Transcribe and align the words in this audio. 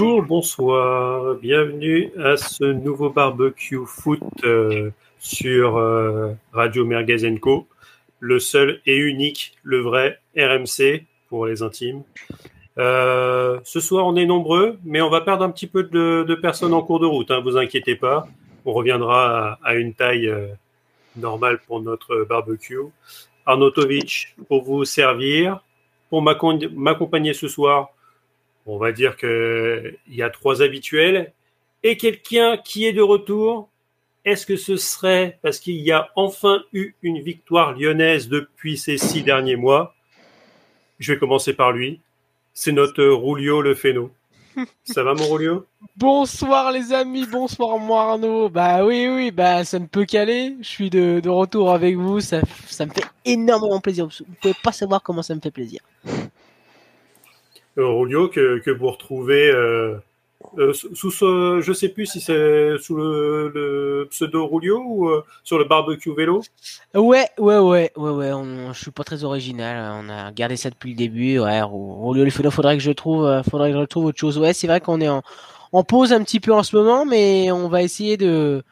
Bonjour, 0.00 0.22
bonsoir, 0.22 1.34
bienvenue 1.34 2.10
à 2.18 2.38
ce 2.38 2.64
nouveau 2.64 3.10
barbecue 3.10 3.84
foot 3.84 4.22
euh, 4.44 4.90
sur 5.18 5.76
euh, 5.76 6.32
Radio 6.54 6.86
Mergazenco, 6.86 7.68
le 8.18 8.38
seul 8.38 8.80
et 8.86 8.96
unique, 8.96 9.52
le 9.62 9.80
vrai 9.80 10.18
RMC 10.38 11.04
pour 11.28 11.44
les 11.44 11.62
intimes. 11.62 12.02
Euh, 12.78 13.60
ce 13.64 13.78
soir, 13.78 14.06
on 14.06 14.16
est 14.16 14.24
nombreux, 14.24 14.78
mais 14.86 15.02
on 15.02 15.10
va 15.10 15.20
perdre 15.20 15.44
un 15.44 15.50
petit 15.50 15.66
peu 15.66 15.82
de, 15.82 16.34
personnes 16.34 16.72
en 16.72 16.80
cours 16.80 17.00
de 17.00 17.06
route, 17.06 17.30
hein, 17.30 17.42
vous 17.44 17.58
inquiétez 17.58 17.94
pas. 17.94 18.26
On 18.64 18.72
reviendra 18.72 19.58
à, 19.62 19.74
une 19.74 19.92
taille 19.92 20.34
normale 21.14 21.60
pour 21.66 21.82
notre 21.82 22.24
barbecue. 22.24 22.78
Arnautovic 23.44 24.34
pour 24.48 24.62
vous 24.62 24.86
servir, 24.86 25.62
pour 26.08 26.22
m'accompagner 26.22 27.34
ce 27.34 27.48
soir 27.48 27.90
on 28.70 28.78
va 28.78 28.92
dire 28.92 29.16
qu'il 29.16 29.98
y 30.08 30.22
a 30.22 30.30
trois 30.30 30.62
habituels 30.62 31.32
et 31.82 31.96
quelqu'un 31.96 32.56
qui 32.56 32.86
est 32.86 32.92
de 32.92 33.02
retour. 33.02 33.68
Est-ce 34.24 34.46
que 34.46 34.56
ce 34.56 34.76
serait 34.76 35.38
parce 35.42 35.58
qu'il 35.58 35.76
y 35.76 35.90
a 35.90 36.10
enfin 36.14 36.62
eu 36.72 36.94
une 37.02 37.20
victoire 37.20 37.72
lyonnaise 37.72 38.28
depuis 38.28 38.76
ces 38.76 38.96
six 38.98 39.22
derniers 39.22 39.56
mois? 39.56 39.94
Je 40.98 41.12
vais 41.12 41.18
commencer 41.18 41.54
par 41.54 41.72
lui. 41.72 42.00
C'est 42.52 42.72
notre 42.72 43.04
Roulio 43.04 43.62
le 43.62 43.74
Féno. 43.74 44.12
Ça 44.84 45.02
va 45.02 45.14
mon 45.14 45.24
Roulio 45.24 45.66
Bonsoir 45.96 46.70
les 46.70 46.92
amis, 46.92 47.26
bonsoir 47.26 47.78
moi 47.78 48.10
Arnaud. 48.10 48.50
Bah 48.50 48.84
oui 48.84 49.08
oui, 49.08 49.30
bah 49.30 49.64
ça 49.64 49.78
ne 49.78 49.86
peut 49.86 50.04
qu'aller. 50.04 50.56
Je 50.60 50.68
suis 50.68 50.90
de, 50.90 51.26
retour 51.28 51.72
avec 51.72 51.96
vous, 51.96 52.20
ça, 52.20 52.42
ça 52.66 52.84
me 52.86 52.92
fait 52.92 53.06
énormément 53.24 53.80
plaisir. 53.80 54.06
Vous 54.06 54.24
ne 54.28 54.34
pouvez 54.36 54.54
pas 54.62 54.72
savoir 54.72 55.02
comment 55.02 55.22
ça 55.22 55.34
me 55.34 55.40
fait 55.40 55.50
plaisir. 55.50 55.80
Rolio 57.76 58.28
que, 58.28 58.58
que 58.58 58.70
vous 58.70 58.90
retrouvez 58.90 59.50
euh, 59.50 59.96
euh, 60.58 60.72
sous 60.72 61.10
je 61.10 61.72
sais 61.72 61.88
plus 61.90 62.06
si 62.06 62.20
c'est 62.20 62.78
sous 62.78 62.96
le, 62.96 64.08
pseudo 64.10 64.46
Rulio 64.46 64.82
ou 64.84 65.08
euh, 65.08 65.24
sur 65.44 65.58
le 65.58 65.64
barbecue 65.64 66.12
vélo. 66.14 66.42
Ouais, 66.94 67.28
ouais, 67.38 67.58
ouais, 67.58 67.92
ouais, 67.96 68.10
ouais. 68.10 68.32
On, 68.32 68.72
je 68.72 68.80
suis 68.80 68.90
pas 68.90 69.04
très 69.04 69.24
original. 69.24 70.02
On 70.04 70.08
a 70.08 70.32
gardé 70.32 70.56
ça 70.56 70.70
depuis 70.70 70.90
le 70.90 70.96
début. 70.96 71.38
Ouais, 71.38 71.60
Rulio 71.62 72.24
vélo, 72.24 72.50
faudrait 72.50 72.76
que 72.76 72.82
je 72.82 72.92
trouve, 72.92 73.42
faudrait 73.48 73.72
que 73.72 73.78
je 73.78 73.84
trouve 73.84 74.06
autre 74.06 74.18
chose. 74.18 74.38
Ouais, 74.38 74.52
c'est 74.52 74.66
vrai 74.66 74.80
qu'on 74.80 75.00
est 75.00 75.08
en, 75.08 75.22
en 75.72 75.84
pause 75.84 76.12
un 76.12 76.22
petit 76.22 76.40
peu 76.40 76.52
en 76.52 76.62
ce 76.62 76.76
moment, 76.76 77.04
mais 77.04 77.52
on 77.52 77.68
va 77.68 77.82
essayer 77.82 78.16
de 78.16 78.62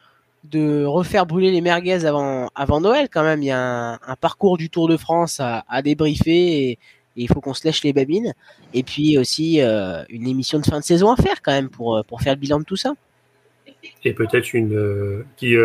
de 0.45 0.85
refaire 0.85 1.25
brûler 1.25 1.51
les 1.51 1.61
merguez 1.61 2.05
avant 2.05 2.49
avant 2.55 2.81
Noël 2.81 3.09
quand 3.11 3.23
même. 3.23 3.41
Il 3.43 3.47
y 3.47 3.51
a 3.51 3.99
un, 4.05 4.15
parcours 4.15 4.57
du 4.57 4.69
Tour 4.69 4.87
de 4.87 4.97
France 4.97 5.39
à, 5.39 5.81
débriefer 5.81 6.79
il 7.15 7.27
faut 7.27 7.41
qu'on 7.41 7.53
se 7.53 7.65
lèche 7.65 7.83
les 7.83 7.93
babines. 7.93 8.33
Et 8.73 8.83
puis 8.83 9.17
aussi 9.17 9.61
euh, 9.61 10.03
une 10.09 10.27
émission 10.27 10.59
de 10.59 10.65
fin 10.65 10.79
de 10.79 10.83
saison 10.83 11.11
à 11.11 11.15
faire 11.15 11.41
quand 11.41 11.51
même 11.51 11.69
pour, 11.69 11.97
euh, 11.97 12.03
pour 12.03 12.21
faire 12.21 12.33
le 12.33 12.39
bilan 12.39 12.59
de 12.59 12.65
tout 12.65 12.75
ça. 12.75 12.93
Et 14.03 14.13
peut-être 14.13 14.53
une 14.53 14.75
euh, 14.75 15.25
qui 15.37 15.55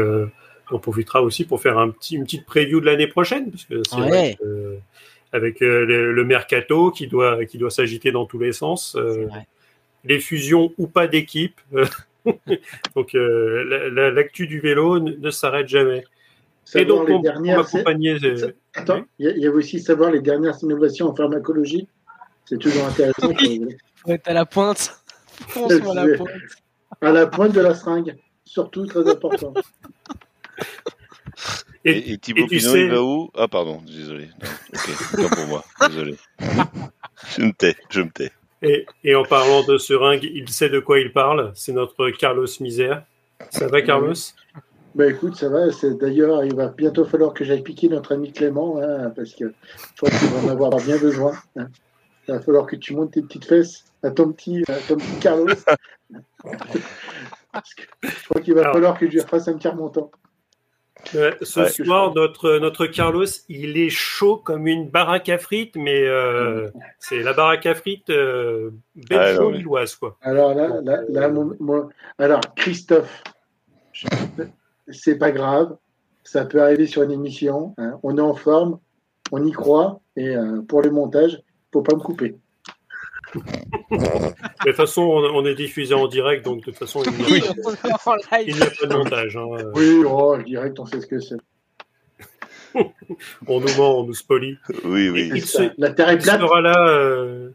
on 0.71 0.79
profitera 0.79 1.23
aussi 1.23 1.45
pour 1.45 1.61
faire 1.61 1.79
un 1.79 1.91
petit, 1.91 2.17
une 2.17 2.25
petite 2.25 2.47
preview 2.47 2.81
de 2.81 2.87
l'année 2.87 3.07
prochaine, 3.07 3.51
parce 3.51 3.65
que 3.65 3.83
c'est 3.89 3.97
vrai 3.97 4.39
avec 5.33 5.59
le, 5.59 6.25
mercato 6.25 6.93
qui 6.93 7.09
doit, 7.09 7.45
qui 7.45 7.59
doit 7.59 7.71
s'agiter 7.71 8.13
dans 8.13 8.25
tous 8.25 8.39
les 8.39 8.53
sens, 8.53 8.97
les 10.05 10.21
fusions 10.21 10.73
ou 10.79 10.87
pas 10.87 11.09
d'équipe. 11.09 11.61
Donc 12.95 13.11
l'actu 13.15 14.47
du 14.47 14.61
vélo 14.61 15.01
ne 15.01 15.31
s'arrête 15.31 15.69
jamais 15.69 16.05
et 16.75 16.85
donc, 16.85 17.09
les 17.09 17.21
dernières... 17.21 17.65
Attends, 18.75 19.03
il 19.19 19.39
y, 19.39 19.47
a 19.47 19.51
aussi 19.51 19.81
savoir 19.81 20.11
les 20.11 20.21
dernières 20.21 20.57
innovations 20.63 21.09
en 21.09 21.15
pharmacologie. 21.15 21.89
C'est 22.45 22.59
toujours 22.59 22.85
intéressant. 22.87 23.31
Il 23.41 23.77
faut 24.05 24.11
être 24.11 24.29
à 24.29 24.33
la 24.33 24.47
pointe. 24.47 25.01
à 25.57 25.95
la 25.95 26.17
pointe. 26.17 26.31
À 27.01 27.13
la 27.13 27.27
pointe 27.27 27.53
de 27.53 27.61
la 27.61 27.75
seringue. 27.75 28.17
Surtout, 28.45 28.87
très 28.87 29.09
important. 29.09 29.55
Et, 31.85 32.13
et 32.13 32.19
Thibaut 32.19 32.47
Pinot, 32.47 32.61
sais... 32.61 32.81
il 32.81 32.91
va 32.91 33.03
où? 33.03 33.31
Ah, 33.35 33.49
pardon, 33.49 33.83
désolé. 33.87 34.29
ok, 34.73 35.29
pas 35.29 35.37
pour 35.37 35.47
moi, 35.47 35.65
désolé. 35.89 36.17
je 37.37 37.43
me 37.43 37.53
tais, 37.53 37.77
je 37.91 38.01
me 38.01 38.11
tais. 38.11 38.33
Et, 38.63 38.87
et, 39.05 39.15
en 39.15 39.25
parlant 39.25 39.63
de 39.65 39.77
seringue, 39.77 40.25
il 40.25 40.49
sait 40.49 40.71
de 40.71 40.81
quoi 40.81 40.99
il 40.99 41.13
parle? 41.13 41.53
C'est 41.55 41.73
notre 41.73 42.11
Carlos 42.11 42.47
Misère. 42.61 43.05
Ça 43.51 43.67
va, 43.67 43.83
Carlos? 43.83 44.15
Bah 44.95 45.07
écoute, 45.07 45.37
ça 45.37 45.49
va. 45.49 45.73
C'est 45.73 45.95
d'ailleurs, 45.95 46.45
il 46.45 46.55
va 46.55 46.69
bientôt 46.69 47.05
falloir 47.05 47.35
que 47.35 47.45
j'aille 47.45 47.63
piquer 47.63 47.89
notre 47.89 48.13
ami 48.13 48.33
Clément, 48.33 48.81
hein, 48.81 49.11
parce 49.11 49.35
que 49.35 49.47
je 49.49 49.97
crois 49.97 50.11
qu'il 50.11 50.29
va 50.29 50.47
en 50.47 50.49
avoir 50.49 50.71
bien 50.77 50.99
besoin. 50.99 51.33
Hein. 51.57 51.69
Il 52.29 52.35
va 52.35 52.41
falloir 52.41 52.67
que 52.67 52.77
tu 52.77 52.95
montes 52.95 53.13
tes 53.13 53.23
petites 53.23 53.45
fesses 53.45 53.85
à 54.03 54.11
ton 54.11 54.33
petit, 54.33 54.65
ton 54.89 54.97
petit 54.97 55.19
Carlos. 55.21 55.49
je 58.03 58.29
crois 58.29 58.41
qu'il 58.41 58.55
va 58.55 58.73
falloir 58.73 58.99
que 58.99 59.07
je 59.07 59.13
lui 59.13 59.21
fasse 59.21 59.49
un 59.49 59.55
petit 59.55 59.69
remontant. 59.69 60.11
ce 61.05 61.67
soir, 61.67 62.15
notre, 62.15 62.59
notre 62.59 62.87
Carlos, 62.87 63.27
il 63.49 63.77
est 63.77 63.91
chaud 63.91 64.37
comme 64.37 64.67
une 64.67 64.89
baraque 64.89 65.29
à 65.29 65.39
frites, 65.39 65.77
mais 65.77 66.07
euh, 66.07 66.71
c'est 66.99 67.21
la 67.21 67.33
baraque 67.33 67.67
à 67.67 67.75
frites 67.75 68.11
euh, 68.11 68.71
belge-lilloise. 68.95 69.97
quoi. 69.97 70.17
Alors 70.23 70.55
là, 70.55 70.81
là, 70.83 71.03
là 71.09 71.31
alors 72.19 72.41
Christophe, 72.57 73.23
c'est 74.89 75.17
pas 75.17 75.33
grave, 75.33 75.77
ça 76.23 76.45
peut 76.45 76.63
arriver 76.63 76.87
sur 76.87 77.03
une 77.03 77.13
émission, 77.13 77.75
hein. 77.79 77.99
on 78.03 78.17
est 78.19 78.23
en 78.23 78.35
forme, 78.35 78.79
on 79.33 79.45
y 79.45 79.53
croit, 79.53 80.01
et 80.17 80.37
euh, 80.37 80.63
pour 80.63 80.83
le 80.83 80.91
montage, 80.91 81.41
faut 81.73 81.83
pas 81.83 81.95
me 81.95 82.01
couper. 82.01 82.37
de 83.35 83.41
toute 84.67 84.77
façon, 84.77 85.03
on, 85.03 85.45
est 85.45 85.55
diffusé 85.55 85.95
en 85.95 86.07
direct, 86.07 86.45
donc 86.45 86.59
de 86.59 86.65
toute 86.65 86.77
façon, 86.77 87.03
il 87.03 87.13
n'y 87.13 87.41
a, 87.41 87.55
pas 88.05 88.87
de 88.87 88.95
montage. 88.95 89.37
Hein. 89.37 89.47
Oui, 89.75 90.03
oh, 90.07 90.37
direct, 90.39 90.79
on 90.79 90.87
sait 90.87 91.01
ce 91.01 91.07
que 91.07 91.21
c'est. 91.21 91.37
on 93.47 93.61
nous 93.61 93.77
ment, 93.77 94.01
on 94.01 94.05
nous 94.05 94.15
spolie. 94.15 94.57
Oui, 94.85 95.09
oui. 95.09 95.31
Il, 95.35 95.75
La 95.79 95.91
terre 95.91 96.11
est 96.11 96.19
plate. 96.19 96.41
sera 96.41 96.61
là, 96.61 96.89
euh, 96.89 97.51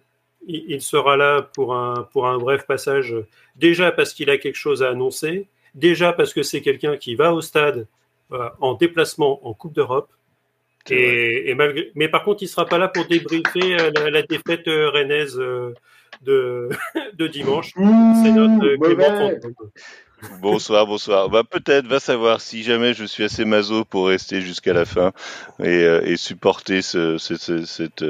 il, 0.47 0.81
sera 0.81 1.17
là 1.17 1.41
pour 1.41 1.75
un, 1.75 2.07
pour 2.11 2.27
un 2.27 2.37
bref 2.37 2.65
passage. 2.65 3.15
Déjà 3.55 3.91
parce 3.91 4.13
qu'il 4.13 4.29
a 4.29 4.37
quelque 4.37 4.55
chose 4.55 4.83
à 4.83 4.89
annoncer, 4.89 5.47
Déjà 5.79 6.13
parce 6.13 6.33
que 6.33 6.43
c'est 6.43 6.61
quelqu'un 6.61 6.97
qui 6.97 7.15
va 7.15 7.33
au 7.33 7.41
stade 7.41 7.87
euh, 8.31 8.49
en 8.59 8.73
déplacement 8.73 9.47
en 9.47 9.53
Coupe 9.53 9.73
d'Europe. 9.73 10.09
Et, 10.91 11.53
malgré, 11.55 11.91
mais 11.95 12.09
par 12.09 12.23
contre, 12.23 12.41
il 12.41 12.47
sera 12.47 12.65
pas 12.65 12.77
là 12.77 12.87
pour 12.87 13.05
débriefer 13.05 13.79
euh, 13.79 14.09
la, 14.09 14.23
défaite 14.23 14.67
euh, 14.67 14.89
rennaise 14.89 15.35
de, 15.35 15.75
de 17.13 17.27
dimanche. 17.27 17.73
C'est 17.75 18.31
notre 18.31 18.75
Clément 18.75 19.31
Bonsoir, 20.41 20.85
bonsoir. 20.85 21.29
Bah 21.29 21.43
peut-être, 21.49 21.87
va 21.87 22.01
savoir 22.01 22.41
si 22.41 22.63
jamais 22.63 22.93
je 22.93 23.05
suis 23.05 23.23
assez 23.23 23.45
maso 23.45 23.85
pour 23.85 24.07
rester 24.07 24.41
jusqu'à 24.41 24.73
la 24.73 24.83
fin 24.83 25.13
et, 25.63 25.81
et 26.03 26.17
supporter 26.17 26.81
ce, 26.81 27.17
cette 27.17 28.03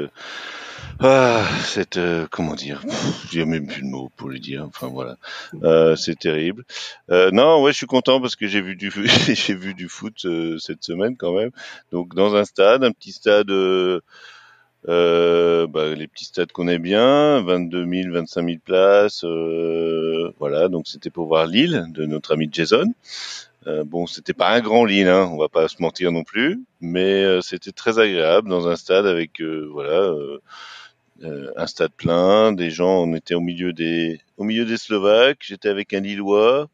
ah, 1.02 1.46
c'est 1.64 1.96
euh, 1.96 2.26
comment 2.30 2.54
dire? 2.54 2.82
J'ai 3.30 3.46
même 3.46 3.66
plus 3.66 3.80
de 3.80 3.86
mots 3.86 4.10
pour 4.16 4.28
le 4.28 4.38
dire. 4.38 4.64
Enfin 4.66 4.88
voilà, 4.88 5.16
euh, 5.62 5.96
c'est 5.96 6.18
terrible. 6.18 6.64
Euh, 7.10 7.30
non, 7.30 7.62
ouais, 7.62 7.72
je 7.72 7.78
suis 7.78 7.86
content 7.86 8.20
parce 8.20 8.36
que 8.36 8.46
j'ai 8.46 8.60
vu 8.60 8.76
du 8.76 8.92
j'ai 9.34 9.54
vu 9.54 9.72
du 9.72 9.88
foot 9.88 10.24
euh, 10.26 10.58
cette 10.58 10.84
semaine 10.84 11.16
quand 11.16 11.32
même. 11.32 11.50
Donc 11.90 12.14
dans 12.14 12.34
un 12.34 12.44
stade, 12.44 12.84
un 12.84 12.92
petit 12.92 13.12
stade. 13.12 13.50
Euh, 14.88 15.66
bah, 15.66 15.94
les 15.94 16.06
petits 16.06 16.24
stades 16.24 16.52
qu'on 16.52 16.66
aime 16.66 16.82
bien, 16.82 17.42
22 17.42 17.86
000, 17.86 18.14
25 18.14 18.46
000 18.46 18.58
places, 18.64 19.24
voilà. 20.38 20.68
Donc 20.68 20.86
c'était 20.86 21.10
pour 21.10 21.26
voir 21.26 21.46
Lille 21.46 21.86
de 21.88 22.04
notre 22.06 22.32
ami 22.32 22.48
Jason. 22.52 22.86
Euh, 23.66 23.84
bon, 23.84 24.06
c'était 24.06 24.32
pas 24.32 24.50
un 24.50 24.60
grand 24.60 24.84
Lille, 24.84 25.08
hein, 25.08 25.28
on 25.32 25.36
va 25.36 25.48
pas 25.48 25.68
se 25.68 25.82
mentir 25.82 26.12
non 26.12 26.24
plus, 26.24 26.62
mais 26.80 27.40
c'était 27.42 27.72
très 27.72 27.98
agréable 27.98 28.48
dans 28.48 28.68
un 28.68 28.76
stade 28.76 29.06
avec 29.06 29.40
voilà 29.40 30.14
euh, 31.22 31.52
un 31.56 31.66
stade 31.66 31.92
plein, 31.92 32.52
des 32.52 32.70
gens, 32.70 33.02
on 33.02 33.14
était 33.14 33.34
au 33.34 33.40
milieu 33.40 33.72
des, 33.72 34.20
au 34.38 34.44
milieu 34.44 34.64
des 34.64 34.78
Slovaques. 34.78 35.40
J'étais 35.42 35.68
avec 35.68 35.92
un 35.92 36.00
Lillois 36.00 36.68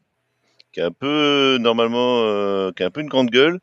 qui 0.77 0.81
est 0.81 0.85
un 0.85 0.91
peu 0.91 1.57
normalement, 1.59 2.21
euh, 2.21 2.71
qui 2.71 2.83
a 2.83 2.85
un 2.85 2.91
peu 2.91 3.01
une 3.01 3.09
grande 3.09 3.31
gueule. 3.31 3.59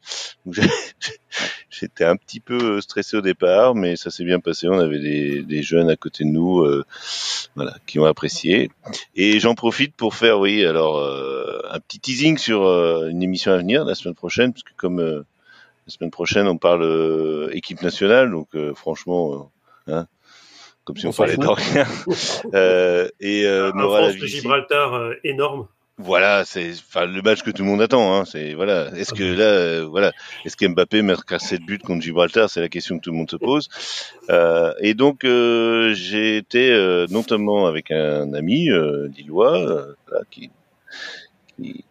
J'étais 1.71 2.05
un 2.05 2.17
petit 2.17 2.41
peu 2.41 2.81
stressé 2.81 3.17
au 3.17 3.21
départ, 3.21 3.77
mais 3.77 3.95
ça 3.95 4.11
s'est 4.11 4.25
bien 4.25 4.41
passé. 4.41 4.67
On 4.69 4.81
avait 4.81 4.99
des, 4.99 5.43
des, 5.43 5.63
jeunes 5.63 5.91
à 5.91 5.97
côté 5.97 6.25
de 6.25 6.31
nous, 6.31 6.63
euh, 6.63 6.85
voilà, 7.55 7.77
qui 7.87 8.01
ont 8.01 8.05
apprécié. 8.05 8.69
Et 9.15 9.39
j'en 9.39 9.55
profite 9.55 9.95
pour 9.95 10.15
faire, 10.15 10.41
oui, 10.41 10.65
alors 10.65 11.01
un 11.71 11.79
petit 11.79 12.01
teasing 12.01 12.37
sur 12.37 12.63
une 13.07 13.23
émission 13.23 13.53
à 13.53 13.59
venir 13.59 13.85
la 13.85 13.95
semaine 13.95 14.15
prochaine, 14.15 14.53
parce 14.53 14.65
que 14.65 14.75
comme 14.77 15.01
la 15.01 15.25
semaine 15.87 16.11
prochaine 16.11 16.49
on 16.49 16.57
parle 16.57 17.49
équipe 17.53 17.83
nationale, 17.83 18.31
donc 18.31 18.49
franchement, 18.75 19.53
hein, 19.89 20.07
comme 20.85 20.97
si 20.97 21.07
on, 21.07 21.13
parlait 21.13 21.37
de 21.37 21.47
rien. 21.47 21.87
euh, 22.55 23.09
et 23.19 23.47
euh, 23.47 23.73
un 23.75 23.83
France 23.83 24.17
de 24.17 24.27
Gibraltar 24.27 24.95
euh, 24.95 25.15
énorme. 25.25 25.67
Voilà, 25.97 26.45
c'est 26.45 26.73
enfin 26.73 27.07
le 27.07 27.23
match 27.23 27.43
que 27.43 27.53
tout 27.53 27.63
le 27.63 27.69
monde 27.69 27.81
attend. 27.81 28.15
Hein, 28.17 28.25
c'est 28.25 28.55
voilà. 28.55 28.91
Est-ce 28.97 29.13
que 29.13 29.23
là, 29.23 29.45
euh, 29.45 29.87
voilà, 29.89 30.13
est-ce 30.45 30.57
qu'Mbappé 30.57 31.03
mettra 31.03 31.39
7 31.39 31.63
buts 31.63 31.79
contre 31.79 32.03
Gibraltar? 32.03 32.51
C'est 32.51 32.61
la 32.61 32.69
question 32.69 32.97
que 32.99 33.03
tout 33.05 33.13
le 33.13 33.17
monde 33.17 33.31
se 33.31 33.37
pose. 33.37 33.69
Euh, 34.29 34.73
et 34.81 34.95
donc 34.95 35.25
euh, 35.25 35.95
j'ai 35.95 36.37
été 36.37 36.73
euh, 36.73 37.07
notamment 37.11 37.67
avec 37.67 37.93
un 37.93 38.33
ami 38.35 38.71
euh, 38.71 39.07
lillois 39.17 39.87
là, 40.11 40.19
qui, 40.33 40.51
qui, 41.57 41.85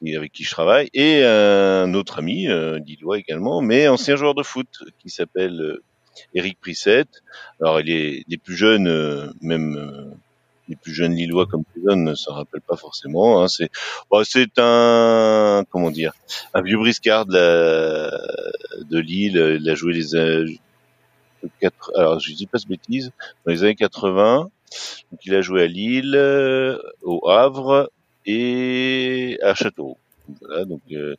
qui- 0.00 0.16
avec 0.16 0.32
qui 0.32 0.44
je 0.44 0.50
travaille 0.50 0.90
et 0.94 1.24
un 1.24 1.94
autre 1.94 2.18
ami 2.18 2.48
lillois 2.86 3.18
également, 3.18 3.62
mais 3.62 3.88
ancien 3.88 4.16
joueur 4.16 4.34
de 4.34 4.42
foot 4.42 4.68
qui 5.00 5.10
s'appelle 5.10 5.78
Eric 6.34 6.60
Prissette. 6.60 7.22
Alors 7.60 7.80
il 7.80 7.90
est 7.90 8.24
les 8.28 8.38
plus 8.38 8.56
jeunes, 8.56 9.32
même. 9.42 10.14
Les 10.72 10.76
plus 10.76 10.94
jeunes 10.94 11.14
Lillois 11.14 11.46
comme 11.46 11.64
Prison 11.64 11.96
ne 11.96 12.14
s'en 12.14 12.34
rappellent 12.34 12.68
pas 12.72 12.76
forcément. 12.76 13.42
Hein. 13.42 13.48
C'est 13.48 13.70
c'est 14.24 14.58
un 14.58 15.64
comment 15.70 15.90
dire 15.90 16.12
un 16.54 16.62
vieux 16.62 16.78
briscard 16.78 17.26
de, 17.26 17.34
la- 17.34 18.82
de 18.84 18.98
Lille. 18.98 19.58
Il 19.60 19.68
a 19.68 19.74
joué 19.74 19.92
les 19.92 20.14
euh, 20.16 20.46
quatre, 21.60 21.92
alors 21.96 22.18
je 22.20 22.32
dis 22.32 22.46
pas 22.46 22.58
dans 22.58 23.52
les 23.52 23.62
années 23.62 23.74
80. 23.74 24.50
Donc 25.10 25.20
il 25.26 25.34
a 25.34 25.42
joué 25.42 25.62
à 25.62 25.66
Lille, 25.66 26.14
euh, 26.16 26.78
au 27.02 27.28
Havre 27.28 27.90
et 28.26 29.38
à 29.42 29.54
Châteauroux. 29.54 29.98
Voilà, 30.40 30.64
donc 30.64 30.80
euh, 30.92 31.16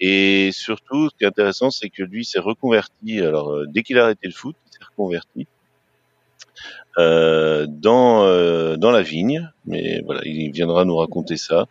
et 0.00 0.50
surtout, 0.52 1.10
ce 1.10 1.16
qui 1.16 1.24
est 1.24 1.28
intéressant, 1.28 1.70
c'est 1.70 1.90
que 1.90 2.02
lui 2.02 2.24
s'est 2.24 2.40
reconverti. 2.40 3.20
Alors 3.20 3.52
euh, 3.52 3.66
dès 3.68 3.82
qu'il 3.82 3.98
a 3.98 4.04
arrêté 4.04 4.26
le 4.26 4.32
foot, 4.34 4.56
il 4.66 4.72
s'est 4.72 4.84
reconverti 4.90 5.46
euh, 6.98 7.66
dans 7.68 8.24
euh, 8.24 8.76
dans 8.76 8.90
la 8.90 9.02
vigne. 9.02 9.50
Mais 9.66 10.02
voilà, 10.06 10.22
il 10.24 10.50
viendra 10.52 10.84
nous 10.84 10.96
raconter 10.96 11.36
ça. 11.36 11.66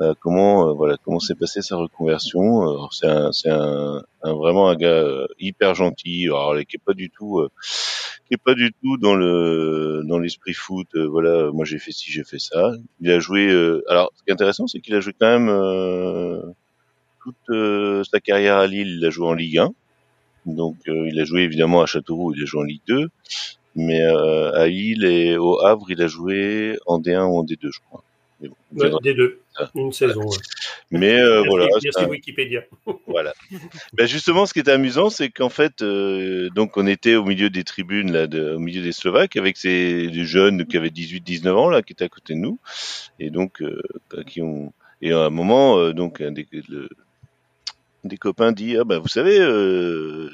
Euh, 0.00 0.14
comment 0.20 0.68
euh, 0.68 0.72
voilà 0.74 0.96
comment 1.04 1.20
s'est 1.20 1.34
passée 1.36 1.62
sa 1.62 1.76
reconversion. 1.76 2.88
C'est 2.90 3.08
un 3.08 3.32
c'est 3.32 3.50
un, 3.50 4.02
un- 4.22 4.34
vraiment 4.34 4.68
un 4.68 4.76
gars 4.76 5.04
hyper 5.40 5.74
gentil. 5.74 6.26
Alors 6.26 6.54
qui 6.68 6.76
est 6.76 6.84
pas 6.84 6.94
du 6.94 7.10
tout 7.10 7.46
qui 8.26 8.34
est 8.34 8.42
pas 8.44 8.54
du 8.54 8.72
tout 8.82 8.96
dans 8.98 9.14
le 9.14 10.02
dans 10.06 10.18
l'esprit 10.18 10.52
foot. 10.54 10.88
euh, 10.96 11.06
voilà, 11.08 11.50
moi 11.52 11.64
j'ai 11.64 11.78
fait 11.78 11.92
ci, 11.92 12.10
j'ai 12.12 12.24
fait 12.24 12.38
ça. 12.38 12.72
Il 13.00 13.10
a 13.10 13.20
joué. 13.20 13.48
euh, 13.48 13.82
alors 13.88 14.10
ce 14.16 14.22
qui 14.22 14.30
est 14.30 14.32
intéressant, 14.32 14.66
c'est 14.66 14.80
qu'il 14.80 14.94
a 14.94 15.00
joué 15.00 15.14
quand 15.18 15.26
même 15.28 15.48
euh, 15.48 16.40
toute 17.22 18.04
sa 18.10 18.20
carrière 18.20 18.56
à 18.56 18.66
Lille. 18.66 18.98
Il 19.00 19.04
a 19.06 19.10
joué 19.10 19.26
en 19.26 19.34
Ligue 19.34 19.58
1. 19.58 19.70
Donc 20.46 20.76
il 20.86 21.18
a 21.20 21.24
joué 21.24 21.42
évidemment 21.42 21.82
à 21.82 21.86
Châteauroux, 21.86 22.34
il 22.34 22.42
a 22.42 22.46
joué 22.46 22.60
en 22.62 22.64
Ligue 22.64 22.82
2, 22.88 23.08
mais 23.78 24.02
euh, 24.02 24.52
à 24.52 24.66
Lille 24.66 25.04
et 25.04 25.36
au 25.36 25.60
Havre, 25.64 25.86
il 25.90 26.02
a 26.02 26.06
joué 26.08 26.76
en 26.86 26.98
D1 27.00 27.22
ou 27.24 27.38
en 27.38 27.44
D2, 27.44 27.70
je 27.72 27.80
crois. 27.88 28.02
Bon, 28.40 28.46
il 28.72 28.78
Ouais, 28.78 28.84
viendra- 28.84 29.00
des 29.02 29.14
deux. 29.14 29.40
Ah. 29.56 29.68
Une 29.74 29.92
saison. 29.92 30.20
ouais. 30.22 30.36
mais, 30.92 31.18
euh, 31.18 31.36
Merci, 31.42 31.48
voilà, 31.48 31.66
merci 31.82 31.88
un- 32.04 32.08
Wikipédia. 32.08 32.62
voilà. 33.08 33.34
Ben 33.94 34.06
justement, 34.06 34.46
ce 34.46 34.52
qui 34.52 34.60
était 34.60 34.70
amusant, 34.70 35.10
c'est 35.10 35.28
qu'en 35.30 35.48
fait, 35.48 35.82
euh, 35.82 36.48
donc 36.50 36.76
on 36.76 36.86
était 36.86 37.16
au 37.16 37.24
milieu 37.24 37.50
des 37.50 37.64
tribunes, 37.64 38.12
là, 38.12 38.26
de, 38.28 38.54
au 38.54 38.58
milieu 38.60 38.80
des 38.82 38.92
Slovaques, 38.92 39.36
avec 39.36 39.56
ces 39.56 40.12
jeunes 40.24 40.66
qui 40.66 40.76
avaient 40.76 40.90
18-19 40.90 41.48
ans 41.56 41.68
là, 41.70 41.82
qui 41.82 41.92
étaient 41.94 42.04
à 42.04 42.08
côté 42.08 42.34
de 42.34 42.38
nous, 42.38 42.60
et 43.18 43.30
donc 43.30 43.60
euh, 43.62 43.82
bah, 44.14 44.22
qui 44.24 44.40
ont 44.42 44.72
et 45.02 45.12
à 45.12 45.18
un 45.26 45.30
moment, 45.30 45.90
donc 45.92 46.20
un 46.20 46.30
des, 46.32 46.46
le- 46.68 46.88
des 48.04 48.16
copains 48.18 48.52
dit 48.52 48.76
ah 48.76 48.84
ben 48.84 48.98
vous 48.98 49.08
savez, 49.08 49.38
euh, 49.40 50.30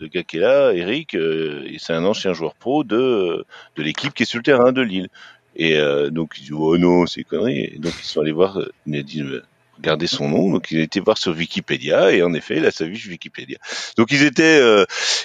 le 0.00 0.08
gars 0.08 0.22
qui 0.22 0.36
est 0.36 0.40
là, 0.40 0.72
Eric, 0.72 1.14
euh, 1.14 1.66
c'est 1.78 1.92
un 1.92 2.04
ancien 2.04 2.32
joueur 2.32 2.54
pro 2.54 2.84
de 2.84 3.44
de 3.76 3.82
l'équipe 3.82 4.14
qui 4.14 4.22
est 4.22 4.26
sur 4.26 4.38
le 4.38 4.44
terrain 4.44 4.72
de 4.72 4.82
Lille. 4.82 5.08
Et 5.56 5.76
euh, 5.76 6.10
donc 6.10 6.34
il 6.38 6.44
dit 6.44 6.52
oh 6.52 6.76
non 6.78 7.06
c'est 7.06 7.24
connerie. 7.24 7.70
Et 7.74 7.78
donc 7.78 7.92
ils 8.00 8.04
sont 8.06 8.20
allés 8.20 8.32
voir, 8.32 8.58
euh, 8.60 8.70
il 8.86 8.96
a 8.96 9.02
dit 9.02 9.22
euh, 9.22 9.42
regardez 9.76 10.06
son 10.06 10.28
nom. 10.28 10.50
Donc 10.52 10.70
il 10.70 10.78
a 10.78 10.82
été 10.82 11.00
voir 11.00 11.18
sur 11.18 11.34
Wikipédia 11.36 12.12
et 12.12 12.22
en 12.22 12.32
effet 12.34 12.58
il 12.58 12.66
a 12.66 12.70
sa 12.70 12.86
fiche 12.86 13.08
Wikipédia. 13.08 13.58
Donc 13.96 14.12
ils 14.12 14.22
étaient 14.22 14.60
euh, 14.60 14.84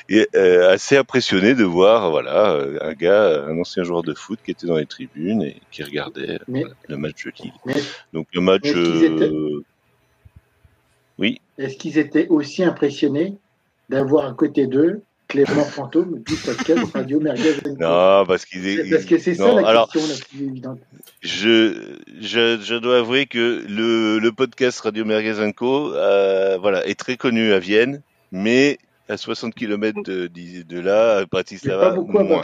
et, 0.09 0.27
euh, 0.35 0.71
assez 0.71 0.97
impressionnés 0.97 1.53
de 1.53 1.63
voir 1.63 2.09
voilà 2.09 2.51
euh, 2.53 2.77
un 2.81 2.93
gars, 2.93 3.43
un 3.47 3.59
ancien 3.59 3.83
joueur 3.83 4.01
de 4.01 4.13
foot 4.15 4.39
qui 4.43 4.51
était 4.51 4.65
dans 4.67 4.77
les 4.77 4.85
tribunes 4.87 5.43
et 5.43 5.57
qui 5.71 5.83
regardait 5.83 6.39
Mais- 6.47 6.61
voilà, 6.61 6.75
le 6.87 6.97
match 6.97 7.25
de 7.25 7.31
Lille. 7.43 7.53
Mais 7.65 7.75
Donc 8.13 8.27
le 8.33 8.41
match, 8.41 8.65
étaient- 8.65 8.75
euh, 8.75 9.63
oui, 11.19 11.39
est-ce 11.59 11.77
qu'ils 11.77 11.99
étaient 11.99 12.27
aussi 12.29 12.63
impressionnés 12.63 13.35
d'avoir 13.89 14.25
à 14.25 14.33
côté 14.33 14.67
d'eux 14.67 15.03
Clément 15.27 15.63
Fantôme 15.63 16.19
du 16.19 16.35
podcast 16.35 16.83
Radio 16.93 17.19
Merguez 17.19 17.55
non 17.79 18.25
parce 18.25 18.45
qu'il 18.45 18.67
est 18.67 18.89
Parce 18.89 19.05
que 19.05 19.17
c'est 19.17 19.33
ça 19.33 19.53
la 19.53 19.67
alors, 19.67 19.91
question 19.91 20.13
la 20.13 20.19
plus 20.19 20.45
évidente. 20.47 20.79
Je, 21.21 21.97
je, 22.19 22.59
je 22.61 22.75
dois 22.75 22.99
avouer 22.99 23.25
que 23.25 23.63
le, 23.67 24.19
le 24.19 24.31
podcast 24.31 24.79
Radio 24.81 25.05
Merguez 25.05 25.51
Co, 25.53 25.93
euh, 25.93 26.57
voilà, 26.59 26.85
est 26.85 26.99
très 26.99 27.17
connu 27.17 27.53
à 27.53 27.59
Vienne, 27.59 28.01
mais 28.31 28.77
à 29.09 29.17
60 29.17 29.53
km 29.55 30.03
de, 30.03 30.27
de, 30.27 30.79
là, 30.79 31.17
à 31.17 31.25
Bratislava, 31.25 31.89
pas 31.89 31.95
beaucoup 31.95 32.19
à 32.19 32.23
moins. 32.23 32.43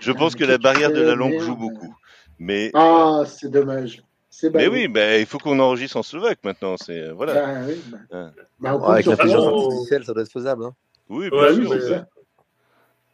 Je 0.00 0.12
pense 0.12 0.34
que 0.34 0.44
Toi, 0.44 0.52
la 0.52 0.58
barrière 0.58 0.90
de 0.90 1.00
la 1.00 1.08
la 1.08 1.14
langue 1.14 1.38
joue 1.40 1.56
beaucoup. 1.56 1.94
Mais, 2.38 2.70
Ah, 2.74 3.22
c'est 3.26 3.50
dommage. 3.50 4.02
C'est 4.40 4.54
mais 4.54 4.68
oui, 4.68 4.88
ben, 4.88 5.20
il 5.20 5.26
faut 5.26 5.36
qu'on 5.38 5.58
enregistre 5.58 5.98
en 5.98 6.02
slovaque 6.02 6.38
maintenant. 6.44 6.76
C'est 6.78 7.10
voilà. 7.10 7.34
Bah, 7.34 7.60
oui, 7.68 7.82
bah. 7.90 7.98
Hein. 8.10 8.32
Bah, 8.58 8.74
on 8.74 8.80
Ouais, 8.86 8.92
avec 8.94 9.04
l'intelligence 9.06 9.44
on- 9.44 9.64
artificielle, 9.66 10.04
ça 10.04 10.14
doit 10.14 10.22
être 10.22 10.32
faisable. 10.32 10.64
Hein. 10.64 10.74
Oui, 11.10 11.24
Ouais, 11.26 11.30
bien 11.30 11.40
Bah 11.40 11.48
oui, 11.52 11.58
oui, 11.60 11.66
sûr. 11.66 11.82
c'est 11.82 11.88
ça. 11.90 12.06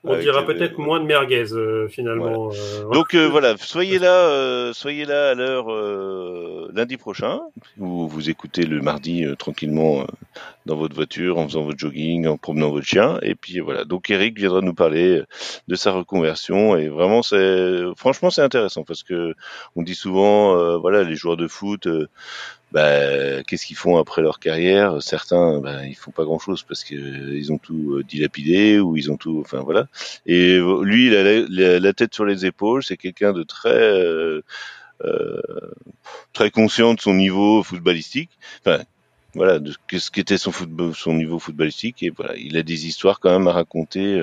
On 0.07 0.17
dira 0.19 0.45
peut-être 0.45 0.79
moins 0.79 1.01
de 1.01 1.05
merguez 1.05 1.53
euh, 1.53 1.89
finalement. 1.89 2.51
euh, 2.53 2.91
Donc 2.93 3.15
euh, 3.15 3.29
voilà, 3.29 3.57
soyez 3.59 3.99
là, 3.99 4.29
euh, 4.29 4.73
soyez 4.73 5.05
là 5.05 5.31
à 5.31 5.35
l'heure 5.35 5.73
euh, 5.73 6.71
lundi 6.73 6.97
prochain, 6.97 7.41
où 7.79 8.07
vous 8.09 8.31
écoutez 8.31 8.65
le 8.65 8.81
mardi 8.81 9.25
euh, 9.25 9.35
tranquillement 9.35 10.03
euh, 10.03 10.05
dans 10.65 10.77
votre 10.77 10.95
voiture, 10.95 11.39
en 11.39 11.47
faisant 11.49 11.63
votre 11.63 11.79
jogging, 11.79 12.27
en 12.27 12.37
promenant 12.37 12.71
votre 12.71 12.87
chien, 12.87 13.19
et 13.23 13.35
puis 13.35 13.61
voilà. 13.61 13.85
Donc 13.85 14.11
Eric 14.11 14.39
viendra 14.39 14.61
nous 14.61 14.75
parler 14.75 15.23
de 15.69 15.75
sa 15.75 15.93
reconversion, 15.93 16.77
et 16.77 16.89
vraiment 16.89 17.23
c'est, 17.23 17.83
franchement 17.97 18.31
c'est 18.31 18.43
intéressant 18.43 18.85
parce 18.85 19.03
que 19.03 19.35
on 19.77 19.83
dit 19.83 19.95
souvent, 19.95 20.57
euh, 20.57 20.77
voilà, 20.77 21.03
les 21.03 21.15
joueurs 21.17 21.37
de 21.37 21.49
foot. 21.49 21.89
Bah, 22.73 23.43
qu'est-ce 23.45 23.67
qu'ils 23.67 23.77
font 23.77 23.97
après 23.97 24.23
leur 24.23 24.41
carrière? 24.41 25.01
Certains, 25.03 25.61
bah, 25.61 25.87
ils 25.87 25.95
font 25.95 26.11
pas 26.11 26.25
grand-chose 26.25 26.65
parce 26.65 26.83
que 26.83 26.95
euh, 26.95 27.53
ont 27.53 27.59
tout 27.59 27.95
euh, 27.95 28.05
dilapidé 28.05 28.81
ou 28.81 28.97
ils 28.97 29.11
ont 29.11 29.17
tout, 29.17 29.41
enfin 29.41 29.61
voilà. 29.61 29.87
Et 30.27 30.57
euh, 30.57 30.83
lui, 30.83 31.07
il 31.07 31.17
a 31.17 31.79
la, 31.79 31.93
tête 31.93 32.15
sur 32.15 32.25
les 32.25 32.45
épaules. 32.45 32.83
C'est 32.83 32.97
quelqu'un 32.97 33.33
de 33.33 33.45
très 33.45 33.71
euh, 33.71 34.43
très 36.33 36.51
conscient 36.51 36.95
de 36.95 37.01
son 37.01 37.15
niveau 37.15 37.63
footballistique. 37.63 38.31
Enfin, 38.61 38.83
voilà, 39.35 39.59
de 39.61 39.73
ce 39.93 40.11
qu'était 40.11 40.39
son 40.39 40.51
football, 40.51 40.95
son 40.95 41.15
niveau 41.15 41.39
footballistique. 41.39 42.03
Et 42.03 42.11
voilà, 42.11 42.37
il 42.37 42.57
a 42.57 42.63
des 42.63 42.87
histoires 42.87 43.21
quand 43.21 43.31
même 43.31 43.47
à 43.49 43.53
raconter, 43.53 44.23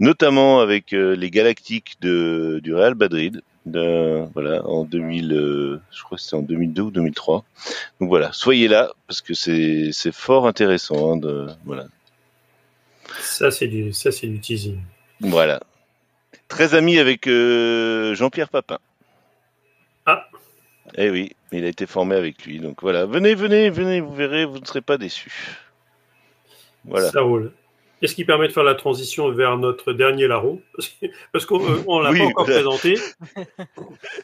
notamment 0.00 0.60
avec 0.60 0.90
les 0.90 1.30
Galactiques 1.30 1.96
de 2.00 2.60
du 2.62 2.74
Real 2.74 2.94
Madrid. 2.94 3.42
Voilà, 3.66 4.62
en 4.66 4.84
2000, 4.84 5.32
euh, 5.32 5.80
je 5.90 6.02
crois 6.02 6.16
que 6.18 6.22
c'était 6.22 6.36
en 6.36 6.42
2002 6.42 6.82
ou 6.82 6.90
2003. 6.90 7.44
Donc 8.00 8.08
voilà, 8.08 8.30
soyez 8.32 8.68
là 8.68 8.90
parce 9.06 9.22
que 9.22 9.34
c'est 9.34 9.90
c'est 9.92 10.12
fort 10.12 10.46
intéressant. 10.46 11.12
Hein, 11.12 11.16
de, 11.16 11.46
voilà, 11.64 11.86
Ça 13.20 13.50
c'est 13.50 13.68
du, 13.68 13.92
ça 13.92 14.12
c'est 14.12 14.26
du 14.26 14.38
teasing. 14.40 14.78
voilà. 15.20 15.60
Très 16.48 16.74
ami 16.74 16.98
avec 16.98 17.26
euh, 17.26 18.14
Jean-Pierre 18.14 18.50
Papin. 18.50 18.78
Ah. 20.06 20.28
Eh 20.96 21.10
oui, 21.10 21.32
il 21.52 21.64
a 21.64 21.68
été 21.68 21.86
formé 21.86 22.16
avec 22.16 22.44
lui. 22.44 22.60
Donc 22.60 22.82
voilà, 22.82 23.06
venez, 23.06 23.34
venez, 23.34 23.70
venez, 23.70 24.00
vous 24.00 24.14
verrez, 24.14 24.44
vous 24.44 24.58
ne 24.58 24.66
serez 24.66 24.82
pas 24.82 24.98
déçus. 24.98 25.58
Voilà. 26.84 27.10
Ça 27.10 27.22
roule. 27.22 27.52
Est-ce 28.02 28.14
qui 28.14 28.24
permet 28.24 28.48
de 28.48 28.52
faire 28.52 28.64
la 28.64 28.74
transition 28.74 29.30
vers 29.32 29.56
notre 29.56 29.92
dernier 29.92 30.26
larron 30.26 30.60
Parce 31.32 31.46
qu'on 31.46 31.60
euh, 31.60 31.78
on 31.86 32.00
l'a 32.00 32.10
Oui, 32.10 32.18
pas 32.18 32.26
encore 32.26 32.44
présenté. 32.44 32.98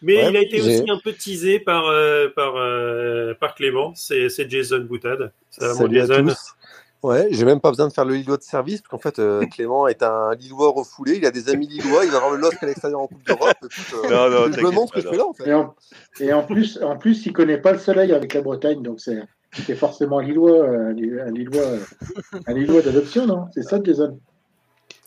Mais 0.02 0.16
Ouais, 0.16 0.30
il 0.30 0.36
a 0.36 0.42
été 0.42 0.60
aussi 0.60 0.90
un 0.90 0.98
peu 1.02 1.12
teasé 1.12 1.60
par, 1.60 1.86
euh, 1.86 2.28
par, 2.34 2.56
euh, 2.56 3.32
par 3.34 3.54
Clément. 3.54 3.92
C'est 3.94 4.50
Jason 4.50 4.80
Boutade. 4.80 5.32
Salut 5.50 6.00
à 6.00 6.06
Jason 6.06 6.26
tous. 6.26 6.54
Ouais, 7.02 7.28
j'ai 7.30 7.46
même 7.46 7.60
pas 7.60 7.70
besoin 7.70 7.88
de 7.88 7.92
faire 7.94 8.04
le 8.04 8.14
Lillois 8.14 8.36
de 8.36 8.42
service, 8.42 8.82
parce 8.82 8.90
qu'en 8.90 8.98
fait, 8.98 9.18
euh, 9.18 9.46
Clément 9.50 9.88
est 9.88 10.02
un 10.02 10.34
Lillois 10.34 10.70
refoulé, 10.70 11.16
il 11.16 11.24
a 11.24 11.30
des 11.30 11.48
amis 11.48 11.66
Lillois, 11.66 12.04
il 12.04 12.10
va 12.10 12.18
avoir 12.18 12.32
le 12.32 12.38
LOSC 12.38 12.62
à 12.62 12.66
l'extérieur 12.66 13.00
en 13.00 13.06
Coupe 13.06 13.24
d'Europe. 13.26 13.56
Euh, 13.62 14.10
Non, 14.10 14.30
non, 14.30 14.52
je 14.52 14.60
me 14.60 14.70
ce 14.70 14.76
pas, 14.76 14.86
que 14.86 15.00
je 15.00 15.08
fais 15.08 15.16
là, 15.16 15.26
en 15.26 15.32
fait. 15.32 15.48
Et 15.48 15.54
en, 15.54 15.74
et 16.20 16.32
en 16.32 16.42
plus, 16.42 16.78
en 16.82 16.98
plus, 16.98 17.24
il 17.24 17.32
connaît 17.32 17.58
pas 17.58 17.72
le 17.72 17.78
soleil 17.78 18.12
avec 18.12 18.34
la 18.34 18.42
Bretagne, 18.42 18.82
donc 18.82 19.00
c'est 19.00 19.18
c'est 19.52 19.76
forcément 19.76 20.20
Lillois, 20.20 20.64
euh, 20.64 20.88
un 20.88 20.92
Lillois, 20.92 21.22
un 21.24 21.30
Lillois, 21.30 21.62
euh, 21.62 21.78
un 22.46 22.52
Lillois 22.54 22.82
d'adoption, 22.82 23.26
non? 23.26 23.46
C'est 23.52 23.62
ça, 23.62 23.78
Jason? 23.82 24.18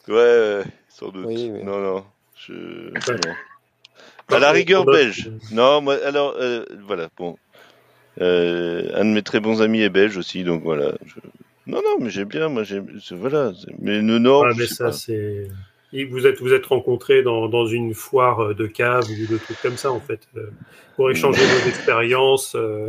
Ouais, 0.07 0.13
ouais, 0.15 0.63
sans 0.89 1.09
doute. 1.09 1.25
Oui, 1.27 1.51
oui. 1.53 1.63
Non, 1.63 1.79
non. 1.79 2.03
Je... 2.35 2.53
Ouais. 2.53 3.19
non. 3.25 4.35
À 4.35 4.39
la 4.39 4.51
rigueur 4.51 4.85
belge. 4.85 5.31
Non, 5.51 5.81
moi, 5.81 5.97
alors, 6.05 6.35
euh, 6.39 6.65
voilà, 6.85 7.09
bon. 7.17 7.37
Euh, 8.21 8.91
un 8.95 9.05
de 9.05 9.09
mes 9.09 9.23
très 9.23 9.39
bons 9.39 9.61
amis 9.61 9.81
est 9.81 9.89
belge 9.89 10.17
aussi, 10.17 10.43
donc 10.43 10.63
voilà. 10.63 10.93
je- 11.05 11.19
Non, 11.65 11.81
non, 11.83 11.97
mais 11.99 12.09
j'aime 12.09 12.27
bien, 12.27 12.47
moi, 12.49 12.63
j'aime. 12.63 12.99
c'est- 13.01 13.15
Voilà. 13.15 13.53
Mais 13.79 14.01
le 14.01 14.19
Nord, 14.19 14.51
je 14.51 14.59
mais 14.59 14.67
sais 14.67 14.75
ça, 14.75 14.91
c'est. 14.91 15.47
Et 15.93 16.05
vous 16.05 16.25
êtes 16.25 16.39
vous 16.41 16.53
êtes 16.53 16.65
rencontrés 16.65 17.21
dans, 17.21 17.47
dans 17.47 17.67
une 17.67 17.93
foire 17.93 18.55
de 18.55 18.65
cave 18.67 19.05
ou 19.09 19.31
de 19.31 19.37
trucs 19.37 19.61
comme 19.61 19.77
ça 19.77 19.91
en 19.91 19.99
fait 19.99 20.27
euh, 20.35 20.49
pour 20.95 21.11
échanger 21.11 21.41
vos 21.45 21.69
expériences. 21.69 22.55
euh. 22.55 22.87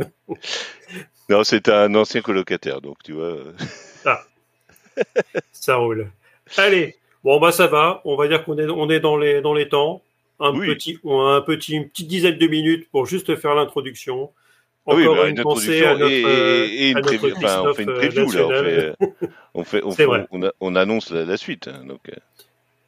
Non, 1.29 1.43
c'était 1.43 1.71
un 1.71 1.93
ancien 1.95 2.21
colocataire, 2.21 2.81
donc 2.81 2.97
tu 3.03 3.13
vois. 3.13 3.25
euh, 3.37 3.51
Ça 5.51 5.75
roule. 5.77 6.09
Allez, 6.57 6.95
bon 7.23 7.39
bah 7.39 7.51
ça 7.51 7.67
va. 7.67 8.01
On 8.05 8.15
va 8.15 8.27
dire 8.27 8.43
qu'on 8.43 8.57
est 8.57 8.69
on 8.69 8.89
est 8.89 8.99
dans 8.99 9.17
les 9.17 9.41
dans 9.41 9.53
les 9.53 9.69
temps. 9.69 10.01
Un 10.39 10.51
Oui. 10.53 10.67
petit 10.67 10.99
on 11.03 11.21
a 11.25 11.31
un 11.35 11.41
petit 11.41 11.73
une 11.75 11.89
petite 11.89 12.07
dizaine 12.07 12.37
de 12.37 12.47
minutes 12.47 12.89
pour 12.91 13.05
juste 13.05 13.35
faire 13.35 13.55
l'introduction. 13.55 14.31
Ah 14.87 14.93
oui, 14.93 15.03
Encore 15.07 15.15
bah, 15.23 15.29
une 15.29 15.37
une 15.37 15.43
pensée 15.43 15.83
à 15.83 15.93
notre, 15.95 16.11
et, 16.11 16.23
euh, 16.23 16.67
et- 16.69 16.89
une. 16.91 16.99
Enfin, 16.99 17.63
on 17.65 17.73
fait 17.73 17.83
une 17.83 17.93
preview, 17.93 18.29
euh, 18.35 18.93
là. 18.93 18.95
On, 19.55 19.63
fait, 19.63 19.81
on, 19.81 19.81
fait, 19.81 19.83
on, 19.83 19.89
C'est 19.91 19.97
fait- 19.97 20.05
vrai. 20.05 20.27
on, 20.29 20.43
a- 20.43 20.51
on 20.59 20.75
annonce 20.75 21.09
la, 21.09 21.25
la 21.25 21.37
suite. 21.37 21.67
hein, 21.67 21.83
donc, 21.87 22.01
euh, 22.09 22.13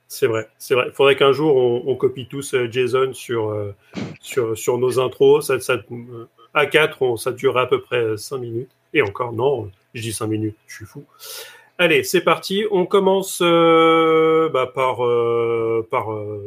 C'est 0.07 0.27
vrai, 0.27 0.47
c'est 0.57 0.73
vrai. 0.73 0.85
Il 0.87 0.93
faudrait 0.93 1.17
qu'un 1.17 1.33
jour 1.33 1.55
on, 1.85 1.95
copie 1.95 2.27
tous 2.27 2.53
euh, 2.53 2.67
Jason 2.71 3.13
sur 3.13 3.49
euh, 3.49 3.75
sur 4.21 4.77
nos 4.77 4.99
intros. 4.99 5.45
Ça, 5.47 5.59
ça 5.59 5.73
euh, 5.91 6.25
à 6.53 6.65
4 6.65 7.17
ça 7.17 7.31
durerait 7.33 7.63
à 7.63 7.65
peu 7.67 7.81
près 7.81 8.17
5 8.17 8.37
minutes. 8.37 8.71
Et 8.93 9.01
encore 9.01 9.33
non, 9.33 9.69
je 9.93 10.01
dis 10.01 10.13
5 10.13 10.27
minutes, 10.27 10.55
je 10.65 10.75
suis 10.75 10.85
fou. 10.85 11.03
Allez, 11.77 12.03
c'est 12.03 12.21
parti. 12.21 12.65
On 12.71 12.85
commence 12.85 13.41
bah, 13.41 14.71
par 14.73 15.03
euh, 15.03 15.85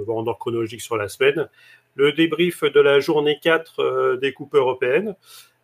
ordre 0.08 0.36
chronologique 0.38 0.80
sur 0.80 0.96
la 0.96 1.08
semaine. 1.08 1.48
Le 1.96 2.12
débrief 2.12 2.64
de 2.64 2.80
la 2.80 2.98
journée 2.98 3.38
4 3.42 3.80
euh, 3.80 4.16
des 4.16 4.32
coupes 4.32 4.54
européennes. 4.54 5.14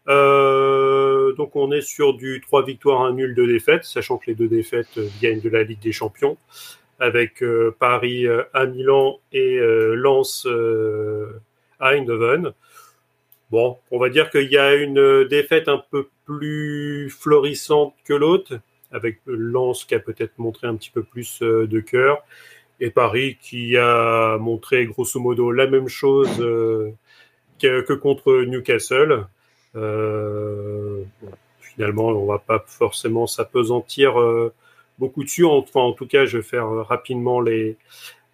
Donc 0.07 1.57
on 1.57 1.73
est 1.73 1.81
sur 1.81 2.15
du 2.15 2.41
3 2.41 2.65
victoires, 2.65 3.03
1 3.03 3.15
nul, 3.15 3.35
2 3.35 3.47
défaites, 3.47 3.85
sachant 3.85 4.19
que 4.19 4.27
les 4.29 4.35
deux 4.35 4.49
défaites 4.49 4.99
viennent 4.99 5.41
de 5.41 5.49
la 5.49 5.65
Ligue 5.65 5.81
des 5.81 5.93
Champions 5.93 6.37
avec 6.99 7.43
euh, 7.43 7.75
Paris 7.79 8.27
euh, 8.27 8.43
à 8.53 8.67
Milan 8.67 9.21
et 9.33 9.59
euh, 9.59 9.95
Lens 9.95 10.47
à 11.79 11.89
Eindhoven. 11.91 12.53
Bon, 13.51 13.79
on 13.91 13.99
va 13.99 14.09
dire 14.09 14.31
qu'il 14.31 14.51
y 14.51 14.59
a 14.59 14.75
une 14.75 15.25
défaite 15.25 15.69
un 15.69 15.83
peu 15.91 16.09
plus 16.25 17.11
florissante 17.11 17.95
que 18.05 18.15
l'autre, 18.15 18.59
avec 18.91 19.21
Lens 19.27 19.85
qui 19.85 19.95
a 19.95 20.01
peut-être 20.01 20.39
montré 20.39 20.67
un 20.67 20.75
petit 20.75 20.91
peu 20.91 21.05
plus 21.05 21.41
de 21.41 21.81
cœur, 21.81 22.25
et 22.81 22.91
Paris 22.91 23.39
qui 23.41 23.77
a 23.77 24.37
montré 24.39 24.87
grosso 24.87 25.21
modo 25.21 25.53
la 25.53 25.69
même 25.69 25.87
chose 25.87 26.29
que, 27.61 27.93
contre 27.95 28.43
Newcastle. 28.43 29.27
Finalement, 31.61 32.09
on 32.09 32.27
va 32.27 32.39
pas 32.39 32.65
forcément 32.67 33.29
s'apesantir 33.29 34.17
beaucoup 34.99 35.25
dessus. 35.25 35.45
Enfin, 35.45 35.81
en 35.81 35.93
tout 35.93 36.07
cas, 36.07 36.27
je 36.27 36.39
vais 36.39 36.43
faire 36.43 36.67
euh, 36.67 36.83
rapidement 36.83 37.41
les, 37.41 37.77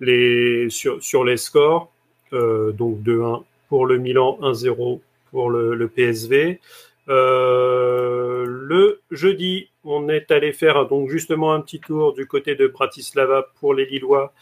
les 0.00 0.71
sur, 0.71 1.02
sur 1.02 1.25
les 1.25 1.37
scores. 1.37 1.90
Euh, 2.33 2.73
donc 2.73 3.00
2-1 3.00 3.45
pour 3.69 3.87
le 3.87 3.99
Milan, 3.99 4.38
1-0 4.40 5.00
pour 5.31 5.50
le, 5.50 5.88
PSV. 5.88 6.61
Euh, 7.09 8.45
le 8.47 9.00
jeudi, 9.11 9.69
on 9.85 10.09
est 10.09 10.31
allé 10.31 10.52
faire 10.52 10.87
donc 10.87 11.09
justement 11.09 11.52
un 11.52 11.61
petit 11.61 11.81
tour 11.81 12.14
du 12.14 12.26
côté 12.26 12.54
de 12.54 12.66
Bratislava 12.66 13.49
pour 13.61 13.75
les 13.75 13.87
Lillois 13.87 14.33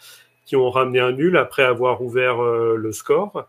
qui 0.45 0.55
ont 0.55 0.69
ramené 0.69 0.99
un 0.99 1.11
nul 1.13 1.37
après 1.37 1.63
avoir 1.63 2.01
ouvert 2.01 2.41
le 2.41 2.91
score. 2.91 3.47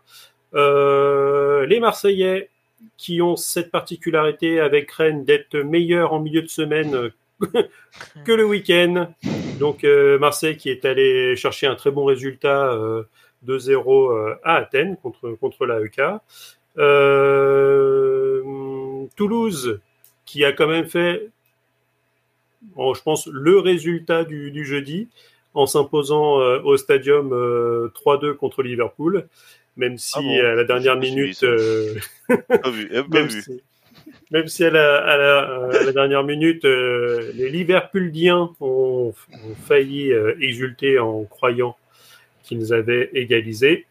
Les 0.53 1.79
Marseillais 1.79 2.49
qui 2.97 3.21
ont 3.21 3.35
cette 3.35 3.71
particularité 3.71 4.59
avec 4.59 4.91
Rennes 4.91 5.25
d'être 5.25 5.57
meilleurs 5.57 6.13
en 6.13 6.19
milieu 6.19 6.41
de 6.41 6.47
semaine 6.47 7.11
que 8.25 8.31
le 8.31 8.45
week-end. 8.45 9.13
Donc 9.59 9.83
euh, 9.83 10.17
Marseille 10.19 10.57
qui 10.57 10.69
est 10.69 10.85
allé 10.85 11.35
chercher 11.35 11.67
un 11.67 11.75
très 11.75 11.91
bon 11.91 12.05
résultat 12.05 12.73
euh, 12.73 13.03
2-0 13.47 14.11
euh, 14.11 14.35
à 14.43 14.55
Athènes 14.55 14.97
contre, 14.97 15.31
contre 15.39 15.65
l'AEK. 15.65 16.01
Euh, 16.77 18.41
Toulouse 19.15 19.79
qui 20.25 20.43
a 20.45 20.51
quand 20.53 20.67
même 20.67 20.87
fait, 20.87 21.29
bon, 22.75 22.93
je 22.93 23.03
pense, 23.03 23.27
le 23.27 23.59
résultat 23.59 24.23
du, 24.23 24.51
du 24.51 24.65
jeudi 24.65 25.07
en 25.53 25.65
s'imposant 25.67 26.39
euh, 26.41 26.59
au 26.63 26.77
stadium 26.77 27.31
euh, 27.33 27.89
3-2 28.03 28.33
contre 28.35 28.63
Liverpool, 28.63 29.27
même 29.77 29.97
si 29.97 30.15
Ah 30.17 30.21
bon 30.21 30.39
à 30.39 30.55
la 30.55 30.63
dernière 30.63 30.97
minute, 30.97 31.43
euh, 31.43 31.93
pas 32.27 32.69
vu. 32.71 32.89
eh, 32.91 33.03
pas 33.03 33.07
même, 33.11 33.27
vu. 33.27 33.41
si, 33.41 33.61
même 34.31 34.47
si 34.47 34.63
euh, 34.63 34.71
à 34.71 35.17
la 35.85 35.91
dernière 35.91 36.23
minute, 36.23 36.65
euh, 36.65 37.31
les 37.35 37.49
Liverpooliens 37.49 38.51
ont, 38.59 39.13
failli 39.65 40.11
euh, 40.11 40.35
exulter 40.39 40.99
en 40.99 41.23
croyant 41.25 41.75
qu'ils 42.43 42.73
avaient 42.73 43.09
égalisé. 43.13 43.85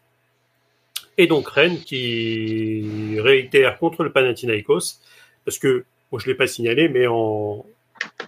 Et 1.17 1.27
donc 1.27 1.47
Rennes 1.47 1.79
qui 1.79 3.19
réitère 3.19 3.77
contre 3.77 4.03
le 4.03 4.11
Panathinaikos, 4.11 4.99
parce 5.45 5.59
que, 5.59 5.85
je 6.11 6.25
ne 6.25 6.31
l'ai 6.31 6.35
pas 6.35 6.47
signalé, 6.47 6.89
mais 6.89 7.07
en 7.07 7.65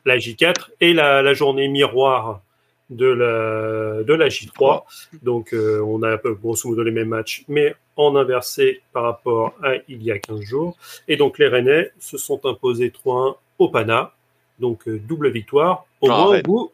la 0.06 0.18
J4 0.18 0.70
et 0.82 0.94
la 0.94 1.34
journée 1.34 1.68
miroir 1.68 2.42
de 2.90 3.08
la, 3.08 4.04
de 4.04 4.14
la 4.14 4.28
J3. 4.28 4.84
Donc 5.24 5.54
euh, 5.54 5.82
on 5.82 6.04
a 6.04 6.18
grosso 6.18 6.70
modo 6.70 6.84
les 6.84 6.92
mêmes 6.92 7.10
matchs, 7.10 7.44
mais 7.48 7.76
en 7.96 8.16
inversé 8.16 8.82
par 8.94 9.04
rapport 9.04 9.54
à 9.64 9.76
il 9.88 10.04
y 10.04 10.12
a 10.12 10.20
15 10.20 10.42
jours. 10.42 10.78
Et 11.08 11.18
donc 11.18 11.40
les 11.40 11.48
Rennais 11.48 11.92
se 12.00 12.18
sont 12.18 12.46
imposés 12.46 12.90
3-1 12.92 13.36
au 13.60 13.70
Pana. 13.70 14.14
Donc 14.60 14.88
euh, 14.88 15.00
double 15.00 15.30
victoire. 15.30 15.86
Au 16.02 16.08
moins 16.08 16.40
au 16.40 16.42
bout. 16.42 16.72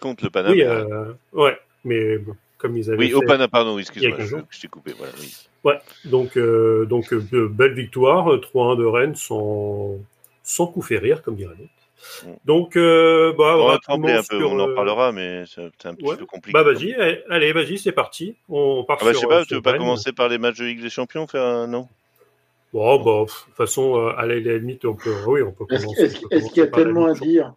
Contre 0.00 0.24
le 0.24 0.30
Panama. 0.30 0.54
Oui, 0.54 0.62
euh, 0.62 1.12
ouais. 1.32 1.58
Mais 1.84 2.18
bon, 2.18 2.34
comme 2.58 2.76
ils 2.76 2.88
avaient 2.90 2.98
oui, 2.98 3.08
fait. 3.08 3.14
au 3.14 3.22
Panama, 3.22 3.48
pardon, 3.48 3.78
excuse-moi, 3.78 4.16
15 4.16 4.44
je, 4.50 4.60
t'ai 4.60 4.68
coupé. 4.68 4.94
Voilà, 4.96 5.12
oui. 5.20 5.34
Donc, 6.06 6.38
donc 6.38 7.12
euh, 7.12 7.20
be- 7.20 7.48
belle 7.48 7.74
victoire, 7.74 8.32
euh, 8.32 8.40
3-1 8.40 8.78
de 8.78 8.84
Rennes 8.84 9.14
sans, 9.14 9.98
sans 10.42 10.66
coup 10.66 10.80
fait 10.82 10.98
rire, 10.98 11.22
comme 11.22 11.36
dirait 11.36 11.54
l'autre. 11.58 11.70
Mm. 12.24 12.28
Donc, 12.44 12.76
euh, 12.76 13.32
bah, 13.36 13.54
On 13.56 13.58
va 13.58 13.72
rapidement 13.72 13.78
trembler 13.78 14.12
un 14.12 14.22
peu, 14.22 14.38
sur, 14.38 14.50
on 14.52 14.58
en 14.60 14.68
euh, 14.70 14.74
parlera, 14.74 15.12
mais 15.12 15.44
c'est 15.46 15.62
un 15.86 15.94
petit 15.94 16.04
ouais. 16.06 16.16
peu 16.16 16.26
compliqué. 16.26 16.52
Bah, 16.52 16.62
vas-y, 16.62 16.94
allez, 17.28 17.52
vas-y, 17.52 17.78
c'est 17.78 17.92
parti. 17.92 18.34
On 18.48 18.84
part 18.84 18.98
Ah 19.00 19.04
bah, 19.04 19.12
je 19.12 19.18
sur, 19.18 19.20
sais 19.22 19.26
pas, 19.34 19.40
euh, 19.40 19.44
tu 19.46 19.54
veux 19.54 19.62
pas 19.62 19.76
commencer 19.78 20.12
par 20.12 20.28
les 20.28 20.38
matchs 20.38 20.58
de 20.58 20.64
Ligue 20.66 20.82
des 20.82 20.90
Champions, 20.90 21.26
faire 21.26 21.44
un 21.44 21.66
non 21.66 21.88
Bon, 22.72 22.98
bah, 23.02 23.24
pff, 23.26 23.40
de 23.40 23.44
toute 23.46 23.56
façon, 23.56 23.96
euh, 23.98 24.12
à 24.16 24.26
la 24.26 24.36
limite, 24.38 24.84
on 24.84 24.94
peut, 24.94 25.12
oui, 25.26 25.42
on 25.42 25.50
peut 25.52 25.64
Est-ce 25.70 25.82
commencer. 25.82 26.02
est-ce- 26.30 26.48
qu'il 26.50 26.58
y 26.58 26.66
a 26.66 26.68
tellement 26.68 27.06
à 27.06 27.14
dire 27.14 27.52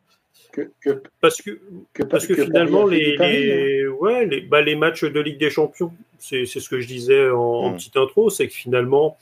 que, 0.51 0.71
que, 0.83 1.03
Parce 1.21 1.41
que, 1.41 1.59
que, 1.93 2.03
parce 2.03 2.25
que, 2.27 2.33
que 2.33 2.43
finalement, 2.45 2.83
Paris 2.83 2.99
les, 2.99 3.15
hein 3.19 3.27
les, 3.27 3.87
ouais, 3.87 4.25
les, 4.25 4.41
bah, 4.41 4.61
les 4.61 4.75
matchs 4.75 5.03
de 5.03 5.19
Ligue 5.19 5.37
des 5.39 5.49
Champions, 5.49 5.91
c'est 6.19 6.45
c'est 6.45 6.59
ce 6.59 6.69
que 6.69 6.79
je 6.79 6.87
disais 6.87 7.29
en, 7.29 7.39
en 7.39 7.69
Mm. 7.71 7.75
petite 7.75 7.97
intro, 7.97 8.29
c'est 8.29 8.47
que 8.47 8.53
finalement, 8.53 9.17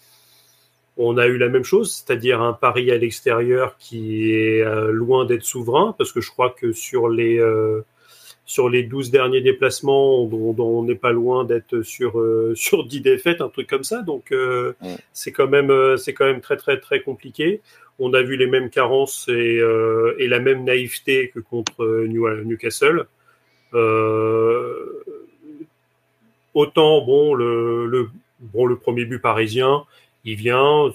on 0.98 1.18
a 1.18 1.28
eu 1.28 1.38
la 1.38 1.50
même 1.50 1.64
chose, 1.64 1.92
c'est-à-dire 1.92 2.42
un 2.42 2.54
Paris 2.54 2.92
à 2.92 2.98
l'extérieur 2.98 3.76
qui 3.80 4.32
est 4.34 4.62
euh, 4.62 4.92
loin 4.92 5.26
d'être 5.26 5.44
souverain, 5.44 5.96
parce 5.98 6.12
que 6.12 6.22
je 6.22 6.30
crois 6.32 6.50
que 6.52 6.74
sur 6.74 7.08
les, 7.10 7.40
euh, 7.40 7.82
sur 8.46 8.70
les 8.70 8.84
12 8.84 9.10
derniers 9.10 9.42
déplacements, 9.42 10.22
on 10.24 10.84
n'est 10.84 10.96
pas 10.96 11.12
loin 11.12 11.46
d'être 11.46 11.82
sur, 11.82 12.20
euh, 12.20 12.54
sur 12.56 12.86
10 12.86 13.02
défaites, 13.02 13.42
un 13.42 13.50
truc 13.50 13.68
comme 13.68 13.84
ça. 13.86 14.02
Donc, 14.02 14.32
euh, 14.32 14.74
c'est 15.14 15.32
quand 15.32 15.48
même, 15.48 15.72
euh, 15.72 15.96
c'est 15.98 16.14
quand 16.14 16.26
même 16.26 16.42
très, 16.42 16.58
très, 16.58 16.80
très 16.80 17.02
compliqué. 17.02 17.62
On 18.00 18.14
a 18.14 18.22
vu 18.22 18.36
les 18.36 18.48
mêmes 18.48 18.70
carences 18.70 19.28
et, 19.30 19.62
et 20.18 20.28
la 20.28 20.40
même 20.40 20.64
naïveté 20.64 21.30
que 21.34 21.40
contre 21.40 21.86
New- 22.08 22.44
Newcastle. 22.46 23.06
Autant, 26.54 27.02
bon, 27.06 27.34
le, 27.34 27.86
le, 27.86 28.10
bon, 28.40 28.66
le 28.66 28.76
premier 28.76 29.06
but 29.06 29.20
parisien, 29.20 29.84
il 30.26 30.36
vient. 30.36 30.92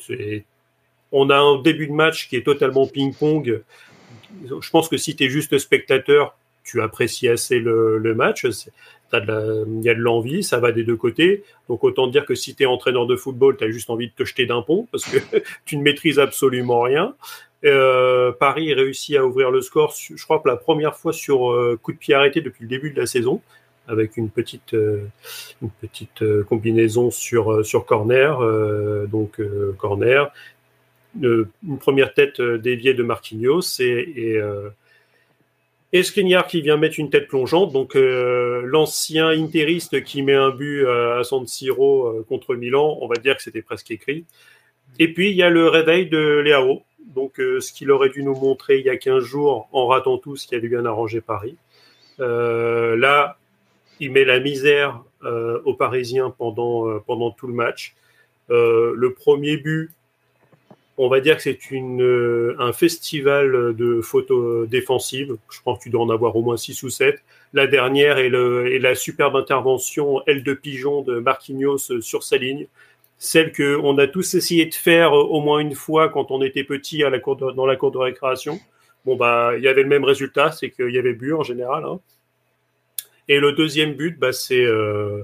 On 1.13 1.31
a 1.31 1.37
un 1.37 1.61
début 1.63 1.87
de 1.87 1.93
match 1.93 2.29
qui 2.29 2.37
est 2.37 2.43
totalement 2.43 2.87
ping-pong. 2.87 3.63
Je 4.45 4.71
pense 4.71 4.89
que 4.89 4.97
si 4.97 5.17
tu 5.17 5.25
es 5.25 5.29
juste 5.29 5.57
spectateur, 5.59 6.37
tu 6.65 6.83
apprécies 6.83 7.29
assez 7.29 7.59
le, 7.59 8.15
match. 8.15 8.45
Il 8.45 9.83
y 9.83 9.89
a 9.89 9.95
de 9.95 10.01
l'envie, 10.01 10.43
ça 10.43 10.59
va 10.59 10.73
des 10.73 10.83
deux 10.83 10.97
côtés. 10.97 11.45
Donc 11.69 11.85
autant 11.85 12.09
dire 12.09 12.27
que 12.27 12.35
si 12.35 12.55
tu 12.55 12.65
es 12.65 12.67
entraîneur 12.67 13.07
de 13.07 13.17
football, 13.17 13.57
tu 13.57 13.65
as 13.65 13.71
juste 13.71 13.89
envie 13.89 14.09
de 14.09 14.13
te 14.13 14.25
jeter 14.25 14.47
d'un 14.47 14.63
pont 14.63 14.89
parce 14.91 15.05
que 15.05 15.19
tu 15.65 15.77
ne 15.77 15.83
maîtrises 15.83 16.19
absolument 16.19 16.81
rien. 16.81 17.15
Euh, 17.65 18.33
Paris 18.33 18.75
réussit 18.75 19.17
à 19.17 19.25
ouvrir 19.25 19.51
le 19.51 19.61
score, 19.63 19.95
je 19.97 20.23
crois 20.23 20.41
que 20.41 20.49
la 20.49 20.57
première 20.57 20.95
fois 20.95 21.13
sur 21.13 21.51
euh, 21.51 21.79
coup 21.83 21.93
de 21.93 21.99
pied 21.99 22.15
arrêté 22.15 22.41
depuis 22.41 22.63
le 22.63 22.69
début 22.69 22.91
de 22.91 23.01
la 23.01 23.07
saison, 23.07 23.41
avec 23.89 24.17
une 24.17 24.31
petite, 24.31 24.75
euh, 24.75 25.09
une 25.63 25.71
petite 25.71 26.23
euh, 26.23 26.45
combinaison 26.45 27.11
sur, 27.11 27.53
euh, 27.53 27.63
sur 27.63 27.87
corner. 27.87 28.39
donc 29.09 29.41
corner, 29.79 30.33
une 31.21 31.79
première 31.81 32.13
tête 32.13 32.41
déviée 32.41 32.95
de 32.95 33.03
Marquinhos 33.03 33.81
et, 33.81 34.41
et, 35.93 36.03
qui 36.03 36.61
vient 36.61 36.77
mettre 36.77 36.99
une 36.99 37.09
tête 37.09 37.29
plongeante. 37.29 37.73
Donc 37.73 37.95
l'ancien 37.95 39.29
interiste 39.29 40.03
qui 40.05 40.23
met 40.23 40.35
un 40.35 40.51
but 40.51 40.87
à 40.87 41.23
San 41.25 41.47
Siro 41.47 42.23
contre 42.29 42.55
Milan, 42.55 42.99
on 43.01 43.07
va 43.07 43.17
dire 43.17 43.37
que 43.37 43.43
c'était 43.43 43.63
presque 43.63 43.91
écrit. 43.91 44.25
Et 44.99 45.13
puis 45.13 45.31
il 45.31 45.37
y 45.37 45.43
a 45.43 45.49
le 45.49 45.69
réveil 45.69 46.07
de 46.07 46.41
Léao, 46.45 46.83
donc 47.15 47.35
ce 47.37 47.73
qu'il 47.73 47.91
aurait 47.91 48.11
dû 48.11 48.23
nous 48.23 48.35
montrer 48.35 48.79
il 48.79 48.85
y 48.85 48.91
a 48.91 48.97
15 48.97 49.25
jours 49.25 49.69
en 49.73 49.87
ratant 49.87 50.19
tout 50.19 50.37
ce 50.37 50.47
qui 50.47 50.55
avait 50.55 50.69
bien 50.69 50.85
arrangé 50.85 51.23
Paris. 51.23 51.57
Là, 52.19 53.39
il 54.01 54.13
met 54.13 54.25
la 54.25 54.41
misère 54.41 55.03
euh, 55.25 55.61
aux 55.65 55.75
Parisiens 55.75 56.35
pendant, 56.37 56.89
euh, 56.89 56.99
pendant 57.07 57.31
tout 57.31 57.47
le 57.47 57.55
match. 57.55 57.95
Euh, 58.51 58.93
le 58.95 59.13
premier 59.13 59.57
but, 59.57 59.91
on 60.99 61.09
va 61.09 61.21
dire 61.21 61.37
que 61.37 61.43
c'est 61.43 61.71
une, 61.71 62.55
un 62.59 62.73
festival 62.73 63.75
de 63.75 64.01
photos 64.01 64.69
défensives. 64.69 65.37
Je 65.51 65.61
pense 65.63 65.79
que 65.79 65.85
tu 65.85 65.91
dois 65.91 66.03
en 66.03 66.11
avoir 66.11 66.35
au 66.37 66.43
moins 66.43 66.57
6 66.57 66.83
ou 66.85 66.91
7. 66.91 67.23
La 67.53 67.67
dernière 67.67 68.19
est, 68.19 68.29
le, 68.31 68.73
est 68.73 68.79
la 68.79 68.95
superbe 68.95 69.37
intervention 69.37 70.23
aile 70.27 70.43
de 70.43 70.55
pigeon 70.55 71.03
de 71.03 71.19
Marquinhos 71.19 72.01
sur 72.01 72.23
sa 72.23 72.39
ligne. 72.39 72.67
Celle 73.19 73.53
que 73.53 73.79
on 73.83 73.99
a 73.99 74.07
tous 74.07 74.35
essayé 74.35 74.67
de 74.67 74.75
faire 74.75 75.13
au 75.13 75.41
moins 75.41 75.59
une 75.59 75.75
fois 75.75 76.09
quand 76.09 76.31
on 76.31 76.43
était 76.43 76.65
petit 76.65 77.03
à 77.03 77.11
la 77.11 77.19
cour 77.19 77.37
dans 77.37 77.67
la 77.67 77.77
cour 77.77 77.91
de 77.91 77.99
récréation. 77.99 78.59
Bon, 79.05 79.17
bah, 79.17 79.53
il 79.57 79.63
y 79.63 79.69
avait 79.69 79.83
le 79.83 79.89
même 79.89 80.05
résultat, 80.05 80.51
c'est 80.51 80.71
qu'il 80.71 80.91
y 80.91 80.99
avait 80.99 81.15
but 81.15 81.33
en 81.33 81.43
général. 81.43 81.85
hein. 81.85 82.01
Et 83.29 83.41
le 83.41 83.53
deuxième 83.53 83.95
but, 83.95 84.19
bah, 84.19 84.33
c'est 84.33 84.65
euh, 84.65 85.23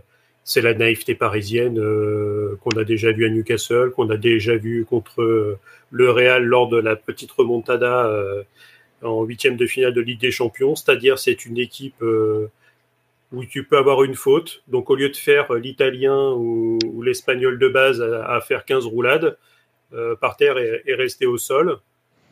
la 0.56 0.75
naïveté 0.75 1.14
parisienne 1.14 1.78
euh, 1.78 2.56
qu'on 2.61 2.76
a 2.78 2.85
déjà 2.85 3.12
vu 3.12 3.26
à 3.26 3.28
Newcastle, 3.28 3.90
qu'on 3.90 4.11
a 4.11 4.16
déjà 4.16 4.56
vu 4.56 4.85
contre 4.85 5.23
euh, 5.23 5.59
le 5.90 6.11
Real 6.11 6.44
lors 6.44 6.68
de 6.68 6.78
la 6.78 6.97
petite 6.97 7.30
remontada 7.30 8.11
en 9.02 9.25
huitième 9.25 9.56
de 9.56 9.66
finale 9.66 9.94
de 9.94 10.00
Ligue 10.00 10.21
des 10.21 10.30
Champions. 10.30 10.75
C'est-à-dire, 10.75 11.18
c'est 11.18 11.44
une 11.44 11.59
équipe 11.59 12.02
où 13.32 13.44
tu 13.44 13.64
peux 13.64 13.76
avoir 13.76 14.02
une 14.04 14.14
faute. 14.14 14.62
Donc, 14.68 14.90
au 14.90 14.97
lieu 14.97 15.11
de 15.11 15.16
faire 15.16 15.52
l'Italien 15.54 16.32
ou, 16.32 16.78
l'Espagnol 17.02 17.59
de 17.59 17.68
base 17.68 18.00
à, 18.00 18.40
faire 18.40 18.64
15 18.64 18.87
roulades 18.87 19.37
par 20.21 20.37
terre 20.37 20.56
et, 20.56 20.82
et 20.87 20.94
rester 20.94 21.26
au 21.26 21.37
sol, 21.37 21.78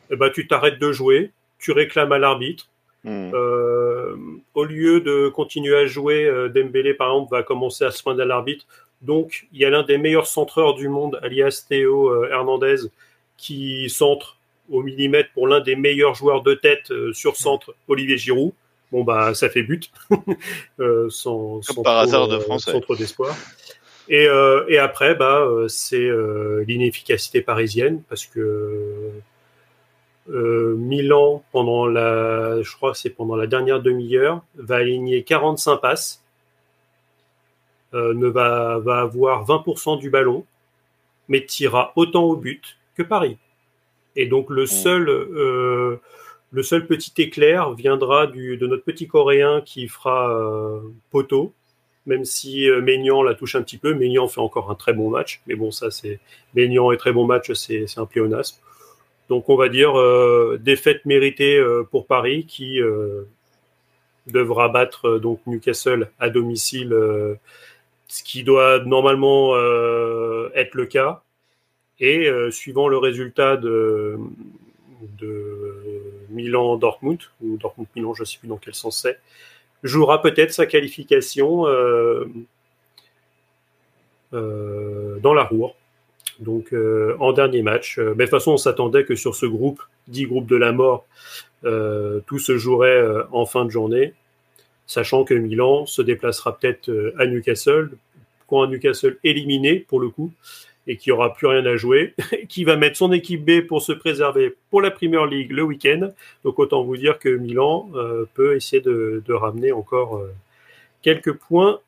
eh 0.09 0.15
ben, 0.15 0.31
tu 0.31 0.47
t'arrêtes 0.47 0.79
de 0.79 0.91
jouer, 0.91 1.31
tu 1.59 1.71
réclames 1.71 2.11
à 2.11 2.17
l'arbitre. 2.17 2.70
Hmm. 3.03 3.31
Euh, 3.33 4.15
au 4.53 4.63
lieu 4.63 5.01
de 5.01 5.27
continuer 5.29 5.75
à 5.75 5.85
jouer, 5.85 6.25
euh, 6.25 6.49
Dembélé 6.49 6.93
par 6.93 7.09
exemple 7.09 7.31
va 7.31 7.43
commencer 7.43 7.83
à 7.83 7.91
se 7.91 8.03
poindre 8.03 8.21
à 8.21 8.25
l'arbitre. 8.25 8.65
Donc 9.01 9.47
il 9.51 9.59
y 9.59 9.65
a 9.65 9.69
l'un 9.69 9.83
des 9.83 9.97
meilleurs 9.97 10.27
centreurs 10.27 10.75
du 10.75 10.87
monde, 10.87 11.19
alias 11.23 11.65
Théo 11.67 12.09
euh, 12.09 12.29
Hernandez, 12.29 12.87
qui 13.37 13.89
centre 13.89 14.37
au 14.69 14.83
millimètre 14.83 15.31
pour 15.33 15.47
l'un 15.47 15.59
des 15.59 15.75
meilleurs 15.75 16.13
joueurs 16.13 16.43
de 16.43 16.53
tête 16.53 16.93
sur 17.13 17.35
centre, 17.35 17.73
Olivier 17.87 18.17
Giroud. 18.17 18.53
Bon 18.91 19.03
bah 19.03 19.33
ça 19.33 19.49
fait 19.49 19.63
but, 19.63 19.89
euh, 20.79 21.09
sans, 21.09 21.61
sans 21.61 21.81
par 21.81 21.93
trop, 21.93 22.03
hasard 22.03 22.27
de 22.27 22.39
Français. 22.39 22.71
sans 22.71 22.81
trop 22.81 22.95
d'espoir. 22.95 23.35
Et, 24.09 24.27
euh, 24.27 24.65
et 24.67 24.77
après 24.77 25.15
bah 25.15 25.47
c'est 25.69 26.05
euh, 26.05 26.65
l'inefficacité 26.67 27.41
parisienne 27.41 28.01
parce 28.09 28.25
que 28.25 29.11
euh, 30.29 30.75
Milan, 30.75 31.43
pendant 31.51 31.87
la, 31.87 32.61
je 32.61 32.75
crois 32.75 32.91
que 32.91 32.97
c'est 32.97 33.09
pendant 33.09 33.35
la 33.35 33.47
dernière 33.47 33.81
demi-heure, 33.81 34.43
va 34.55 34.77
aligner 34.77 35.23
45 35.23 35.77
passes, 35.77 36.23
euh, 37.93 38.13
ne 38.13 38.27
va, 38.27 38.79
va 38.79 39.01
avoir 39.01 39.45
20% 39.45 39.99
du 39.99 40.09
ballon, 40.09 40.45
mais 41.27 41.45
tirera 41.45 41.91
autant 41.95 42.23
au 42.23 42.35
but 42.35 42.77
que 42.95 43.03
Paris. 43.03 43.37
Et 44.15 44.27
donc 44.27 44.49
le 44.49 44.65
seul, 44.65 45.09
euh, 45.09 45.97
le 46.51 46.63
seul 46.63 46.85
petit 46.85 47.13
éclair 47.17 47.71
viendra 47.71 48.27
du, 48.27 48.57
de 48.57 48.67
notre 48.67 48.83
petit 48.83 49.07
Coréen 49.07 49.61
qui 49.61 49.87
fera 49.87 50.81
poteau, 51.09 51.53
même 52.05 52.25
si 52.25 52.67
Maignan 52.81 53.23
la 53.23 53.35
touche 53.35 53.55
un 53.55 53.61
petit 53.61 53.77
peu. 53.77 53.93
Maignan 53.93 54.27
fait 54.27 54.41
encore 54.41 54.69
un 54.69 54.75
très 54.75 54.91
bon 54.91 55.09
match, 55.09 55.41
mais 55.47 55.55
bon, 55.55 55.71
ça 55.71 55.91
c'est 55.91 56.19
Maignan 56.55 56.91
et 56.91 56.97
très 56.97 57.13
bon 57.13 57.25
match, 57.25 57.53
c'est 57.53 57.87
c'est 57.87 58.01
un 58.01 58.05
pléonasme. 58.05 58.57
Donc 59.31 59.47
on 59.47 59.55
va 59.55 59.69
dire 59.69 59.97
euh, 59.97 60.59
défaite 60.61 61.05
méritée 61.05 61.55
euh, 61.55 61.87
pour 61.89 62.05
Paris 62.05 62.45
qui 62.45 62.81
euh, 62.81 63.23
devra 64.27 64.67
battre 64.67 65.19
donc 65.19 65.39
Newcastle 65.47 66.11
à 66.19 66.29
domicile, 66.29 66.93
ce 68.09 68.23
qui 68.23 68.43
doit 68.43 68.79
normalement 68.83 69.55
être 70.53 70.75
le 70.75 70.85
cas. 70.85 71.21
Et 72.01 72.29
suivant 72.51 72.89
le 72.89 72.97
résultat 72.97 73.55
de, 73.55 74.17
Milan-Dortmund, 76.29 77.19
ou 77.41 77.55
Dortmund-Milan, 77.55 78.13
je 78.13 78.23
ne 78.23 78.25
sais 78.25 78.37
plus 78.37 78.49
dans 78.49 78.57
quel 78.57 78.75
sens 78.75 79.01
c'est, 79.01 79.17
jouera 79.81 80.21
peut-être 80.21 80.51
sa 80.51 80.65
qualification 80.65 81.63
dans 84.33 85.33
la 85.33 85.43
Roure. 85.43 85.75
Donc 86.41 86.73
euh, 86.73 87.15
en 87.19 87.31
dernier 87.33 87.61
match. 87.61 87.97
Euh, 87.97 88.13
mais 88.17 88.25
de 88.25 88.29
toute 88.29 88.39
façon, 88.39 88.53
on 88.53 88.57
s'attendait 88.57 89.05
que 89.05 89.15
sur 89.15 89.35
ce 89.35 89.45
groupe, 89.45 89.81
10 90.07 90.25
groupes 90.25 90.47
de 90.47 90.55
la 90.55 90.71
mort, 90.71 91.05
euh, 91.63 92.19
tout 92.25 92.39
se 92.39 92.57
jouerait 92.57 93.03
en 93.31 93.45
fin 93.45 93.63
de 93.63 93.69
journée, 93.69 94.13
sachant 94.87 95.23
que 95.23 95.35
Milan 95.35 95.85
se 95.85 96.01
déplacera 96.01 96.57
peut-être 96.57 97.13
à 97.17 97.27
Newcastle, 97.27 97.91
quand 98.47 98.65
Newcastle 98.67 99.17
éliminé 99.23 99.75
pour 99.75 99.99
le 99.99 100.09
coup, 100.09 100.31
et 100.87 100.97
qui 100.97 101.11
aura 101.11 101.33
plus 101.33 101.45
rien 101.45 101.63
à 101.67 101.77
jouer, 101.77 102.15
qui 102.49 102.63
va 102.63 102.75
mettre 102.75 102.97
son 102.97 103.11
équipe 103.11 103.45
B 103.45 103.61
pour 103.61 103.83
se 103.83 103.91
préserver 103.91 104.55
pour 104.71 104.81
la 104.81 104.89
Premier 104.89 105.25
League 105.29 105.51
le 105.51 105.61
week-end. 105.61 106.09
Donc 106.43 106.57
autant 106.57 106.83
vous 106.83 106.97
dire 106.97 107.19
que 107.19 107.29
Milan 107.29 107.91
peut 108.33 108.55
essayer 108.55 108.81
de, 108.81 109.23
ramener 109.29 109.71
encore 109.71 110.23
quelques 111.03 111.33
points 111.33 111.79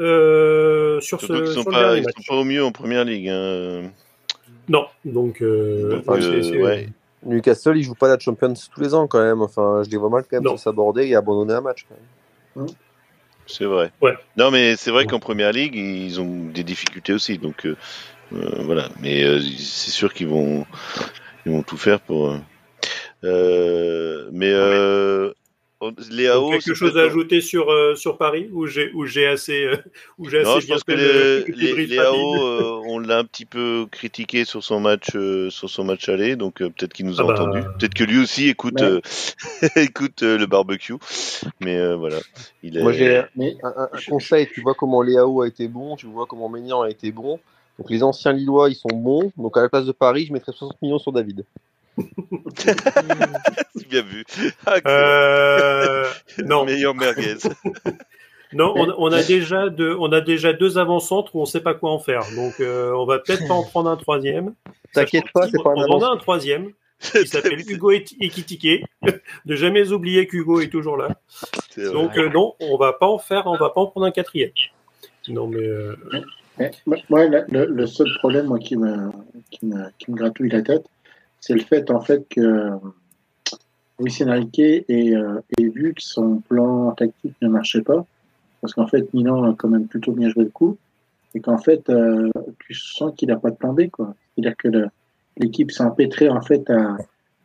euh, 0.00 1.00
sur 1.00 1.18
Surtout 1.20 1.36
ce, 1.36 1.42
qu'ils 1.42 1.52
sont 1.54 1.62
sur 1.62 1.70
pas, 1.70 1.96
ils 1.96 2.02
match. 2.04 2.14
sont 2.16 2.34
pas 2.34 2.40
au 2.40 2.44
mieux 2.44 2.64
en 2.64 2.72
première 2.72 3.04
ligue. 3.04 3.28
hein. 3.28 3.90
Non, 4.68 4.86
donc, 5.04 5.42
euh, 5.42 5.90
Donc, 5.90 6.04
enfin, 6.08 6.22
euh, 6.22 6.62
ouais. 6.62 6.88
Newcastle, 7.26 7.76
ils 7.76 7.82
jouent 7.82 7.94
pas 7.94 8.08
la 8.08 8.18
Champions 8.18 8.54
tous 8.54 8.80
les 8.80 8.94
ans 8.94 9.06
quand 9.06 9.22
même. 9.22 9.42
Enfin, 9.42 9.82
je 9.84 9.90
les 9.90 9.96
vois 9.96 10.08
mal 10.10 10.24
quand 10.30 10.40
même 10.40 10.56
s'aborder 10.56 11.06
et 11.08 11.14
abandonner 11.16 11.54
un 11.54 11.60
match. 11.60 11.86
Quand 11.88 12.60
même. 12.62 12.68
C'est 13.46 13.64
vrai. 13.64 13.90
Ouais. 14.00 14.14
Non, 14.36 14.50
mais 14.50 14.76
c'est 14.76 14.90
vrai 14.92 15.06
qu'en 15.06 15.18
première 15.18 15.50
ligue, 15.52 15.74
ils 15.74 16.20
ont 16.20 16.46
des 16.54 16.62
difficultés 16.62 17.12
aussi. 17.12 17.36
Donc 17.36 17.66
euh, 17.66 17.76
euh, 18.32 18.62
voilà. 18.62 18.88
Mais 19.02 19.24
euh, 19.24 19.40
c'est 19.40 19.90
sûr 19.90 20.14
qu'ils 20.14 20.28
vont, 20.28 20.64
ils 21.44 21.52
vont 21.52 21.62
tout 21.62 21.76
faire 21.76 22.00
pour. 22.00 22.30
euh, 22.30 22.38
euh, 23.24 24.28
mais 24.32 24.52
Donc, 25.80 26.52
quelque 26.52 26.74
chose 26.74 26.96
à 26.98 27.02
ajouter 27.02 27.40
sur, 27.40 27.70
euh, 27.70 27.94
sur 27.94 28.18
Paris 28.18 28.48
où 28.52 28.66
j'ai 28.66 28.92
où 28.92 29.06
j'ai 29.06 29.26
assez 29.26 29.64
euh, 29.64 29.76
où 30.18 30.28
j'ai 30.28 30.42
Non, 30.42 30.56
assez 30.56 30.60
je 30.60 30.66
pense 30.72 30.84
que 30.84 30.92
les, 30.92 30.96
le- 31.06 31.44
le 31.46 31.54
les, 31.56 31.86
les. 31.86 31.98
AO, 31.98 32.34
euh, 32.44 32.82
on 32.86 32.98
l'a 32.98 33.18
un 33.18 33.24
petit 33.24 33.46
peu 33.46 33.86
critiqué 33.90 34.44
sur 34.44 34.62
son 34.62 34.78
match, 34.80 35.08
euh, 35.14 35.48
sur 35.48 35.70
son 35.70 35.84
match 35.84 36.08
aller, 36.10 36.36
donc 36.36 36.60
euh, 36.60 36.68
peut-être 36.68 36.92
qu'il 36.92 37.06
nous 37.06 37.18
a 37.20 37.24
Ah 37.24 37.26
bah. 37.28 37.32
entendu. 37.42 37.60
Peut-être 37.78 37.94
que 37.94 38.04
lui 38.04 38.18
aussi 38.18 38.48
écoute, 38.48 38.80
euh, 38.82 39.00
écoute 39.76 40.22
euh, 40.22 40.36
le 40.36 40.46
barbecue. 40.46 40.94
Mais 41.60 41.78
euh, 41.78 41.96
voilà, 41.96 42.18
il 42.62 42.76
est. 42.76 42.82
Moi, 42.82 42.92
j'ai 42.92 43.16
un, 43.16 43.24
un- 43.62 43.88
un 43.92 44.00
conseil. 44.06 44.48
Tu 44.52 44.60
vois 44.60 44.74
comment 44.74 45.00
Léao 45.00 45.40
a 45.42 45.48
été 45.48 45.66
bon, 45.66 45.96
tu 45.96 46.06
vois 46.06 46.26
comment 46.26 46.48
Maignan 46.50 46.82
a 46.82 46.90
été 46.90 47.10
bon. 47.10 47.40
Donc 47.78 47.88
les 47.88 48.02
anciens 48.02 48.32
Lillois, 48.32 48.68
ils 48.68 48.74
sont 48.74 48.90
bons. 48.92 49.32
Donc 49.38 49.56
à 49.56 49.62
la 49.62 49.70
place 49.70 49.86
de 49.86 49.92
Paris, 49.92 50.26
je 50.26 50.32
mettrais 50.34 50.52
60 50.52 50.80
millions 50.82 50.98
sur 50.98 51.12
David. 51.12 51.44
C'est 52.56 53.88
bien 53.88 54.02
vu. 54.02 54.24
Ah. 54.66 54.76
Euh, 54.86 56.04
non, 56.44 56.64
Meilleur 56.64 56.94
merguez. 56.94 57.36
non, 58.52 58.72
on, 58.76 58.92
on 58.98 59.12
a 59.12 59.22
déjà 59.22 59.68
deux, 59.68 59.94
on 59.98 60.12
a 60.12 60.20
déjà 60.20 60.52
deux 60.52 60.78
avant-centres 60.78 61.34
où 61.36 61.40
on 61.40 61.44
sait 61.44 61.60
pas 61.60 61.74
quoi 61.74 61.90
en 61.92 61.98
faire. 61.98 62.22
Donc, 62.34 62.60
euh, 62.60 62.92
on 62.94 63.04
va 63.06 63.18
peut-être 63.18 63.46
pas 63.46 63.54
en 63.54 63.64
prendre 63.64 63.90
un 63.90 63.96
troisième. 63.96 64.54
T'inquiète 64.92 65.24
pas, 65.32 65.48
c'est 65.48 65.62
pas 65.62 65.70
un 65.70 65.74
On 65.88 65.92
en 65.96 66.02
a 66.02 66.08
un 66.08 66.16
troisième 66.16 66.70
qui 67.00 67.26
s'appelle 67.26 67.60
Hugo 67.68 67.90
Ekitike. 67.92 68.84
Ne 69.46 69.54
jamais 69.56 69.92
oublier 69.92 70.26
qu'Hugo 70.26 70.60
est 70.60 70.68
toujours 70.68 70.96
là. 70.96 71.08
Donc, 71.76 72.18
euh, 72.18 72.28
non, 72.28 72.54
on 72.60 72.76
va 72.76 72.92
pas 72.92 73.06
en 73.06 73.18
faire, 73.18 73.46
on 73.46 73.56
va 73.56 73.70
pas 73.70 73.80
en 73.80 73.86
prendre 73.86 74.06
un 74.06 74.10
quatrième. 74.10 74.50
Non, 75.28 75.46
mais 75.46 75.58
euh, 75.62 75.94
Mais, 76.58 77.02
moi, 77.08 77.26
le, 77.26 77.44
le- 77.48 77.66
le 77.66 77.86
seul 77.86 78.08
problème 78.18 78.46
moi, 78.46 78.58
qui, 78.58 78.76
me, 78.76 79.10
qui, 79.50 79.64
me, 79.64 79.84
qui 79.98 80.10
me 80.10 80.16
gratouille 80.16 80.50
la 80.50 80.60
tête, 80.62 80.84
c'est 81.40 81.54
le 81.54 81.60
fait 81.60 81.90
en 81.90 82.00
fait 82.00 82.26
que 82.28 82.70
Luis 83.98 84.16
Enrique 84.22 84.58
ait, 84.58 85.14
euh, 85.14 85.40
vu 85.58 85.94
que 85.94 86.02
son 86.02 86.36
plan 86.48 86.92
tactique 86.92 87.34
ne 87.42 87.48
marchait 87.48 87.82
pas, 87.82 88.04
parce 88.60 88.74
qu'en 88.74 88.86
fait 88.86 89.12
Milan 89.14 89.50
a 89.50 89.54
quand 89.54 89.68
même 89.68 89.86
plutôt 89.86 90.12
bien 90.12 90.28
joué 90.30 90.44
le 90.44 90.50
coup, 90.50 90.76
et 91.34 91.40
qu'en 91.40 91.58
fait 91.58 91.88
euh, 91.90 92.30
tu 92.60 92.74
sens 92.74 93.12
qu'il 93.16 93.28
n'a 93.28 93.36
pas 93.36 93.50
de 93.50 93.56
plan 93.56 93.72
B, 93.72 93.88
quoi. 93.90 94.14
C'est-à-dire 94.34 94.56
que 94.56 94.68
l'équipe 95.36 95.70
s'est 95.70 95.82
empêtrée 95.84 96.28
en 96.28 96.40
fait 96.40 96.68
à, 96.70 96.96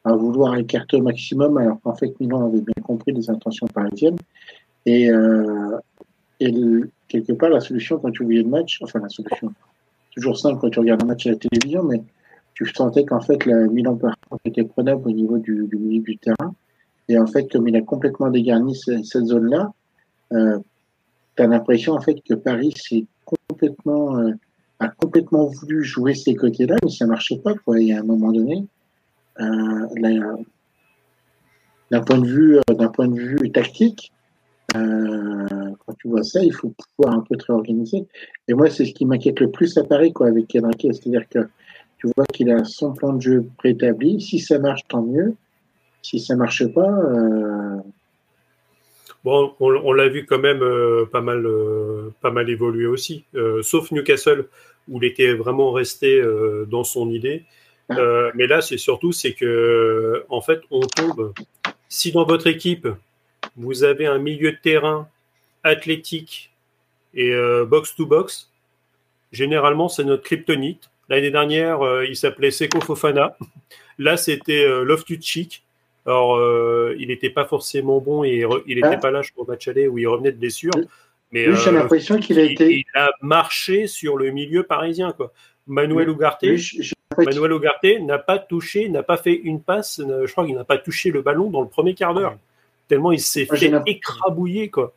à 0.05 0.13
vouloir 0.13 0.55
écarter 0.55 0.97
au 0.97 1.01
maximum, 1.01 1.57
alors 1.57 1.79
qu'en 1.81 1.95
fait 1.95 2.17
Milan 2.19 2.47
avait 2.47 2.61
bien 2.61 2.83
compris 2.83 3.11
les 3.11 3.29
intentions 3.29 3.67
parisiennes, 3.67 4.17
et, 4.85 5.09
euh, 5.11 5.77
et 6.39 6.51
le- 6.51 6.89
quelque 7.07 7.33
part 7.33 7.49
la 7.49 7.59
solution 7.59 7.97
quand 7.99 8.11
tu 8.11 8.23
voyais 8.23 8.43
le 8.43 8.49
match, 8.49 8.79
enfin 8.81 8.99
la 8.99 9.09
solution, 9.09 9.51
toujours 10.13 10.37
simple 10.37 10.59
quand 10.61 10.69
tu 10.69 10.79
regardes 10.79 11.03
un 11.03 11.07
match 11.07 11.27
à 11.27 11.31
la 11.31 11.35
télévision, 11.37 11.83
mais 11.83 12.01
tu 12.55 12.65
sentais 12.73 13.05
qu'en 13.05 13.19
fait, 13.19 13.45
la 13.45 13.67
Milan 13.67 13.95
par 13.95 14.15
était 14.45 14.63
prenable 14.63 15.07
au 15.07 15.11
niveau 15.11 15.37
du, 15.37 15.67
du 15.67 15.77
milieu 15.77 16.01
du 16.01 16.17
terrain. 16.17 16.55
Et 17.07 17.19
en 17.19 17.27
fait, 17.27 17.51
comme 17.51 17.67
il 17.67 17.75
a 17.75 17.81
complètement 17.81 18.31
dégarni 18.31 18.73
ce- 18.75 19.03
cette 19.03 19.25
zone-là, 19.25 19.71
euh, 20.33 20.57
tu 21.35 21.43
as 21.43 21.47
l'impression 21.47 21.93
en 21.93 22.01
fait 22.01 22.17
que 22.27 22.33
Paris 22.33 22.73
s'est 22.75 23.05
complètement, 23.25 24.17
euh, 24.17 24.31
a 24.79 24.87
complètement 24.87 25.45
voulu 25.45 25.83
jouer 25.83 26.15
ces 26.15 26.33
côtés-là, 26.33 26.77
mais 26.83 26.89
ça 26.89 27.05
marchait 27.05 27.37
pas. 27.37 27.53
Quoi. 27.53 27.79
Y 27.79 27.93
a 27.93 27.99
un 27.99 28.03
moment 28.03 28.31
donné, 28.31 28.65
euh, 29.39 29.85
d'un 31.91 32.01
point 32.01 32.17
de 32.17 32.25
vue, 32.25 32.57
euh, 32.57 32.73
d'un 32.73 32.89
point 32.89 33.07
de 33.07 33.19
vue 33.19 33.51
tactique, 33.51 34.11
Euh, 34.75 35.71
quand 35.85 35.93
tu 35.99 36.09
vois 36.09 36.23
ça, 36.23 36.43
il 36.43 36.51
faut 36.51 36.73
pouvoir 36.97 37.15
un 37.15 37.21
peu 37.21 37.37
te 37.37 37.45
réorganiser. 37.45 38.07
Et 38.49 38.53
moi, 38.53 38.69
c'est 38.69 38.83
ce 38.83 38.93
qui 38.93 39.05
m'inquiète 39.05 39.39
le 39.39 39.49
plus 39.49 39.77
à 39.77 39.83
Paris, 39.85 40.11
quoi, 40.11 40.27
avec 40.27 40.47
Kenrique. 40.47 40.87
C'est-à-dire 40.91 41.29
que 41.29 41.39
tu 41.97 42.07
vois 42.15 42.25
qu'il 42.25 42.49
a 42.51 42.63
son 42.63 42.93
plan 42.93 43.13
de 43.13 43.21
jeu 43.21 43.45
préétabli. 43.57 44.21
Si 44.21 44.39
ça 44.39 44.59
marche, 44.59 44.81
tant 44.87 45.01
mieux. 45.01 45.35
Si 46.01 46.19
ça 46.19 46.35
marche 46.35 46.65
pas, 46.73 46.91
euh, 46.91 47.77
Bon, 49.23 49.53
on, 49.59 49.71
on 49.71 49.91
l'a 49.91 50.07
vu 50.07 50.27
quand 50.27 50.37
même 50.37 50.61
euh, 50.61 51.05
pas 51.11 51.21
mal, 51.21 51.47
euh, 51.47 52.13
pas 52.21 52.29
mal 52.29 52.47
évoluer 52.47 52.85
aussi, 52.85 53.25
sauf 53.63 53.89
Newcastle 53.91 54.45
où 54.87 54.99
il 55.01 55.05
était 55.05 55.33
vraiment 55.33 55.71
resté 55.71 56.23
dans 56.69 56.83
son 56.83 57.09
idée. 57.09 57.43
Euh, 57.91 58.31
mais 58.35 58.47
là, 58.47 58.61
c'est 58.61 58.77
surtout 58.77 59.11
c'est 59.11 59.33
que 59.33 60.25
en 60.29 60.41
fait, 60.41 60.61
on 60.71 60.81
tombe. 60.81 61.33
Si 61.89 62.11
dans 62.11 62.25
votre 62.25 62.47
équipe 62.47 62.87
vous 63.57 63.83
avez 63.83 64.05
un 64.07 64.17
milieu 64.17 64.51
de 64.51 64.57
terrain 64.57 65.07
athlétique 65.63 66.51
et 67.13 67.31
euh, 67.31 67.65
box 67.65 67.95
to 67.95 68.05
box, 68.05 68.51
généralement 69.31 69.87
c'est 69.87 70.03
notre 70.03 70.23
kryptonite. 70.23 70.89
L'année 71.09 71.31
dernière, 71.31 71.81
euh, 71.85 72.05
il 72.05 72.15
s'appelait 72.15 72.51
Seko 72.51 72.81
Fofana. 72.81 73.37
Là, 73.99 74.17
c'était 74.17 74.65
euh, 74.65 74.83
Loftus-Cheek. 74.83 75.63
Alors, 76.05 76.35
euh, 76.35 76.95
il 76.99 77.07
n'était 77.07 77.29
pas 77.29 77.45
forcément 77.45 77.99
bon 77.99 78.23
et 78.23 78.45
il 78.67 78.75
n'était 78.75 78.87
Ah. 78.87 78.97
pas 78.97 79.11
là 79.11 79.21
au 79.37 79.45
match 79.45 79.67
aller 79.67 79.87
où 79.87 79.97
il 79.97 80.07
revenait 80.07 80.31
de 80.31 80.37
blessure. 80.37 80.71
Mais 81.31 81.45
j'ai 81.55 81.69
euh, 81.69 81.71
l'impression 81.71 82.19
qu'il 82.19 82.39
a 82.39 82.43
il, 82.43 82.51
été. 82.53 82.71
il 82.71 82.85
a 82.99 83.09
marché 83.21 83.87
sur 83.87 84.17
le 84.17 84.29
milieu 84.31 84.63
parisien. 84.63 85.11
Quoi. 85.13 85.31
Manuel 85.67 86.09
Ugarte, 86.09 86.45
Manuel 87.17 87.51
Ugarte 87.53 88.01
n'a 88.01 88.19
pas 88.19 88.37
touché, 88.37 88.87
n'a 88.89 89.01
pas 89.03 89.17
fait 89.17 89.33
une 89.33 89.61
passe. 89.61 89.99
Je 89.99 90.31
crois 90.31 90.45
qu'il 90.45 90.55
n'a 90.55 90.63
pas 90.63 90.77
touché 90.77 91.09
le 91.11 91.21
ballon 91.21 91.49
dans 91.49 91.61
le 91.61 91.67
premier 91.67 91.95
quart 91.95 92.13
d'heure. 92.13 92.37
Tellement 92.87 93.11
il 93.11 93.19
s'est 93.19 93.45
fait 93.45 93.71
écrabouiller. 93.87 94.69
Quoi. 94.69 94.93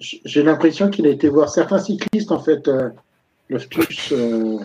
J'ai 0.00 0.42
l'impression 0.42 0.90
qu'il 0.90 1.06
a 1.06 1.10
été 1.10 1.28
voir 1.28 1.50
certains 1.50 1.78
cyclistes, 1.78 2.32
en 2.32 2.42
fait, 2.42 2.68
euh, 2.68 2.88
Loftus, 3.48 4.12
euh, 4.12 4.58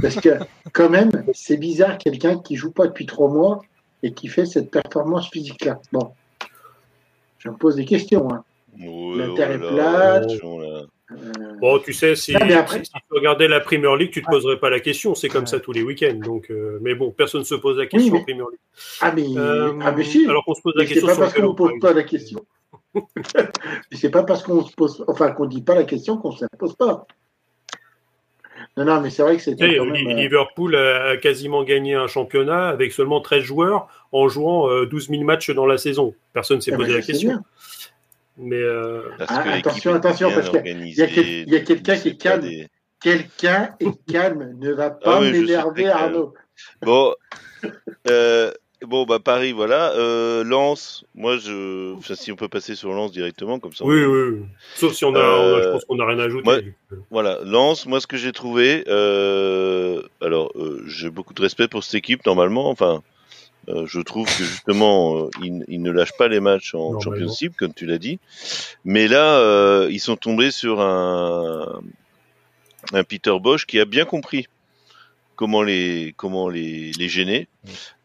parce 0.00 0.16
que, 0.16 0.38
quand 0.72 0.88
même, 0.90 1.10
c'est 1.34 1.56
bizarre, 1.56 1.98
quelqu'un 1.98 2.38
qui 2.38 2.56
joue 2.56 2.70
pas 2.70 2.86
depuis 2.86 3.06
trois 3.06 3.28
mois 3.28 3.62
et 4.02 4.12
qui 4.12 4.28
fait 4.28 4.46
cette 4.46 4.70
performance 4.70 5.28
physique-là. 5.30 5.80
Bon, 5.92 6.12
je 7.38 7.48
me 7.48 7.56
pose 7.56 7.76
des 7.76 7.84
questions. 7.84 8.30
Hein. 8.32 8.44
La 8.78 9.30
oh 9.30 9.34
terre 9.34 9.50
est 9.52 9.58
là, 9.58 10.20
plate. 10.20 10.30
Euh, 10.44 10.82
Bon, 11.60 11.78
tu 11.78 11.92
sais, 11.92 12.16
si, 12.16 12.34
mais 12.34 12.54
après- 12.54 12.82
si 12.84 12.90
tu 12.90 12.98
regardais 13.10 13.46
la 13.46 13.60
Premier 13.60 13.96
League, 13.96 14.10
tu 14.10 14.22
te 14.22 14.26
poserais 14.28 14.58
pas 14.58 14.70
la 14.70 14.80
question. 14.80 15.14
C'est 15.14 15.28
comme 15.28 15.42
Ouais. 15.42 15.46
ça 15.46 15.60
tous 15.60 15.70
les 15.70 15.82
week-ends. 15.82 16.18
Donc, 16.20 16.50
euh, 16.50 16.80
mais 16.82 16.96
bon, 16.96 17.12
personne 17.12 17.42
ne 17.42 17.44
se 17.46 17.54
pose 17.54 17.78
la 17.78 17.86
question 17.86 18.12
mais- 18.12 18.18
en 18.20 18.24
Premier 18.24 18.40
League. 18.40 18.60
ah, 19.00 19.12
mais, 19.14 19.24
Euh, 19.38 19.72
ah, 19.82 19.92
mais 19.92 20.02
si, 20.02 20.26
Alors 20.28 20.44
qu'on 20.44 20.54
se 20.54 20.62
pose 20.62 20.72
la 20.74 20.82
mais 20.82 20.88
c'est 20.88 20.94
question 20.94 21.14
pas 21.14 21.16
parce 21.22 21.32
qu'on 21.34 21.42
ne 21.50 21.54
pose 21.54 21.72
pas 21.80 21.92
la 21.92 22.02
question. 22.02 22.44
C'est 23.92 24.10
pas 24.10 24.22
parce 24.24 24.42
qu'on 24.42 24.64
se 24.64 24.72
pose, 24.74 25.04
enfin, 25.08 25.30
qu'on 25.32 25.46
dit 25.46 25.62
pas 25.62 25.74
la 25.74 25.84
question 25.84 26.16
qu'on 26.18 26.30
ne 26.32 26.36
se 26.36 26.44
la 26.44 26.58
pose 26.58 26.74
pas. 26.76 27.06
Non, 28.76 28.84
non, 28.84 29.00
mais 29.00 29.10
c'est 29.10 29.22
vrai 29.22 29.36
que 29.36 29.42
c'était 29.42 29.78
même. 29.80 29.94
euh, 30.08 30.14
Liverpool 30.14 30.76
a 30.76 31.16
quasiment 31.16 31.64
gagné 31.64 31.94
un 31.94 32.06
championnat 32.08 32.68
avec 32.68 32.92
seulement 32.92 33.20
13 33.20 33.42
joueurs 33.42 33.88
en 34.12 34.28
jouant 34.28 34.68
euh, 34.70 34.86
12 34.86 35.08
000 35.08 35.22
matchs 35.24 35.50
dans 35.50 35.66
la 35.66 35.78
saison. 35.78 36.14
Personne 36.34 36.58
ne 36.58 36.60
s'est 36.62 36.72
eh 36.72 36.76
ben, 36.76 36.84
posé 36.84 36.92
la 36.92 37.02
question. 37.02 37.28
bien. 37.30 37.42
Mais 38.38 38.56
euh, 38.60 39.00
Parce 39.18 39.30
Ah, 39.32 39.52
attention, 39.52 39.94
attention, 39.94 40.30
parce 40.30 40.50
qu'il 40.50 40.88
y 40.94 41.02
a- 41.02 41.60
quelqu'un 41.60 41.96
qui 41.96 42.08
est 42.08 42.12
pas 42.12 42.18
calme. 42.30 42.42
des- 42.42 42.68
Quelqu'un 43.00 43.74
est 43.80 44.06
calme, 44.10 44.54
ne 44.58 44.72
va 44.72 44.90
pas 44.90 45.16
Ah 45.16 45.20
oui, 45.20 45.28
suis 45.28 45.40
m'énerver. 45.42 45.88
Arnaud. 45.88 46.34
Bon, 46.82 47.14
euh, 48.10 48.50
bon, 48.82 49.04
bah 49.04 49.18
Paris, 49.18 49.52
voilà. 49.52 49.92
Euh, 49.92 50.44
Lens, 50.44 51.04
moi, 51.14 51.36
je, 51.38 51.94
enfin, 51.94 52.14
si 52.14 52.30
on 52.32 52.36
peut 52.36 52.48
passer 52.48 52.74
sur 52.74 52.92
Lens 52.92 53.12
directement, 53.12 53.58
comme 53.58 53.72
ça. 53.72 53.84
on- 53.84 53.88
oui, 53.88 54.04
oui, 54.04 54.28
oui. 54.30 54.40
Sauf 54.74 54.92
si 54.92 55.04
on 55.04 55.14
a, 55.14 55.18
Euh, 55.18 55.52
on 55.54 55.56
a- 55.58 55.62
je 55.62 55.68
pense 55.70 55.84
qu'on 55.84 55.96
n'a 55.96 56.06
rien 56.06 56.18
ajouté. 56.18 56.48
ouais. 56.48 56.64
Voilà, 57.10 57.38
Lens, 57.44 57.86
moi, 57.86 58.00
ce 58.00 58.06
que 58.06 58.16
j'ai 58.16 58.32
trouvé, 58.32 58.84
euh, 58.88 60.02
alors, 60.20 60.52
euh, 60.56 60.82
j'ai 60.86 61.10
beaucoup 61.10 61.34
de 61.34 61.42
respect 61.42 61.68
pour 61.68 61.84
cette 61.84 61.94
équipe 61.96 62.24
normalement. 62.26 62.68
Enfin, 62.70 63.02
euh, 63.68 63.84
je 63.86 64.00
trouve 64.00 64.26
que 64.26 64.44
justement, 64.44 65.16
euh, 65.24 65.30
ils, 65.42 65.64
ils 65.68 65.82
ne 65.82 65.90
lâchent 65.90 66.16
pas 66.18 66.28
les 66.28 66.40
matchs 66.40 66.74
en. 66.74 67.00
Championship, 67.00 67.56
comme 67.56 67.72
tu 67.74 67.86
l'as 67.86 67.98
dit. 67.98 68.18
Mais 68.84 69.08
là, 69.08 69.38
euh, 69.40 69.88
ils 69.90 69.98
sont 70.00 70.16
tombés 70.16 70.50
sur 70.52 70.80
un, 70.80 71.80
un 72.92 73.04
Peter 73.04 73.34
Bosch 73.40 73.66
qui 73.66 73.80
a 73.80 73.84
bien 73.84 74.04
compris 74.04 74.46
comment 75.36 75.62
les 75.62 76.14
comment 76.16 76.48
les, 76.48 76.92
les 76.92 77.08
gêner. 77.08 77.48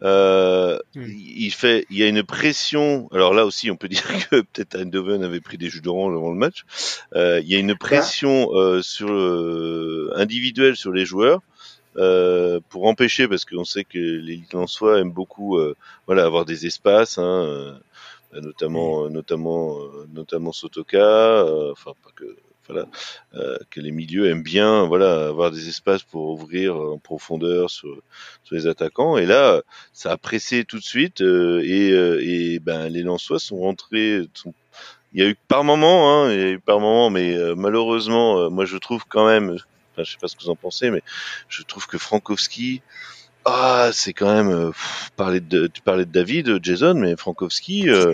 Euh, 0.03 0.79
il 0.95 1.51
fait, 1.51 1.85
il 1.89 1.97
y 1.97 2.03
a 2.03 2.07
une 2.07 2.23
pression. 2.23 3.07
Alors 3.13 3.33
là 3.33 3.45
aussi, 3.45 3.71
on 3.71 3.77
peut 3.77 3.87
dire 3.95 4.03
que 4.29 4.41
peut-être 4.41 4.75
Eindhoven 4.75 5.23
avait 5.23 5.41
pris 5.41 5.57
des 5.57 5.69
jus 5.69 5.81
d'orange 5.81 6.13
avant 6.15 6.31
le 6.31 6.37
match. 6.37 6.65
Euh, 7.15 7.39
il 7.41 7.47
y 7.49 7.55
a 7.55 7.59
une 7.59 7.75
pression 7.75 8.49
euh, 8.53 8.81
sur 8.81 9.11
euh, 9.11 10.11
individuelle 10.15 10.75
sur 10.75 10.91
les 10.93 11.05
joueurs. 11.05 11.41
euh, 11.97 12.59
pour 12.69 12.85
empêcher, 12.87 13.27
parce 13.27 13.45
qu'on 13.45 13.65
sait 13.65 13.83
que 13.83 13.99
les 13.99 14.41
Lensois 14.53 14.99
aiment 14.99 15.11
beaucoup, 15.11 15.57
euh, 15.57 15.75
voilà, 16.07 16.23
avoir 16.25 16.45
des 16.45 16.65
espaces, 16.65 17.17
hein, 17.17 17.45
euh, 17.45 17.73
notamment, 18.41 19.05
euh, 19.05 19.09
notamment, 19.09 19.77
notamment 20.13 20.53
Sotoka, 20.53 20.97
euh, 20.99 21.71
enfin 21.73 21.91
pas 22.03 22.11
que, 22.15 22.37
voilà, 22.71 22.87
euh, 23.35 23.57
que 23.69 23.79
les 23.81 23.91
milieux 23.91 24.29
aiment 24.29 24.43
bien, 24.43 24.83
voilà, 24.85 25.27
avoir 25.27 25.51
des 25.51 25.67
espaces 25.67 26.03
pour 26.03 26.29
ouvrir 26.29 26.75
en 26.75 26.97
profondeur 26.97 27.69
sur, 27.69 28.01
sur 28.43 28.55
les 28.55 28.67
attaquants. 28.67 29.17
Et 29.17 29.25
là, 29.25 29.61
ça 29.93 30.11
a 30.11 30.17
pressé 30.17 30.63
tout 30.63 30.77
de 30.79 30.83
suite, 30.83 31.21
euh, 31.21 31.61
et, 31.63 31.91
euh, 31.91 32.19
et 32.21 32.59
ben 32.59 32.87
les 32.89 33.01
Lensois 33.03 33.39
sont 33.39 33.57
rentrés. 33.57 34.21
sont- 34.33 34.53
il 35.13 35.21
y 35.21 35.25
a 35.25 35.29
eu 35.29 35.35
par 35.49 35.63
moment, 35.65 36.23
hein, 36.23 36.31
il 36.31 36.39
y 36.39 36.43
a 36.43 36.49
eu 36.51 36.59
par 36.59 36.79
moment, 36.79 37.09
mais 37.09 37.35
malheureusement, 37.57 38.49
moi 38.49 38.63
je 38.65 38.77
trouve 38.77 39.03
quand 39.09 39.27
même, 39.27 39.49
enfin, 39.91 40.03
je 40.03 40.11
sais 40.11 40.17
pas 40.21 40.29
ce 40.29 40.37
que 40.37 40.43
vous 40.43 40.49
en 40.49 40.55
pensez, 40.55 40.89
mais 40.89 41.01
je 41.49 41.63
trouve 41.63 41.85
que 41.85 41.97
Frankowski, 41.97 42.81
ah, 43.43 43.89
c'est 43.91 44.13
quand 44.13 44.33
même 44.33 44.71
pff, 44.71 45.09
parler 45.17 45.41
de, 45.41 45.67
tu 45.67 45.81
parlais 45.81 46.05
de 46.05 46.11
David, 46.11 46.63
Jason, 46.63 46.93
mais 46.93 47.17
Frankowski, 47.17 47.89
euh, 47.89 48.13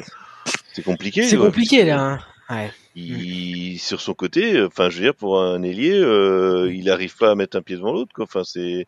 c'est 0.74 0.82
compliqué. 0.82 1.24
C'est 1.24 1.38
compliqué 1.38 1.84
là. 1.84 2.00
hein. 2.00 2.20
Ouais. 2.50 2.72
Il, 3.00 3.78
sur 3.80 4.02
son 4.02 4.14
côté, 4.16 4.62
enfin, 4.64 4.90
je 4.90 4.98
veux 4.98 5.04
dire, 5.04 5.14
pour 5.16 5.42
un 5.42 5.62
ailier, 5.62 5.94
euh, 5.94 6.72
il 6.74 6.90
arrive 6.90 7.16
pas 7.16 7.30
à 7.32 7.36
mettre 7.36 7.56
un 7.58 7.62
pied 7.62 7.76
devant 7.76 7.92
l'autre, 7.94 8.12
quoi. 8.14 8.24
Enfin, 8.26 8.44
c'est 8.44 8.88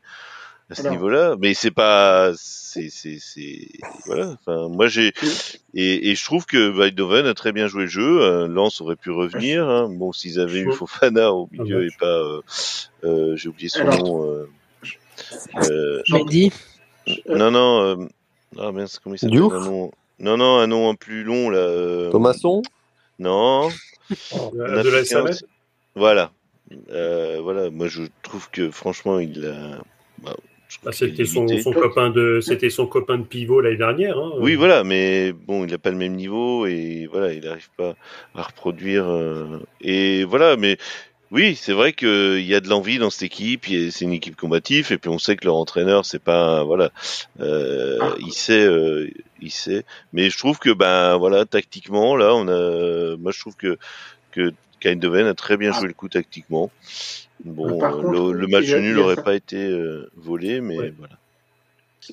à 0.72 0.76
ce 0.76 0.88
niveau-là, 0.88 1.36
mais 1.40 1.54
c'est 1.54 1.72
pas, 1.72 2.32
c'est, 2.36 2.90
c'est, 2.90 3.18
c'est, 3.20 3.68
voilà. 4.06 4.36
Enfin, 4.40 4.68
moi 4.70 4.88
j'ai 4.88 5.14
et, 5.74 6.10
et 6.12 6.16
je 6.16 6.24
trouve 6.26 6.46
que 6.46 6.80
Eindhoven 6.88 7.26
a 7.26 7.34
très 7.34 7.52
bien 7.52 7.68
joué 7.68 7.84
le 7.84 7.88
jeu. 7.90 8.22
Euh, 8.22 8.48
Lens 8.48 8.80
aurait 8.82 8.96
pu 8.96 9.10
revenir. 9.12 9.68
Hein. 9.68 9.90
Bon, 9.92 10.12
s'ils 10.12 10.40
avaient 10.40 10.60
eu. 10.60 10.72
Fofana 10.74 11.32
au 11.34 11.48
milieu 11.52 11.82
Ah, 11.82 11.86
et 11.86 11.98
pas, 12.00 12.06
euh, 12.06 12.42
euh, 13.04 13.36
j'ai 13.36 13.50
oublié 13.50 13.70
son 13.70 13.82
Alors. 13.82 14.00
nom. 14.04 14.26
Euh, 14.26 14.48
euh, 15.58 16.02
Mendy. 16.10 16.52
non, 17.28 17.52
non. 17.52 17.82
Euh, 17.84 17.96
ah 18.60 18.72
mince, 18.72 19.00
comment 19.00 19.16
il 19.16 19.20
s'appelle 19.20 19.40
Non, 19.40 19.92
non, 20.38 20.58
un 20.60 20.68
nom 20.68 20.90
un 20.90 20.96
plus 20.96 21.24
long 21.24 21.50
là. 21.50 21.58
euh, 21.60 22.12
Thomasson 22.12 22.62
Non. 23.18 23.70
De 24.10 24.62
Un 24.62 24.84
la 24.84 25.06
c'est- 25.06 25.46
Voilà. 25.96 26.32
Euh, 26.92 27.40
voilà. 27.42 27.70
Moi, 27.70 27.88
je 27.88 28.04
trouve 28.22 28.50
que 28.52 28.70
franchement, 28.72 29.20
il 29.20 29.46
a. 29.46 29.82
bah, 30.24 30.36
Ah, 30.86 30.90
est 30.90 30.94
c'était 30.94 31.26
son, 31.26 31.46
copain 31.74 32.12
de, 32.12 32.42
c'était 32.42 32.70
son 32.70 32.86
copain 32.86 33.18
de 33.18 33.24
pivot 33.24 33.60
l'année 33.60 33.78
dernière. 33.78 34.20
hein. 34.20 34.34
Oui, 34.38 34.54
voilà, 34.54 34.84
mais 34.84 35.32
bon, 35.34 35.66
il 35.66 35.72
n'a 35.72 35.80
pas 35.80 35.90
le 35.90 35.98
même 35.98 36.14
niveau 36.16 36.68
et 36.68 37.08
voilà, 37.12 37.34
il 37.34 37.44
n'arrive 37.44 37.70
pas 37.76 37.96
à 38.36 38.44
reproduire. 38.44 39.10
euh, 39.10 39.58
et 39.82 40.26
voilà, 40.26 40.58
mais 40.58 40.78
oui, 41.32 41.56
c'est 41.56 41.74
vrai 41.74 41.94
qu'il 41.94 42.42
y 42.46 42.54
a 42.54 42.60
de 42.60 42.70
l'envie 42.70 43.00
dans 43.00 43.10
cette 43.10 43.24
équipe. 43.24 43.66
C'est 43.66 44.06
une 44.06 44.14
équipe 44.14 44.36
combative 44.36 44.92
et 44.92 45.00
puis 45.00 45.10
on 45.10 45.18
sait 45.18 45.36
que 45.38 45.46
leur 45.46 45.56
entraîneur, 45.56 46.06
c'est 46.06 46.22
pas 46.22 46.64
voilà, 46.64 46.92
euh, 47.40 47.98
Ah. 48.00 48.14
il 48.20 48.32
sait, 48.32 48.64
euh, 48.64 49.10
il 49.42 49.52
sait. 49.52 49.86
Mais 50.14 50.30
je 50.30 50.38
trouve 50.38 50.60
que 50.60 50.70
ben 50.72 51.18
voilà, 51.18 51.46
tactiquement, 51.46 52.16
là, 52.16 52.34
on 52.36 52.48
a, 52.48 53.16
moi 53.18 53.32
je 53.32 53.40
trouve 53.40 53.56
que 53.56 53.78
que 54.32 54.52
Eindhoven 54.86 55.26
a 55.28 55.34
très 55.34 55.58
bien 55.58 55.72
joué 55.74 55.88
le 55.88 55.94
coup 55.94 56.08
tactiquement. 56.10 56.72
Bon, 57.44 57.82
euh, 57.84 57.90
contre, 57.90 58.32
le, 58.32 58.32
le 58.34 58.48
match 58.48 58.70
nul 58.74 58.96
n'aurait 58.96 59.16
pas 59.22 59.36
été 59.36 59.58
euh, 59.58 60.10
volé, 60.16 60.62
mais 60.62 60.78
Ouais. 60.78 60.94
voilà. 60.98 61.16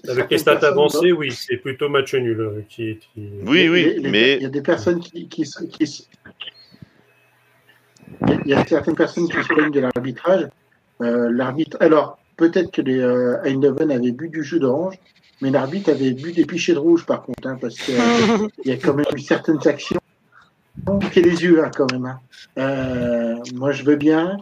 Avec 0.09 0.31
les 0.31 0.39
stats 0.39 0.67
avancées, 0.67 1.13
oui, 1.13 1.33
c'est 1.33 1.57
plutôt 1.57 1.89
match 1.89 2.15
nul 2.15 2.41
euh, 2.41 2.65
qui, 2.69 2.99
qui- 2.99 3.31
Oui, 3.45 3.69
oui, 3.69 3.85
les- 3.85 3.99
les- 4.01 4.11
mais 4.11 4.37
il 4.37 4.43
y 4.43 4.47
a 4.47 4.51
des 4.51 4.61
personnes 4.63 5.01
qui, 5.01 5.29
il 5.31 5.45
y 8.29 8.33
a- 8.33 8.39
il 8.45 8.51
y 8.51 8.55
a 8.55 8.65
certaines 8.67 8.95
personnes 8.97 9.29
qui 9.29 9.43
se 9.43 9.49
plaignent 9.53 9.71
de 9.71 9.81
l'arbitrage. 9.81 10.49
Euh, 11.01 11.31
l'arbitre, 11.31 11.77
alors 11.81 12.19
peut-être 12.37 12.71
que 12.73 12.83
les 12.83 12.99
euh, 12.99 13.43
Eindhoven 13.45 13.91
avaient 13.91 14.13
bu 14.13 14.29
du 14.29 14.43
jus 14.45 14.59
d'orange, 14.61 14.97
mais 15.41 15.51
l'arbitre 15.51 15.91
avait 15.91 16.13
bu 16.13 16.33
des 16.33 16.45
pichets 16.47 16.75
de 16.75 16.79
rouge 16.79 17.05
par 17.07 17.23
contre, 17.23 17.47
hein, 17.49 17.59
parce 17.61 17.77
que 17.77 17.93
euh, 17.93 18.49
il 18.65 18.71
y 18.71 18.75
a 18.75 18.77
quand 18.77 18.95
même 18.95 19.07
eu 19.15 19.21
certaines 19.21 19.67
actions. 19.67 20.01
qui 21.13 21.23
les 21.23 21.43
yeux 21.43 21.65
hein, 21.65 21.71
quand 21.75 21.91
même. 21.93 22.07
hein. 22.07 22.21
Euh, 22.59 23.37
moi 23.55 23.73
je 23.73 23.83
veux 23.85 23.97
bien, 23.97 24.39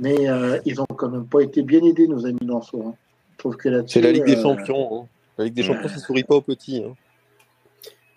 mais 0.00 0.28
euh, 0.28 0.58
ils 0.64 0.80
ont 0.80 0.86
quand 0.86 1.08
même 1.08 1.26
pas 1.26 1.40
été 1.40 1.62
bien 1.62 1.82
aidés 1.82 2.06
nos 2.08 2.24
amis 2.26 2.38
d'Anso. 2.42 2.82
Hein. 2.86 2.94
Je 3.34 3.38
trouve 3.38 3.56
que 3.56 3.68
là 3.68 3.82
C'est 3.86 4.00
la 4.00 4.12
Ligue 4.12 4.24
des 4.24 4.36
euh, 4.36 4.42
Champions. 4.42 5.02
hein. 5.04 5.06
La 5.38 5.44
Ligue 5.44 5.54
des 5.54 5.62
Champions, 5.62 5.88
ça 5.88 5.98
sourit 5.98 6.24
pas 6.24 6.36
aux 6.36 6.40
petits. 6.42 6.82
hein. 6.86 6.94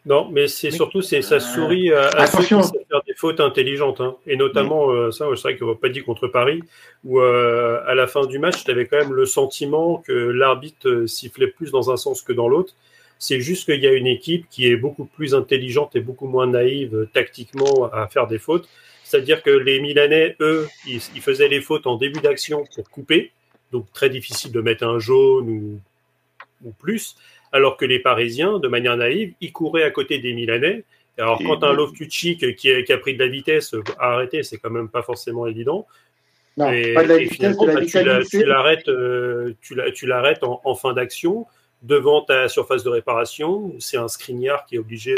Non, 0.06 0.30
mais 0.32 0.48
c'est 0.48 0.72
surtout 0.72 1.02
c'est 1.02 1.22
ça 1.22 1.40
sourit 1.40 1.92
à, 1.92 2.08
à 2.08 2.26
ceux 2.26 2.40
qui 2.44 2.48
savent 2.50 2.72
faire 2.90 3.02
des 3.06 3.09
fautes 3.20 3.42
intelligentes, 3.42 4.00
hein. 4.00 4.16
et 4.26 4.38
notamment 4.38 4.92
euh, 4.92 5.12
ça, 5.12 5.26
c'est 5.36 5.42
vrai 5.42 5.58
qu'on 5.58 5.66
va 5.66 5.76
pas 5.76 5.90
dit 5.90 6.02
contre 6.04 6.30
Paris, 6.30 6.62
où 7.04 7.20
euh, 7.20 7.82
à 7.86 7.94
la 7.94 8.08
fin 8.08 8.26
du 8.26 8.40
match, 8.40 8.64
tu 8.64 8.72
avais 8.72 8.86
quand 8.86 8.98
même 8.98 9.14
le 9.14 9.26
sentiment 9.26 9.98
que 10.08 10.14
l'arbitre 10.14 10.88
euh, 10.88 11.06
sifflait 11.06 11.48
plus 11.48 11.70
dans 11.70 11.92
un 11.92 11.98
sens 11.98 12.22
que 12.22 12.32
dans 12.32 12.48
l'autre. 12.48 12.76
C'est 13.18 13.42
juste 13.42 13.66
qu'il 13.66 13.84
y 13.84 13.88
a 13.88 13.92
une 13.92 14.08
équipe 14.08 14.48
qui 14.50 14.68
est 14.68 14.78
beaucoup 14.78 15.04
plus 15.04 15.36
intelligente 15.36 15.98
et 15.98 16.00
beaucoup 16.00 16.28
moins 16.28 16.48
naïve 16.48 17.10
tactiquement 17.12 17.92
à 17.92 18.08
faire 18.08 18.28
des 18.28 18.40
fautes. 18.40 18.70
C'est-à-dire 19.04 19.44
que 19.44 19.50
les 19.50 19.82
Milanais, 19.82 20.38
eux, 20.40 20.70
ils, 20.88 21.02
ils 21.14 21.22
faisaient 21.22 21.50
les 21.50 21.60
fautes 21.60 21.88
en 21.88 21.98
début 21.98 22.22
d'action 22.22 22.64
pour 22.74 22.90
couper, 22.90 23.32
donc 23.74 23.92
très 23.92 24.10
difficile 24.10 24.54
de 24.54 24.62
mettre 24.62 24.86
un 24.86 24.98
jaune 24.98 25.50
ou, 25.50 25.82
ou 26.64 26.72
plus 26.72 27.18
alors 27.52 27.78
que 27.78 27.86
les 27.86 28.00
Parisiens, 28.00 28.60
de 28.60 28.68
manière 28.68 28.98
naïve, 28.98 29.34
ils 29.42 29.52
couraient 29.52 29.84
à 29.84 29.92
côté 29.92 30.20
des 30.20 30.34
Milanais. 30.34 30.84
Alors, 31.20 31.40
quand 31.46 31.64
un 31.64 31.74
Loftuchik 31.74 32.56
qui, 32.56 32.72
a, 32.72 32.82
qui 32.82 32.94
a 32.94 32.98
pris 32.98 33.14
de 33.14 33.24
la 33.24 33.30
vitesse 33.30 33.76
à 34.00 34.14
arrêter, 34.14 34.44
c'est 34.44 34.58
quand 34.58 34.70
même 34.70 34.90
pas 34.90 35.02
forcément 35.02 35.46
évident. 35.48 35.86
Non, 36.58 36.72
et, 36.72 36.94
pas 36.94 37.04
de 37.04 37.10
la 37.10 37.18
vitesse, 37.18 37.58
de 37.58 37.66
la 37.66 37.74
bah, 37.74 38.26
tu 38.30 38.46
l'arrêtes, 38.46 38.90
euh, 38.90 39.54
tu 39.62 40.06
l'arrêtes 40.08 40.44
en, 40.44 40.62
en, 40.64 40.76
fin 40.76 40.94
d'action 40.94 41.46
devant 41.84 42.22
ta 42.22 42.48
surface 42.48 42.84
de 42.84 42.90
réparation. 42.90 43.74
C'est 43.80 43.98
un 43.98 44.08
screenard 44.08 44.66
qui 44.66 44.76
est 44.76 44.80
obligé 44.80 45.16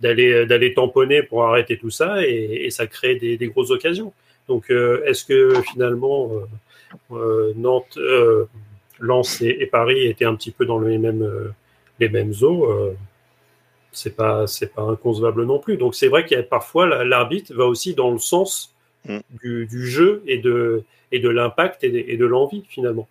d'aller 0.00 0.44
d'aller 0.46 0.74
tamponner 0.74 1.22
pour 1.22 1.44
arrêter 1.44 1.78
tout 1.78 1.90
ça 1.90 2.26
et, 2.26 2.64
et 2.64 2.70
ça 2.70 2.86
crée 2.86 3.14
des, 3.14 3.36
des, 3.36 3.48
grosses 3.48 3.70
occasions. 3.70 4.12
Donc, 4.48 4.70
euh, 4.70 5.02
est-ce 5.06 5.24
que 5.24 5.62
finalement 5.72 6.30
euh, 6.32 7.16
euh 7.16 7.52
Nantes 7.56 7.96
euh, 7.96 8.46
Lens 9.00 9.40
et, 9.40 9.66
Paris 9.66 10.06
étaient 10.06 10.24
un 10.24 10.34
petit 10.34 10.50
peu 10.50 10.66
dans 10.66 10.78
les 10.78 10.98
mêmes, 10.98 11.22
euh, 11.22 11.52
les 11.98 12.08
mêmes 12.08 12.32
eaux, 12.42 12.70
euh, 12.70 12.94
c'est 13.92 14.16
pas 14.16 14.46
c'est 14.46 14.72
pas 14.72 14.82
inconcevable 14.82 15.44
non 15.44 15.58
plus. 15.58 15.76
Donc 15.76 15.94
c'est 15.94 16.08
vrai 16.08 16.24
qu'il 16.24 16.36
y 16.36 16.40
a 16.40 16.42
parfois 16.42 17.04
l'arbitre 17.04 17.54
va 17.54 17.66
aussi 17.66 17.94
dans 17.94 18.10
le 18.10 18.18
sens 18.18 18.74
mm. 19.08 19.18
du, 19.42 19.66
du, 19.66 19.86
jeu 19.86 20.22
et 20.26 20.38
de 20.38 20.84
et 21.12 21.18
de 21.18 21.28
l'impact 21.28 21.84
et 21.84 22.16
de, 22.16 22.26
l'envie 22.26 22.64
finalement. 22.68 23.08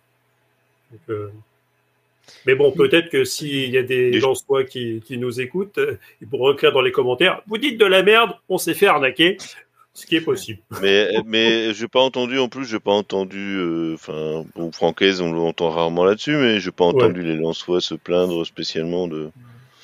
Donc, 0.90 1.00
euh, 1.10 1.30
mais 2.46 2.54
bon, 2.54 2.70
peut-être 2.72 3.10
que 3.10 3.24
s'il 3.24 3.70
y 3.70 3.78
a 3.78 3.82
des 3.82 4.18
Lensois 4.20 4.64
qui, 4.64 5.02
qui 5.04 5.18
nous 5.18 5.40
écoutent, 5.40 5.80
ils 6.20 6.28
pourront 6.28 6.52
écrire 6.52 6.72
dans 6.72 6.80
les 6.80 6.92
commentaires 6.92 7.42
Vous 7.46 7.58
dites 7.58 7.78
de 7.78 7.84
la 7.84 8.02
merde, 8.02 8.32
on 8.48 8.56
s'est 8.56 8.74
fait 8.74 8.86
arnaquer. 8.86 9.36
Ce 9.92 10.06
qui 10.06 10.16
est 10.16 10.20
possible. 10.20 10.60
Mais, 10.82 11.08
mais 11.26 11.74
j'ai 11.74 11.88
pas 11.88 12.00
entendu, 12.00 12.38
en 12.38 12.48
plus, 12.48 12.64
j'ai 12.64 12.78
pas 12.78 12.92
entendu, 12.92 13.56
euh, 13.58 13.94
enfin, 13.94 14.44
bon, 14.54 14.70
Francaise, 14.70 15.20
on 15.20 15.32
l'entend 15.32 15.68
rarement 15.70 16.04
là-dessus, 16.04 16.36
mais 16.36 16.60
j'ai 16.60 16.70
pas 16.70 16.84
entendu 16.84 17.20
ouais. 17.20 17.26
les 17.26 17.36
Lensois 17.36 17.80
se 17.80 17.94
plaindre 17.94 18.46
spécialement 18.46 19.08
de. 19.08 19.30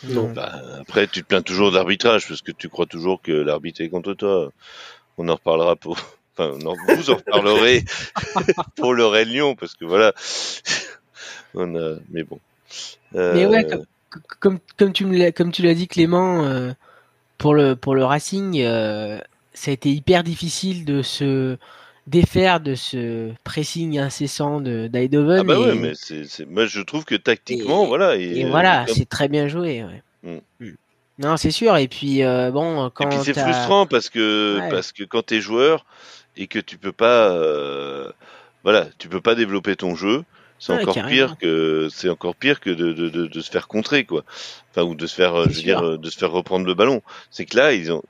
Non. 0.08 0.32
Bah, 0.32 0.60
après, 0.80 1.06
tu 1.06 1.22
te 1.22 1.28
plains 1.28 1.42
toujours 1.42 1.72
d'arbitrage, 1.72 2.28
parce 2.28 2.42
que 2.42 2.52
tu 2.52 2.68
crois 2.68 2.86
toujours 2.86 3.22
que 3.22 3.32
l'arbitre 3.32 3.80
est 3.80 3.88
contre 3.88 4.14
toi. 4.14 4.50
On 5.18 5.28
en 5.28 5.34
reparlera 5.34 5.76
pour. 5.76 5.98
Enfin, 6.38 6.58
non, 6.58 6.74
vous 6.88 7.08
en 7.08 7.14
reparlerez 7.14 7.82
pour 8.76 8.92
le 8.92 9.06
Réunion, 9.06 9.56
parce 9.56 9.74
que 9.74 9.86
voilà. 9.86 10.12
on 11.54 11.74
a... 11.76 11.94
Mais 12.10 12.24
bon. 12.24 12.38
Euh... 13.14 13.32
Mais 13.32 13.46
ouais, 13.46 13.64
comme, 13.64 13.86
comme, 14.38 14.58
comme 14.76 14.92
tu 14.92 15.06
me 15.06 15.16
l'as, 15.16 15.32
comme 15.32 15.50
tu 15.50 15.62
l'as 15.62 15.72
dit, 15.72 15.88
Clément, 15.88 16.44
euh, 16.44 16.74
pour 17.38 17.54
le 17.54 17.74
pour 17.74 17.94
le 17.94 18.04
Racing, 18.04 18.60
euh, 18.60 19.18
ça 19.54 19.70
a 19.70 19.74
été 19.74 19.90
hyper 19.90 20.24
difficile 20.24 20.84
de 20.84 21.00
se 21.00 21.56
défaire 22.06 22.60
de 22.60 22.74
ce 22.74 23.30
pressing 23.44 23.98
incessant 23.98 24.60
de 24.60 24.86
d'Eindhoven. 24.86 25.40
Ah 25.40 25.44
bah 25.44 25.58
ouais, 25.58 25.74
mais 25.74 25.92
c'est, 25.94 26.46
moi 26.48 26.66
je 26.66 26.80
trouve 26.80 27.04
que 27.04 27.14
tactiquement, 27.14 27.84
et, 27.84 27.88
voilà. 27.88 28.16
Et, 28.16 28.40
et 28.40 28.44
voilà, 28.44 28.84
comme... 28.86 28.94
c'est 28.94 29.08
très 29.08 29.28
bien 29.28 29.48
joué. 29.48 29.84
Ouais. 29.84 30.42
Mm. 30.60 30.70
Non, 31.18 31.36
c'est 31.36 31.50
sûr. 31.50 31.76
Et 31.76 31.88
puis 31.88 32.22
euh, 32.22 32.50
bon, 32.50 32.90
quand. 32.90 33.04
Et 33.04 33.08
puis 33.08 33.18
c'est 33.24 33.34
frustrant 33.34 33.86
parce 33.86 34.10
que 34.10 34.58
ouais. 34.60 34.68
parce 34.68 34.92
que 34.92 35.02
quand 35.04 35.24
t'es 35.24 35.40
joueur 35.40 35.86
et 36.36 36.46
que 36.46 36.58
tu 36.58 36.76
peux 36.76 36.92
pas, 36.92 37.30
euh, 37.30 38.12
voilà, 38.62 38.86
tu 38.98 39.08
peux 39.08 39.20
pas 39.20 39.34
développer 39.34 39.76
ton 39.76 39.94
jeu. 39.94 40.24
C'est 40.58 40.72
ouais, 40.72 40.82
encore 40.82 41.06
pire 41.06 41.36
que 41.38 41.88
c'est 41.90 42.08
encore 42.08 42.34
pire 42.34 42.60
que 42.60 42.70
de, 42.70 42.92
de, 42.92 43.08
de, 43.08 43.26
de, 43.26 43.40
se 43.40 43.50
faire 43.50 43.68
contrer 43.68 44.04
quoi. 44.04 44.24
Enfin 44.70 44.82
ou 44.82 44.94
de 44.94 45.06
se 45.06 45.14
faire 45.14 45.44
je 45.44 45.48
veux 45.56 45.62
dire 45.62 45.98
de 45.98 46.10
se 46.10 46.18
faire 46.18 46.30
reprendre 46.30 46.66
le 46.66 46.74
ballon. 46.74 47.02
C'est 47.30 47.44
que 47.44 47.56
là 47.56 47.72
ils 47.72 47.92
ont 47.92 48.02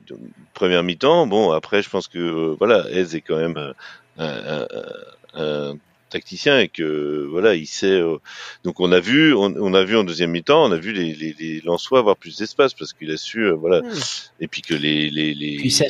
première 0.55 0.83
mi-temps 0.83 1.27
bon 1.27 1.51
après 1.53 1.83
je 1.83 1.91
pense 1.91 2.09
que 2.09 2.19
euh, 2.19 2.57
voilà 2.59 2.87
Ez 2.91 3.17
est 3.17 3.21
quand 3.21 3.37
même 3.37 3.57
euh, 3.57 3.73
un, 4.19 4.67
un, 5.35 5.71
un, 5.73 5.79
tacticien 6.09 6.61
et 6.61 6.69
que 6.69 7.27
voilà 7.29 7.55
il 7.55 7.67
sait 7.67 8.01
euh, 8.01 8.19
donc 8.63 8.79
on 8.79 8.93
a 8.93 9.01
vu 9.01 9.35
on, 9.35 9.53
on, 9.59 9.75
a 9.75 9.83
vu 9.83 9.97
en 9.97 10.05
deuxième 10.05 10.31
mi-temps 10.31 10.65
on 10.65 10.73
a 10.73 10.77
vu 10.77 10.93
les 10.93 11.13
les, 11.15 11.35
les 11.39 11.61
Lensois 11.63 11.99
avoir 11.99 12.17
plus 12.17 12.39
d'espace 12.39 12.75
parce 12.75 12.93
qu'il 12.93 13.11
a 13.11 13.17
su 13.17 13.41
euh, 13.41 13.55
voilà 13.55 13.83
mmh. 13.83 13.91
et 14.41 14.47
puis 14.49 14.63
que 14.63 14.75
les 14.75 15.11
les 15.11 15.35
les, 15.35 15.57
puis 15.57 15.71
ça 15.71 15.87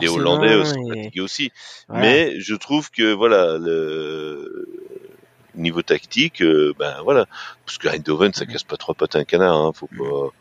les 0.00 0.08
Hollandais 0.08 0.62
et... 1.12 1.20
aussi 1.20 1.50
voilà. 1.88 2.02
mais 2.02 2.40
je 2.40 2.54
trouve 2.54 2.90
que 2.90 3.12
voilà 3.12 3.58
le 3.58 4.68
niveau 5.56 5.82
tactique, 5.82 6.42
euh, 6.42 6.74
ben 6.78 6.94
voilà, 7.02 7.26
parce 7.64 7.78
que 7.78 7.88
Eindhoven, 7.88 8.32
ça 8.32 8.46
casse 8.46 8.64
pas 8.64 8.76
trois 8.76 8.94
pattes 8.94 9.16
à 9.16 9.20
un 9.20 9.24
canard, 9.24 9.56
hein, 9.56 9.72
faut 9.74 9.88
pas. 9.88 10.32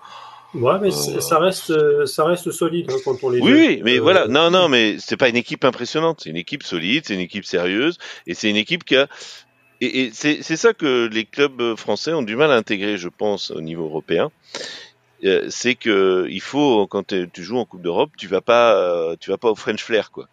Ouais, 0.57 0.79
mais 0.81 0.89
euh... 0.89 1.19
ça 1.19 1.39
reste, 1.39 2.05
ça 2.05 2.23
reste 2.23 2.51
solide 2.51 2.89
hein, 2.91 2.97
quand 3.03 3.23
on 3.23 3.29
les. 3.29 3.41
Oui, 3.41 3.51
oui, 3.51 3.81
mais 3.83 3.97
euh... 3.97 4.01
voilà, 4.01 4.27
non, 4.27 4.49
non, 4.49 4.69
mais 4.69 4.97
c'est 4.99 5.17
pas 5.17 5.29
une 5.29 5.35
équipe 5.35 5.65
impressionnante, 5.65 6.21
c'est 6.23 6.29
une 6.29 6.37
équipe 6.37 6.63
solide, 6.63 7.03
c'est 7.05 7.13
une 7.13 7.19
équipe 7.19 7.45
sérieuse, 7.45 7.97
et 8.27 8.33
c'est 8.33 8.49
une 8.49 8.55
équipe 8.55 8.83
qui 8.83 8.95
a. 8.95 9.07
Et, 9.81 10.03
et 10.03 10.11
c'est 10.13 10.41
ça 10.41 10.73
que 10.73 11.09
les 11.11 11.25
clubs 11.25 11.75
français 11.75 12.13
ont 12.13 12.21
du 12.21 12.37
mal 12.37 12.51
à 12.51 12.55
intégrer, 12.55 12.97
je 12.97 13.09
pense, 13.09 13.51
au 13.51 13.59
niveau 13.59 13.83
européen. 13.83 14.31
Euh, 15.23 15.47
c'est 15.49 15.75
que 15.75 16.27
il 16.29 16.41
faut 16.41 16.87
quand 16.87 17.07
tu 17.07 17.43
joues 17.43 17.57
en 17.57 17.65
Coupe 17.65 17.81
d'Europe, 17.81 18.11
tu 18.17 18.27
vas 18.27 18.41
pas, 18.41 18.75
euh, 18.75 19.15
tu 19.19 19.31
vas 19.31 19.37
pas 19.37 19.49
au 19.49 19.55
French 19.55 19.83
flair, 19.83 20.11
quoi 20.11 20.27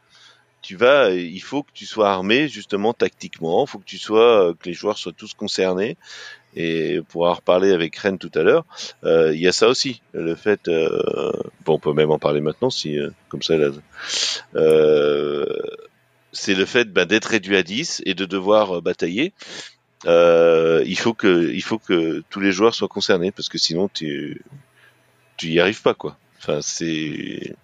tu 0.62 0.76
vas, 0.76 1.10
il 1.10 1.42
faut 1.42 1.62
que 1.62 1.72
tu 1.74 1.86
sois 1.86 2.10
armé 2.10 2.48
justement 2.48 2.94
tactiquement, 2.94 3.64
il 3.64 3.68
faut 3.68 3.78
que 3.78 3.84
tu 3.84 3.98
sois, 3.98 4.50
euh, 4.50 4.54
que 4.54 4.68
les 4.68 4.74
joueurs 4.74 4.96
soient 4.96 5.12
tous 5.12 5.34
concernés. 5.34 5.96
Et 6.54 7.00
pour 7.08 7.26
en 7.26 7.32
reparler 7.32 7.72
avec 7.72 7.96
Rennes 7.96 8.18
tout 8.18 8.30
à 8.34 8.42
l'heure, 8.42 8.66
euh, 9.04 9.34
il 9.34 9.40
y 9.40 9.48
a 9.48 9.52
ça 9.52 9.68
aussi, 9.68 10.02
le 10.12 10.34
fait, 10.34 10.68
euh, 10.68 11.32
bon, 11.64 11.74
on 11.74 11.78
peut 11.78 11.94
même 11.94 12.10
en 12.10 12.18
parler 12.18 12.40
maintenant 12.40 12.68
si, 12.70 12.98
euh, 12.98 13.10
comme 13.28 13.42
ça, 13.42 13.56
là, 13.56 13.70
euh, 14.54 15.46
c'est 16.32 16.54
le 16.54 16.66
fait 16.66 16.92
ben, 16.92 17.06
d'être 17.06 17.26
réduit 17.26 17.56
à 17.56 17.62
10 17.62 18.02
et 18.04 18.14
de 18.14 18.26
devoir 18.26 18.82
batailler. 18.82 19.32
il 20.04 20.98
faut 20.98 21.14
que, 21.14 21.50
il 21.52 21.62
faut 21.62 21.78
que 21.78 22.22
tous 22.28 22.40
les 22.40 22.52
joueurs 22.52 22.74
soient 22.74 22.88
concernés 22.88 23.32
parce 23.32 23.48
que 23.48 23.58
sinon 23.58 23.88
tu, 23.88 24.42
tu 25.38 25.48
y 25.48 25.60
arrives 25.60 25.82
pas 25.82 25.94
quoi. 25.94 26.18
Enfin, 26.38 26.60
c'est. 26.60 27.54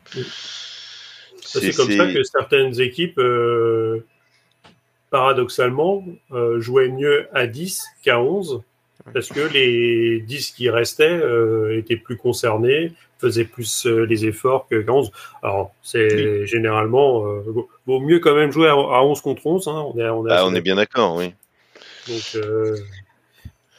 C'est 1.48 1.74
comme 1.74 1.90
ça 1.90 2.12
que 2.12 2.22
certaines 2.22 2.80
équipes, 2.80 3.18
euh, 3.18 4.04
paradoxalement, 5.10 6.04
euh, 6.32 6.60
jouaient 6.60 6.88
mieux 6.88 7.28
à 7.32 7.46
10 7.46 7.82
qu'à 8.02 8.20
11, 8.20 8.62
parce 9.14 9.28
que 9.28 9.40
les 9.40 10.20
10 10.20 10.50
qui 10.52 10.68
restaient 10.68 11.08
euh, 11.08 11.78
étaient 11.78 11.96
plus 11.96 12.16
concernés, 12.16 12.92
faisaient 13.18 13.44
plus 13.44 13.86
les 13.86 14.26
efforts 14.26 14.68
qu'à 14.68 14.76
11. 14.86 15.10
Alors, 15.42 15.72
c'est 15.82 16.40
oui. 16.40 16.46
généralement, 16.46 17.24
vaut 17.86 18.00
mieux 18.00 18.20
quand 18.20 18.34
même 18.34 18.52
jouer 18.52 18.68
à, 18.68 18.72
à 18.72 19.02
11 19.02 19.20
contre 19.22 19.46
11. 19.46 19.68
Hein, 19.68 19.86
on 19.94 19.98
est, 19.98 20.08
on 20.08 20.26
est, 20.26 20.32
ah, 20.32 20.46
on 20.46 20.54
est 20.54 20.60
bien 20.60 20.76
d'accord, 20.76 21.16
oui. 21.16 21.32
Donc, 22.06 22.42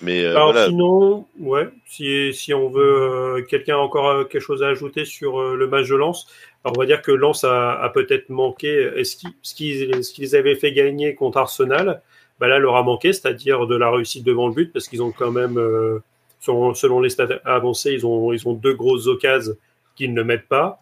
mais 0.01 0.23
euh, 0.23 0.31
Alors 0.31 0.51
voilà. 0.51 0.67
sinon, 0.67 1.25
ouais, 1.39 1.67
si, 1.85 2.33
si 2.33 2.53
on 2.53 2.69
veut, 2.69 2.81
euh, 2.81 3.41
quelqu'un 3.43 3.75
a 3.75 3.79
encore 3.79 4.27
quelque 4.29 4.41
chose 4.41 4.63
à 4.63 4.67
ajouter 4.67 5.03
sur 5.03 5.41
le 5.55 5.67
match 5.67 5.89
de 5.89 5.95
Lens. 5.95 6.27
Alors 6.63 6.77
on 6.77 6.79
va 6.79 6.85
dire 6.85 7.01
que 7.01 7.11
Lens 7.11 7.43
a, 7.43 7.81
a 7.81 7.89
peut-être 7.89 8.29
manqué 8.29 9.03
ce 9.03 9.15
qu'ils 9.15 9.33
ce 9.41 10.13
qu'ils 10.13 10.29
qu 10.29 10.35
avaient 10.35 10.55
fait 10.55 10.73
gagner 10.73 11.15
contre 11.15 11.37
Arsenal, 11.37 12.01
bah 12.39 12.47
là 12.47 12.59
leur 12.59 12.75
a 12.75 12.83
manqué, 12.83 13.13
c'est-à-dire 13.13 13.67
de 13.67 13.75
la 13.75 13.91
réussite 13.91 14.23
devant 14.23 14.47
le 14.47 14.53
but, 14.53 14.71
parce 14.71 14.87
qu'ils 14.87 15.03
ont 15.03 15.11
quand 15.11 15.31
même, 15.31 15.57
euh, 15.57 15.99
selon, 16.39 16.73
selon 16.73 17.01
les 17.01 17.09
stats 17.09 17.39
avancés, 17.45 17.91
ils 17.91 18.05
ont, 18.05 18.31
ils 18.31 18.47
ont 18.47 18.53
deux 18.53 18.73
grosses 18.73 19.07
occasions 19.07 19.55
qu'ils 19.95 20.13
ne 20.13 20.23
mettent 20.23 20.47
pas. 20.47 20.81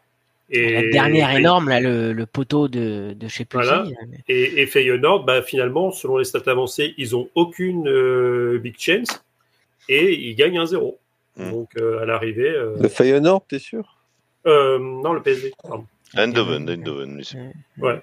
Et, 0.49 0.71
la 0.71 0.89
dernière 0.89 1.31
et, 1.31 1.39
énorme, 1.39 1.67
là, 1.67 1.81
le, 1.81 2.13
le, 2.13 2.25
poteau 2.25 2.69
de, 2.69 3.17
voilà. 3.51 3.83
qui. 3.85 3.93
Et, 4.29 4.61
et 4.61 4.65
Feyenoord, 4.65 5.25
bah, 5.25 5.41
finalement, 5.41 5.91
selon 5.91 6.17
les 6.17 6.23
stats 6.23 6.49
avancées, 6.49 6.93
ils 6.97 7.17
ont 7.17 7.27
aucune 7.35 7.89
euh, 7.89 8.57
big 8.59 8.75
chance 8.79 9.25
et 9.89 10.13
ils 10.13 10.35
gagnent 10.35 10.59
un 10.59 10.65
0 10.65 10.97
mmh. 11.35 11.51
Donc 11.51 11.69
euh, 11.77 12.01
à 12.01 12.05
l'arrivée. 12.05 12.49
Euh... 12.49 12.77
Le 12.79 12.87
Feyenoord, 12.87 13.45
t'es 13.49 13.59
sûr? 13.59 13.96
Euh, 14.47 14.79
Non, 14.79 15.13
le 15.13 15.21
PSV. 15.21 15.53
Eindhoven, 16.15 16.69
Eindhoven. 16.69 17.21
Ouais. 17.77 18.01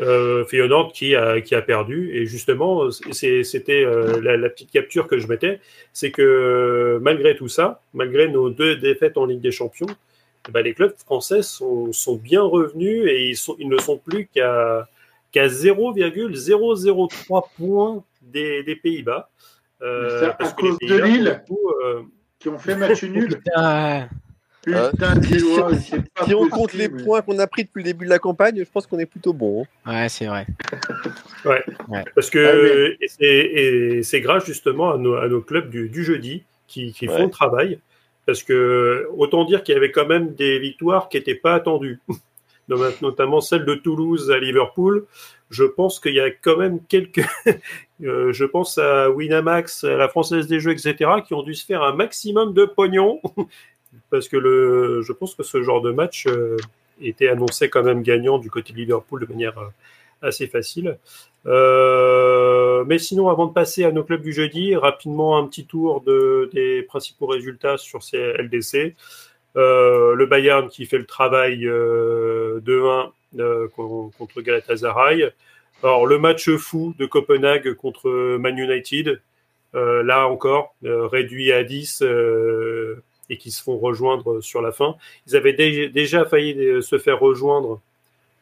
Euh, 0.00 0.44
Feyenoord 0.44 0.92
qui 0.92 1.14
a, 1.14 1.40
qui 1.40 1.54
a 1.54 1.62
perdu 1.62 2.16
et 2.16 2.26
justement 2.26 2.90
c'était 2.90 3.84
euh, 3.84 4.20
la, 4.20 4.36
la, 4.36 4.48
petite 4.48 4.72
capture 4.72 5.06
que 5.06 5.18
je 5.18 5.28
mettais 5.28 5.60
c'est 5.92 6.10
que 6.10 6.98
malgré 7.00 7.36
tout 7.36 7.46
ça 7.46 7.80
malgré 7.92 8.26
nos 8.26 8.50
deux 8.50 8.74
défaites 8.74 9.16
en 9.16 9.26
Ligue 9.26 9.40
des 9.40 9.52
Champions 9.52 9.86
bah, 10.50 10.62
les 10.62 10.74
clubs 10.74 10.96
français 10.96 11.42
sont, 11.42 11.92
sont, 11.92 12.16
bien 12.16 12.42
revenus 12.42 13.06
et 13.08 13.28
ils, 13.28 13.36
sont, 13.36 13.54
ils 13.58 13.68
ne 13.68 13.78
sont 13.78 13.98
plus 13.98 14.26
qu'à 14.26 14.88
qu 15.32 15.40
0,003 15.40 17.50
points 17.56 18.04
des, 18.22 18.62
des 18.62 18.76
Pays-Bas. 18.76 19.28
Euh, 19.82 20.30
à 20.38 20.52
cause 20.52 20.78
de 20.78 20.96
Lille, 20.96 21.42
coup, 21.46 21.58
euh... 21.84 22.02
qui 22.38 22.48
ont 22.48 22.58
fait 22.58 22.76
match 22.76 23.02
nul. 23.04 23.42
Hein, 24.66 24.90
Putain, 24.92 25.22
si, 25.22 25.36
dis-moi, 25.36 25.74
si- 25.76 25.92
si 26.26 26.34
on 26.34 26.48
compte 26.48 26.72
possible. 26.72 26.96
les 26.98 27.04
points 27.04 27.20
qu'on 27.22 27.38
a 27.38 27.46
pris 27.46 27.64
depuis 27.64 27.80
le 27.82 27.84
début 27.84 28.04
de 28.06 28.10
la 28.10 28.18
campagne, 28.18 28.56
je 28.58 28.70
pense 28.70 28.86
qu'on 28.86 28.98
est 28.98 29.06
plutôt 29.06 29.32
bon. 29.32 29.66
hein. 29.84 30.02
Ouais, 30.02 30.08
c'est 30.08 30.26
vrai. 30.26 30.46
Parce 32.14 32.30
que 32.30 32.38
Ah, 32.38 32.96
et 33.00 33.08
c'est- 33.08 33.24
et 33.26 34.02
c'est 34.02 34.20
grâce 34.20 34.46
justement 34.46 34.92
à 34.92 34.98
nos, 34.98 35.14
à 35.14 35.28
nos 35.28 35.40
clubs 35.40 35.68
du, 35.70 35.88
du 35.88 36.04
jeudi 36.04 36.44
qui, 36.66 36.92
qui 36.92 37.06
font 37.06 37.14
Ouais. 37.16 37.22
le 37.24 37.30
travail. 37.30 37.78
Parce 38.26 38.42
que 38.42 39.06
autant 39.16 39.44
dire 39.44 39.62
qu'il 39.62 39.74
y 39.74 39.76
avait 39.76 39.90
quand 39.90 40.06
même 40.06 40.34
des 40.34 40.58
victoires 40.58 41.08
qui 41.10 41.18
n'étaient 41.18 41.34
pas 41.34 41.54
attendues, 41.54 42.00
Not- 42.68 42.78
notamment 43.02 43.42
celle 43.42 43.66
de 43.66 43.74
Toulouse 43.74 44.30
à 44.30 44.38
Liverpool. 44.38 45.04
Je 45.50 45.64
pense 45.64 46.00
qu'il 46.00 46.14
y 46.14 46.20
a 46.20 46.30
quand 46.30 46.56
même 46.56 46.80
quelques. 46.88 47.20
euh, 48.02 48.32
je 48.32 48.44
pense 48.46 48.78
à 48.78 49.10
Winamax, 49.10 49.84
à 49.84 49.96
la 49.98 50.08
Française 50.08 50.46
des 50.46 50.58
Jeux, 50.60 50.72
etc., 50.72 50.94
qui 51.26 51.34
ont 51.34 51.42
dû 51.42 51.54
se 51.54 51.64
faire 51.66 51.82
un 51.82 51.92
maximum 51.94 52.54
de 52.54 52.64
pognon. 52.64 53.20
Parce 54.10 54.28
que 54.28 54.36
le, 54.36 55.02
je 55.02 55.12
pense 55.12 55.34
que 55.34 55.42
ce 55.42 55.62
genre 55.62 55.80
de 55.80 55.90
match 55.90 56.26
euh, 56.26 56.56
était 57.00 57.28
annoncé 57.28 57.68
quand 57.68 57.82
même 57.82 58.02
gagnant 58.02 58.38
du 58.38 58.50
côté 58.50 58.72
de 58.72 58.78
Liverpool 58.78 59.20
de 59.26 59.32
manière 59.32 59.58
euh, 59.58 59.68
assez 60.22 60.46
facile. 60.46 60.98
Euh, 61.46 62.84
mais 62.86 62.98
sinon, 62.98 63.28
avant 63.28 63.46
de 63.46 63.52
passer 63.52 63.84
à 63.84 63.92
nos 63.92 64.04
clubs 64.04 64.22
du 64.22 64.32
jeudi, 64.32 64.74
rapidement 64.76 65.36
un 65.36 65.46
petit 65.46 65.66
tour 65.66 66.00
de, 66.00 66.48
des 66.52 66.82
principaux 66.82 67.26
résultats 67.26 67.76
sur 67.76 68.02
ces 68.02 68.18
LDC. 68.38 68.94
Le 69.56 70.24
Bayern 70.26 70.68
qui 70.68 70.84
fait 70.86 70.98
le 70.98 71.06
travail 71.06 71.66
euh, 71.66 72.60
2-1 72.60 73.10
euh, 73.38 73.68
con- 73.68 74.10
contre 74.18 74.40
Galatasaray. 74.40 75.32
Alors 75.82 76.06
le 76.06 76.18
match 76.18 76.50
fou 76.56 76.94
de 76.98 77.06
Copenhague 77.06 77.74
contre 77.74 78.36
Man 78.38 78.58
United, 78.58 79.20
là 79.74 80.26
encore 80.28 80.74
réduit 80.82 81.52
à 81.52 81.62
10 81.62 82.02
euh, 82.02 83.02
et 83.30 83.36
qui 83.38 83.50
se 83.50 83.62
font 83.62 83.78
rejoindre 83.78 84.40
sur 84.40 84.60
la 84.62 84.72
fin. 84.72 84.96
Ils 85.26 85.36
avaient 85.36 85.52
dé- 85.54 85.88
déjà 85.88 86.24
failli 86.24 86.58
euh, 86.58 86.80
se 86.82 86.98
faire 86.98 87.20
rejoindre 87.20 87.80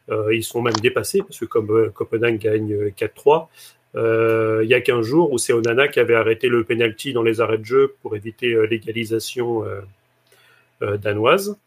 euh, 0.09 0.35
ils 0.35 0.43
sont 0.43 0.61
même 0.61 0.73
dépassés 0.81 1.21
parce 1.21 1.39
que 1.39 1.45
comme 1.45 1.71
euh, 1.71 1.89
Copenhague 1.89 2.37
gagne 2.37 2.73
euh, 2.73 2.89
4-3, 2.89 3.47
euh, 3.95 4.59
il 4.63 4.69
y 4.69 4.73
a 4.73 4.81
15 4.81 5.05
jours 5.05 5.31
où 5.31 5.37
c'est 5.37 5.53
Onana 5.53 5.87
qui 5.87 5.99
avait 6.01 6.15
arrêté 6.15 6.49
le 6.49 6.63
penalty 6.65 7.13
dans 7.13 7.23
les 7.23 7.39
arrêts 7.39 7.57
de 7.57 7.63
jeu 7.63 7.95
pour 8.01 8.15
éviter 8.15 8.53
l'égalisation 8.67 9.63
danoise. 10.81 11.57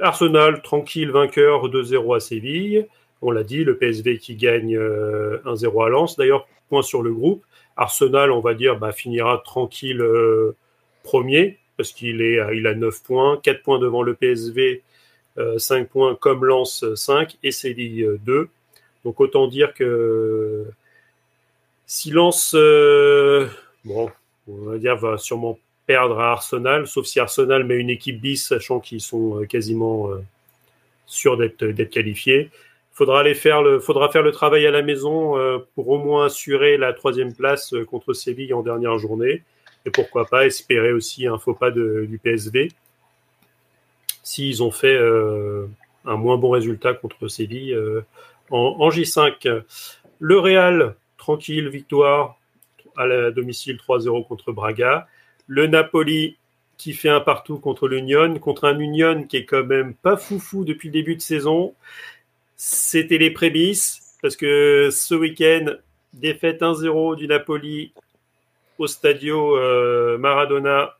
Arsenal, 0.00 0.62
tranquille, 0.62 1.10
vainqueur 1.10 1.68
2-0 1.68 2.16
à 2.16 2.20
Séville. 2.20 2.86
On 3.22 3.30
l'a 3.30 3.44
dit, 3.44 3.62
le 3.62 3.76
PSV 3.76 4.18
qui 4.18 4.34
gagne 4.34 4.76
euh, 4.76 5.38
1-0 5.44 5.86
à 5.86 5.88
Lens. 5.88 6.16
D'ailleurs, 6.16 6.48
point 6.68 6.82
sur 6.82 7.02
le 7.02 7.12
groupe. 7.12 7.44
Arsenal, 7.76 8.32
on 8.32 8.40
va 8.40 8.54
dire, 8.54 8.78
bah, 8.78 8.92
finira 8.92 9.38
tranquille 9.44 10.04
premier 11.02 11.58
parce 11.76 11.92
qu'il 11.92 12.22
est, 12.22 12.38
il 12.54 12.66
a 12.66 12.74
9 12.74 13.02
points, 13.02 13.40
4 13.42 13.62
points 13.62 13.78
devant 13.78 14.02
le 14.02 14.14
PSV, 14.14 14.82
euh, 15.38 15.58
5 15.58 15.88
points 15.88 16.14
comme 16.14 16.44
Lens 16.44 16.84
5 16.94 17.36
et 17.42 17.52
Séville 17.52 18.02
euh, 18.02 18.18
2. 18.24 18.48
Donc 19.04 19.20
autant 19.20 19.46
dire 19.46 19.74
que 19.74 20.66
si 21.86 22.10
Lens, 22.10 22.54
euh, 22.54 23.46
bon, 23.84 24.10
on 24.48 24.70
va 24.70 24.78
dire, 24.78 24.96
va 24.96 25.18
sûrement 25.18 25.58
perdre 25.86 26.18
à 26.18 26.32
Arsenal, 26.32 26.86
sauf 26.86 27.06
si 27.06 27.20
Arsenal 27.20 27.64
met 27.64 27.76
une 27.76 27.90
équipe 27.90 28.20
bis, 28.20 28.44
sachant 28.46 28.80
qu'ils 28.80 29.00
sont 29.00 29.40
euh, 29.40 29.46
quasiment 29.46 30.10
euh, 30.10 30.22
sûrs 31.06 31.36
d'être 31.36 31.90
qualifiés. 31.90 32.50
Faudra 32.96 33.20
aller 33.20 33.34
faire 33.34 33.62
le, 33.62 33.78
faudra 33.78 34.10
faire 34.10 34.22
le 34.22 34.32
travail 34.32 34.66
à 34.66 34.70
la 34.70 34.80
maison 34.80 35.38
euh, 35.38 35.58
pour 35.74 35.88
au 35.88 35.98
moins 35.98 36.26
assurer 36.26 36.78
la 36.78 36.94
troisième 36.94 37.34
place 37.34 37.74
euh, 37.74 37.84
contre 37.84 38.14
Séville 38.14 38.54
en 38.54 38.62
dernière 38.62 38.98
journée. 38.98 39.42
Et 39.86 39.90
pourquoi 39.90 40.26
pas 40.26 40.44
espérer 40.44 40.92
aussi 40.92 41.26
un 41.26 41.38
faux 41.38 41.54
pas 41.54 41.70
du 41.70 42.20
PSV 42.22 42.68
s'ils 44.22 44.60
ont 44.64 44.72
fait 44.72 44.96
euh, 44.96 45.68
un 46.04 46.16
moins 46.16 46.36
bon 46.36 46.50
résultat 46.50 46.94
contre 46.94 47.28
Séville 47.28 47.72
euh, 47.72 48.04
en, 48.50 48.76
en 48.80 48.88
J5. 48.90 49.62
Le 50.18 50.38
Real, 50.40 50.96
tranquille, 51.16 51.68
victoire 51.68 52.36
à 52.96 53.06
la 53.06 53.30
domicile 53.30 53.76
3-0 53.76 54.26
contre 54.26 54.50
Braga. 54.50 55.06
Le 55.46 55.68
Napoli 55.68 56.36
qui 56.76 56.92
fait 56.92 57.08
un 57.08 57.20
partout 57.20 57.58
contre 57.58 57.86
l'Union, 57.86 58.36
contre 58.40 58.64
un 58.64 58.78
Union 58.80 59.22
qui 59.22 59.36
est 59.38 59.44
quand 59.44 59.64
même 59.64 59.94
pas 59.94 60.16
foufou 60.16 60.64
depuis 60.64 60.88
le 60.88 60.92
début 60.92 61.14
de 61.14 61.22
saison. 61.22 61.74
C'était 62.56 63.18
les 63.18 63.30
prémices, 63.30 64.16
parce 64.22 64.36
que 64.36 64.90
ce 64.90 65.14
week-end, 65.14 65.74
défaite 66.14 66.62
1-0 66.62 67.16
du 67.16 67.28
Napoli 67.28 67.92
au 68.78 68.86
Stadio 68.86 69.56
euh, 69.56 70.18
Maradona 70.18 70.94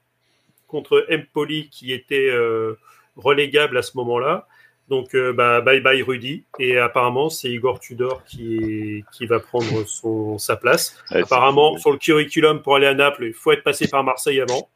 contre 0.68 1.06
Empoli 1.10 1.68
qui 1.70 1.92
était 1.92 2.28
euh, 2.30 2.74
relégable 3.16 3.76
à 3.78 3.82
ce 3.82 3.96
moment-là. 3.96 4.46
Donc, 4.88 5.14
euh, 5.16 5.32
bah, 5.32 5.60
bye 5.62 5.80
bye 5.80 6.00
Rudy. 6.02 6.44
Et 6.60 6.78
apparemment, 6.78 7.28
c'est 7.28 7.50
Igor 7.50 7.80
Tudor 7.80 8.22
qui, 8.24 9.04
qui 9.12 9.26
va 9.26 9.40
prendre 9.40 9.84
son, 9.86 10.38
sa 10.38 10.54
place. 10.56 10.96
Ouais, 11.10 11.22
apparemment, 11.22 11.76
sur 11.78 11.90
le 11.90 11.98
curriculum 11.98 12.62
pour 12.62 12.76
aller 12.76 12.86
à 12.86 12.94
Naples, 12.94 13.24
il 13.24 13.32
faut 13.34 13.50
être 13.52 13.64
passé 13.64 13.88
par 13.88 14.04
Marseille 14.04 14.40
avant. 14.40 14.68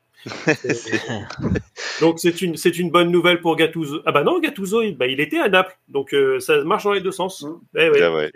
Et- 0.48 0.68
donc, 2.00 2.18
c'est 2.18 2.42
une, 2.42 2.56
c'est 2.56 2.76
une 2.78 2.90
bonne 2.90 3.10
nouvelle 3.10 3.40
pour 3.40 3.54
Gattuso. 3.56 4.02
Ah 4.04 4.12
bah 4.12 4.22
non, 4.24 4.40
Gattuso, 4.40 4.82
il, 4.82 4.96
bah, 4.96 5.06
il 5.06 5.20
était 5.20 5.38
à 5.38 5.48
Naples. 5.48 5.76
Donc, 5.88 6.12
euh, 6.12 6.40
ça 6.40 6.62
marche 6.64 6.84
dans 6.84 6.92
les 6.92 7.00
deux 7.00 7.12
sens. 7.12 7.42
Mm. 7.42 7.60
Eh 7.76 7.90
ouais, 7.90 8.02
Ah 8.02 8.12
ouais. 8.12 8.30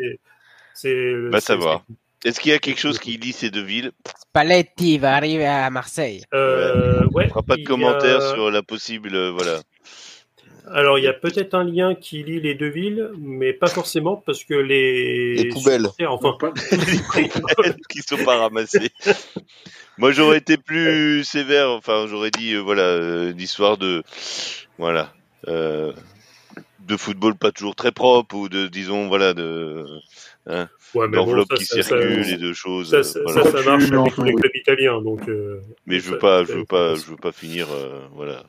c'est- 0.74 1.40
savoir. 1.40 1.84
Est-ce 2.24 2.40
qu'il 2.40 2.52
y 2.52 2.54
a 2.54 2.58
quelque 2.58 2.80
chose 2.80 2.98
qui 2.98 3.16
lie 3.18 3.32
ces 3.32 3.50
deux 3.50 3.62
villes 3.62 3.92
Spalletti 4.28 4.98
va 4.98 5.14
arriver 5.14 5.46
à 5.46 5.68
Marseille. 5.70 6.22
Euh, 6.34 7.04
ouais, 7.12 7.26
On 7.26 7.28
fera 7.28 7.42
pas 7.42 7.56
de 7.56 7.62
a- 7.62 7.64
commentaires 7.64 8.22
sur 8.32 8.50
la 8.50 8.62
possible. 8.62 9.14
euh, 9.14 9.30
Voilà. 9.30 9.60
Alors, 10.72 10.98
il 10.98 11.04
y 11.04 11.08
a 11.08 11.12
peut-être 11.12 11.52
un 11.52 11.64
lien 11.64 11.94
qui 11.94 12.22
lie 12.22 12.40
les 12.40 12.54
deux 12.54 12.70
villes, 12.70 13.10
mais 13.18 13.52
pas 13.52 13.66
forcément 13.66 14.16
parce 14.16 14.44
que 14.44 14.54
les, 14.54 15.34
Les 15.34 15.48
poubelles. 15.50 15.86
enfin, 16.08 16.36
Pas- 16.40 16.52
qui 17.90 18.00
sont 18.00 18.16
pas 18.24 18.38
ramassés. 18.38 18.90
Moi, 19.98 20.12
j'aurais 20.12 20.38
été 20.38 20.56
plus 20.56 21.22
sévère. 21.22 21.68
Enfin, 21.70 22.06
j'aurais 22.08 22.30
dit, 22.30 22.54
euh, 22.54 22.60
voilà, 22.60 22.82
euh, 22.82 23.32
l'histoire 23.36 23.76
de, 23.76 24.02
voilà, 24.78 25.12
euh, 25.48 25.92
de 26.80 26.96
football 26.96 27.34
pas 27.36 27.52
toujours 27.52 27.76
très 27.76 27.92
propre 27.92 28.34
ou 28.34 28.48
de, 28.48 28.66
disons, 28.66 29.08
voilà, 29.08 29.34
de 29.34 29.84
ouais, 30.46 31.08
mais 31.08 31.18
bon, 31.18 31.26
l'enveloppe 31.26 31.48
ça, 31.50 31.56
qui 31.56 31.64
ça, 31.66 31.82
circule 31.82 32.24
ça, 32.24 32.30
et 32.32 32.36
de 32.36 32.52
choses. 32.52 32.90
ça, 32.90 32.96
euh, 32.98 33.02
ça, 33.02 33.20
voilà. 33.24 33.44
ça, 33.44 33.50
ça 33.52 33.62
marche 33.70 33.90
avec 33.92 34.14
tous 34.14 34.24
les 34.24 34.32
oui. 34.34 34.40
clubs 34.40 34.56
italiens, 34.56 35.00
donc. 35.02 35.28
euh, 35.28 35.60
Mais 35.86 36.00
je 36.00 36.10
veux 36.10 36.18
pas, 36.18 36.44
je 36.44 36.52
veux 36.52 36.64
pas, 36.64 36.94
je 36.94 37.04
veux 37.06 37.16
pas 37.16 37.32
finir, 37.32 37.68
euh, 37.72 38.00
voilà, 38.14 38.44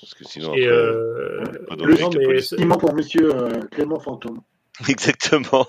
parce 0.00 0.14
que 0.14 0.24
sinon 0.24 0.54
Et 0.54 0.66
après, 0.66 0.76
euh, 0.76 1.44
le 1.70 2.00
non, 2.00 2.10
mais 2.68 2.78
pour 2.78 2.94
monsieur 2.94 3.34
euh, 3.34 3.60
Clément 3.70 3.98
Fantôme. 4.00 4.40
Exactement. 4.88 5.66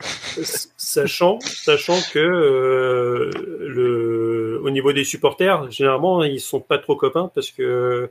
sachant, 0.00 1.38
sachant 1.40 1.98
que 2.12 2.18
euh, 2.18 3.30
le, 3.60 4.60
au 4.62 4.70
niveau 4.70 4.92
des 4.92 5.04
supporters, 5.04 5.70
généralement, 5.70 6.24
ils 6.24 6.40
sont 6.40 6.60
pas 6.60 6.78
trop 6.78 6.96
copains 6.96 7.30
parce 7.34 7.50
que 7.50 8.10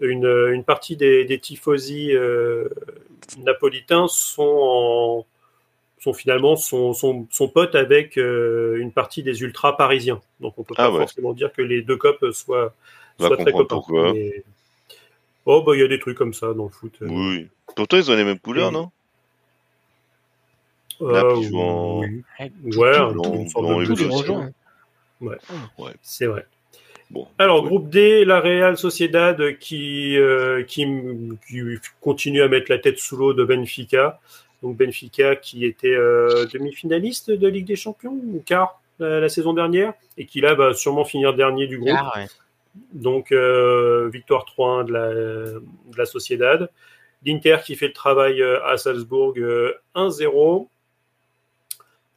une, 0.00 0.26
une 0.52 0.64
partie 0.64 0.96
des, 0.96 1.24
des 1.24 1.38
tifosi 1.38 2.14
euh, 2.14 2.68
napolitains 3.38 4.06
sont 4.08 4.42
en, 4.42 5.26
sont 6.04 6.12
finalement 6.12 6.54
sont, 6.56 6.92
sont, 6.92 7.26
sont 7.30 7.48
potes 7.48 7.74
avec 7.74 8.16
euh, 8.18 8.76
une 8.78 8.92
partie 8.92 9.22
des 9.22 9.40
ultras 9.42 9.72
parisiens. 9.76 10.20
Donc 10.40 10.54
on 10.58 10.62
peut 10.62 10.74
Ah 10.76 10.84
pas 10.88 10.92
ouais. 10.92 10.98
forcément 11.00 11.32
dire 11.32 11.52
que 11.52 11.62
les 11.62 11.82
deux 11.82 11.96
copes 11.96 12.24
soient, 12.32 12.74
très 13.18 13.52
copains. 13.52 13.64
pourquoi. 13.76 14.12
Mais- 14.12 14.44
Oh 15.46 15.62
bah 15.62 15.72
il 15.74 15.80
y 15.80 15.82
a 15.82 15.88
des 15.88 15.98
trucs 15.98 16.16
comme 16.16 16.32
ça 16.32 16.54
dans 16.54 16.64
le 16.64 16.70
foot. 16.70 16.94
Oui. 17.02 17.48
Pourtant, 17.76 17.96
ils 17.98 18.10
ont 18.10 18.14
les 18.16 18.24
mêmes 18.24 18.38
couleurs, 18.38 18.72
non? 18.72 18.90
Euh, 21.02 21.34
en- 21.54 22.00
oui. 22.00 22.22
Ouais. 25.20 25.92
C'est 26.02 26.26
vrai. 26.26 26.46
Bon. 27.10 27.28
Alors, 27.38 27.64
groupe 27.64 27.90
D, 27.90 28.24
la 28.24 28.40
Real 28.40 28.78
Sociedad 28.78 29.58
qui, 29.58 30.16
euh, 30.16 30.62
qui, 30.64 30.86
qui 31.46 31.60
continue 32.00 32.40
à 32.42 32.48
mettre 32.48 32.70
la 32.70 32.78
tête 32.78 32.98
sous 32.98 33.16
l'eau 33.16 33.34
de 33.34 33.44
Benfica. 33.44 34.20
Donc, 34.64 34.78
Benfica 34.78 35.36
qui 35.36 35.66
était 35.66 35.94
euh, 35.94 36.46
demi-finaliste 36.46 37.30
de 37.30 37.48
Ligue 37.48 37.66
des 37.66 37.76
Champions 37.76 38.14
ou 38.14 38.42
quart 38.46 38.80
euh, 39.02 39.20
la 39.20 39.28
saison 39.28 39.52
dernière 39.52 39.92
et 40.16 40.24
qui 40.24 40.40
là 40.40 40.54
va 40.54 40.72
sûrement 40.72 41.04
finir 41.04 41.34
dernier 41.34 41.66
du 41.66 41.78
groupe. 41.78 41.92
Ouais. 42.16 42.26
Donc, 42.94 43.30
euh, 43.30 44.08
victoire 44.10 44.46
3-1 44.46 44.86
de 44.86 44.92
la, 44.92 45.12
de 45.12 45.62
la 45.98 46.06
Sociedad. 46.06 46.70
L'Inter 47.26 47.58
qui 47.62 47.76
fait 47.76 47.88
le 47.88 47.92
travail 47.92 48.42
à 48.42 48.78
Salzbourg 48.78 49.34
euh, 49.36 49.74
1-0. 49.94 50.66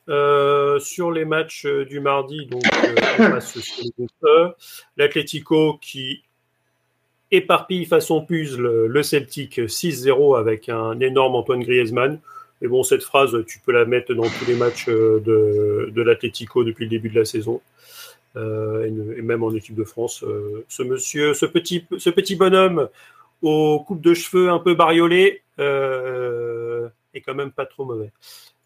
Euh, 0.09 0.79
sur 0.79 1.11
les 1.11 1.25
matchs 1.25 1.65
du 1.65 1.99
mardi, 1.99 2.45
donc 2.45 2.63
on 3.19 3.29
passe 3.29 3.59
sur 3.59 3.83
le 3.83 3.89
groupe. 3.97 4.55
L'Atlético 4.95 5.77
qui 5.81 6.23
éparpille 7.29 7.83
façon 7.83 8.23
puzzle 8.23 8.85
le 8.85 9.03
Celtic 9.03 9.59
6-0 9.59 10.39
avec 10.39 10.69
un 10.69 10.97
énorme 11.01 11.35
Antoine 11.35 11.61
Griezmann. 11.61 12.21
Mais 12.61 12.67
bon, 12.67 12.83
cette 12.83 13.03
phrase, 13.03 13.35
tu 13.47 13.59
peux 13.59 13.71
la 13.71 13.85
mettre 13.85 14.13
dans 14.13 14.23
tous 14.23 14.45
les 14.47 14.55
matchs 14.55 14.89
euh, 14.89 15.19
de, 15.19 15.91
de 15.91 16.01
l'Atlético 16.01 16.63
depuis 16.63 16.85
le 16.85 16.89
début 16.89 17.09
de 17.09 17.19
la 17.19 17.25
saison. 17.25 17.61
Euh, 18.37 18.85
et, 19.17 19.21
même 19.21 19.43
en 19.43 19.53
équipe 19.53 19.75
de 19.75 19.83
France. 19.83 20.23
Euh, 20.23 20.65
ce 20.67 20.83
monsieur, 20.83 21.33
ce 21.33 21.45
petit, 21.45 21.85
ce 21.97 22.09
petit 22.09 22.35
bonhomme 22.35 22.89
aux 23.41 23.79
coupes 23.79 24.01
de 24.01 24.13
cheveux 24.13 24.49
un 24.49 24.59
peu 24.59 24.75
bariolées 24.75 25.41
euh, 25.59 26.87
est 27.13 27.21
quand 27.21 27.33
même 27.33 27.51
pas 27.51 27.65
trop 27.65 27.85
mauvais. 27.85 28.11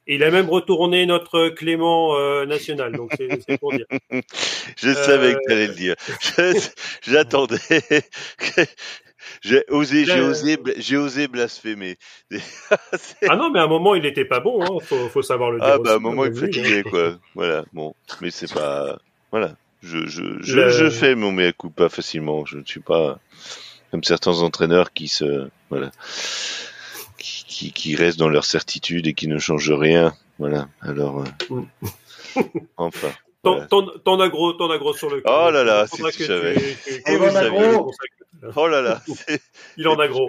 Et 0.07 0.15
il 0.15 0.23
a 0.23 0.31
même 0.31 0.49
retourné 0.49 1.05
notre 1.05 1.49
Clément 1.49 2.17
national, 2.45 2.93
donc 2.93 3.13
c'est 3.45 3.59
pour 3.59 3.71
dire. 3.71 3.85
Je 4.77 4.93
savais 4.93 5.35
que 5.35 5.39
tu 5.45 5.53
allais 5.53 5.67
le 5.67 5.75
dire. 5.75 5.95
J'attendais. 7.03 7.59
J'ai 9.41 9.63
osé, 9.69 10.05
j'ai 10.05 10.22
osé, 10.22 10.57
j'ai 10.78 10.97
osé 10.97 11.28
blasphémer. 11.28 11.97
C'est- 12.32 13.28
Ah 13.30 13.36
non, 13.36 13.49
mais 13.51 13.59
à 13.59 13.63
un 13.63 13.67
moment, 13.67 13.95
il 13.95 14.03
n'était 14.03 14.26
pas 14.26 14.39
bon, 14.39 14.61
hein. 14.63 14.80
faut, 14.84 15.09
faut 15.09 15.22
savoir 15.22 15.51
le 15.51 15.59
dire. 15.59 15.67
Ah 15.67 15.76
aussi, 15.76 15.84
bah 15.84 15.91
à 15.93 15.95
un 15.95 15.99
moment 15.99 16.26
il 16.26 16.34
fatiguait 16.36 16.84
hein. 16.86 16.89
quoi. 16.89 17.13
Voilà. 17.36 17.65
Bon, 17.74 17.93
mais 18.22 18.32
c'est 18.32 18.51
pas. 18.53 18.97
Voilà. 19.32 19.55
Je 19.84 20.05
je 20.05 20.22
je, 20.41 20.55
Le- 20.55 20.69
je 20.69 20.89
fais 20.89 21.15
mon 21.15 21.32
mea 21.32 21.51
culpa 21.53 21.89
facilement. 21.89 22.45
Je 22.45 22.57
ne 22.57 22.65
suis 22.65 22.82
pas 22.82 23.19
comme 23.89 24.03
certains 24.03 24.39
entraîneurs 24.41 24.93
qui 24.93 25.07
se 25.07 25.47
voilà 25.69 25.89
qui 27.17 27.45
qui, 27.47 27.72
qui 27.74 27.95
restent 27.95 28.19
dans 28.19 28.30
leur 28.30 28.45
certitude 28.45 29.07
et 29.07 29.13
qui 29.13 29.28
ne 29.28 29.38
changent 29.39 29.72
rien. 29.72 30.13
Voilà. 30.39 30.67
Alors 30.82 31.24
euh, 31.24 31.61
enfin. 32.78 33.11
T'en 33.43 33.53
voilà. 33.55 34.26
as 34.26 34.30
gros, 34.30 34.53
t'en 34.53 34.69
as 34.69 34.78
gros 34.78 34.93
sur 34.93 35.09
le 35.09 35.24
Oh 35.26 35.49
là 35.51 35.63
là, 35.63 35.88
Faudra 35.88 36.11
si 36.11 36.17
tu 36.17 36.24
que 36.24 36.28
savais. 36.28 36.53
tu- 36.53 36.61
tu- 36.61 36.93
Et 36.99 37.01
que 37.01 37.11
vous 37.17 37.26
tu- 37.30 38.20
Oh 38.55 38.67
là 38.67 38.82
là. 38.82 39.01
Il 39.77 39.88
en 39.88 39.99
a 39.99 40.07
gros. 40.07 40.27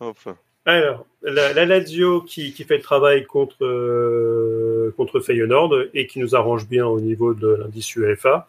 Enfin. 0.00 0.36
Alors, 0.64 1.06
la, 1.22 1.54
la 1.54 1.64
Lazio 1.64 2.20
qui, 2.20 2.52
qui 2.52 2.64
fait 2.64 2.76
le 2.76 2.82
travail 2.82 3.24
contre, 3.24 3.64
euh, 3.64 4.92
contre 4.98 5.20
Feyenoord 5.20 5.74
et 5.94 6.06
qui 6.06 6.18
nous 6.18 6.36
arrange 6.36 6.68
bien 6.68 6.86
au 6.86 7.00
niveau 7.00 7.32
de 7.32 7.48
l'indice 7.48 7.96
UEFA. 7.96 8.46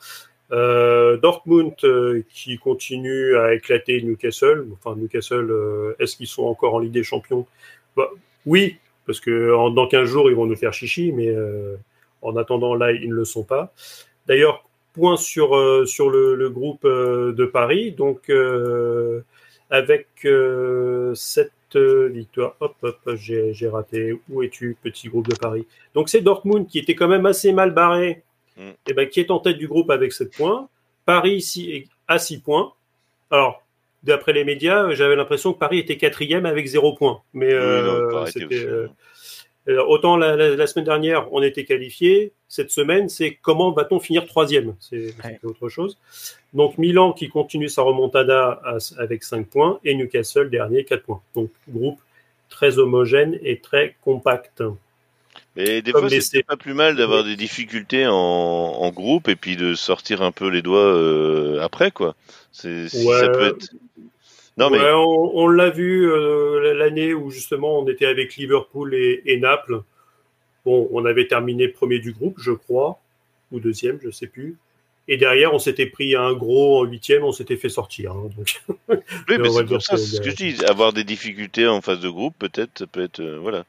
Euh, 0.51 1.15
Dortmund 1.15 1.73
euh, 1.83 2.23
qui 2.29 2.57
continue 2.57 3.37
à 3.37 3.53
éclater 3.53 4.01
Newcastle. 4.01 4.67
Enfin, 4.73 4.97
Newcastle, 4.97 5.95
est-ce 5.99 6.17
qu'ils 6.17 6.27
sont 6.27 6.43
encore 6.43 6.75
en 6.75 6.79
Ligue 6.79 6.91
des 6.91 7.03
Champions? 7.03 7.47
Bah, 7.95 8.09
Oui, 8.45 8.77
parce 9.05 9.21
que 9.21 9.53
en, 9.53 9.69
dans 9.69 9.87
15 9.87 10.09
jours, 10.09 10.29
ils 10.29 10.35
vont 10.35 10.45
nous 10.45 10.57
faire 10.57 10.73
chichi, 10.73 11.13
mais 11.13 11.33
en 12.21 12.35
attendant, 12.35 12.75
là, 12.75 12.91
ils 12.91 13.07
ne 13.09 13.15
le 13.15 13.23
sont 13.23 13.43
pas. 13.43 13.73
D'ailleurs, 14.27 14.68
point 14.99 15.17
sur, 15.17 15.55
euh, 15.55 15.85
sur 15.85 16.09
le, 16.09 16.35
le 16.35 16.49
groupe 16.49 16.85
euh, 16.85 17.31
de 17.33 17.45
Paris. 17.45 17.91
Donc, 17.91 18.29
euh, 18.29 19.21
avec 19.69 20.07
cette 21.15 21.51
victoire, 21.75 22.55
hop, 22.59 22.75
hop, 22.81 22.97
j'ai 23.15 23.69
raté. 23.71 24.19
Où 24.29 24.43
es-tu, 24.43 24.75
petit 24.83 25.07
groupe 25.07 25.27
de 25.29 25.35
Paris? 25.35 25.65
Donc, 25.93 26.09
c'est 26.09 26.21
Dortmund 26.21 26.67
qui 26.67 26.79
était 26.79 26.95
quand 26.95 27.07
même 27.07 27.25
assez 27.25 27.53
mal 27.53 27.71
barré, 27.71 28.23
Mm. 28.59 28.71
et 28.87 28.93
ben, 28.93 29.07
qui 29.07 29.19
est 29.19 29.31
en 29.31 29.39
tête 29.39 29.57
du 29.57 29.67
groupe 29.67 29.89
avec 29.89 30.11
7 30.11 30.35
points. 30.35 30.67
Paris 31.05 31.35
ici 31.35 31.87
à 32.07 32.19
6 32.19 32.41
points. 32.41 32.73
Alors, 33.31 33.63
d'après 34.03 34.33
les 34.33 34.43
médias, 34.43 34.91
j'avais 34.93 35.15
l'impression 35.15 35.53
que 35.53 35.59
Paris 35.59 35.79
était 35.79 35.97
quatrième 35.97 36.45
avec 36.45 36.67
0 36.67 36.93
points. 36.93 37.21
Mais 37.33 37.53
Oui, 37.53 37.83
non, 37.83 38.25
autant 39.77 40.17
la, 40.17 40.35
la- 40.35 40.55
la 40.55 40.67
semaine 40.67 40.85
dernière, 40.85 41.31
on 41.33 41.41
était 41.41 41.65
qualifié. 41.65 42.31
Cette 42.47 42.71
semaine, 42.71 43.09
c'est 43.09 43.37
comment 43.41 43.71
va-t-on 43.71 43.99
finir 43.99 44.25
troisième? 44.25 44.75
C'est 44.79 45.09
c'était 45.09 45.45
autre 45.45 45.69
chose. 45.69 45.97
Donc 46.53 46.77
Milan 46.77 47.13
qui 47.13 47.29
continue 47.29 47.69
sa 47.69 47.81
remontada 47.83 48.59
à- 48.65 48.77
avec 48.97 49.23
5 49.23 49.47
points 49.47 49.79
et 49.83 49.93
Newcastle 49.95 50.49
dernier 50.49 50.83
4 50.85 51.03
points. 51.03 51.21
Donc 51.35 51.51
groupe 51.69 51.99
très 52.49 52.79
homogène 52.79 53.37
et 53.43 53.59
très 53.59 53.95
compact. 54.03 54.63
Mais 55.55 55.81
des 55.81 55.91
Comme 55.91 56.09
fois, 56.09 56.19
c'est 56.21 56.43
pas 56.43 56.57
plus 56.57 56.73
mal 56.73 56.95
d'avoir 56.95 57.23
des 57.23 57.35
difficultés 57.35 58.07
en, 58.07 58.13
en 58.13 58.89
groupe 58.91 59.27
et 59.27 59.35
puis 59.35 59.55
de 59.55 59.73
sortir 59.75 60.21
un 60.21 60.31
peu 60.31 60.47
les 60.49 60.61
doigts 60.61 60.79
euh, 60.79 61.59
après, 61.61 61.91
quoi. 61.91 62.15
Ouais. 62.63 62.87
ça 62.87 63.29
peut 63.29 63.47
être. 63.47 63.69
Non, 64.59 64.69
mais 64.69 64.77
Ouais, 64.79 64.91
on, 64.93 65.37
on 65.37 65.47
l'a 65.47 65.69
vu 65.69 66.11
euh, 66.11 66.73
l'année 66.73 67.13
où 67.13 67.29
justement 67.31 67.79
on 67.79 67.87
était 67.87 68.05
avec 68.05 68.35
Liverpool 68.35 68.93
et, 68.93 69.21
et 69.25 69.37
Naples. 69.39 69.81
Bon, 70.65 70.87
on 70.91 71.05
avait 71.05 71.27
terminé 71.27 71.67
premier 71.69 71.99
du 71.99 72.11
groupe, 72.11 72.35
je 72.39 72.51
crois, 72.51 72.99
ou 73.51 73.59
deuxième, 73.59 73.99
je 74.03 74.11
sais 74.11 74.27
plus. 74.27 74.57
Et 75.07 75.17
derrière, 75.17 75.53
on 75.53 75.59
s'était 75.59 75.87
pris 75.87 76.15
un 76.15 76.33
gros 76.33 76.79
en 76.81 76.83
huitième, 76.83 77.23
on 77.23 77.31
s'était 77.31 77.55
fait 77.57 77.69
sortir. 77.69 78.11
hein, 78.11 78.29
donc. 78.37 78.61
oui, 78.89 78.97
mais 79.39 79.49
c'est 79.49 79.65
pour 79.65 79.81
ça, 79.81 79.95
que- 79.95 79.99
c'est 80.01 80.17
ce 80.17 80.21
que 80.21 80.29
je 80.29 80.35
dis. 80.35 80.65
Avoir 80.65 80.93
des 80.93 81.03
difficultés 81.03 81.65
en 81.65 81.81
phase 81.81 81.99
de 82.01 82.09
groupe, 82.09 82.35
peut-être, 82.37 82.77
ça 82.79 82.85
peut 82.87 83.01
être, 83.01 83.19
euh, 83.21 83.39
voilà. 83.39 83.63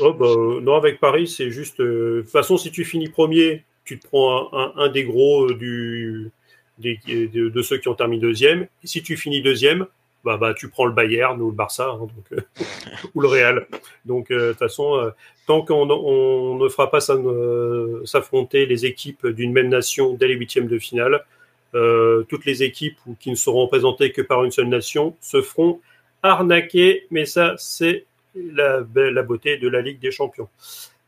Oh, 0.00 0.12
bah, 0.12 0.26
euh, 0.26 0.60
non, 0.60 0.74
avec 0.74 1.00
Paris, 1.00 1.26
c'est 1.28 1.50
juste. 1.50 1.80
euh, 1.80 2.16
De 2.18 2.20
toute 2.22 2.30
façon, 2.30 2.58
si 2.58 2.70
tu 2.70 2.84
finis 2.84 3.08
premier, 3.08 3.62
tu 3.84 3.98
te 3.98 4.06
prends 4.06 4.52
un, 4.52 4.58
un- 4.58 4.72
un 4.76 4.88
des 4.88 5.04
gros 5.04 5.50
du, 5.52 6.30
des- 6.78 7.00
de, 7.06 7.48
de 7.48 7.62
ceux 7.62 7.78
qui 7.78 7.88
ont 7.88 7.94
terminé 7.94 8.20
deuxième. 8.20 8.62
Et 8.84 8.86
si 8.86 9.02
tu 9.02 9.16
finis 9.16 9.40
deuxième, 9.40 9.86
bah, 10.24 10.36
bah, 10.36 10.54
tu 10.54 10.68
prends 10.68 10.86
le 10.86 10.92
Bayern 10.92 11.40
ou 11.40 11.50
le 11.50 11.56
Barça, 11.56 11.90
hein, 11.90 12.06
euh, 12.32 12.40
ou 13.14 13.20
le 13.20 13.28
Real. 13.28 13.66
Donc, 14.04 14.30
euh, 14.30 14.48
de 14.48 14.50
toute 14.50 14.58
façon, 14.58 14.96
euh, 14.96 15.10
tant 15.46 15.62
qu'on 15.62 15.88
on 15.90 16.58
ne 16.58 16.68
fera 16.68 16.90
pas 16.90 17.00
s'affronter 17.00 18.66
les 18.66 18.84
équipes 18.84 19.26
d'une 19.26 19.52
même 19.52 19.68
nation 19.68 20.14
dès 20.14 20.28
les 20.28 20.34
huitièmes 20.34 20.66
de 20.66 20.78
finale, 20.78 21.24
toutes 21.72 22.46
les 22.46 22.62
équipes 22.62 22.98
qui 23.20 23.30
ne 23.30 23.36
seront 23.36 23.62
représentées 23.62 24.10
que 24.10 24.22
par 24.22 24.44
une 24.44 24.50
seule 24.50 24.68
nation 24.68 25.16
se 25.20 25.42
feront 25.42 25.80
arnaquer. 26.22 27.06
Mais 27.10 27.24
ça, 27.24 27.54
c'est 27.58 28.06
la, 28.34 28.82
la 28.94 29.22
beauté 29.22 29.58
de 29.58 29.68
la 29.68 29.80
Ligue 29.80 30.00
des 30.00 30.10
Champions. 30.10 30.48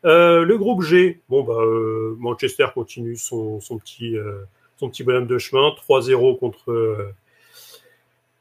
Le 0.05 0.55
groupe 0.57 0.83
G, 0.83 1.21
bah 1.29 1.45
Manchester 2.19 2.67
continue 2.75 3.17
son, 3.17 3.59
petit 3.79 5.03
bonhomme 5.03 5.27
de 5.27 5.39
chemin, 5.39 5.75
3-0 5.89 6.39
contre 6.39 7.13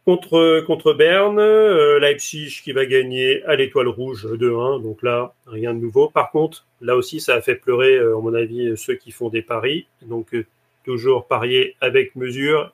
contre 0.09 0.61
contre 0.61 0.93
Berne, 0.93 1.37
euh, 1.37 1.99
Leipzig 1.99 2.61
qui 2.63 2.71
va 2.71 2.87
gagner 2.87 3.43
à 3.43 3.55
l'étoile 3.55 3.87
rouge 3.87 4.25
2-1, 4.25 4.81
donc 4.81 5.03
là 5.03 5.33
rien 5.45 5.75
de 5.75 5.79
nouveau. 5.79 6.09
Par 6.09 6.31
contre, 6.31 6.65
là 6.81 6.95
aussi 6.95 7.19
ça 7.19 7.35
a 7.35 7.41
fait 7.41 7.53
pleurer 7.53 7.95
euh, 7.95 8.17
à 8.17 8.19
mon 8.19 8.33
avis 8.33 8.75
ceux 8.75 8.95
qui 8.95 9.11
font 9.11 9.29
des 9.29 9.43
paris, 9.43 9.85
donc 10.01 10.33
euh, 10.33 10.47
toujours 10.83 11.27
parier 11.27 11.75
avec 11.79 12.15
mesure 12.15 12.73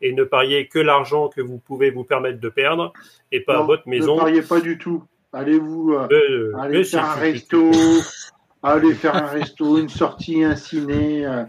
et 0.00 0.12
ne 0.12 0.22
parier 0.22 0.68
que 0.68 0.78
l'argent 0.78 1.28
que 1.28 1.40
vous 1.40 1.58
pouvez 1.58 1.90
vous 1.90 2.04
permettre 2.04 2.38
de 2.38 2.48
perdre 2.48 2.92
et 3.32 3.40
pas 3.40 3.58
à 3.58 3.62
votre 3.62 3.82
Ne 3.86 3.90
maison. 3.90 4.16
pariez 4.16 4.42
pas 4.42 4.60
du 4.60 4.78
tout. 4.78 5.02
Allez-vous 5.32 5.92
euh, 5.92 6.52
allez 6.56 6.84
faire 6.84 7.04
un 7.04 7.14
resto, 7.14 7.72
allez 8.62 8.94
faire 8.94 9.16
un 9.16 9.26
resto, 9.26 9.78
une 9.78 9.88
sortie, 9.88 10.44
un 10.44 10.54
ciné, 10.54 11.26
euh, 11.26 11.42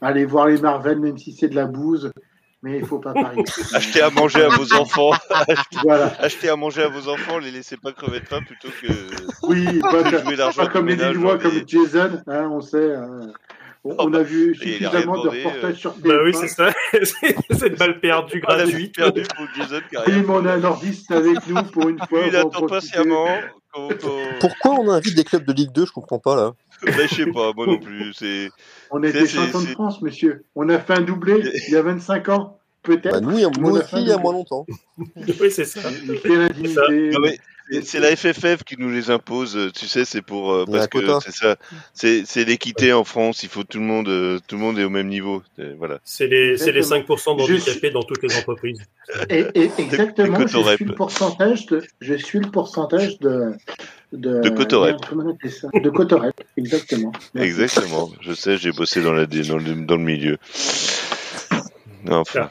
allez 0.00 0.24
voir 0.24 0.46
les 0.46 0.58
Marvel, 0.58 0.98
même 0.98 1.18
si 1.18 1.32
c'est 1.32 1.48
de 1.48 1.54
la 1.54 1.66
bouse. 1.66 2.10
Mais 2.62 2.78
il 2.78 2.84
faut 2.86 2.98
pas 2.98 3.12
parier. 3.12 3.44
Achetez 3.74 4.00
à 4.02 4.10
manger 4.10 4.42
à 4.42 4.48
vos 4.48 4.72
enfants. 4.74 5.10
voilà. 5.84 6.12
Achetez 6.18 6.48
à 6.48 6.56
manger 6.56 6.82
à 6.82 6.88
vos 6.88 7.08
enfants, 7.08 7.38
les 7.38 7.50
laissez 7.52 7.76
pas 7.76 7.92
crever 7.92 8.20
de 8.20 8.26
faim 8.26 8.40
plutôt 8.44 8.68
que 8.82 8.88
Oui, 9.46 9.78
pas, 9.80 10.02
de 10.02 10.18
jouer 10.18 10.36
l'argent 10.36 10.64
pas 10.64 10.68
comme 10.68 10.88
les 10.88 10.96
Lillois, 10.96 11.38
comme 11.38 11.52
les- 11.54 11.64
Jason, 11.66 12.20
hein, 12.26 12.48
on 12.52 12.60
sait. 12.60 12.94
hein. 12.94 13.32
On, 13.84 13.90
Oh, 13.90 13.94
on 14.00 14.12
a 14.14 14.22
vu 14.24 14.56
suffisamment 14.56 15.18
de 15.18 15.22
demandé, 15.22 15.44
reportages 15.44 15.74
euh. 15.74 15.76
sur 15.76 15.92
Bah 15.98 16.14
oui, 16.24 16.32
TF1. 16.32 16.40
c'est 16.40 16.48
ça. 16.48 16.70
C'est 16.92 17.36
cette 17.56 17.78
balle 17.78 18.00
perdue 18.00 18.42
Ah, 18.48 18.56
gratuite. 18.56 18.94
perdue 18.96 19.22
pour 19.22 19.46
Jason 19.56 19.80
on 20.28 20.44
a 20.46 20.54
un 20.54 20.58
nordiste 20.58 21.10
avec 21.12 21.46
nous 21.46 21.62
pour 21.62 21.88
une 21.88 21.98
fois. 22.00 22.20
Il 22.26 22.34
attend 22.34 22.66
patiemment. 22.66 23.28
Pourquoi 24.40 24.72
on 24.80 24.90
invite 24.90 25.14
des 25.16 25.24
clubs 25.24 25.44
de 25.44 25.52
Ligue 25.52 25.72
2 25.72 25.86
Je 25.86 25.92
comprends 25.92 26.18
pas 26.18 26.36
là. 26.36 26.52
Ben, 26.84 27.08
je 27.08 27.14
sais 27.14 27.26
pas, 27.26 27.52
moi 27.56 27.66
non 27.66 27.78
plus. 27.78 28.12
C'est 28.14 28.50
On 28.90 29.02
c'est- 29.02 29.26
champion 29.26 29.60
de 29.62 29.66
France, 29.66 30.00
monsieur. 30.00 30.44
On 30.54 30.68
a 30.68 30.78
fait 30.78 30.94
un 30.94 31.00
doublé 31.00 31.42
il 31.68 31.72
y 31.72 31.76
a 31.76 31.82
25 31.82 32.28
ans, 32.28 32.58
peut-être. 32.82 33.10
Bah, 33.12 33.20
nous, 33.20 33.32
il 33.32 33.40
y 33.40 33.44
a- 33.44 33.48
on 33.48 33.60
nous 33.60 33.76
a 33.76 33.80
aussi, 33.80 33.96
il 33.96 34.06
y 34.08 34.12
a 34.12 34.18
moins 34.18 34.32
longtemps. 34.32 34.64
Oui, 34.96 35.50
c'est 35.50 35.64
ça. 35.64 35.80
Non, 35.90 37.18
mais 37.20 37.38
c'est- 37.82 38.00
la 38.00 38.14
FFF 38.16 38.64
qui 38.64 38.76
nous 38.78 38.90
les 38.90 39.10
impose. 39.10 39.56
euh, 39.56 39.70
Tu 39.74 39.86
sais, 39.86 40.04
c'est 40.04 40.22
pour 40.22 40.52
euh, 40.52 40.64
parce 40.70 40.88
que 40.88 40.98
c'est 41.20 41.32
ça. 41.32 41.56
C'est 41.92 42.44
l'équité 42.44 42.92
en 42.92 43.04
France. 43.04 43.42
Il 43.42 43.48
faut 43.48 43.64
tout 43.64 43.78
le 43.78 43.84
monde, 43.84 44.08
euh, 44.08 44.38
tout 44.46 44.56
le 44.56 44.62
monde 44.62 44.78
est 44.78 44.84
au 44.84 44.90
même 44.90 45.08
niveau. 45.08 45.42
Voilà. 45.78 45.98
C'est 46.04 46.26
les, 46.26 46.56
c'est 46.56 46.72
les 46.72 46.82
5% 46.82 47.38
Je 47.46 47.52
d'handicapés 47.52 47.90
dans 47.90 48.02
toutes 48.02 48.22
les 48.22 48.36
entreprises. 48.36 48.78
Et, 49.30 49.44
et 49.54 49.70
exactement, 49.78 50.38
De 50.38 50.46
je 50.46 50.58
suis 50.76 50.84
le 50.84 50.94
pourcentage 50.94 51.66
de, 51.66 51.82
je 52.00 52.14
suis 52.14 52.38
le 52.40 52.50
pourcentage 52.50 53.18
de, 53.20 53.52
de, 54.12 54.40
De 54.40 54.48
Cotorep. 54.50 54.96
De 55.82 55.90
Cotorep, 55.90 56.34
exactement. 56.56 57.12
Merci. 57.34 57.48
Exactement. 57.48 58.10
Je 58.20 58.32
sais, 58.32 58.56
j'ai 58.58 58.72
bossé 58.72 59.00
dans 59.02 59.12
la 59.12 59.26
dans 59.26 59.58
le, 59.58 59.74
dans 59.86 59.96
le 59.96 60.02
milieu. 60.02 60.38
Enfin. 62.08 62.50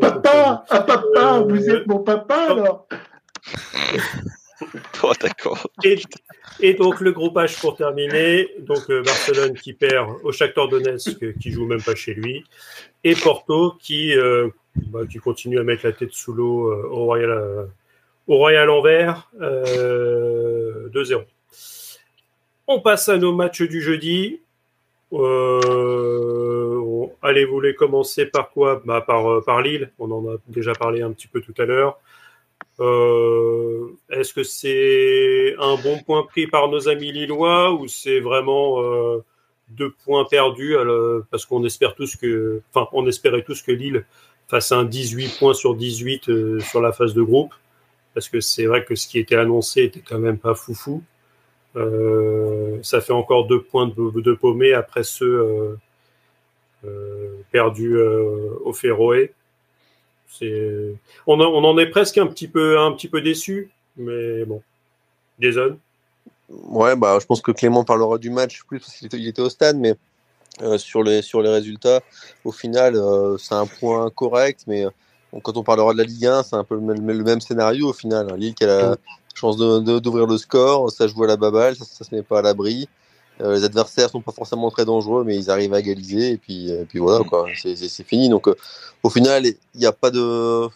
Papa, 0.00 0.64
ah 0.70 0.80
papa, 0.80 1.02
Euh, 1.16 1.40
vous 1.46 1.68
êtes 1.68 1.86
mon 1.86 1.98
papa 1.98 2.46
alors 2.50 2.88
Et, 6.60 6.74
donc 6.74 7.00
le 7.00 7.12
groupe 7.12 7.36
H 7.36 7.60
pour 7.60 7.76
terminer, 7.76 8.48
donc 8.60 8.90
euh, 8.90 9.02
Barcelone 9.02 9.54
qui 9.54 9.72
perd 9.72 10.10
au 10.22 10.32
Shakhtar 10.32 10.68
Donetsk 10.68 11.38
qui 11.38 11.50
joue 11.50 11.66
même 11.66 11.82
pas 11.82 11.94
chez 11.94 12.14
lui, 12.14 12.44
et 13.02 13.14
Porto 13.14 13.74
qui 13.80 14.16
euh, 14.16 14.48
bah, 14.76 15.00
continue 15.22 15.58
à 15.58 15.62
mettre 15.62 15.86
la 15.86 15.92
tête 15.92 16.12
sous 16.12 16.32
l'eau 16.32 16.72
euh, 16.72 16.88
au 16.90 17.04
Royal 17.04 17.30
euh, 17.30 17.64
au 18.26 18.46
Anvers 18.46 19.30
euh, 19.40 20.88
2-0. 20.90 21.24
On 22.68 22.80
passe 22.80 23.08
à 23.08 23.16
nos 23.16 23.34
matchs 23.34 23.62
du 23.62 23.82
jeudi. 23.82 24.40
Euh, 25.12 27.06
allez, 27.22 27.44
vous 27.44 27.54
voulez 27.54 27.74
commencer 27.74 28.26
par 28.26 28.50
quoi? 28.50 28.80
Bah, 28.84 29.00
par, 29.00 29.28
euh, 29.28 29.42
par 29.44 29.62
Lille, 29.62 29.90
on 29.98 30.10
en 30.12 30.34
a 30.34 30.36
déjà 30.46 30.72
parlé 30.72 31.02
un 31.02 31.10
petit 31.10 31.26
peu 31.26 31.40
tout 31.40 31.54
à 31.58 31.64
l'heure. 31.64 31.98
Euh, 32.80 33.88
Est-ce 34.10 34.32
que 34.34 34.42
c'est 34.42 35.54
un 35.58 35.76
bon 35.76 35.98
point 36.02 36.22
pris 36.24 36.46
par 36.46 36.68
nos 36.68 36.88
amis 36.88 37.12
lillois 37.12 37.72
ou 37.72 37.88
c'est 37.88 38.20
vraiment 38.20 38.82
euh, 38.82 39.18
deux 39.68 39.90
points 40.04 40.24
perdus 40.24 40.72
le- 40.72 41.24
parce 41.30 41.44
qu'on 41.46 41.64
espère 41.64 41.94
tous 41.94 42.16
que, 42.16 42.62
enfin, 42.72 42.88
on 42.92 43.06
espérait 43.06 43.42
tous 43.42 43.62
que 43.62 43.72
Lille 43.72 44.04
fasse 44.48 44.72
un 44.72 44.84
18 44.84 45.36
points 45.38 45.54
sur 45.54 45.74
18 45.76 46.28
euh, 46.30 46.60
sur 46.60 46.80
la 46.80 46.92
phase 46.92 47.14
de 47.14 47.22
groupe? 47.22 47.52
Parce 48.14 48.28
que 48.28 48.40
c'est 48.40 48.66
vrai 48.66 48.84
que 48.84 48.94
ce 48.96 49.08
qui 49.08 49.18
était 49.18 49.36
annoncé 49.36 49.84
était 49.84 50.00
quand 50.00 50.18
même 50.18 50.38
pas 50.38 50.54
foufou. 50.54 51.02
Euh, 51.76 52.78
ça 52.82 53.00
fait 53.00 53.12
encore 53.12 53.46
deux 53.46 53.62
points 53.62 53.86
de, 53.88 54.20
de 54.20 54.32
paumé 54.34 54.72
après 54.74 55.04
ceux 55.04 55.26
euh, 55.40 55.76
euh, 56.84 57.36
perdus 57.50 57.96
euh, 57.96 58.54
au 58.64 58.72
Féroé. 58.72 59.32
C'est, 60.38 60.94
on, 61.26 61.40
en- 61.40 61.52
on 61.52 61.64
en 61.64 61.78
est 61.78 61.86
presque 61.90 62.18
un 62.18 62.26
petit 62.26 62.48
peu, 62.48 62.78
un 62.78 62.92
petit 62.92 63.08
peu 63.08 63.20
déçu, 63.20 63.70
mais 63.96 64.44
bon. 64.44 64.62
Jason? 65.38 65.78
Ouais, 66.48 66.96
bah, 66.96 67.18
je 67.20 67.26
pense 67.26 67.40
que 67.40 67.52
Clément 67.52 67.84
parlera 67.84 68.18
du 68.18 68.30
match 68.30 68.62
plus 68.64 68.78
parce 68.80 68.94
qu'il 68.96 69.06
était, 69.06 69.18
il 69.18 69.28
était 69.28 69.42
au 69.42 69.48
stade, 69.50 69.76
mais 69.76 69.94
euh, 70.62 70.78
sur, 70.78 71.02
les, 71.02 71.22
sur 71.22 71.42
les 71.42 71.48
résultats, 71.48 72.00
au 72.44 72.52
final, 72.52 72.96
euh, 72.96 73.36
c'est 73.38 73.54
un 73.54 73.66
point 73.66 74.10
correct, 74.10 74.64
mais 74.66 74.84
euh, 74.84 74.90
quand 75.42 75.56
on 75.56 75.62
parlera 75.62 75.92
de 75.92 75.98
la 75.98 76.04
Ligue 76.04 76.26
1, 76.26 76.42
c'est 76.42 76.56
un 76.56 76.64
peu 76.64 76.74
le 76.74 76.80
même, 76.80 77.06
le 77.06 77.24
même 77.24 77.40
scénario 77.40 77.88
au 77.88 77.92
final. 77.92 78.34
Lille 78.36 78.54
qui 78.54 78.64
a 78.64 78.66
la 78.66 78.96
chance 79.34 79.56
de- 79.56 79.78
de- 79.78 79.98
d'ouvrir 80.00 80.26
le 80.26 80.36
score, 80.38 80.90
ça 80.90 81.06
joue 81.06 81.22
à 81.24 81.26
la 81.28 81.36
baballe, 81.36 81.76
ça, 81.76 81.84
ça 81.84 82.04
se 82.04 82.14
met 82.14 82.22
pas 82.22 82.40
à 82.40 82.42
l'abri. 82.42 82.88
Euh, 83.40 83.54
les 83.54 83.64
adversaires 83.64 84.10
sont 84.10 84.20
pas 84.20 84.32
forcément 84.32 84.70
très 84.70 84.84
dangereux, 84.84 85.24
mais 85.24 85.36
ils 85.36 85.50
arrivent 85.50 85.74
à 85.74 85.80
égaliser 85.80 86.32
et 86.32 86.36
puis, 86.36 86.70
puis 86.88 86.98
voilà 86.98 87.20
c'est 87.56 88.04
fini. 88.04 88.28
Donc 88.28 88.48
euh, 88.48 88.54
au 89.02 89.10
final, 89.10 89.46
il 89.46 89.56
n'y 89.74 89.86
a 89.86 89.92
pas 89.92 90.10
de 90.10 90.68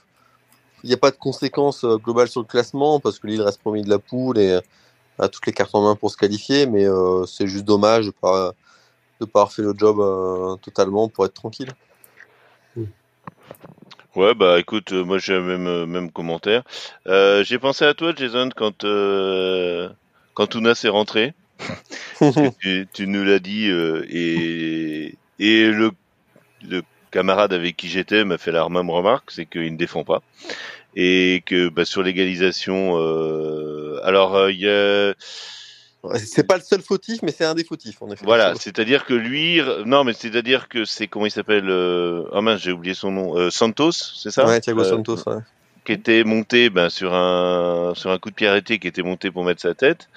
conséquences 1.19 1.85
euh, 1.85 1.97
globales 1.97 2.29
sur 2.29 2.41
le 2.41 2.47
classement 2.47 3.01
parce 3.01 3.19
que 3.19 3.27
Lille 3.27 3.43
reste 3.43 3.61
premier 3.61 3.83
de 3.83 3.91
la 3.91 3.99
poule 3.99 4.39
et 4.39 4.53
euh, 4.53 4.61
a 5.19 5.29
toutes 5.29 5.47
les 5.47 5.53
cartes 5.53 5.75
en 5.75 5.83
main 5.83 5.95
pour 5.95 6.11
se 6.11 6.17
qualifier, 6.17 6.67
mais 6.67 6.87
euh, 6.87 7.25
c'est 7.27 7.47
juste 7.47 7.65
dommage 7.65 8.07
de 8.07 8.11
pas 8.11 8.53
de 9.21 9.27
pas 9.27 9.41
avoir 9.41 9.53
fait 9.53 9.63
le 9.63 9.75
job 9.77 10.01
euh, 10.01 10.57
totalement 10.57 11.09
pour 11.09 11.25
être 11.25 11.35
tranquille. 11.35 11.71
Ouais, 14.17 14.33
bah 14.33 14.61
écoute, 14.61 14.93
euh, 14.93 15.05
moi 15.05 15.19
j'ai 15.19 15.35
le 15.35 15.43
même, 15.43 15.67
euh, 15.67 16.09
commentaire. 16.09 16.63
Euh, 17.09 17.43
j'ai 17.43 17.59
pensé 17.59 17.85
à 17.85 17.95
toi, 17.95 18.13
Jason, 18.15 18.49
quand, 18.55 18.85
euh, 18.85 19.89
quand 20.35 20.55
Ounas 20.55 20.81
est 20.85 20.89
rentré. 20.89 21.35
Parce 22.19 22.35
que 22.35 22.49
tu, 22.61 22.89
tu 22.93 23.07
nous 23.07 23.25
l'as 23.25 23.39
dit, 23.39 23.69
euh, 23.69 24.05
et, 24.09 25.15
et 25.39 25.69
le, 25.69 25.91
le 26.69 26.83
camarade 27.11 27.53
avec 27.53 27.77
qui 27.77 27.89
j'étais 27.89 28.25
m'a 28.25 28.39
fait 28.39 28.53
la 28.53 28.69
même 28.69 28.91
remarque, 28.91 29.31
c'est 29.31 29.47
qu'il 29.47 29.73
ne 29.73 29.77
défend 29.77 30.05
pas. 30.05 30.23
Et 30.97 31.43
que 31.47 31.69
bah, 31.69 31.85
sur 31.85 32.03
l'égalisation, 32.03 32.97
euh, 32.99 34.01
alors 34.05 34.37
euh, 34.37 34.53
il 34.53 34.61
y 34.61 34.69
a... 34.69 35.15
C'est 36.17 36.47
pas 36.47 36.57
le 36.57 36.63
seul 36.63 36.83
fautif, 36.83 37.23
mais 37.23 37.33
c'est 37.33 37.47
un 37.47 37.55
des 37.55 37.65
fautifs 37.65 38.03
en 38.03 38.11
effet. 38.11 38.27
Voilà, 38.27 38.55
c'est-à-dire 38.57 39.07
que 39.07 39.15
lui, 39.15 39.63
non, 39.87 40.05
mais 40.05 40.13
c'est-à-dire 40.13 40.69
que 40.69 40.85
c'est 40.85 41.07
comment 41.07 41.25
il 41.25 41.31
s'appelle. 41.31 41.65
Ah 42.31 42.43
mince, 42.43 42.61
j'ai 42.61 42.73
oublié 42.73 42.93
son 42.95 43.11
nom. 43.11 43.39
Euh, 43.39 43.49
Santos, 43.49 43.93
c'est 43.93 44.31
ça? 44.31 44.45
Ouais, 44.45 44.61
Thiago 44.61 44.85
Santos. 44.85 45.23
Ouais. 45.27 45.39
Qui 45.85 45.93
était 45.93 46.25
monté 46.25 46.71
ben, 46.71 46.89
sur 46.89 47.15
un 47.15 47.93
sur 47.95 48.11
un 48.11 48.19
coup 48.19 48.31
de 48.31 48.35
pied 48.35 48.49
arrêté 48.49 48.79
qui 48.79 48.89
était 48.89 49.03
monté 49.03 49.31
pour 49.31 49.45
mettre 49.45 49.61
sa 49.61 49.75
tête. 49.75 50.09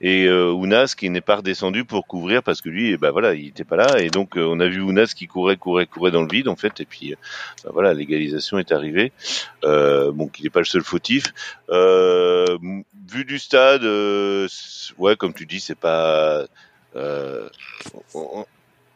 Et 0.00 0.24
euh, 0.24 0.50
Ounas 0.50 0.94
qui 0.96 1.10
n'est 1.10 1.20
pas 1.20 1.36
redescendu 1.36 1.84
pour 1.84 2.06
couvrir 2.06 2.42
parce 2.42 2.62
que 2.62 2.70
lui 2.70 2.96
ben 2.96 3.10
voilà 3.10 3.34
il 3.34 3.48
était 3.48 3.64
pas 3.64 3.76
là. 3.76 4.00
Et 4.00 4.08
donc 4.08 4.36
euh, 4.36 4.46
on 4.48 4.58
a 4.60 4.66
vu 4.66 4.80
Ounas 4.80 5.12
qui 5.14 5.26
courait 5.26 5.56
courait 5.56 5.86
courait 5.86 6.10
dans 6.10 6.22
le 6.22 6.28
vide 6.28 6.48
en 6.48 6.56
fait. 6.56 6.80
Et 6.80 6.86
puis 6.86 7.12
euh, 7.12 7.16
ben, 7.64 7.70
voilà 7.74 7.92
l'égalisation 7.92 8.58
est 8.58 8.72
arrivée. 8.72 9.12
Euh, 9.64 10.10
bon 10.10 10.28
qu'il 10.28 10.44
n'est 10.44 10.50
pas 10.50 10.60
le 10.60 10.64
seul 10.64 10.82
fautif. 10.82 11.24
Euh, 11.68 12.56
vu 13.12 13.26
du 13.26 13.38
stade 13.38 13.84
euh, 13.84 14.48
ouais 14.96 15.16
comme 15.16 15.34
tu 15.34 15.44
dis 15.44 15.60
c'est 15.60 15.74
pas 15.74 16.46
on, 18.14 18.46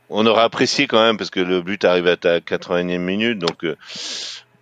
on 0.08 0.26
aurait 0.26 0.42
apprécié 0.42 0.86
quand 0.86 1.04
même 1.04 1.18
parce 1.18 1.30
que 1.30 1.40
le 1.40 1.60
but 1.60 1.84
arrive 1.84 2.06
à 2.06 2.16
ta 2.16 2.38
80e 2.38 2.96
minute. 2.98 3.38
Donc 3.38 3.66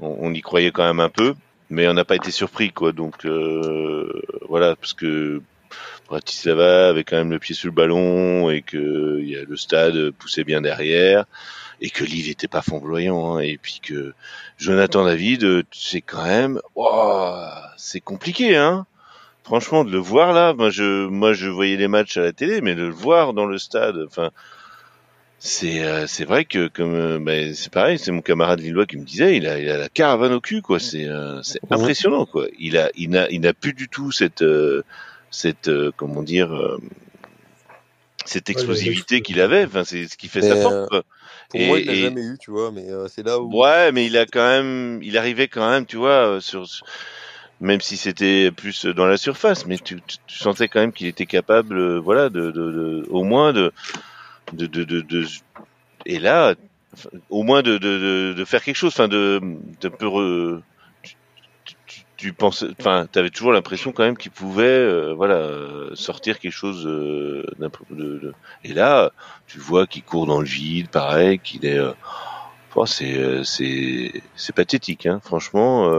on, 0.01 0.17
on 0.21 0.35
y 0.35 0.41
croyait 0.41 0.73
quand 0.73 0.85
même 0.85 0.99
un 0.99 1.09
peu 1.09 1.37
mais 1.73 1.89
on 1.89 1.95
n'a 1.95 2.05
pas 2.05 2.17
été 2.17 2.31
surpris 2.31 2.71
quoi. 2.71 2.93
Donc 2.93 3.25
euh, 3.25 4.23
voilà 4.49 4.77
parce 4.77 4.93
que 4.93 5.43
Bratislava 6.09 6.89
avait 6.89 7.03
quand 7.03 7.17
même 7.17 7.31
le 7.31 7.39
pied 7.39 7.55
sur 7.55 7.69
le 7.69 7.75
ballon 7.75 8.51
et 8.51 8.63
que 8.63 9.21
y 9.23 9.37
a 9.37 9.45
le 9.45 9.57
stade 9.57 10.11
poussait 10.11 10.45
bien 10.45 10.61
derrière 10.61 11.25
et 11.81 11.91
que 11.91 12.05
Lille 12.05 12.29
était 12.29 12.49
pas 12.49 12.63
flamboyant 12.63 13.37
hein, 13.37 13.41
et 13.41 13.59
puis 13.61 13.81
que 13.83 14.13
Jonathan 14.59 15.05
David 15.05 15.65
c'est 15.73 16.03
quand 16.03 16.25
même 16.25 16.61
oh, 16.75 17.43
c'est 17.77 18.01
compliqué 18.01 18.57
hein. 18.57 18.87
Franchement 19.43 19.85
de 19.85 19.91
le 19.91 19.99
voir 19.99 20.35
là 20.35 20.53
moi 20.53 20.69
je 20.69 21.07
moi 21.07 21.33
je 21.33 21.49
voyais 21.49 21.77
les 21.77 21.89
matchs 21.89 22.19
à 22.19 22.21
la 22.21 22.33
télé 22.33 22.61
mais 22.61 22.75
de 22.75 22.83
le 22.83 22.93
voir 22.93 23.33
dans 23.33 23.47
le 23.47 23.57
stade 23.57 23.97
enfin 24.07 24.31
c'est 25.45 25.83
euh, 25.83 26.07
c'est 26.07 26.25
vrai 26.25 26.45
que 26.45 26.69
comme 26.69 26.95
euh, 26.95 27.19
ben, 27.19 27.53
c'est 27.53 27.73
pareil 27.73 27.99
c'est 27.99 28.13
mon 28.13 28.21
camarade 28.23 28.61
lillois 28.61 28.87
qui 28.87 28.97
me 28.97 29.05
disait 29.05 29.37
il 29.37 29.49
a 29.49 29.59
il 29.59 29.69
a 29.71 29.77
la 29.77 29.89
caravane 29.89 30.33
au 30.33 30.41
cul 30.41 30.63
quoi 30.63 30.79
c'est 30.79 31.07
euh, 31.09 31.41
c'est 31.43 31.59
Mhm. 31.65 31.73
impressionnant 31.73 32.27
quoi 32.27 32.47
il 32.61 32.77
a 32.79 32.91
il 32.95 33.11
n'a 33.11 33.29
il 33.29 33.41
n'a 33.41 33.53
plus 33.53 33.73
du 33.73 33.89
tout 33.89 34.13
cette 34.13 34.43
euh, 34.43 34.85
cette 35.31 35.67
euh, 35.67 35.91
comment 35.97 36.23
dire 36.23 36.55
euh, 36.55 36.79
cette 38.25 38.51
Ouais, 38.51 38.53
explosivité 38.55 39.17
le- 39.17 39.21
qu'il 39.23 39.41
avait 39.41 39.65
enfin 39.65 39.83
c'est 39.83 40.07
ce 40.07 40.17
qui 40.17 40.29
fait 40.29 40.43
Mais, 40.43 40.49
sa 40.49 40.63
force 40.63 40.89
quoi. 40.89 41.03
Pour 41.49 41.61
Et- 41.61 41.67
moi, 41.67 41.79
il 41.81 41.87
l'a 41.87 41.93
et- 41.93 42.03
jamais 42.03 42.23
eu, 42.23 42.39
tu 42.39 42.51
vois, 42.53 42.71
mais 42.71 42.89
euh, 42.89 43.09
c'est 43.09 43.23
là 43.25 43.41
où. 43.41 43.53
Ouais, 43.53 43.91
mais 43.93 44.07
il 44.07 44.17
a 44.17 44.27
quand 44.27 44.47
même, 44.47 45.01
il 45.03 45.19
arrivait 45.19 45.49
quand 45.49 45.69
même, 45.69 45.85
tu 45.87 45.97
vois, 45.97 46.41
sur, 46.41 46.65
même 47.61 47.81
si 47.81 47.97
c'était 47.97 48.51
plus 48.51 48.87
dans 48.87 49.07
la 49.07 49.17
surface, 49.17 49.67
mais 49.67 49.77
tu, 49.77 49.97
tu, 50.07 50.17
tu 50.27 50.39
sentais 50.39 50.69
quand 50.69 50.81
même 50.81 50.93
qu'il 50.93 51.07
était 51.09 51.27
capable, 51.27 51.99
voilà, 51.99 52.29
de, 52.31 52.51
de, 52.51 52.71
de- 52.73 53.07
au 53.11 53.23
moins 53.25 53.53
de, 53.53 53.73
de, 54.53 54.67
de, 54.67 55.01
de, 55.01 55.27
et 56.07 56.19
là, 56.19 56.55
au 57.31 57.43
moins 57.43 57.63
de, 57.63 57.79
de, 57.79 58.35
de, 58.37 58.45
faire 58.45 58.63
quelque 58.63 58.77
chose, 58.77 58.93
enfin, 58.93 59.09
de, 59.09 59.41
de 59.81 59.89
peu, 59.89 60.63
tu, 61.65 61.75
tu, 62.17 62.33
pensais, 62.33 62.69
toujours 63.33 63.53
l'impression 63.53 63.93
quand 63.93 64.05
même 64.05 64.17
qu'il 64.17 64.31
pouvait, 64.31 64.65
euh, 64.65 65.15
voilà, 65.15 65.51
sortir 65.95 66.39
quelque 66.39 66.53
chose 66.53 66.87
euh, 66.87 67.45
et 68.65 68.73
là, 68.73 69.13
tu 69.47 69.59
vois 69.59 69.87
qu'il 69.87 70.03
court 70.03 70.27
dans 70.27 70.41
le 70.41 70.47
vide, 70.47 70.89
pareil, 70.89 71.39
qu'il 71.39 71.67
est, 71.67 71.79
euh, 71.79 71.93
Oh, 72.75 72.87
c'est 72.87 73.45
c'est 73.45 74.23
c'est 74.35 74.55
pathétique, 74.55 75.05
hein, 75.05 75.21
franchement. 75.23 75.93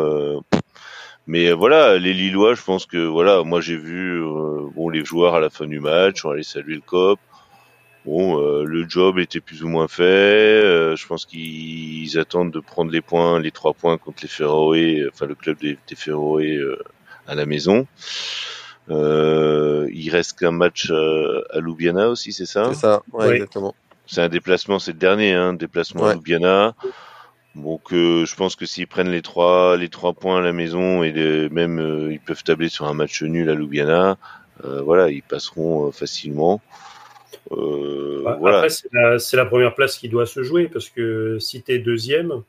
mais 1.28 1.51
voilà, 1.51 1.99
les 1.99 2.14
Lillois, 2.14 2.56
je 2.56 2.64
pense 2.64 2.88
que 2.88 2.97
voilà, 2.97 3.43
moi 3.43 3.62
j'ai 3.62 3.78
vu 3.78 4.20
bon 4.76 4.89
les 4.89 5.06
joueurs 5.06 5.36
à 5.36 5.39
la 5.39 5.51
fin 5.51 5.68
du 5.68 5.80
match, 5.80 6.26
on 6.26 6.32
allait 6.32 6.41
saluer 6.41 6.74
le 6.74 6.82
cop. 6.82 7.20
Bon, 8.06 8.38
euh, 8.41 8.64
le 8.66 8.88
job 8.88 9.18
était 9.18 9.39
plus 9.39 9.64
ou 9.64 9.70
moins 9.70 9.88
fait. 9.88 10.04
euh, 10.04 10.95
je 10.97 11.08
pense 11.08 11.26
qu'ils 11.26 12.18
attendent 12.20 12.51
de 12.51 12.60
prendre 12.60 12.91
les 12.91 13.01
points, 13.01 13.39
les 13.39 13.51
trois 13.51 13.74
points 13.74 13.97
contre 13.97 14.24
les 14.24 14.28
Ferroé, 14.28 15.06
enfin 15.12 15.26
le 15.26 15.36
club 15.36 15.58
des, 15.60 15.78
des 15.88 15.95
Ferroé 15.95 16.58
euh, 16.58 16.78
à 17.28 17.36
la 17.36 17.45
maison. 17.45 17.88
Euh, 18.89 19.88
il 19.93 20.10
reste 20.10 20.38
qu'un 20.39 20.51
match 20.51 20.89
euh, 20.91 21.41
à 21.51 21.60
Ljubljana 21.60 22.10
aussi, 22.10 22.34
c'est 22.34 22.45
ça? 22.45 22.66
C'est 22.74 22.82
ça, 22.82 23.01
ouais, 23.14 23.28
Oui. 23.28 23.34
exactement. 23.36 23.74
c'est 24.06 24.22
un 24.22 24.28
déplacement, 24.30 24.80
c'est 24.80 24.91
le 24.91 24.97
dernier, 24.97 25.34
hein, 25.34 25.54
déplacement 25.54 26.06
à. 26.08 26.14
Ljubljana. 26.14 26.76
Donc 27.56 27.93
euh, 27.93 28.26
je 28.26 28.36
pense 28.36 28.56
que 28.56 28.66
s'ils 28.66 28.88
prennent 28.88 29.12
les 29.12 29.22
trois 29.22 29.78
les 29.78 29.88
trois 29.88 30.14
points 30.14 30.39
à 30.39 30.41
la 30.41 30.54
maison 30.54 31.04
et 31.04 31.12
les- 31.12 31.49
même 31.49 31.80
euh, 31.80 32.12
ils 32.12 32.20
peuvent 32.20 32.43
tabler 32.43 32.68
sur 32.68 32.86
un 32.88 32.95
match 32.95 33.22
nul 33.22 33.47
à 33.49 33.54
Ljubljana, 33.54 34.18
euh, 34.66 34.82
voilà, 34.82 35.10
ils 35.10 35.22
passeront 35.24 35.88
euh, 35.88 35.91
facilement. 35.91 36.62
Euh, 37.52 38.22
Bah, 38.24 38.38
voilà. 38.39 38.58
Après, 38.60 38.70
c'est 39.20 39.36
la, 39.38 39.46
première 39.46 39.76
place 39.76 39.98
qui 39.98 40.08
doit 40.10 40.26
se 40.26 40.44
jouer 40.44 40.68
parce 40.68 40.89
que 40.89 41.38
si 41.39 41.62
tu 41.62 41.74
es 41.74 41.80
deuxième, 41.80 42.41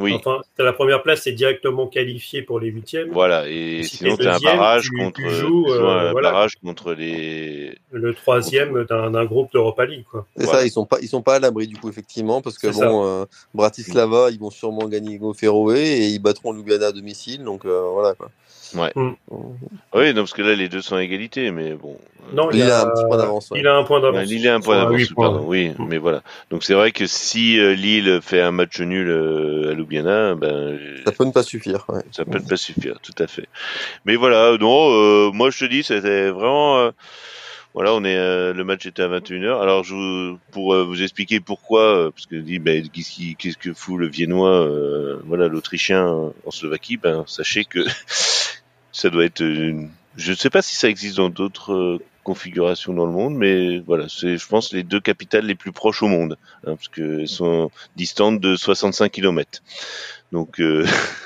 oui, 0.00 0.12
enfin, 0.12 0.38
la 0.58 0.72
première 0.72 1.02
place, 1.04 1.22
c'est 1.22 1.32
directement 1.32 1.86
qualifié 1.86 2.42
pour 2.42 2.58
les 2.58 2.68
huitièmes. 2.68 3.10
voilà. 3.12 3.48
Et 3.48 3.78
Et 3.78 3.82
si 3.84 3.98
sinon 3.98 4.16
t'es 4.16 4.24
t'as 4.24 4.30
un 4.30 4.32
deuxième, 4.34 4.56
barrage 4.56 4.82
tu- 4.90 4.98
contre 4.98 5.12
tu 5.20 5.30
joues, 5.30 5.64
tu 5.66 5.70
joues 5.70 5.72
euh, 5.72 6.08
un 6.08 6.12
voilà. 6.12 6.30
barrage 6.32 6.56
contre 6.56 6.92
les. 6.94 7.78
Le 7.92 8.12
troisième 8.12 8.84
d'un 8.84 9.12
d'un 9.12 9.24
groupe 9.24 9.52
d'Europa 9.52 9.86
League. 9.86 10.04
Quoi. 10.10 10.26
C'est 10.36 10.44
Voilà. 10.44 10.58
ça, 10.60 10.66
ils 10.66 10.70
sont 10.70 10.84
pas, 10.84 10.98
ils 11.00 11.08
sont 11.08 11.22
pas 11.22 11.36
à 11.36 11.38
l'abri 11.38 11.68
du 11.68 11.76
coup 11.76 11.88
effectivement 11.88 12.42
parce 12.42 12.58
que 12.58 12.66
bon, 12.66 13.06
euh, 13.06 13.24
Bratislava, 13.54 14.30
ils 14.32 14.38
vont 14.40 14.50
sûrement 14.50 14.88
gagner 14.88 15.18
au 15.20 15.32
Féroé 15.32 15.80
et 15.80 16.06
ils 16.08 16.18
battront 16.18 16.52
Ljubljana 16.52 16.88
à 16.88 16.92
domicile, 16.92 17.44
donc 17.44 17.64
euh, 17.64 17.82
voilà 17.92 18.14
quoi. 18.14 18.30
Ouais. 18.76 18.90
Mm. 18.96 19.12
Oui, 19.94 20.08
non, 20.14 20.22
parce 20.22 20.32
que 20.32 20.42
là 20.42 20.54
les 20.54 20.68
deux 20.68 20.80
sont 20.82 20.96
à 20.96 21.02
égalité, 21.02 21.50
mais 21.50 21.72
bon. 21.74 21.96
euh, 22.30 22.34
Non, 22.34 22.50
Il 22.52 22.62
a 22.62 22.82
un 22.82 22.90
petit 22.90 23.04
point 23.04 23.16
d'avance, 23.16 23.50
ouais. 23.50 23.60
Il 23.60 23.66
a 23.66 23.76
un 23.76 23.84
point 23.84 24.00
d'avance. 24.00 24.26
Lille 24.26 24.48
a 24.48 24.54
un 24.54 24.60
point 24.60 24.76
d'avance, 24.82 25.08
pardon, 25.16 25.44
oui, 25.46 25.70
Mm. 25.70 25.86
mais 25.88 25.98
voilà. 25.98 26.22
Donc 26.50 26.64
c'est 26.64 26.74
vrai 26.74 26.90
que 26.92 27.06
si 27.06 27.58
euh, 27.58 27.74
Lille 27.74 28.20
fait 28.22 28.40
un 28.40 28.50
match 28.50 28.80
nul 28.80 29.08
euh, 29.08 29.70
à 29.70 29.74
Ljubljana, 29.74 30.34
ben 30.34 30.78
Ça 31.04 31.12
peut 31.12 31.24
ne 31.24 31.32
pas 31.32 31.42
suffire. 31.42 31.84
Ouais. 31.88 32.02
ça 32.10 32.24
peut 32.24 32.40
pas 32.40 32.56
suffire, 32.56 32.98
tout 33.02 33.14
à 33.22 33.26
fait. 33.26 33.48
Mais 34.04 34.16
voilà, 34.16 34.56
non, 34.58 34.90
euh, 34.92 35.30
moi 35.32 35.50
je 35.50 35.58
te 35.58 35.64
dis, 35.66 35.82
c'était 35.82 36.30
vraiment, 36.30 36.78
euh, 36.78 36.90
voilà, 37.74 37.92
on 37.92 38.04
est, 38.04 38.16
euh, 38.16 38.52
le 38.52 38.62
match 38.62 38.86
était 38.86 39.02
à 39.02 39.08
21h. 39.08 39.60
Alors 39.60 39.82
je, 39.82 39.94
vous- 39.94 40.38
pour 40.52 40.74
euh, 40.74 40.84
vous 40.84 41.02
expliquer 41.02 41.40
pourquoi, 41.40 41.80
euh, 41.82 42.10
parce 42.12 42.26
que 42.26 42.36
dit, 42.36 42.60
ben 42.60 42.86
qu'est-ce 42.88 43.58
que 43.58 43.74
fout 43.74 43.98
le 43.98 44.06
Viennois, 44.06 44.60
euh, 44.62 45.20
voilà, 45.26 45.48
l'Autrichien 45.48 46.06
en 46.06 46.50
Slovaquie, 46.52 46.96
ben 46.98 47.24
sachez 47.26 47.64
que 47.64 47.80
ça 48.94 49.10
doit 49.10 49.24
être. 49.24 49.40
Une... 49.40 49.90
Je 50.16 50.30
ne 50.30 50.36
sais 50.36 50.48
pas 50.48 50.62
si 50.62 50.76
ça 50.76 50.88
existe 50.88 51.16
dans 51.16 51.28
d'autres 51.28 52.00
configurations 52.22 52.94
dans 52.94 53.04
le 53.04 53.12
monde, 53.12 53.34
mais 53.34 53.80
voilà, 53.80 54.08
c'est, 54.08 54.38
je 54.38 54.46
pense, 54.46 54.72
les 54.72 54.82
deux 54.82 55.00
capitales 55.00 55.44
les 55.44 55.54
plus 55.54 55.72
proches 55.72 56.02
au 56.02 56.08
monde, 56.08 56.38
hein, 56.66 56.76
parce 56.76 56.88
qu'elles 56.88 57.28
sont 57.28 57.70
distantes 57.96 58.40
de 58.40 58.56
65 58.56 59.10
km. 59.10 59.62
Donc 60.32 60.62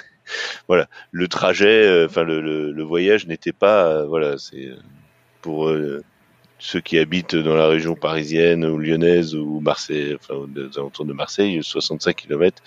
voilà, 0.69 0.89
le 1.13 1.29
trajet, 1.29 2.05
enfin 2.05 2.25
le, 2.25 2.41
le, 2.41 2.73
le, 2.73 2.83
voyage 2.83 3.29
n'était 3.29 3.53
pas, 3.53 4.05
voilà, 4.07 4.39
c'est 4.39 4.71
pour 5.41 5.71
ceux 6.59 6.81
qui 6.81 6.99
habitent 6.99 7.37
dans 7.37 7.55
la 7.55 7.69
région 7.69 7.95
parisienne 7.95 8.65
ou 8.65 8.79
lyonnaise 8.79 9.35
ou 9.35 9.61
Marseille, 9.61 10.17
enfin 10.17 10.35
aux 10.35 10.79
alentours 10.79 11.05
de 11.05 11.13
Marseille, 11.13 11.61
65 11.63 12.17
km, 12.17 12.63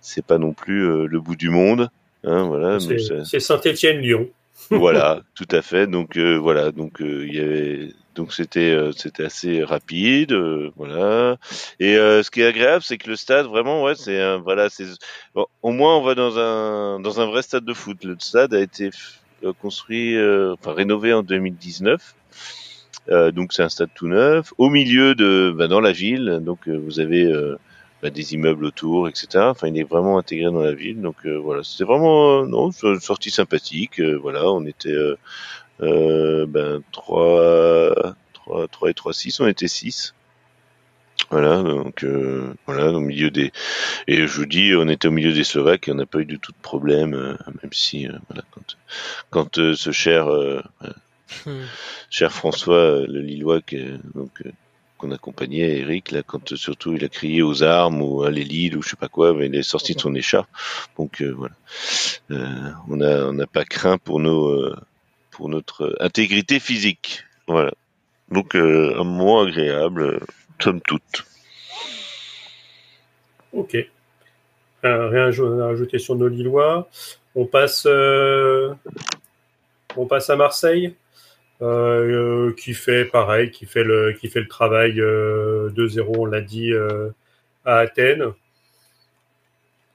c'est 0.00 0.24
pas 0.24 0.38
non 0.38 0.52
plus 0.52 0.86
euh, 0.86 1.06
le 1.06 1.20
bout 1.20 1.36
du 1.36 1.50
monde. 1.50 1.90
Hein, 2.24 2.44
voilà, 2.44 2.78
c'est 2.80 3.40
Saint-Étienne-Lyon. 3.40 4.28
voilà, 4.70 5.22
tout 5.34 5.48
à 5.50 5.62
fait. 5.62 5.86
Donc 5.86 6.16
euh, 6.16 6.36
voilà, 6.36 6.70
donc 6.70 7.00
euh, 7.00 7.26
il 7.26 7.34
y 7.34 7.40
avait 7.40 7.88
donc 8.14 8.32
c'était 8.32 8.76
c'était 8.94 9.24
assez 9.24 9.64
rapide, 9.64 10.34
voilà. 10.76 11.38
Et 11.78 11.94
ce 11.94 12.30
qui 12.30 12.42
est 12.42 12.46
agréable, 12.46 12.82
c'est 12.84 12.98
que 12.98 13.08
le 13.08 13.16
stade 13.16 13.46
vraiment, 13.46 13.82
ouais, 13.82 13.94
c'est 13.94 14.36
voilà, 14.38 14.68
c'est 14.68 14.86
au 15.34 15.70
moins 15.70 15.96
on 15.96 16.02
va 16.02 16.14
dans 16.14 16.38
un 16.38 17.00
dans 17.00 17.20
un 17.20 17.26
vrai 17.26 17.42
stade 17.42 17.64
de 17.64 17.72
foot. 17.72 18.04
Le 18.04 18.16
stade 18.18 18.52
a 18.52 18.60
été 18.60 18.90
construit, 19.60 20.16
enfin 20.52 20.74
rénové 20.74 21.14
en 21.14 21.22
2019 21.22 22.14
euh, 23.08 23.30
donc 23.32 23.52
c'est 23.52 23.62
un 23.62 23.68
stade 23.68 23.90
tout 23.94 24.08
neuf, 24.08 24.52
au 24.58 24.68
milieu 24.68 25.14
de, 25.14 25.52
bah, 25.56 25.68
dans 25.68 25.80
la 25.80 25.92
ville. 25.92 26.40
Donc 26.42 26.68
euh, 26.68 26.76
vous 26.76 27.00
avez 27.00 27.24
euh, 27.24 27.58
bah, 28.02 28.10
des 28.10 28.34
immeubles 28.34 28.64
autour, 28.64 29.08
etc. 29.08 29.44
Enfin, 29.48 29.68
il 29.68 29.78
est 29.78 29.84
vraiment 29.84 30.18
intégré 30.18 30.50
dans 30.50 30.62
la 30.62 30.72
ville. 30.72 31.00
Donc 31.00 31.26
voilà, 31.26 31.62
c'était 31.62 31.84
vraiment 31.84 32.44
non, 32.46 32.70
une 32.70 33.00
sortie 33.00 33.30
sympathique. 33.30 34.00
voilà, 34.00 34.50
on 34.50 34.64
était 34.66 34.96
ben 35.80 36.82
3, 36.92 38.14
3, 38.32 38.68
3 38.68 38.90
et 38.90 38.94
3, 38.94 39.12
6, 39.12 39.40
on 39.40 39.46
était 39.46 39.68
6. 39.68 40.14
Voilà, 41.30 41.62
donc 41.62 42.04
voilà, 42.66 42.90
au 42.92 43.00
milieu 43.00 43.30
des 43.30 43.52
et 44.08 44.26
je 44.26 44.36
vous 44.36 44.46
dis, 44.46 44.72
on 44.74 44.88
était 44.88 45.06
au 45.06 45.12
milieu 45.12 45.32
des 45.32 45.44
Slovaques 45.44 45.86
et 45.86 45.92
on 45.92 45.94
n'a 45.94 46.06
pas 46.06 46.20
eu 46.20 46.24
du 46.24 46.40
tout 46.40 46.52
de 46.52 46.60
problème, 46.60 47.10
même 47.10 47.72
si 47.72 48.06
voilà, 48.28 48.42
quand 48.50 48.76
quand 49.30 49.74
ce 49.74 49.92
cher 49.92 50.28
Hmm. 51.46 51.62
Cher 52.10 52.32
François, 52.32 52.76
euh, 52.76 53.06
le 53.06 53.20
Lillois, 53.20 53.60
donc 54.14 54.42
euh, 54.44 54.52
qu'on 55.00 55.10
accompagnait 55.12 55.78
Eric 55.78 56.10
là 56.10 56.22
quand 56.22 56.54
surtout 56.56 56.92
il 56.94 57.04
a 57.04 57.08
crié 57.08 57.42
aux 57.42 57.62
armes 57.62 58.02
ou 58.02 58.22
à 58.22 58.30
l'élite 58.30 58.76
ou 58.76 58.82
je 58.82 58.90
sais 58.90 58.96
pas 58.96 59.08
quoi 59.08 59.34
il 59.40 59.54
est 59.54 59.62
sorti 59.62 59.94
de 59.94 60.00
son 60.00 60.14
écharpe. 60.14 60.48
Donc 60.98 61.22
euh, 61.22 61.34
voilà. 61.36 61.54
On 62.88 63.00
a 63.00 63.24
on 63.26 63.32
n'a 63.32 63.46
pas 63.46 63.64
craint 63.64 63.98
pour 63.98 64.20
nos 64.20 64.74
pour 65.30 65.48
notre 65.48 65.96
intégrité 66.00 66.60
physique. 66.60 67.24
Voilà. 67.46 67.72
Donc 68.30 68.54
un 68.54 69.04
moment 69.04 69.40
agréable 69.40 70.20
somme 70.60 70.80
toute. 70.82 71.24
Ok. 73.52 73.76
Rien 74.82 75.30
à 75.30 75.66
rajouter 75.66 75.98
sur 75.98 76.14
nos 76.14 76.28
Lillois. 76.28 76.88
On 77.34 77.46
passe 77.46 77.86
on 79.96 80.06
passe 80.06 80.30
à 80.30 80.36
Marseille? 80.36 80.86
euh, 80.88 81.09
qui 81.60 82.74
fait 82.74 83.04
pareil, 83.04 83.50
qui 83.50 83.66
fait 83.66 83.84
le, 83.84 84.12
qui 84.12 84.28
fait 84.28 84.40
le 84.40 84.48
travail 84.48 85.00
euh, 85.00 85.68
2-0, 85.70 86.18
on 86.18 86.24
l'a 86.24 86.40
dit, 86.40 86.72
euh, 86.72 87.10
à 87.64 87.78
Athènes. 87.78 88.32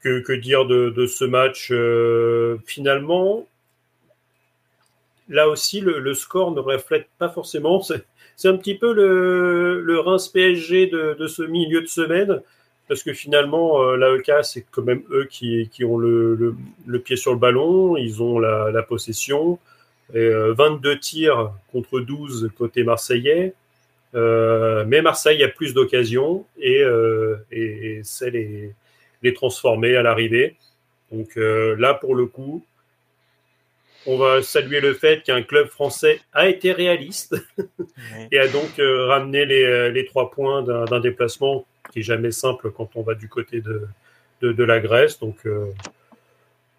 Que, 0.03 0.34
dire 0.34 0.66
de, 0.66 0.91
de, 0.91 1.07
ce 1.07 1.26
match 1.26 1.70
euh, 1.72 2.57
Finalement, 2.68 3.47
là 5.30 5.49
aussi, 5.49 5.82
le, 5.82 6.13
score 6.13 6.51
ne 6.51 6.59
reflète 6.59 7.07
pas 7.18 7.30
forcément. 7.30 7.82
C'est 7.82 8.47
un 8.47 8.55
petit 8.55 8.76
peu 8.76 8.93
le, 8.93 9.82
le 9.82 9.99
Reims 9.99 10.28
PSG 10.28 10.86
de, 10.86 11.16
de, 11.18 11.28
ce 11.28 11.41
milieu 11.41 11.82
de 11.82 11.88
semaine, 11.88 12.39
parce 12.88 13.01
que 13.01 13.13
finalement, 13.13 13.82
euh, 13.82 13.97
l'AEK, 13.97 14.43
c'est 14.43 14.63
quand 14.70 14.84
même 14.84 15.01
eux 15.09 15.26
qui, 15.28 15.70
qui 15.70 15.84
ont 15.84 15.97
le, 15.97 16.55
le, 16.86 16.99
pied 16.99 17.16
sur 17.16 17.34
le 17.34 17.39
ballon, 17.39 17.97
ils 17.97 18.22
ont 18.22 18.38
la 18.38 18.84
possession. 18.84 19.57
Et, 20.14 20.30
22 20.30 20.89
euh, 20.89 20.95
tirs 20.97 21.53
contre 21.72 21.99
12 21.99 22.51
côté 22.58 22.84
marseillais. 22.84 23.53
Euh, 24.14 24.86
mais 24.88 25.01
Marseille 25.01 25.43
a 25.43 25.49
plus 25.49 25.74
d'occasions 25.74 26.45
et, 26.58 26.82
euh, 26.82 27.36
et, 27.51 27.99
sait 28.03 28.30
les, 28.30 28.74
les 29.24 29.34
transformer 29.34 29.95
à 29.95 30.03
l'arrivée. 30.03 30.56
Donc 31.12 31.36
là, 31.36 31.93
pour 31.93 32.16
le 32.16 32.26
coup, 32.26 32.66
on 34.06 34.18
va 34.18 34.41
saluer 34.41 34.82
le 34.82 34.93
fait 34.93 35.24
qu'un 35.24 35.41
club 35.43 35.68
français 35.68 36.20
a 36.34 36.47
été 36.47 36.72
réaliste 36.72 37.36
et 38.32 38.39
a 38.39 38.47
donc 38.47 38.72
ramené 38.78 39.45
les, 39.45 39.91
les, 39.91 40.06
trois 40.06 40.32
points 40.32 40.64
d'un 40.64 40.99
déplacement 40.99 41.66
qui 41.91 41.99
est 41.99 42.03
jamais 42.03 42.32
simple 42.32 42.72
quand 42.72 42.89
on 42.95 43.01
va 43.01 43.16
du 43.16 43.30
côté 43.30 43.62
de, 43.62 43.88
de, 44.41 44.51
de 44.51 44.64
la 44.64 44.80
Grèce. 44.80 45.20
Donc, 45.20 45.47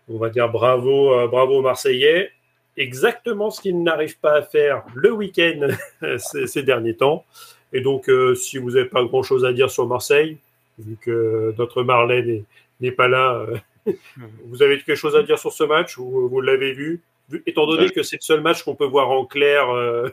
on 0.09 0.19
va 0.19 0.29
dire 0.29 0.49
bravo, 0.49 1.29
bravo 1.29 1.59
aux 1.59 1.63
Marseillais 1.63 2.33
exactement 2.77 3.51
ce 3.51 3.61
qu'il 3.61 3.83
n'arrive 3.83 4.19
pas 4.19 4.35
à 4.35 4.43
faire 4.43 4.85
le 4.95 5.13
week-end 5.13 5.69
ces, 6.19 6.63
derniers 6.63 6.97
temps. 6.97 7.25
Et 7.73 7.81
donc, 7.81 8.09
euh, 8.09 8.35
si 8.35 8.59
vous 8.59 8.73
n'avez 8.73 8.89
pas 8.89 9.05
grand-chose 9.05 9.45
à 9.45 9.53
dire 9.53 9.71
sur 9.71 9.87
Marseille, 9.87 10.39
vu 10.79 10.97
que 11.01 11.55
notre 11.59 11.83
Marlène 11.83 12.45
n'est 12.81 12.93
pas 12.93 13.09
là, 13.09 13.47
euh, 13.87 13.93
vous 14.47 14.63
avez 14.63 14.77
quelque 14.79 14.95
chose 14.95 15.17
à 15.17 15.23
dire 15.23 15.39
sur 15.39 15.53
ce 15.53 15.65
match 15.65 15.99
ou 15.99 16.29
vous 16.29 16.41
l'avez 16.41 16.73
vu? 16.73 17.03
Étant 17.47 17.67
donné 17.67 17.91
que 17.91 18.03
c'est 18.03 18.17
le 18.17 18.23
seul 18.23 18.41
match 18.41 18.63
qu'on 18.63 18.77
peut 18.77 18.87
voir 18.87 19.11
en 19.11 19.25
clair. 19.25 19.69
Euh, 19.71 20.09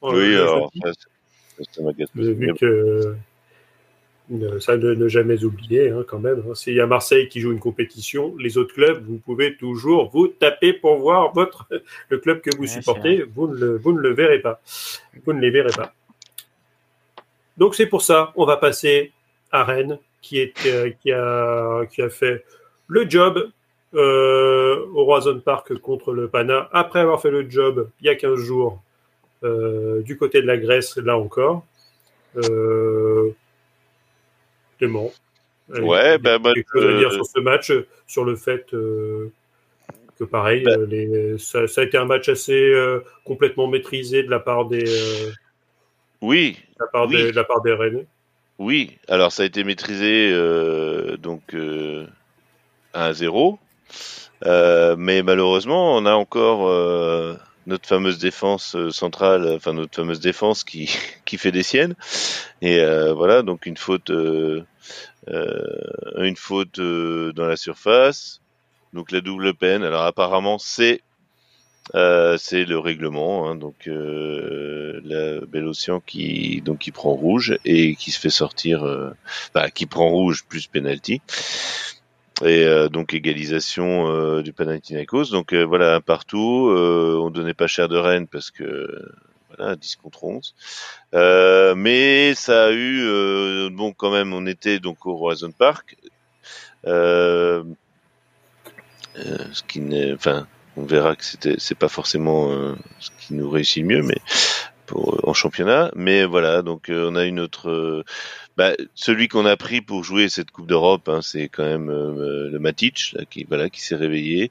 en 0.00 0.14
oui, 0.14 0.34
alors, 0.34 0.70
vu 2.14 2.54
que 2.54 3.14
ça 4.60 4.76
ne, 4.76 4.94
ne 4.94 5.08
jamais 5.08 5.44
oublier 5.44 5.90
hein, 5.90 6.04
quand 6.06 6.18
même. 6.18 6.42
Hein. 6.48 6.54
S'il 6.54 6.74
y 6.74 6.80
a 6.80 6.86
Marseille 6.86 7.28
qui 7.28 7.40
joue 7.40 7.52
une 7.52 7.60
compétition, 7.60 8.34
les 8.38 8.56
autres 8.56 8.74
clubs, 8.74 9.04
vous 9.04 9.18
pouvez 9.18 9.56
toujours 9.56 10.10
vous 10.10 10.28
taper 10.28 10.72
pour 10.72 10.96
voir 10.96 11.32
votre 11.32 11.68
le 12.08 12.18
club 12.18 12.40
que 12.40 12.54
vous 12.56 12.66
supportez. 12.66 13.24
Vous 13.34 13.48
ne, 13.48 13.56
le, 13.56 13.76
vous 13.76 13.92
ne 13.92 14.00
le 14.00 14.14
verrez 14.14 14.40
pas. 14.40 14.60
Vous 15.24 15.32
ne 15.32 15.40
les 15.40 15.50
verrez 15.50 15.72
pas. 15.76 15.92
Donc 17.56 17.74
c'est 17.74 17.86
pour 17.86 18.02
ça, 18.02 18.32
on 18.36 18.46
va 18.46 18.56
passer 18.56 19.12
à 19.52 19.62
Rennes, 19.62 19.98
qui, 20.22 20.38
est, 20.38 20.66
euh, 20.66 20.90
qui, 21.02 21.12
a, 21.12 21.86
qui 21.86 22.02
a 22.02 22.08
fait 22.08 22.44
le 22.88 23.08
job 23.08 23.50
euh, 23.94 24.86
au 24.92 25.04
Roison 25.04 25.38
Park 25.38 25.74
contre 25.78 26.12
le 26.12 26.28
Pana, 26.28 26.68
après 26.72 27.00
avoir 27.00 27.20
fait 27.20 27.30
le 27.30 27.48
job 27.48 27.88
il 28.00 28.06
y 28.06 28.08
a 28.08 28.16
15 28.16 28.34
jours 28.40 28.82
euh, 29.44 30.02
du 30.02 30.16
côté 30.16 30.42
de 30.42 30.46
la 30.46 30.56
Grèce, 30.56 30.96
là 30.96 31.16
encore. 31.16 31.64
Euh, 32.36 33.30
Clément. 34.84 35.12
Ouais, 35.68 36.18
ben, 36.18 36.38
bah, 36.38 36.52
chose 36.72 36.84
à 36.84 36.98
dire 36.98 37.12
sur 37.12 37.24
ce 37.24 37.40
match, 37.40 37.72
sur 38.06 38.24
le 38.24 38.36
fait 38.36 38.66
euh, 38.74 39.32
que 40.18 40.24
pareil, 40.24 40.62
bah. 40.62 40.72
euh, 40.72 40.86
les, 40.86 41.38
ça, 41.38 41.66
ça, 41.66 41.80
a 41.80 41.84
été 41.84 41.96
un 41.96 42.04
match 42.04 42.28
assez 42.28 42.52
euh, 42.52 43.00
complètement 43.24 43.66
maîtrisé 43.66 44.22
de 44.22 44.30
la 44.30 44.40
part 44.40 44.66
des. 44.66 44.84
Euh, 44.86 45.30
oui. 46.20 46.58
De 46.78 46.84
la 46.84 46.86
part, 46.88 47.06
oui. 47.08 47.16
Des, 47.16 47.30
de 47.30 47.36
la 47.36 47.44
part 47.44 47.62
des 47.62 47.72
Rennes. 47.72 48.04
Oui, 48.58 48.98
alors 49.08 49.32
ça 49.32 49.42
a 49.42 49.46
été 49.46 49.64
maîtrisé 49.64 50.30
donc 51.18 51.56
à 52.92 53.12
1-0, 53.12 53.58
mais 54.96 55.22
malheureusement, 55.22 55.96
on 55.96 56.06
a 56.06 56.12
encore 56.12 56.70
notre 57.66 57.88
fameuse 57.88 58.18
défense 58.18 58.76
centrale, 58.90 59.54
enfin 59.56 59.72
notre 59.72 59.96
fameuse 59.96 60.20
défense 60.20 60.64
qui 60.64 60.88
qui 61.24 61.38
fait 61.38 61.52
des 61.52 61.62
siennes. 61.62 61.94
Et 62.62 62.80
euh, 62.80 63.12
voilà, 63.12 63.42
donc 63.42 63.66
une 63.66 63.76
faute, 63.76 64.10
euh, 64.10 64.60
euh, 64.60 64.64
une 65.28 66.36
faute 66.36 66.80
dans 66.80 67.46
la 67.46 67.56
surface. 67.56 68.40
Donc 68.92 69.10
la 69.10 69.20
double 69.20 69.54
peine. 69.54 69.82
Alors 69.82 70.02
apparemment 70.02 70.58
c'est 70.58 71.02
euh, 71.94 72.38
c'est 72.38 72.64
le 72.64 72.78
règlement, 72.78 73.46
hein, 73.46 73.56
donc 73.56 73.88
euh, 73.88 75.00
la 75.04 75.44
Bélocian 75.46 76.00
qui 76.00 76.62
donc 76.62 76.78
qui 76.78 76.92
prend 76.92 77.12
rouge 77.12 77.58
et 77.66 77.94
qui 77.94 78.10
se 78.10 78.18
fait 78.18 78.30
sortir, 78.30 78.84
euh, 78.84 79.10
bah, 79.54 79.70
qui 79.70 79.84
prend 79.84 80.08
rouge 80.08 80.44
plus 80.48 80.66
penalty 80.66 81.20
et 82.44 82.66
donc 82.90 83.14
égalisation 83.14 84.40
du 84.42 84.52
Panathinaikos. 84.52 85.30
Donc 85.30 85.54
voilà 85.54 86.00
partout, 86.00 86.68
on 86.68 87.30
donnait 87.30 87.54
pas 87.54 87.68
cher 87.68 87.88
de 87.88 87.96
Rennes 87.96 88.26
parce 88.26 88.50
que 88.50 89.08
voilà, 89.56 89.76
10 89.76 89.96
contre 89.96 90.24
11. 90.24 90.54
Euh, 91.14 91.74
mais 91.74 92.34
ça 92.34 92.66
a 92.66 92.70
eu, 92.70 93.00
euh, 93.02 93.70
bon, 93.70 93.92
quand 93.92 94.10
même, 94.10 94.32
on 94.32 94.46
était 94.46 94.78
donc 94.80 95.06
au 95.06 95.12
Horizon 95.12 95.52
Park. 95.52 95.96
Euh, 96.86 97.64
ce 99.16 99.62
qui 99.62 99.80
n'est, 99.80 100.12
enfin, 100.12 100.46
on 100.76 100.84
verra 100.84 101.16
que 101.16 101.24
c'était, 101.24 101.54
c'est 101.58 101.78
pas 101.78 101.88
forcément 101.88 102.50
ce 102.98 103.10
qui 103.20 103.34
nous 103.34 103.48
réussit 103.48 103.82
le 103.82 103.88
mieux, 103.88 104.02
mais 104.02 104.18
en 104.92 105.32
championnat. 105.32 105.90
Mais 105.94 106.24
voilà, 106.24 106.62
donc 106.62 106.86
on 106.90 107.14
a 107.16 107.24
une 107.24 107.40
autre. 107.40 108.04
Bah, 108.56 108.72
celui 108.94 109.28
qu'on 109.28 109.46
a 109.46 109.56
pris 109.56 109.80
pour 109.80 110.04
jouer 110.04 110.28
cette 110.28 110.50
Coupe 110.50 110.66
d'Europe, 110.66 111.08
hein, 111.08 111.20
c'est 111.22 111.48
quand 111.48 111.64
même 111.64 111.90
le 111.90 112.58
Matic, 112.58 113.12
là, 113.14 113.24
qui 113.28 113.44
voilà, 113.44 113.68
qui 113.68 113.80
s'est 113.80 113.96
réveillé, 113.96 114.50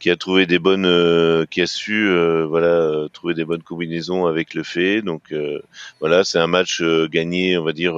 qui 0.00 0.10
a 0.10 0.16
trouvé 0.16 0.46
des 0.46 0.58
bonnes, 0.58 1.46
qui 1.50 1.60
a 1.62 1.66
su 1.66 2.10
voilà 2.48 3.06
trouver 3.12 3.34
des 3.34 3.44
bonnes 3.44 3.62
combinaisons 3.62 4.26
avec 4.26 4.54
le 4.54 4.64
fait. 4.64 5.02
Donc 5.02 5.32
voilà, 6.00 6.24
c'est 6.24 6.38
un 6.38 6.48
match 6.48 6.82
gagné, 7.10 7.56
on 7.56 7.64
va 7.64 7.72
dire 7.72 7.94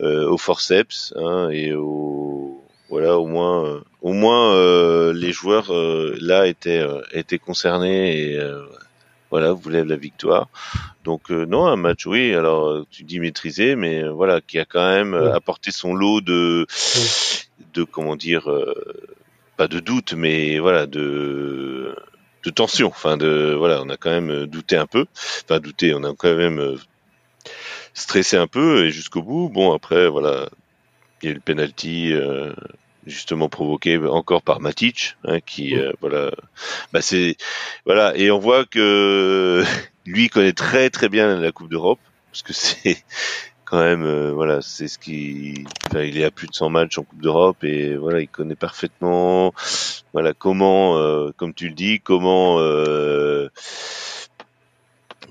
au 0.00 0.38
forceps 0.38 1.14
hein, 1.16 1.50
et 1.50 1.72
au 1.74 2.62
voilà 2.92 3.18
au 3.18 3.26
moins 3.26 3.64
euh, 3.64 3.80
au 4.02 4.12
moins 4.12 4.54
euh, 4.54 5.14
les 5.14 5.32
joueurs 5.32 5.72
euh, 5.72 6.14
là 6.20 6.46
étaient 6.46 6.84
étaient 7.12 7.38
concernés 7.38 8.34
et 8.34 8.40
voilà 9.32 9.52
voulaient 9.52 9.84
la 9.84 9.96
victoire. 9.96 10.48
Donc 11.04 11.30
non 11.30 11.66
un 11.66 11.76
match 11.76 12.06
oui 12.06 12.34
alors 12.34 12.84
tu 12.90 13.02
dis 13.02 13.18
maîtrisé 13.18 13.74
mais 13.74 14.06
voilà 14.06 14.40
qui 14.40 14.58
a 14.58 14.66
quand 14.66 14.88
même 14.88 15.14
apporté 15.14 15.72
son 15.72 15.94
lot 15.94 16.20
de 16.20 16.66
de 17.74 17.82
comment 17.82 18.14
dire 18.14 18.48
pas 19.56 19.68
de 19.68 19.80
doute 19.80 20.12
mais 20.12 20.58
voilà 20.58 20.86
de 20.86 21.96
de 22.44 22.50
tension. 22.50 22.88
Enfin 22.88 23.16
de 23.16 23.54
voilà 23.56 23.82
on 23.82 23.88
a 23.88 23.96
quand 23.96 24.10
même 24.10 24.46
douté 24.46 24.76
un 24.76 24.86
peu. 24.86 25.06
Enfin 25.44 25.60
douté 25.60 25.94
on 25.94 26.04
a 26.04 26.14
quand 26.14 26.36
même 26.36 26.76
stressé 27.94 28.36
un 28.36 28.46
peu 28.46 28.84
et 28.84 28.90
jusqu'au 28.90 29.22
bout. 29.22 29.48
Bon 29.48 29.72
après 29.72 30.08
voilà 30.08 30.50
il 31.22 31.26
y 31.26 31.28
a 31.28 31.32
eu 31.32 31.34
le 31.36 31.40
penalty 31.40 32.12
justement 33.06 33.48
provoqué 33.48 33.98
encore 33.98 34.42
par 34.42 34.60
Matic, 34.60 35.16
hein, 35.24 35.40
qui 35.40 35.76
euh, 35.76 35.92
voilà, 36.00 36.30
bah 36.92 37.02
c'est 37.02 37.36
voilà, 37.84 38.16
et 38.16 38.30
on 38.30 38.38
voit 38.38 38.64
que 38.64 39.64
lui 40.06 40.28
connaît 40.28 40.52
très 40.52 40.90
très 40.90 41.08
bien 41.08 41.36
la 41.38 41.52
Coupe 41.52 41.70
d'Europe 41.70 42.00
parce 42.30 42.42
que 42.42 42.52
c'est 42.52 43.02
quand 43.64 43.80
même 43.82 44.04
euh, 44.04 44.32
voilà, 44.32 44.60
c'est 44.62 44.88
ce 44.88 44.98
qui, 44.98 45.64
enfin, 45.86 46.02
il 46.02 46.18
est 46.18 46.24
à 46.24 46.30
plus 46.30 46.48
de 46.48 46.54
100 46.54 46.70
matchs 46.70 46.98
en 46.98 47.02
Coupe 47.04 47.22
d'Europe 47.22 47.64
et 47.64 47.96
voilà, 47.96 48.20
il 48.20 48.28
connaît 48.28 48.56
parfaitement 48.56 49.52
voilà 50.12 50.34
comment, 50.34 50.98
euh, 50.98 51.30
comme 51.36 51.54
tu 51.54 51.68
le 51.68 51.74
dis, 51.74 52.00
comment 52.00 52.58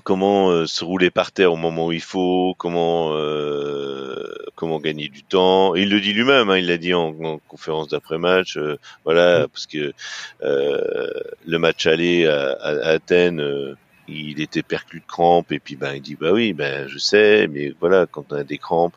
comment 0.02 0.50
euh, 0.50 0.66
se 0.66 0.84
rouler 0.84 1.10
par 1.10 1.32
terre 1.32 1.52
au 1.52 1.56
moment 1.56 1.86
où 1.86 1.92
il 1.92 2.02
faut, 2.02 2.54
comment 2.58 3.14
euh, 3.14 4.24
comment 4.54 4.80
gagner 4.80 5.08
du 5.08 5.22
temps. 5.22 5.74
il 5.74 5.90
le 5.90 6.00
dit 6.00 6.12
lui-même, 6.12 6.50
hein, 6.50 6.58
il 6.58 6.66
l'a 6.66 6.78
dit 6.78 6.94
en, 6.94 7.12
conférence 7.48 7.88
d'après-match, 7.88 8.56
euh, 8.56 8.78
voilà, 9.04 9.44
mm. 9.44 9.48
parce 9.48 9.66
que 9.66 9.92
le 10.40 11.58
match 11.58 11.86
aller 11.86 12.26
à, 12.26 12.52
Athènes, 12.62 13.76
il 14.08 14.40
était 14.40 14.62
perclus 14.62 15.00
de 15.00 15.06
crampes 15.06 15.52
et 15.52 15.58
puis 15.58 15.76
ben 15.76 15.94
il 15.94 16.02
dit 16.02 16.16
bah 16.16 16.32
oui, 16.32 16.52
ben 16.52 16.88
je 16.88 16.98
sais, 16.98 17.46
mais 17.48 17.72
voilà, 17.80 18.06
quand 18.06 18.32
on 18.32 18.36
a 18.36 18.44
des 18.44 18.58
crampes, 18.58 18.96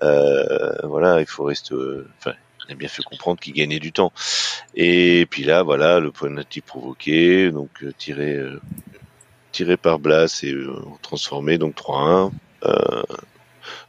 voilà, 0.00 1.20
il 1.20 1.26
faut 1.26 1.44
rester, 1.44 1.74
enfin. 2.18 2.34
il 2.68 2.72
a 2.72 2.74
bien 2.76 2.88
fait 2.88 3.02
comprendre 3.02 3.40
qu'il 3.40 3.54
gagnait 3.54 3.80
du 3.80 3.92
temps. 3.92 4.12
Et 4.74 5.26
puis 5.30 5.44
là, 5.44 5.62
voilà, 5.62 6.00
le 6.00 6.10
penalty 6.10 6.60
provoqué, 6.60 7.50
donc 7.50 7.84
tiré 7.98 8.40
tiré 9.54 9.76
par 9.76 10.00
Blas 10.00 10.40
et 10.42 10.52
euh, 10.52 10.74
transformé, 11.00 11.58
donc 11.58 11.76
3-1. 11.76 12.32
Euh, 12.64 13.02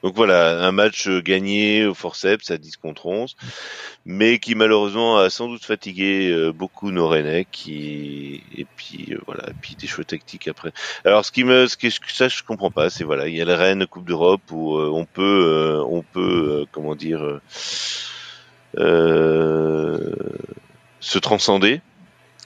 donc 0.03 0.15
voilà, 0.15 0.63
un 0.63 0.71
match 0.71 1.09
gagné 1.09 1.85
au 1.85 1.95
forceps 1.95 2.51
à 2.51 2.57
10 2.57 2.77
contre 2.77 3.07
11, 3.07 3.35
mais 4.05 4.37
qui 4.37 4.53
malheureusement 4.53 5.17
a 5.17 5.31
sans 5.31 5.47
doute 5.47 5.65
fatigué 5.65 6.31
euh, 6.31 6.53
beaucoup 6.53 6.91
nos 6.91 7.07
Rennais, 7.07 7.47
qui 7.51 8.43
et 8.55 8.67
puis 8.75 9.15
voilà, 9.25 9.45
puis 9.59 9.75
des 9.75 9.87
choix 9.87 10.03
tactiques 10.03 10.47
après. 10.47 10.71
Alors 11.03 11.25
ce 11.25 11.31
qui 11.31 11.43
me, 11.43 11.67
ce 11.67 11.77
que 11.77 11.89
ça 11.89 12.27
je 12.27 12.43
comprends 12.43 12.71
pas, 12.71 12.91
c'est 12.91 13.03
voilà, 13.03 13.27
il 13.27 13.35
y 13.35 13.41
a 13.41 13.45
le 13.45 13.53
Rennes 13.53 13.87
Coupe 13.87 14.05
d'Europe 14.05 14.51
où 14.51 14.77
on 14.77 15.05
peut, 15.05 15.83
on 15.89 16.03
peut, 16.03 16.65
comment 16.71 16.95
dire, 16.95 17.41
se 18.77 20.09
transcender 21.19 21.81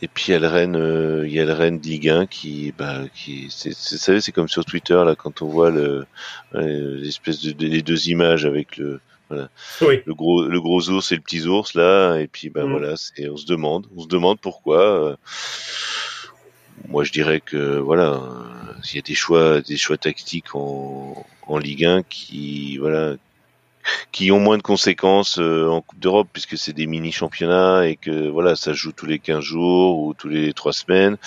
et 0.01 0.07
puis 0.07 0.25
il 0.27 0.31
y 0.31 0.33
a 0.33 0.39
le 0.39 0.47
Rennes, 0.47 0.75
euh, 0.75 1.27
il 1.27 1.33
y 1.33 1.39
a 1.39 1.45
le 1.45 1.53
Rennes 1.53 1.79
de 1.79 1.85
Ligue 1.85 2.09
1 2.09 2.25
qui, 2.25 2.73
bah, 2.77 3.01
qui, 3.13 3.47
c'est, 3.49 3.69
vous 3.69 3.75
savez, 3.97 4.21
c'est 4.21 4.31
comme 4.31 4.47
sur 4.47 4.65
Twitter 4.65 5.01
là 5.05 5.15
quand 5.15 5.41
on 5.41 5.47
voit 5.47 5.71
le, 5.71 6.05
l'espèce 6.53 7.41
de, 7.41 7.65
les 7.65 7.81
deux 7.81 8.09
images 8.09 8.45
avec 8.45 8.77
le, 8.77 9.01
voilà, 9.29 9.49
le 9.81 10.13
gros, 10.13 10.43
le 10.43 10.61
gros 10.61 10.89
ours 10.89 11.11
et 11.11 11.15
le 11.15 11.21
petit 11.21 11.45
ours 11.45 11.73
là, 11.73 12.17
et 12.17 12.27
puis 12.27 12.49
bah 12.49 12.65
mm. 12.65 12.71
voilà, 12.71 12.95
c'est, 12.95 13.29
on 13.29 13.37
se 13.37 13.45
demande, 13.45 13.87
on 13.95 14.01
se 14.01 14.07
demande 14.07 14.39
pourquoi. 14.39 15.09
Euh, 15.09 15.15
moi, 16.87 17.03
je 17.03 17.11
dirais 17.11 17.41
que 17.41 17.77
voilà, 17.77 18.21
il 18.89 18.95
y 18.95 18.99
a 18.99 19.01
des 19.01 19.13
choix, 19.13 19.61
des 19.61 19.77
choix 19.77 19.97
tactiques 19.97 20.55
en, 20.55 21.25
en 21.47 21.57
Ligue 21.57 21.85
1 21.85 22.03
qui, 22.03 22.77
voilà, 22.77 23.15
qui 24.11 24.31
ont 24.31 24.39
moins 24.39 24.57
de 24.57 24.63
conséquences 24.63 25.39
euh, 25.39 25.67
en 25.67 25.81
Coupe 25.81 25.99
d'Europe 25.99 26.27
puisque 26.31 26.57
c'est 26.57 26.73
des 26.73 26.87
mini 26.87 27.11
championnats 27.11 27.87
et 27.87 27.95
que 27.95 28.29
voilà 28.29 28.55
ça 28.55 28.73
joue 28.73 28.91
tous 28.91 29.05
les 29.05 29.19
15 29.19 29.43
jours 29.43 29.99
ou 29.99 30.13
tous 30.13 30.29
les 30.29 30.53
3 30.53 30.73
semaines 30.73 31.17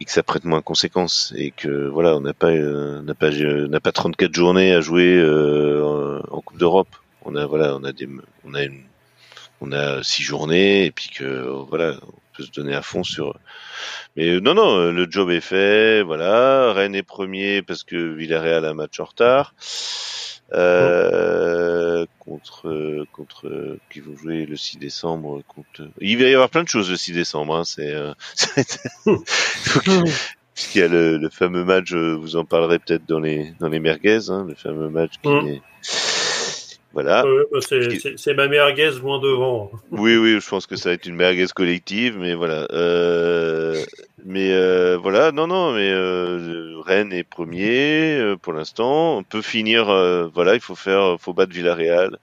et 0.00 0.04
que 0.04 0.10
ça 0.10 0.22
prête 0.22 0.44
moins 0.44 0.58
de 0.58 0.64
conséquences 0.64 1.32
et 1.36 1.50
que 1.50 1.88
voilà 1.88 2.16
on 2.16 2.20
n'a 2.20 2.34
pas 2.34 2.50
euh, 2.50 3.00
n'a 3.02 3.14
pas 3.14 3.30
n'a 3.30 3.80
pas 3.80 3.92
34 3.92 4.34
journées 4.34 4.72
à 4.72 4.80
jouer 4.80 5.16
euh, 5.16 6.20
en 6.30 6.40
Coupe 6.40 6.58
d'Europe. 6.58 6.94
On 7.24 7.34
a 7.34 7.46
voilà 7.46 7.76
on 7.76 7.84
a 7.84 7.92
des 7.92 8.08
on 8.44 8.54
a 8.54 8.62
une 8.64 8.82
on 9.60 9.72
a 9.72 10.02
six 10.02 10.22
journées 10.22 10.84
et 10.84 10.90
puis 10.90 11.08
que 11.08 11.48
voilà 11.68 11.94
on 12.02 12.36
peut 12.36 12.42
se 12.42 12.50
donner 12.50 12.74
à 12.74 12.82
fond 12.82 13.02
sur 13.02 13.38
mais 14.16 14.38
non 14.40 14.54
non 14.54 14.90
le 14.92 15.06
job 15.10 15.30
est 15.30 15.40
fait 15.40 16.02
voilà. 16.02 16.72
Rennes 16.72 16.94
est 16.94 17.02
premier 17.02 17.62
parce 17.62 17.82
que 17.82 17.96
Villarreal 17.96 18.64
a 18.64 18.70
un 18.70 18.74
match 18.74 19.00
en 19.00 19.04
retard 19.04 19.54
euh, 20.52 22.06
contre 22.20 23.04
contre 23.12 23.78
qui 23.90 24.00
vont 24.00 24.16
jouer 24.16 24.46
le 24.46 24.56
6 24.56 24.78
décembre 24.78 25.42
contre 25.48 25.88
il 26.00 26.18
va 26.18 26.28
y 26.28 26.34
avoir 26.34 26.50
plein 26.50 26.62
de 26.62 26.68
choses 26.68 26.88
le 26.88 26.96
6 26.96 27.12
décembre 27.12 27.56
hein, 27.56 27.64
c'est 27.64 27.92
euh, 27.92 28.14
puisqu'il 30.54 30.78
y 30.78 30.82
a 30.82 30.88
le, 30.88 31.18
le, 31.18 31.28
fameux 31.30 31.64
match 31.64 31.92
vous 31.92 32.36
en 32.36 32.44
parlerez 32.44 32.78
peut-être 32.78 33.06
dans 33.06 33.18
les 33.18 33.54
dans 33.58 33.68
les 33.68 33.80
merguez 33.80 34.30
hein, 34.30 34.44
le 34.48 34.54
fameux 34.54 34.88
match 34.88 35.14
qui 35.20 35.28
mm. 35.28 35.48
est 35.48 35.62
voilà. 36.96 37.24
Bah, 37.52 37.58
c'est 37.60 38.34
ma 38.34 38.48
merguez 38.48 38.92
moins 39.02 39.20
devant. 39.20 39.70
Oui, 39.90 40.16
oui, 40.16 40.40
je 40.40 40.48
pense 40.48 40.66
que 40.66 40.76
ça 40.76 40.88
va 40.88 40.94
être 40.94 41.04
une 41.04 41.14
merguez 41.14 41.44
collective, 41.54 42.16
mais 42.18 42.34
voilà. 42.34 42.66
Euh, 42.72 43.84
mais 44.24 44.50
euh, 44.54 44.96
voilà, 44.96 45.30
non, 45.30 45.46
non, 45.46 45.74
mais 45.74 45.90
euh, 45.90 46.80
Rennes 46.80 47.12
est 47.12 47.22
premier 47.22 48.34
pour 48.40 48.54
l'instant. 48.54 49.18
On 49.18 49.22
peut 49.24 49.42
finir, 49.42 49.84
voilà, 50.32 50.54
il 50.54 50.60
faut 50.60 50.74
faire, 50.74 51.18
faut 51.20 51.34
battre 51.34 51.52
Villarreal 51.52 52.16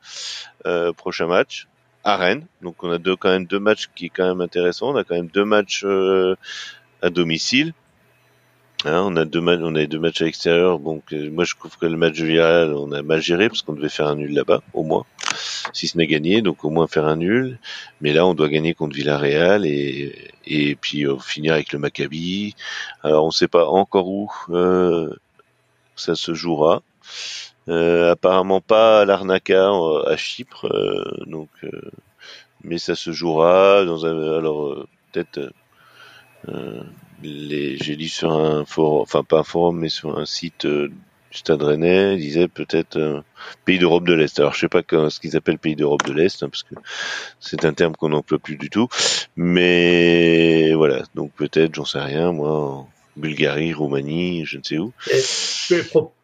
prochain 0.98 1.28
match 1.28 1.68
à 2.04 2.18
Rennes. 2.18 2.48
Donc 2.64 2.84
on 2.84 2.92
a 2.92 2.98
deux, 2.98 3.16
quand 3.16 3.30
même 3.30 3.46
deux 3.46 3.60
matchs 3.60 3.92
qui 3.94 4.08
est 4.08 4.10
quand 4.10 4.28
même 4.28 4.42
intéressant. 4.42 4.92
On 4.92 4.96
a 4.96 5.04
quand 5.04 5.16
même 5.16 5.28
deux 5.28 5.46
matchs 5.46 5.86
à 7.04 7.10
domicile. 7.12 7.74
Hein, 8.86 9.02
on 9.06 9.16
a 9.16 9.24
deux 9.24 9.40
matchs, 9.40 9.60
on 9.64 9.76
a 9.76 9.86
deux 9.86 10.00
matchs 10.00 10.22
à 10.22 10.26
l'extérieur. 10.26 10.80
Donc 10.80 11.12
moi 11.14 11.46
je 11.46 11.56
trouve 11.56 11.78
que 11.78 11.86
le 11.86 11.96
match 11.96 12.20
de 12.20 12.26
Villarreal, 12.26 12.74
on 12.74 12.92
a 12.92 13.02
mal 13.02 13.22
géré 13.22 13.48
parce 13.48 13.62
qu'on 13.62 13.74
devait 13.74 13.90
faire 13.90 14.08
un 14.08 14.16
nul 14.16 14.34
là-bas, 14.34 14.62
au 14.74 14.84
moins, 14.84 15.06
si 15.72 15.88
ce 15.88 15.98
n'est 15.98 16.08
gagné. 16.08 16.42
Donc 16.42 16.66
au 16.66 16.70
moins 16.70 16.88
faire 16.88 17.06
un 17.06 17.16
nul. 17.16 17.60
Mais 18.02 18.12
là, 18.12 18.26
on 18.26 18.34
doit 18.34 18.50
gagner 18.50 18.74
contre 18.74 18.96
Villarreal 18.96 19.66
et 19.66 20.14
et 20.46 20.76
puis 20.76 21.06
euh, 21.08 21.18
finir 21.20 21.54
avec 21.54 21.72
le 21.72 21.80
Maccabi. 21.80 22.56
Alors 23.04 23.24
on 23.24 23.28
ne 23.28 23.32
sait 23.32 23.48
pas 23.48 23.68
encore 23.68 24.08
où 24.10 24.30
euh, 24.50 25.14
ça 25.96 26.16
se 26.16 26.34
jouera. 26.34 26.82
Euh, 27.70 28.12
apparemment 28.12 28.60
pas 28.60 29.02
à 29.02 29.06
l'Arnaca 29.06 29.70
à 30.08 30.18
Chypre, 30.18 30.68
donc 31.28 31.50
mais 32.64 32.78
ça 32.78 32.96
se 32.96 33.12
jouera 33.12 33.86
dans 33.86 34.06
un 34.06 34.38
alors 34.38 34.86
peut-être 35.12 35.54
j'ai 37.22 37.96
lu 37.96 38.08
sur 38.08 38.32
un 38.32 38.66
forum, 38.66 39.02
enfin 39.02 39.24
pas 39.24 39.40
un 39.40 39.44
forum, 39.44 39.80
mais 39.80 39.90
sur 39.90 40.18
un 40.18 40.26
site 40.26 40.66
euh, 40.66 40.90
du 41.32 41.38
Stade 41.38 41.62
Rennais, 41.62 42.18
disait 42.18 42.48
peut-être 42.48 42.98
euh, 42.98 43.22
pays 43.66 43.80
d'Europe 43.80 44.06
de 44.06 44.14
l'Est. 44.14 44.40
Alors 44.40 44.54
je 44.54 44.60
sais 44.60 44.70
pas 44.70 44.82
ce 45.10 45.20
qu'ils 45.20 45.36
appellent 45.36 45.60
pays 45.60 45.76
d'Europe 45.76 46.06
de 46.06 46.14
l'Est, 46.14 46.44
hein, 46.44 46.50
parce 46.50 46.64
que 46.64 46.76
c'est 47.40 47.66
un 47.66 47.74
terme 47.74 47.96
qu'on 47.96 48.10
n'emploie 48.10 48.40
plus 48.40 48.58
du 48.58 48.70
tout. 48.70 48.88
Mais 49.36 50.74
voilà, 50.74 51.04
donc 51.16 51.32
peut-être, 51.34 51.76
j'en 51.76 51.86
sais 51.86 52.02
rien, 52.02 52.32
moi, 52.32 52.88
Bulgarie, 53.16 53.74
Roumanie, 53.74 54.46
je 54.46 54.58
ne 54.58 54.64
sais 54.64 54.78
où. 54.78 54.92
Et 55.12 55.22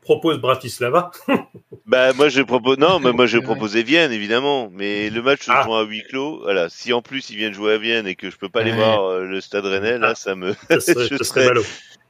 propose 0.10 0.40
Bratislava. 0.40 1.12
bah 1.86 2.14
moi 2.14 2.30
je 2.30 2.42
propose 2.42 2.80
non, 2.80 3.00
mais 3.00 3.12
moi 3.12 3.28
je 3.28 3.38
proposais 3.38 3.84
Vienne 3.84 4.12
évidemment, 4.12 4.72
mais 4.74 5.12
le 5.12 5.22
match 5.22 5.44
se 5.44 5.52
ah. 5.52 5.62
joue 5.64 5.76
à 5.76 5.84
huis 5.84 6.04
clos. 6.10 6.40
Voilà, 6.42 6.68
si 6.68 6.94
en 6.94 7.04
plus 7.04 7.30
ils 7.30 7.38
viennent 7.38 7.54
jouer 7.54 7.74
à 7.74 7.78
Vienne 7.78 8.08
et 8.08 8.16
que 8.16 8.32
je 8.32 8.38
peux 8.38 8.50
pas 8.50 8.62
aller 8.62 8.72
voir 8.72 9.04
euh, 9.04 9.26
le 9.26 9.40
Stade 9.40 9.66
Rennais, 9.66 10.00
là 10.00 10.10
ah. 10.12 10.16
ça 10.16 10.34
me 10.34 10.56
je, 10.72 10.80
serais, 10.80 11.08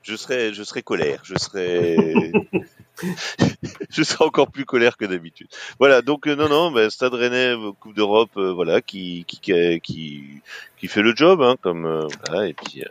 je 0.02 0.16
serais 0.16 0.54
je 0.54 0.64
serais 0.64 0.82
colère, 0.82 1.20
je 1.26 1.36
serais 1.38 1.98
je 3.90 4.04
serais 4.04 4.24
encore 4.24 4.50
plus 4.50 4.64
colère 4.64 4.96
que 4.96 5.04
d'habitude. 5.04 5.48
Voilà, 5.78 6.02
donc 6.02 6.26
euh, 6.28 6.38
non 6.38 6.48
non, 6.48 6.72
bah, 6.72 6.90
Stade 6.90 7.16
Rennais 7.16 7.54
Coupe 7.82 7.96
d'Europe 7.96 8.32
voilà 8.36 8.80
qui 8.80 9.26
qui 9.28 9.40
qui 9.82 10.24
qui 10.78 10.88
fait 10.88 11.02
le 11.02 11.14
job 11.14 11.42
hein, 11.42 11.58
comme 11.62 12.08
voilà 12.26 12.48
et 12.48 12.54
puis 12.54 12.82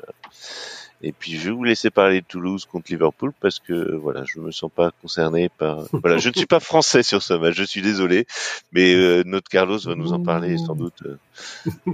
Et 1.03 1.13
puis 1.13 1.39
je 1.39 1.49
vais 1.49 1.55
vous 1.55 1.65
laisser 1.65 1.91
parler 1.91 2.21
de 2.21 2.27
Toulouse 2.27 2.65
contre 2.65 2.91
Liverpool 2.91 3.33
parce 3.41 3.61
que 3.61 3.95
voilà, 3.95 4.25
je 4.25 4.41
me 4.41 4.51
sens 4.51 4.71
pas 4.75 4.91
concerné 5.01 5.49
par. 5.49 5.85
Voilà, 5.93 6.19
je 6.19 6.29
ne 6.29 6.35
suis 6.35 6.47
pas 6.47 6.61
français 6.61 7.03
sur 7.03 7.23
ce 7.23 7.35
match. 7.35 7.55
Je 7.55 7.65
suis 7.65 7.83
désolé, 7.83 8.27
mais 8.73 8.95
euh, 8.95 9.23
notre 9.25 9.49
Carlos 9.49 9.79
va 9.79 9.95
nous 9.95 10.13
en 10.13 10.23
parler 10.23 10.59
sans 10.59 10.75
doute. 10.75 11.03
Euh, 11.07 11.93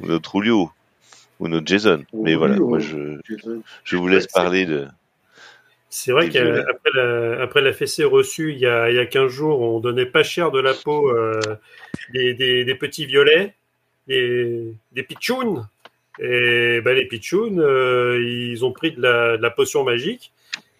ou 0.00 0.06
notre 0.06 0.32
Julio 0.32 0.70
ou 1.38 1.48
notre 1.48 1.66
Jason. 1.66 2.04
Mais 2.12 2.34
voilà, 2.34 2.56
moi 2.56 2.78
je 2.78 3.18
je 3.84 3.96
vous 3.96 4.08
laisse 4.08 4.26
parler 4.26 4.64
de. 4.66 4.86
C'est 5.92 6.12
vrai 6.12 6.28
qu'après 6.30 6.90
la, 6.94 7.42
après 7.42 7.62
la 7.62 7.72
fessée 7.72 8.04
reçue 8.04 8.52
il 8.52 8.60
y, 8.60 8.66
a, 8.66 8.90
il 8.90 8.96
y 8.96 9.00
a 9.00 9.06
15 9.06 9.28
jours, 9.28 9.60
on 9.60 9.80
donnait 9.80 10.06
pas 10.06 10.22
cher 10.22 10.52
de 10.52 10.60
la 10.60 10.72
peau 10.72 11.10
euh, 11.10 11.40
des, 12.14 12.32
des, 12.34 12.64
des, 12.64 12.74
petits 12.76 13.06
violets, 13.06 13.56
des, 14.06 14.72
des 14.92 15.02
pitchouns. 15.02 15.66
Et 16.18 16.80
ben, 16.80 16.94
les 16.94 17.06
pitchouns, 17.06 17.58
euh, 17.58 18.18
ils 18.22 18.64
ont 18.64 18.72
pris 18.72 18.92
de 18.92 19.00
la, 19.00 19.50
potion 19.50 19.84
magique 19.84 20.32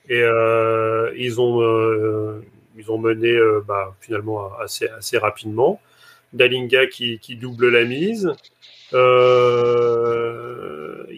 et 0.09 0.23
euh, 0.23 1.13
ils, 1.17 1.41
ont, 1.41 1.63
euh, 1.63 2.43
ils 2.77 2.91
ont 2.91 2.99
mené 2.99 3.39
bah, 3.67 3.95
finalement 4.01 4.51
assez, 4.59 4.89
assez 4.89 5.19
rapidement. 5.19 5.81
Dalinga 6.33 6.87
qui, 6.87 7.19
double 7.41 7.69
la 7.69 7.85
mise. 7.85 8.33
Il 8.93 8.99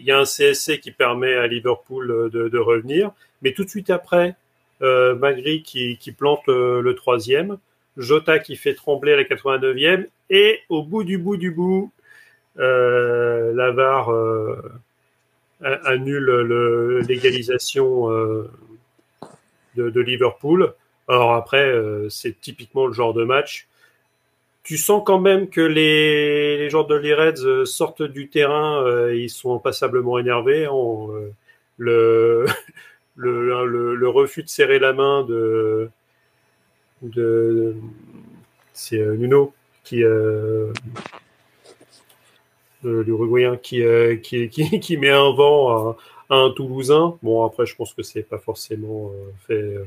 y 0.03 0.11
a 0.11 0.19
un 0.19 0.25
CSC 0.25 0.79
qui 0.79 0.91
permet 0.91 1.33
à 1.33 1.47
Liverpool 1.47 2.29
de, 2.31 2.57
revenir. 2.59 3.11
Mais 3.41 3.53
tout 3.53 3.63
de 3.63 3.69
suite 3.69 3.89
après, 3.89 4.35
Magri 4.79 5.63
qui, 5.63 5.97
qui 5.97 6.11
plante 6.11 6.45
le, 6.47 6.93
troisième, 6.93 7.57
Jota 7.97 8.39
qui 8.39 8.55
fait 8.55 8.73
trembler 8.73 9.13
à 9.13 9.17
la 9.17 9.23
89e, 9.23 10.05
et 10.29 10.59
au 10.69 10.83
bout 10.83 11.03
du 11.03 11.17
bout 11.17 11.37
du 11.37 11.51
bout, 11.51 11.91
euh, 12.59 13.53
Lavar 13.53 14.11
euh, 14.11 14.61
annule 15.61 17.01
l'égalisation 17.07 18.11
euh, 18.11 18.49
de, 19.75 20.01
Liverpool. 20.01 20.73
Alors 21.07 21.33
après, 21.33 21.73
c'est 22.09 22.39
typiquement 22.39 22.85
le 22.87 22.93
genre 22.93 23.13
de 23.13 23.23
match. 23.23 23.67
Tu 24.63 24.77
sens 24.77 25.03
quand 25.05 25.19
même 25.19 25.49
que 25.49 25.61
les, 25.61 26.57
les 26.57 26.69
joueurs 26.69 26.87
de 26.87 26.95
l'Ireds 26.95 27.65
sortent 27.65 28.03
du 28.03 28.29
terrain, 28.29 29.09
ils 29.11 29.29
sont 29.29 29.59
passablement 29.59 30.19
énervés. 30.19 30.67
On, 30.69 31.09
le 31.77 32.45
le, 33.15 34.07
refus 34.07 34.43
de 34.43 34.49
serrer 34.49 34.79
la 34.79 34.93
main 34.93 35.23
de, 35.23 35.89
c'est 38.73 38.97
Nuno 39.17 39.53
qui 39.83 40.03
l'Uruguayen 42.83 43.57
qui, 43.57 43.83
euh, 43.83 44.15
qui, 44.15 44.49
qui, 44.49 44.79
qui, 44.79 44.97
met 44.97 45.09
un 45.09 45.31
vent 45.31 45.69
à, 45.69 45.97
à, 46.29 46.35
un 46.35 46.51
Toulousain. 46.51 47.17
Bon 47.23 47.45
après 47.45 47.65
je 47.65 47.75
pense 47.75 47.93
que 47.93 48.03
c'est 48.03 48.23
pas 48.23 48.39
forcément 48.39 49.11
euh, 49.13 49.31
fait, 49.47 49.79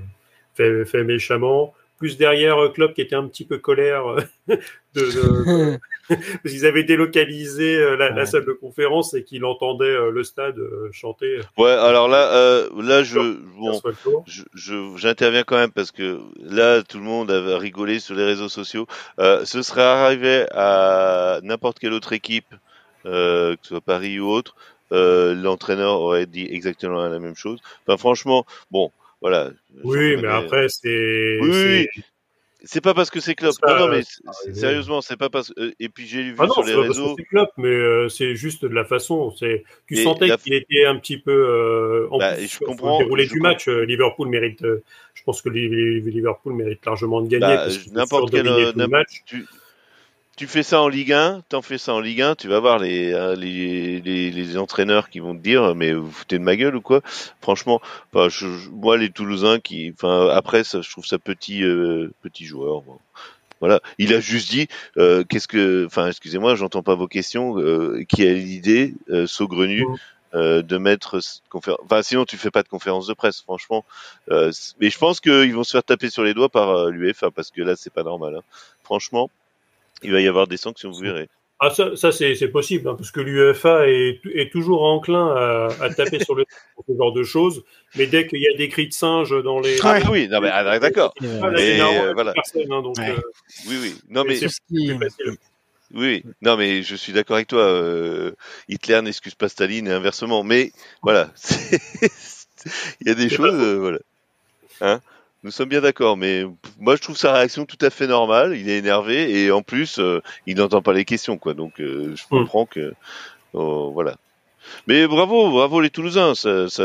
fait, 0.55 0.85
fait 0.85 1.05
méchamment 1.05 1.75
plus 1.99 2.17
derrière 2.17 2.59
euh, 2.59 2.69
Klopp 2.69 2.95
qui 2.95 3.01
était 3.01 3.17
un 3.17 3.27
petit 3.27 3.45
peu 3.45 3.59
colère 3.59 4.07
euh, 4.07 4.21
de, 4.49 4.57
de, 4.95 5.03
de 5.77 5.79
parce 6.09 6.55
qu'ils 6.55 6.67
avaient 6.67 6.85
délocalisé 6.85 7.77
euh, 7.77 7.97
la, 7.97 8.11
ouais. 8.11 8.17
la, 8.17 8.27
salle 8.27 8.45
de 8.45 8.53
conférence 8.53 9.15
et 9.15 9.25
qu'il 9.25 9.45
entendait 9.45 9.97
le 10.11 10.23
stade 10.23 10.57
chanter. 10.93 11.41
Ouais, 11.59 11.71
alors 11.71 12.09
là, 12.09 12.33
euh, 12.33 12.69
là 12.81 13.03
je, 13.03 13.19
bon, 13.59 13.81
je, 14.55 14.97
j'interviens 14.97 15.43
quand 15.43 15.57
même 15.57 15.73
parce 15.73 15.91
que 15.91 16.21
là 16.39 16.83
tout 16.83 16.99
le 16.99 17.05
monde 17.05 17.31
a 17.31 17.59
rigolé 17.59 17.99
sur 17.99 18.15
les 18.15 18.25
réseaux 18.25 18.49
sociaux. 18.49 18.87
Euh, 19.19 19.45
ce 19.45 19.63
serait 19.63 19.83
arrivé 19.83 20.47
à 20.53 21.41
n'importe 21.43 21.79
quelle 21.79 21.93
autre 21.93 22.13
équipe, 22.13 22.47
euh, 22.53 22.57
que 23.07 23.57
ce 23.63 23.69
soit 23.69 23.81
Paris 23.81 24.21
ou 24.21 24.29
autre, 24.29 24.55
euh, 24.93 25.35
l'entraîneur 25.35 26.01
aurait 26.01 26.27
dit 26.27 26.47
exactement 26.51 27.09
la 27.09 27.19
même 27.19 27.35
chose. 27.35 27.61
Enfin, 27.87 27.97
franchement, 27.97 28.47
bon, 28.71 28.93
voilà. 29.21 29.51
Oui, 29.83 30.17
mais 30.17 30.29
après, 30.29 30.69
c'est. 30.69 31.39
Oui, 31.41 31.89
c'est 32.63 32.81
pas 32.81 32.95
parce 32.95 33.11
que 33.11 33.21
c'est 33.21 33.35
Klopp. 33.35 33.55
Non, 33.67 33.79
non, 33.79 33.89
mais 33.89 34.03
sérieusement, 34.53 35.01
c'est 35.01 35.17
pas 35.17 35.29
parce. 35.29 35.53
Et 35.79 35.89
puis 35.89 36.07
j'ai 36.07 36.23
vu 36.23 36.35
ah 36.39 36.47
non, 36.47 36.53
sur 36.53 36.65
les 36.65 36.75
réseaux. 36.75 37.15
C'est 37.17 37.25
Klopp, 37.25 37.51
mais 37.57 37.69
euh, 37.69 38.09
c'est 38.09 38.35
juste 38.35 38.65
de 38.65 38.75
la 38.75 38.85
façon. 38.85 39.31
C'est. 39.33 39.65
Tu 39.87 39.95
et 39.99 40.03
sentais 40.03 40.27
la... 40.27 40.37
qu'il 40.37 40.55
était 40.55 40.85
un 40.85 40.97
petit 40.97 41.19
peu. 41.19 41.33
Euh, 41.33 42.09
en 42.11 42.19
bah, 42.19 42.35
plus, 42.35 42.49
je 42.49 42.59
comprends. 42.65 42.99
Déroulé 42.99 43.25
du 43.25 43.35
comprends. 43.35 43.51
match, 43.51 43.69
euh, 43.69 43.85
Liverpool 43.85 44.29
mérite. 44.29 44.63
euh, 44.63 44.83
je 45.15 45.23
pense 45.23 45.43
que 45.43 45.49
Liverpool 45.49 46.55
mérite 46.55 46.85
largement 46.85 47.21
de 47.21 47.29
gagner. 47.29 47.47
Bah, 47.47 47.69
n'importe 47.93 48.31
quel. 48.31 48.89
match. 48.89 49.23
Tu, 49.27 49.45
tu 50.37 50.47
fais 50.47 50.63
ça 50.63 50.83
en 50.83 50.89
Ligue 50.89 51.13
1, 51.13 51.43
t'en 51.49 51.63
fais 51.63 51.79
ça 51.79 51.95
en 51.95 52.01
Ligue 52.01 52.21
1, 52.21 52.35
tu 52.35 52.47
vas 52.47 52.61
voir 52.61 52.79
les, 52.79 53.15
hein, 53.15 53.35
les, 53.35 54.01
les, 54.01 54.31
les, 54.31 54.59
entraîneurs 54.59 55.09
qui 55.09 55.19
vont 55.21 55.35
te 55.35 55.43
dire 55.43 55.75
mais 55.75 55.93
vous 55.93 56.11
foutez 56.11 56.39
de 56.39 56.45
ma 56.45 56.57
gueule 56.57 56.77
ou 56.77 56.83
quoi? 56.83 57.01
Franchement, 57.41 57.81
enfin, 58.13 58.29
je, 58.29 58.47
moi 58.71 58.99
les 58.99 59.11
Toulousains 59.11 59.61
qui, 59.61 59.93
enfin 59.95 60.29
après 60.29 60.63
ça, 60.63 60.83
je 60.83 60.91
trouve 60.91 61.07
ça 61.07 61.19
petit 61.19 61.65
euh, 61.65 62.13
petit 62.23 62.45
joueur. 62.45 62.83
Bon. 62.83 62.99
Voilà, 63.61 63.81
il 63.99 64.13
a 64.13 64.21
juste 64.21 64.51
dit 64.51 64.69
euh, 64.99 65.25
qu'est-ce 65.25 65.49
que, 65.49 65.87
enfin 65.87 66.09
excusez-moi, 66.09 66.55
j'entends 66.55 66.83
pas 66.83 66.95
vos 66.95 67.09
questions. 67.09 67.59
Euh, 67.59 68.05
qui 68.07 68.27
a 68.27 68.33
l'idée 68.35 68.95
euh, 69.09 69.27
saugrenue 69.27 69.87
mmh. 70.35 70.63
de 70.63 70.77
mettre 70.77 71.19
conférence 71.49 71.81
Enfin 71.85 72.03
sinon 72.03 72.27
tu 72.27 72.37
fais 72.37 72.51
pas 72.51 72.63
de 72.63 72.69
conférence 72.69 73.07
de 73.07 73.15
presse, 73.15 73.41
franchement. 73.41 73.87
Euh, 74.31 74.53
mais 74.81 74.91
je 74.91 74.99
pense 74.99 75.21
qu'ils 75.21 75.55
vont 75.55 75.65
se 75.65 75.71
faire 75.71 75.83
taper 75.83 76.11
sur 76.11 76.25
les 76.25 76.35
doigts 76.35 76.51
par 76.51 76.69
euh, 76.69 76.91
l'UEFA 76.91 77.31
parce 77.31 77.51
que 77.51 77.63
là 77.63 77.75
c'est 77.77 77.93
pas 77.93 78.03
normal. 78.03 78.37
Hein. 78.37 78.43
Franchement 78.83 79.31
il 80.03 80.13
va 80.13 80.21
y 80.21 80.29
avoir 80.29 80.47
des 80.47 80.57
sanctions, 80.57 80.91
vous 80.91 81.01
verrez. 81.01 81.29
Ah, 81.59 81.71
ça, 81.71 81.97
ça 81.97 82.13
c'est 82.13 82.49
possible, 82.49 82.87
hein, 82.87 82.95
parce 82.99 83.11
que 83.11 83.21
l'UEFA 83.21 83.89
est, 83.89 84.21
est, 84.35 84.53
toujours 84.53 84.83
enclin 84.83 85.29
à, 85.35 85.69
à 85.81 85.89
taper 85.89 86.19
sur 86.25 86.35
le 86.35 86.45
pour 86.75 86.85
ce 86.87 86.95
genre 86.95 87.15
de 87.15 87.23
choses, 87.23 87.65
mais 87.97 88.07
dès 88.07 88.27
qu'il 88.27 88.43
y 88.43 88.47
a 88.47 88.55
des 88.59 88.69
cris 88.69 88.89
de 88.89 88.93
singe 88.93 89.31
dans 89.43 89.61
les. 89.61 89.79
Ah 89.83 90.01
oui, 90.11 90.29
non, 90.29 90.43
mais 90.43 90.51
ah, 90.53 90.79
d'accord. 90.79 91.15
Euh, 91.23 92.13
voilà. 92.13 92.35
Hein, 92.37 92.83
donc, 92.83 92.99
ouais. 92.99 93.11
euh, 93.11 93.21
oui, 93.69 93.77
oui. 93.81 93.95
Non, 94.11 94.25
mais. 94.25 94.39
Oui, 95.95 96.25
non, 96.43 96.57
mais 96.57 96.83
je 96.83 96.97
suis 96.97 97.13
d'accord 97.13 97.37
avec 97.37 97.49
toi. 97.49 97.63
Euh, 97.63 98.33
Hitler 98.69 99.01
n'excuse 99.03 99.35
pas 99.35 99.49
Staline 99.49 99.87
et 99.87 99.93
inversement. 99.93 100.43
Mais 100.43 100.73
voilà, 101.03 101.31
il 103.01 103.07
y 103.07 103.11
a 103.11 103.15
des 103.15 103.29
choses, 103.29 103.55
euh, 103.55 103.77
voilà. 103.79 103.99
Hein? 104.81 105.01
Nous 105.43 105.51
sommes 105.51 105.69
bien 105.69 105.81
d'accord, 105.81 106.17
mais 106.17 106.45
moi 106.79 106.97
je 106.97 107.03
trouve 107.03 107.17
sa 107.17 107.33
réaction 107.33 107.67
tout 107.67 107.79
à 107.81 107.91
fait 107.91 108.07
normale. 108.07 108.57
Il 108.57 108.69
est 108.69 108.79
énervé 108.79 109.43
et 109.43 109.51
en 109.51 109.63
plus 109.63 109.99
euh, 109.99 110.21
il 110.47 110.57
n'entend 110.57 110.83
pas 110.83 110.93
les 110.93 111.05
questions, 111.05 111.39
quoi. 111.39 111.55
Donc 111.55 111.81
euh, 111.81 112.15
je 112.17 112.25
comprends 112.29 112.65
mmh. 112.65 112.69
que 112.75 112.95
oh, 113.53 113.91
voilà. 113.93 114.17
Mais 114.87 115.07
bravo, 115.07 115.51
bravo 115.51 115.81
les 115.81 115.91
Toulousains. 115.91 116.35
Ça, 116.35 116.69
ça, 116.69 116.85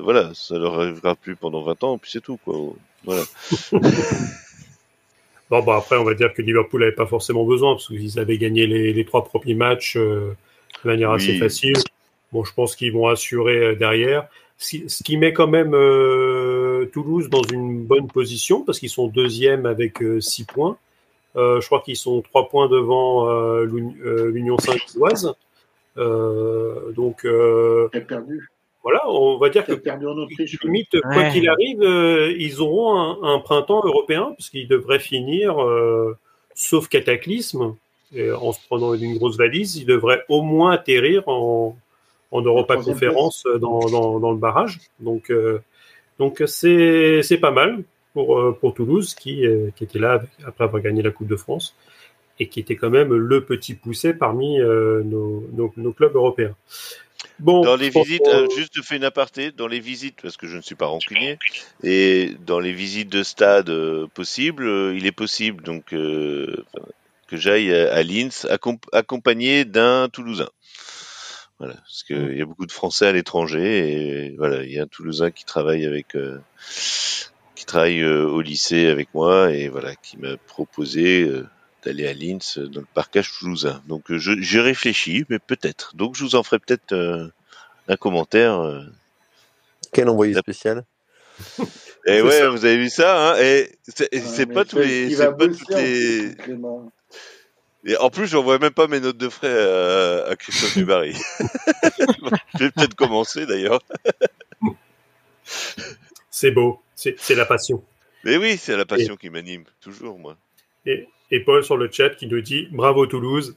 voilà, 0.00 0.30
ça 0.34 0.58
leur 0.58 0.80
arrivera 0.80 1.14
plus 1.14 1.36
pendant 1.36 1.62
20 1.62 1.84
ans, 1.84 1.98
puis 1.98 2.10
c'est 2.10 2.20
tout, 2.20 2.38
quoi. 2.44 2.54
Voilà. 3.04 3.22
bon, 5.50 5.62
bah 5.62 5.76
après 5.76 5.96
on 5.96 6.04
va 6.04 6.14
dire 6.14 6.32
que 6.34 6.42
Liverpool 6.42 6.80
n'avait 6.80 6.92
pas 6.92 7.06
forcément 7.06 7.44
besoin 7.44 7.74
parce 7.74 7.88
qu'ils 7.88 8.18
avaient 8.18 8.38
gagné 8.38 8.66
les, 8.66 8.92
les, 8.92 9.04
trois 9.04 9.24
premiers 9.24 9.54
matchs 9.54 9.96
euh, 9.96 10.36
de 10.84 10.88
manière 10.88 11.10
assez 11.10 11.38
facile. 11.38 11.76
Bon, 12.32 12.44
je 12.44 12.52
pense 12.52 12.76
qu'ils 12.76 12.92
vont 12.92 13.08
assurer 13.08 13.74
derrière. 13.76 14.28
Ce 14.58 15.02
qui 15.02 15.16
met 15.16 15.32
quand 15.32 15.48
même 15.48 15.74
Toulouse 16.92 17.28
dans 17.28 17.42
une 17.42 17.84
bonne 17.84 18.06
position 18.06 18.62
parce 18.62 18.78
qu'ils 18.78 18.90
sont 18.90 19.08
deuxième 19.08 19.66
avec 19.66 20.02
euh, 20.02 20.20
six 20.20 20.44
points. 20.44 20.76
Euh, 21.34 21.60
je 21.60 21.66
crois 21.66 21.80
qu'ils 21.80 21.96
sont 21.96 22.20
trois 22.20 22.48
points 22.48 22.68
devant 22.68 23.28
euh, 23.28 23.64
l'Union 24.30 24.58
Saint-Gilloise. 24.58 25.34
donc, 25.96 27.26
perdu. 28.06 28.50
voilà, 28.82 29.08
on 29.08 29.38
va 29.38 29.48
dire 29.48 29.64
que 29.64 29.72
perdu 29.72 30.06
en 30.06 30.16
Autriche, 30.16 30.60
limite, 30.62 30.94
ouais. 30.94 31.00
quoi 31.02 31.24
qu'il 31.30 31.48
arrive, 31.48 31.82
ils 32.38 32.60
auront 32.60 32.96
un, 32.96 33.34
un, 33.34 33.38
printemps 33.38 33.82
européen 33.84 34.32
puisqu'ils 34.34 34.68
devraient 34.68 34.98
finir, 34.98 35.56
sauf 36.54 36.88
cataclysme, 36.88 37.74
en 38.16 38.52
se 38.52 38.60
prenant 38.66 38.94
une 38.94 39.16
grosse 39.16 39.38
valise, 39.38 39.76
ils 39.76 39.86
devraient 39.86 40.22
au 40.28 40.42
moins 40.42 40.72
atterrir 40.72 41.26
en, 41.28 41.76
en 42.32 42.40
Europa 42.40 42.76
Conférence 42.76 43.46
dans, 43.60 43.80
dans, 43.88 44.18
dans, 44.18 44.32
le 44.32 44.38
barrage. 44.38 44.80
Donc, 45.00 45.30
euh, 45.30 45.62
donc 46.22 46.40
c'est, 46.46 47.38
pas 47.40 47.50
mal 47.50 47.82
pour, 48.12 48.38
euh, 48.38 48.56
pour 48.60 48.74
Toulouse 48.74 49.14
qui, 49.14 49.44
euh, 49.44 49.70
qui 49.74 49.82
était 49.82 49.98
là 49.98 50.12
avec, 50.12 50.30
après 50.46 50.64
avoir 50.64 50.80
gagné 50.80 51.02
la 51.02 51.10
Coupe 51.10 51.26
de 51.26 51.36
France 51.36 51.74
et 52.38 52.48
qui 52.48 52.60
était 52.60 52.76
quand 52.76 52.90
même 52.90 53.12
le 53.12 53.44
petit 53.44 53.74
poussé 53.74 54.14
parmi 54.14 54.60
euh, 54.60 55.02
nos, 55.02 55.48
nos, 55.52 55.72
nos, 55.76 55.92
clubs 55.92 56.14
européens. 56.14 56.54
Bon, 57.40 57.62
dans 57.62 57.74
les 57.74 57.90
visites, 57.90 58.28
euh, 58.28 58.48
juste 58.56 58.80
fais 58.82 58.96
une 58.96 59.04
aparté, 59.04 59.50
dans 59.50 59.66
les 59.66 59.80
visites, 59.80 60.20
parce 60.22 60.36
que 60.36 60.46
je 60.46 60.56
ne 60.56 60.62
suis 60.62 60.76
pas 60.76 60.86
rancunier, 60.86 61.38
et 61.82 62.36
dans 62.46 62.60
les 62.60 62.72
visites 62.72 63.08
de 63.08 63.24
stade 63.24 63.68
euh, 63.68 64.06
possibles, 64.14 64.92
il 64.94 65.06
est 65.06 65.12
possible 65.12 65.64
donc 65.64 65.86
que 65.86 66.64
j'aille 67.32 67.74
à, 67.74 67.92
à 67.92 68.02
Linz 68.04 68.46
accompagné 68.92 69.64
d'un 69.64 70.08
Toulousain. 70.08 70.48
Voilà, 71.62 71.76
parce 71.76 72.02
qu'il 72.02 72.18
mmh. 72.18 72.36
y 72.38 72.42
a 72.42 72.44
beaucoup 72.44 72.66
de 72.66 72.72
Français 72.72 73.06
à 73.06 73.12
l'étranger 73.12 74.24
et 74.26 74.34
voilà, 74.36 74.64
il 74.64 74.72
y 74.72 74.80
a 74.80 74.82
un 74.82 74.88
Toulousain 74.88 75.30
qui 75.30 75.44
travaille 75.44 75.86
avec, 75.86 76.16
euh, 76.16 76.40
qui 77.54 77.64
travaille 77.66 78.02
euh, 78.02 78.26
au 78.26 78.40
lycée 78.40 78.88
avec 78.88 79.14
moi 79.14 79.52
et 79.52 79.68
voilà, 79.68 79.94
qui 79.94 80.16
m'a 80.16 80.36
proposé 80.36 81.22
euh, 81.22 81.46
d'aller 81.84 82.08
à 82.08 82.14
Linz 82.14 82.58
dans 82.58 82.80
le 82.80 82.86
parcage 82.92 83.30
toulousain. 83.38 83.80
Donc 83.86 84.02
je, 84.08 84.32
j'ai 84.40 84.60
réfléchi, 84.60 85.24
mais 85.28 85.38
peut-être. 85.38 85.94
Donc 85.94 86.16
je 86.16 86.24
vous 86.24 86.34
en 86.34 86.42
ferai 86.42 86.58
peut-être 86.58 87.30
un 87.86 87.96
commentaire 87.96 88.60
Quel 89.92 90.08
envoyé 90.08 90.34
spécial. 90.34 90.84
Et 92.04 92.18
C'est 92.18 92.22
ouais, 92.22 92.38
ça. 92.40 92.48
vous 92.48 92.64
avez 92.64 92.76
vu 92.76 92.90
ça, 92.90 93.34
hein 93.34 93.36
Et 93.40 93.70
c'est 93.86 94.08
et 94.12 94.18
c'est 94.18 94.46
mais 94.46 94.54
pas 94.54 94.64
tous 94.64 94.78
les, 94.78 95.14
c'est 95.14 95.36
pas 95.36 95.46
toutes 95.46 95.70
les. 95.70 96.34
Et 97.84 97.96
en 97.96 98.10
plus, 98.10 98.28
j'envoie 98.28 98.58
même 98.58 98.72
pas 98.72 98.86
mes 98.86 99.00
notes 99.00 99.16
de 99.16 99.28
frais 99.28 99.48
à, 99.58 100.26
à 100.30 100.36
Christophe 100.36 100.76
Dubarry. 100.76 101.14
Je 102.54 102.64
vais 102.64 102.70
peut-être 102.70 102.94
commencer 102.94 103.44
d'ailleurs. 103.46 103.80
C'est 106.30 106.50
beau, 106.50 106.80
c'est 106.94 107.34
la 107.34 107.44
passion. 107.44 107.82
Mais 108.24 108.36
oui, 108.36 108.56
c'est 108.56 108.76
la 108.76 108.84
passion 108.84 109.16
qui 109.16 109.30
m'anime 109.30 109.64
toujours, 109.80 110.18
moi. 110.18 110.36
Et, 110.86 111.08
et 111.30 111.40
Paul 111.40 111.64
sur 111.64 111.76
le 111.76 111.90
chat 111.90 112.10
qui 112.10 112.26
nous 112.26 112.40
dit 112.40 112.68
bravo 112.70 113.06
Toulouse. 113.06 113.56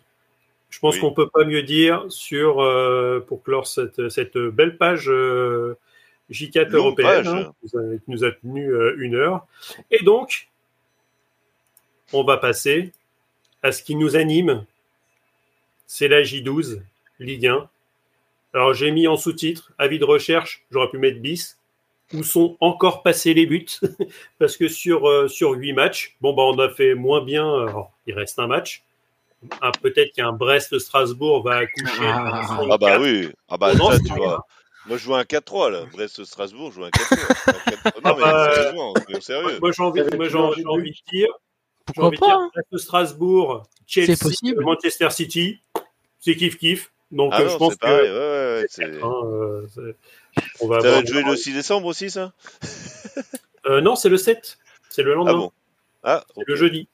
Je 0.72 0.80
pense 0.80 0.96
Oui. 0.96 1.02
qu'on 1.02 1.14
peut 1.14 1.30
pas 1.30 1.46
mieux 1.46 1.62
dire 1.64 2.06
sur 2.10 2.62
euh, 2.62 3.20
pour 3.26 3.44
clore 3.44 3.68
cette, 3.68 4.10
cette 4.10 4.38
belle 4.38 4.78
page 4.78 5.06
euh, 5.08 5.78
J4 6.32 6.70
Longue 6.70 6.74
européenne 6.74 7.08
page. 7.24 7.28
hein, 7.28 7.54
qui 7.62 7.70
nous 7.76 7.80
a- 7.80 7.96
qui 7.98 8.04
nous 8.12 8.24
a 8.24 8.32
tenu 8.32 8.74
euh, 8.74 8.96
une 8.98 9.16
heure. 9.16 9.46
Et 9.92 10.04
donc, 10.04 10.48
on 12.12 12.24
va 12.24 12.38
passer 12.38 12.92
à 13.66 13.72
ce 13.72 13.82
qui 13.82 13.96
nous 13.96 14.16
anime. 14.16 14.64
C'est 15.88 16.08
la 16.08 16.22
J12 16.22 16.82
Ligue 17.20 17.48
1. 17.48 17.68
Alors 18.54 18.74
j'ai 18.76 18.92
mis 18.92 19.08
en 19.08 19.18
sous-titre 19.18 19.72
avis 19.80 19.98
de 19.98 20.06
recherche. 20.06 20.64
J'aurais 20.70 20.90
pu 20.90 21.00
mettre 21.00 21.20
bis. 21.20 21.58
Où 22.14 22.22
sont 22.22 22.58
encore 22.60 23.02
passés 23.02 23.34
les 23.34 23.48
buts? 23.48 23.66
Parce 24.40 24.56
que 24.56 24.68
sur 24.68 25.10
euh, 25.10 25.28
sur 25.28 25.52
huit 25.52 25.74
matchs, 25.74 26.16
bon 26.22 26.34
bah 26.34 26.44
on 26.44 26.60
a 26.60 26.70
fait 26.70 26.94
moins 26.94 27.24
bien. 27.24 27.44
Alors, 27.44 27.92
il 28.06 28.14
reste 28.14 28.38
un 28.38 28.46
match. 28.46 28.84
Ah, 29.62 29.72
Peut-être 29.82 30.14
qu'un 30.14 30.32
Brest-Strasbourg 30.32 31.44
va 31.44 31.58
accoucher. 31.58 32.04
Ah. 32.04 32.44
sur 32.46 32.72
Ah 32.72 32.78
bah 32.78 32.92
quatre. 32.92 33.02
oui, 33.02 33.30
ah 33.50 33.58
bah 33.58 33.72
en 33.80 33.92
ça 33.92 34.00
tu 34.00 34.14
vois. 34.14 34.46
Moi 34.86 34.98
je 34.98 35.04
joue 35.04 35.16
un 35.16 35.24
4-3 35.24 35.72
là, 35.72 35.86
Brest-Strasbourg, 35.92 36.70
je 36.70 36.76
joue 36.76 36.86
un 36.86 36.90
4-3. 36.90 37.48
Un 37.48 37.72
4-3. 37.72 37.92
Ah 38.04 38.12
Non 38.12 38.16
mais 38.16 38.22
bah, 38.22 38.54
sérieusement, 38.54 38.94
sérieux. 39.22 39.60
Moi 39.60 39.72
j'ai 39.72 39.82
envie, 40.68 40.92
de 40.92 41.12
dire, 41.12 41.30
Pourquoi 41.86 42.06
envie 42.06 42.16
de 42.18 42.20
pas 42.20 42.26
dire 42.28 42.38
hein 42.38 42.52
Brest-Strasbourg, 42.72 43.64
Chelsea, 43.88 44.16
C'est 44.16 44.22
possible. 44.22 44.64
Manchester 44.64 45.10
City, 45.12 45.62
c'est 46.20 46.36
kiff 46.36 46.58
kiff. 46.58 46.92
Donc 47.12 47.32
Ah 47.34 47.42
euh, 47.42 47.46
je 47.48 47.52
non, 47.54 47.58
pense 47.60 47.74
c'est 47.74 47.80
pareil, 47.80 48.08
que 48.08 48.14
ouais, 48.14 48.20
ouais, 48.20 48.62
ouais, 48.62 48.66
c'est- 48.70 49.04
hein, 49.04 49.12
euh, 49.26 49.68
c'est- 49.74 49.96
on 50.62 50.68
va 50.68 50.76
Ça 50.78 50.82
va 50.82 50.88
avoir- 50.88 51.00
être 51.02 51.08
joué 51.08 51.24
le 51.24 51.36
6 51.36 51.54
décembre 51.54 51.86
aussi 51.88 52.10
ça 52.10 52.34
Euh, 53.68 53.82
non, 53.82 53.96
c'est 53.96 54.10
le 54.10 54.18
7. 54.18 54.58
C'est 54.90 55.04
le 55.04 55.12
Ah 55.12 55.16
lendemain. 55.16 55.38
bon 55.38 55.52
Ah, 56.04 56.24
C'est 56.36 56.44
le 56.48 56.56
jeudi. 56.56 56.88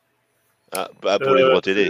ah, 0.74 0.90
bah, 1.02 1.20
pour 1.20 1.34
les 1.36 1.44
droits 1.44 1.62
télé. 1.62 1.90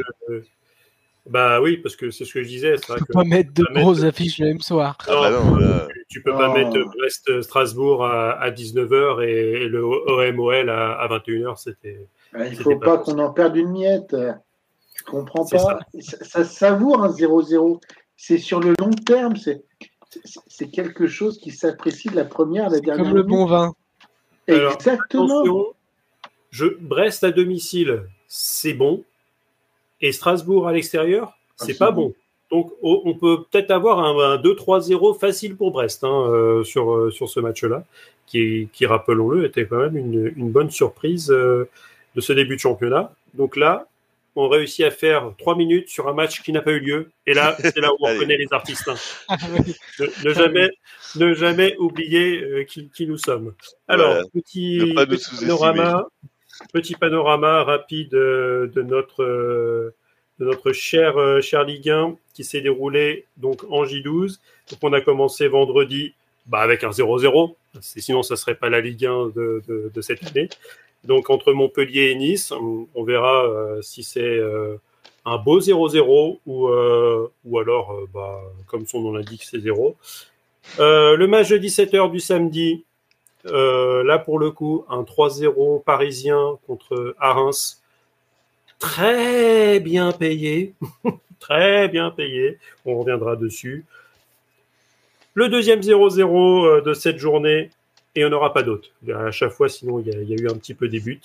Euh, 1.28 1.30
bah 1.30 1.62
oui, 1.62 1.78
parce 1.78 1.96
que 1.96 2.12
c'est 2.12 2.26
ce 2.26 2.34
que 2.34 2.44
je 2.44 2.48
disais. 2.48 2.76
Que 2.76 2.94
peut 2.94 3.06
pas 3.14 3.24
mettre 3.24 3.54
de 3.54 3.66
grosses 3.74 4.04
affiches 4.04 4.40
le 4.40 4.48
même 4.48 4.62
soir. 4.62 4.98
Ah 5.08 5.14
bah 5.22 5.32
non, 5.32 5.56
là, 5.56 5.88
tu, 5.90 6.06
tu 6.10 6.24
peux 6.24 6.34
pas 6.34 6.54
mettre 6.54 6.78
Brest-Strasbourg 6.98 8.06
à, 8.06 8.32
à 8.32 8.52
19h 8.52 9.24
et, 9.24 9.64
et 9.64 9.68
le 9.68 9.84
OMOL 9.84 10.70
à, 10.70 10.94
à 10.94 11.08
21h. 11.08 11.58
C'était. 11.58 12.06
Ah, 12.34 12.48
Il 12.48 12.56
faut 12.56 12.78
pas 12.78 12.98
pas 12.98 13.04
qu'on 13.04 13.20
en 13.20 13.32
perde 13.32 13.56
une 13.56 13.72
miette. 13.72 14.16
Je 14.96 15.04
comprends 15.04 15.46
pas? 15.46 15.80
Ça, 16.00 16.24
ça 16.24 16.44
savoure 16.44 17.04
un 17.04 17.10
0-0. 17.10 17.80
C'est 18.16 18.38
sur 18.38 18.60
le 18.60 18.74
long 18.80 18.92
terme. 18.92 19.36
C'est 19.36 20.70
quelque 20.70 21.08
chose 21.08 21.40
qui 21.40 21.52
s'apprécie 21.52 22.10
de 22.10 22.16
la 22.16 22.26
première 22.26 22.68
à 22.68 22.70
la 22.70 22.80
dernière. 22.80 23.06
Comme 23.06 23.16
le 23.16 23.24
bon 23.24 23.46
vin. 23.46 23.74
Exactement. 24.48 25.44
Brest 26.82 27.24
à 27.24 27.32
domicile, 27.32 28.04
c'est 28.28 28.74
bon. 28.74 29.04
Et 30.02 30.12
Strasbourg 30.12 30.68
à 30.68 30.74
l'extérieur, 30.74 31.34
c'est 31.58 31.74
Ah, 31.76 31.80
pas 31.80 31.88
c'est 31.88 31.94
bon. 31.94 32.14
Donc, 32.52 32.74
on 32.82 33.14
peut 33.14 33.44
peut-être 33.50 33.72
avoir 33.72 34.00
un, 34.00 34.34
un 34.34 34.38
2-3-0 34.38 35.18
facile 35.18 35.56
pour 35.56 35.72
Brest 35.72 36.04
hein, 36.04 36.26
euh, 36.28 36.66
sur, 36.66 36.92
euh, 36.94 37.10
sur 37.10 37.30
ce 37.30 37.40
match-là, 37.40 37.86
qui, 38.28 38.68
qui 38.74 38.86
rappelons-le, 38.86 39.46
était 39.46 39.66
quand 39.66 39.78
même 39.78 39.96
une, 39.96 40.34
une 40.36 40.52
bonne 40.52 40.70
surprise 40.70 41.32
euh, 41.32 41.70
de 42.16 42.20
ce 42.20 42.34
début 42.34 42.56
de 42.56 42.60
championnat. 42.60 43.14
Donc 43.36 43.56
là, 43.56 43.88
on 44.36 44.50
réussit 44.50 44.84
à 44.86 44.92
faire 44.92 45.32
3 45.38 45.56
minutes 45.56 45.88
sur 45.88 46.10
un 46.10 46.14
match 46.14 46.42
qui 46.42 46.52
n'a 46.52 46.62
pas 46.62 46.72
eu 46.72 46.80
lieu. 46.80 47.10
Et 47.26 47.34
là, 47.34 47.56
c'est 47.58 47.78
là 47.80 47.94
où 47.94 47.98
on 48.02 48.06
Allez. 48.08 48.18
reconnaît 48.18 48.38
les 48.38 48.48
artistes. 48.52 48.90
hein. 48.90 48.96
Ah. 49.30 49.38
Ne, 50.00 50.28
ne 50.30 50.34
jamais, 50.34 50.70
ne 51.16 51.34
jamais 51.34 51.78
oublier 51.78 52.42
euh, 52.42 52.64
qui, 52.66 52.90
qui 52.90 53.08
nous 53.08 53.18
sommes. 53.18 53.54
Alors, 53.88 54.18
petit, 54.34 54.92
pas 54.94 55.06
panorama, 55.40 56.06
petit 56.74 56.96
panorama 56.96 57.64
rapide 57.64 58.14
euh, 58.14 58.68
de 58.68 58.82
notre 58.82 59.24
euh, 59.24 59.96
de 60.40 60.74
cher 60.74 61.18
euh, 61.18 61.42
cher 61.42 61.64
Ligue 61.64 61.90
1 61.90 62.16
qui 62.34 62.44
s'est 62.44 62.62
déroulé 62.62 63.26
donc 63.38 63.64
en 63.70 63.84
J12. 63.84 64.40
Donc 64.70 64.80
on 64.82 64.94
a 64.94 65.02
commencé 65.02 65.48
vendredi 65.48 66.14
bah, 66.46 66.60
avec 66.60 66.84
un 66.84 66.90
0-0. 66.90 67.56
C'est- 67.82 68.02
Sinon, 68.02 68.24
ça 68.24 68.36
serait 68.36 68.56
pas 68.56 68.70
la 68.70 68.82
Ligue 68.82 69.06
1 69.06 69.28
de, 69.36 69.92
cette 70.02 70.26
année. 70.26 70.50
Donc 71.04 71.30
entre 71.30 71.54
Montpellier 71.54 72.12
et 72.12 72.16
Nice, 72.16 72.52
on, 72.52 73.04
verra 73.04 73.48
si 73.82 74.04
c'est 74.04 74.40
un 75.26 75.38
beau 75.38 75.60
0-0 75.60 76.40
ou, 76.46 77.60
alors, 77.60 78.08
bah, 78.14 78.42
comme 78.68 78.86
son 78.88 79.02
nom 79.02 79.14
l'indique, 79.14 79.44
c'est 79.44 79.60
0. 79.60 79.96
Euh, 80.80 81.16
le 81.16 81.28
match 81.28 81.50
de 81.50 81.58
17h 81.58 82.12
du 82.12 82.20
samedi, 82.20 82.86
euh, 83.46 84.04
là 84.04 84.20
pour 84.20 84.40
le 84.40 84.52
coup, 84.52 84.86
un 84.90 85.02
3-0 85.04 85.84
parisien 85.84 86.58
contre 86.68 87.16
Reims. 87.20 87.82
Très 88.80 89.80
bien 89.80 90.12
payé. 90.12 90.74
très 91.40 91.88
bien 91.88 92.12
payé. 92.12 92.58
On 92.86 93.00
reviendra 93.00 93.36
dessus. 93.36 93.86
Le 95.34 95.48
deuxième 95.50 95.80
0-0 95.80 96.66
euh, 96.66 96.82
de 96.82 96.94
cette 96.94 97.18
journée, 97.18 97.70
et 98.16 98.26
on 98.26 98.30
n'aura 98.30 98.54
pas 98.54 98.64
d'autre. 98.64 98.90
À 99.14 99.32
chaque 99.32 99.52
fois, 99.52 99.70
sinon, 99.70 100.00
il 100.00 100.08
y, 100.08 100.16
a, 100.16 100.22
il 100.22 100.30
y 100.30 100.34
a 100.34 100.44
eu 100.44 100.50
un 100.50 100.56
petit 100.56 100.74
peu 100.74 100.88
des 100.90 101.00
buts. 101.00 101.22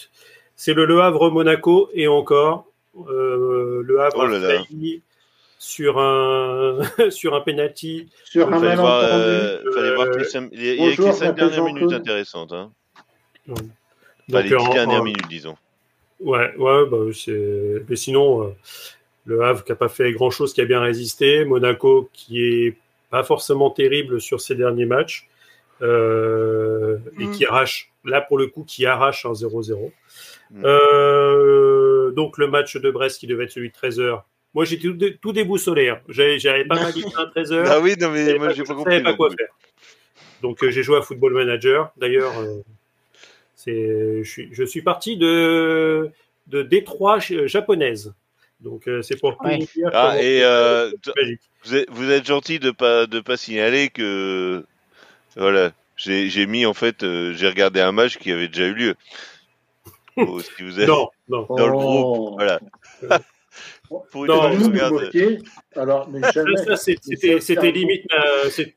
C'est 0.54 0.74
le 0.74 0.84
Le 0.86 1.00
Havre-Monaco, 1.00 1.90
et 1.92 2.06
encore, 2.06 2.66
euh, 3.08 3.82
Le 3.84 4.00
Havre 4.00 4.18
Oh 4.20 4.26
là 4.26 4.36
a 4.36 4.40
là. 4.40 4.58
failli 4.58 5.02
sur 5.66 5.98
un, 5.98 6.78
sur 7.10 7.34
un 7.34 7.40
penalty. 7.40 8.08
Sur 8.24 8.52
un 8.52 8.60
Fallait 8.60 8.76
voir, 8.76 9.00
euh, 9.04 9.58
fallait 9.74 9.94
voir 9.94 10.10
que 10.12 10.18
les 10.18 10.24
cinq- 10.24 10.48
il 10.52 10.64
y 10.64 10.80
a, 10.92 11.12
5 11.12 11.26
m'appelle 11.28 11.34
dernières 11.50 11.64
minutes 11.74 11.92
intéressantes. 11.92 12.52
Hein. 12.52 12.70
Donc, 13.48 13.58
Enfin, 14.28 14.42
les 14.42 14.48
10 14.48 14.54
en- 14.56 14.72
dernières 14.72 15.00
en- 15.00 15.04
minutes, 15.04 15.28
disons. 15.28 15.56
Ouais, 16.20 16.54
ouais, 16.56 16.86
bah, 16.86 16.98
c'est. 17.12 17.82
Mais 17.88 17.96
sinon, 17.96 18.44
euh, 18.44 18.50
le 19.24 19.42
Havre 19.42 19.64
qui 19.64 19.72
a 19.72 19.76
pas 19.76 19.88
fait 19.88 20.12
grand 20.12 20.30
chose, 20.30 20.52
qui 20.54 20.60
a 20.60 20.64
bien 20.64 20.80
résisté. 20.80 21.44
Monaco 21.44 22.08
qui 22.12 22.42
est 22.44 22.76
pas 23.10 23.22
forcément 23.24 23.70
terrible 23.70 24.20
sur 24.20 24.40
ses 24.40 24.54
derniers 24.54 24.86
matchs 24.86 25.28
euh, 25.82 26.98
et 27.20 27.26
Mm. 27.26 27.32
qui 27.32 27.44
arrache, 27.46 27.90
là 28.04 28.20
pour 28.20 28.38
le 28.38 28.46
coup, 28.46 28.64
qui 28.64 28.86
arrache 28.86 29.26
un 29.26 29.32
0-0. 29.34 29.92
Mm. 30.52 30.62
Euh, 30.64 32.10
donc 32.12 32.38
le 32.38 32.46
match 32.48 32.76
de 32.76 32.90
Brest 32.90 33.18
qui 33.20 33.26
devait 33.26 33.44
être 33.44 33.50
celui 33.52 33.68
de 33.70 33.74
13h. 33.74 34.22
Moi 34.56 34.64
j'ai 34.64 34.78
tout, 34.78 34.94
dé- 34.94 35.16
tout 35.20 35.32
déboussolé. 35.32 35.90
Hein. 35.90 36.00
J'avais 36.08 36.64
pas 36.64 36.74
mal 36.82 36.92
dit 36.92 37.04
à 37.16 37.26
13h. 37.26 37.64
Ah 37.68 37.78
oui, 37.78 37.94
non, 38.00 38.08
mais 38.10 38.24
Je 38.30 38.36
moi, 38.36 38.46
pas- 38.48 38.52
j'ai 38.54 38.62
pas 38.64 38.72
je 38.72 38.76
compris. 38.78 38.92
savais 38.94 39.04
pas 39.04 39.12
quoi 39.14 39.28
faire. 39.30 39.48
Donc 40.42 40.64
euh, 40.64 40.70
j'ai 40.70 40.82
joué 40.82 40.96
à 40.96 41.02
Football 41.02 41.34
Manager. 41.34 41.92
D'ailleurs, 41.98 42.32
euh, 42.40 42.62
c'est 43.54 44.24
je 44.24 44.28
suis 44.28 44.48
je 44.52 44.64
suis 44.64 44.80
parti 44.82 45.16
de 45.18 46.10
de 46.46 46.62
Détroit 46.62 47.20
ch- 47.20 47.46
japonaise. 47.46 48.14
Donc 48.60 48.88
euh, 48.88 49.02
c'est 49.02 49.20
pour 49.20 49.36
tout 49.36 49.44
Ouais. 49.44 49.58
vous 49.58 49.66
dire 49.74 49.90
Ah, 49.92 50.16
et 50.18 50.42
euh, 50.42 50.90
vous 51.64 51.74
êtes, 51.76 51.90
vous 51.90 52.10
êtes 52.10 52.26
gentil 52.26 52.58
de 52.58 52.70
pas 52.70 53.06
de 53.06 53.20
pas 53.20 53.36
signaler 53.36 53.90
que 53.90 54.64
voilà, 55.36 55.72
j'ai 55.98 56.46
mis 56.46 56.64
en 56.64 56.72
fait, 56.72 57.02
euh, 57.02 57.34
j'ai 57.34 57.46
regardé 57.48 57.80
un 57.80 57.92
match 57.92 58.16
qui 58.16 58.32
avait 58.32 58.48
déjà 58.48 58.66
eu 58.68 58.74
lieu. 58.74 58.94
Oh, 60.18 60.40
si 60.40 60.62
vous 60.62 60.78
avez 60.78 60.86
Non, 60.86 61.10
non. 61.28 61.46
dans 61.50 61.66
le 61.66 61.74
Oh. 61.74 61.78
groupe, 61.78 62.34
voilà. 62.38 62.58
Pour 63.88 64.26
Non, 64.26 64.50
Nous. 64.54 64.72
Alors, 65.74 66.08
mais 66.10 66.20
c'était 67.40 67.72
limite 67.72 68.06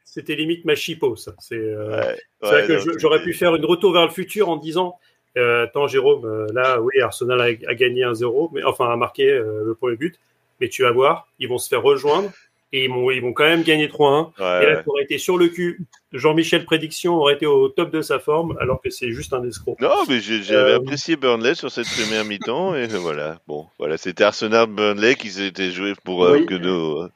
c'était 0.04 0.36
limite 0.36 0.66
ma 0.66 0.76
chipo 0.76 1.16
ça. 1.16 1.34
C'est 1.40 1.56
euh, 1.56 2.00
Ouais, 2.00 2.18
C'est 2.42 2.48
vrai 2.48 2.62
ouais, 2.62 2.86
que 2.86 3.00
j'aurais 3.00 3.22
pu 3.22 3.34
faire 3.34 3.56
une 3.56 3.66
retour 3.66 3.94
vers 3.94 4.06
le 4.06 4.12
futur 4.12 4.50
en 4.50 4.58
disant 4.58 4.98
euh, 5.38 5.66
Attends, 5.66 5.88
Jérôme, 5.88 6.26
euh, 6.26 6.48
là, 6.54 6.82
oui, 6.82 7.00
Arsenal 7.02 7.40
a, 7.42 7.46
a 7.46 7.76
gagné 7.76 8.04
un 8.04 8.14
0, 8.14 8.52
mais 8.54 8.64
enfin 8.64 8.90
a 8.90 8.96
marqué 8.96 9.30
euh, 9.30 9.64
le 9.66 9.76
premier 9.76 9.96
but, 9.96 10.20
mais 10.60 10.70
tu 10.70 10.84
vas 10.84 10.92
voir, 10.92 11.28
ils 11.40 11.48
vont 11.48 11.58
se 11.58 11.70
faire 11.70 11.84
rejoindre 11.84 12.32
et 12.72 12.86
ils 12.86 12.90
vont, 12.90 13.10
ils 13.12 13.22
vont 13.22 13.34
quand 13.34 13.46
même 13.46 13.64
gagner 13.64 13.88
3-1. 13.88 14.26
Ouais, 14.26 14.32
et 14.38 14.42
là, 14.42 14.60
ouais. 14.78 14.84
tu 14.84 14.90
aurais 14.90 15.04
été 15.04 15.18
sur 15.18 15.38
le 15.38 15.48
cul. 15.48 15.86
Jean-Michel 16.12 16.66
Prédiction 16.66 17.16
aurait 17.16 17.34
été 17.36 17.46
au 17.46 17.70
top 17.70 17.92
de 17.92 18.02
sa 18.02 18.20
forme, 18.20 18.56
alors 18.60 18.82
que 18.82 18.90
c'est 18.90 19.12
juste 19.12 19.34
un 19.34 19.44
escroc. 19.44 19.76
Non, 19.80 19.90
mais 20.08 20.20
j'ai- 20.20 20.42
j'avais 20.44 20.72
Euh, 20.72 20.78
apprécié 20.78 21.16
Burnley 21.16 21.56
sur 21.56 21.72
cette 21.72 21.88
première 21.88 22.26
mi-temps 22.26 22.76
et 22.76 22.88
voilà. 22.88 23.40
Bon, 23.48 23.68
voilà, 23.80 23.98
c'était 23.98 24.24
Arsenal 24.24 24.68
Burnley 24.68 25.16
qui 25.16 25.30
s'était 25.30 25.72
joué 25.72 25.94
pour 26.04 26.24
euh, 26.26 26.38
Oui. 26.40 26.46
que 26.46 26.56
nos, 26.56 27.08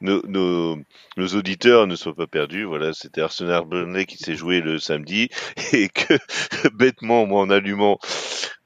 nos 0.00 0.20
nos 0.26 0.76
nos 1.16 1.26
auditeurs 1.28 1.86
ne 1.86 1.94
soient 1.96 2.14
pas 2.14 2.26
perdus. 2.26 2.64
Voilà, 2.64 2.92
c'était 2.92 3.20
Arsenal 3.22 3.64
Burnley 3.66 4.04
qui 4.06 4.18
s'est 4.18 4.34
joué 4.36 4.60
le 4.60 4.78
samedi 4.78 5.28
et 5.72 5.88
que 5.88 6.14
bêtement, 6.74 7.26
moi 7.26 7.40
en 7.42 7.50
allumant 7.50 7.98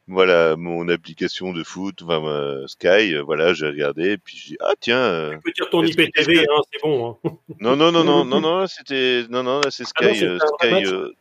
voilà 0.09 0.55
mon 0.57 0.89
application 0.89 1.53
de 1.53 1.65
foot, 1.65 2.01
enfin 2.03 2.21
ma 2.21 2.69
Sky, 2.69 3.15
euh, 3.15 3.23
voilà, 3.25 3.55
j'ai 3.55 3.67
regardé 3.67 4.13
et 4.13 4.19
puis 4.19 4.37
j'ai 4.37 4.51
dit 4.51 4.57
ah 4.61 4.73
tiens. 4.79 4.99
euh, 4.99 5.33
Tu 5.33 5.39
peux 5.41 5.53
dire 5.53 5.71
ton 5.71 5.83
IPTV, 5.85 6.41
hein, 6.41 6.63
c'est 6.73 6.81
bon. 6.83 7.17
Hein. 7.25 7.31
non 7.61 7.75
non 7.77 7.91
non 7.91 8.05
non 8.05 8.25
non 8.25 8.41
non 8.61 8.67
c'était 8.67 9.25
non 9.31 9.43
non 9.43 9.61
là 9.61 9.71
c'est 9.71 9.85
Ah 9.97 10.05
non, 10.07 10.15
Sky 10.15 10.25
euh, 10.25 10.39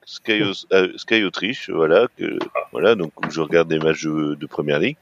Sky 0.06 0.44
euh, 0.44 0.54
Sky 0.54 0.74
euh, 0.74 0.94
Sky 0.98 1.24
Autriche 1.24 1.70
voilà 1.70 2.08
que 2.18 2.38
voilà 2.72 2.96
donc 2.96 3.12
où 3.26 3.32
je 3.32 3.42
regarde 3.42 3.68
des 3.68 3.80
matchs 3.80 4.04
de, 4.06 4.36
de 4.36 4.46
première 4.46 4.80
ligue 4.80 4.98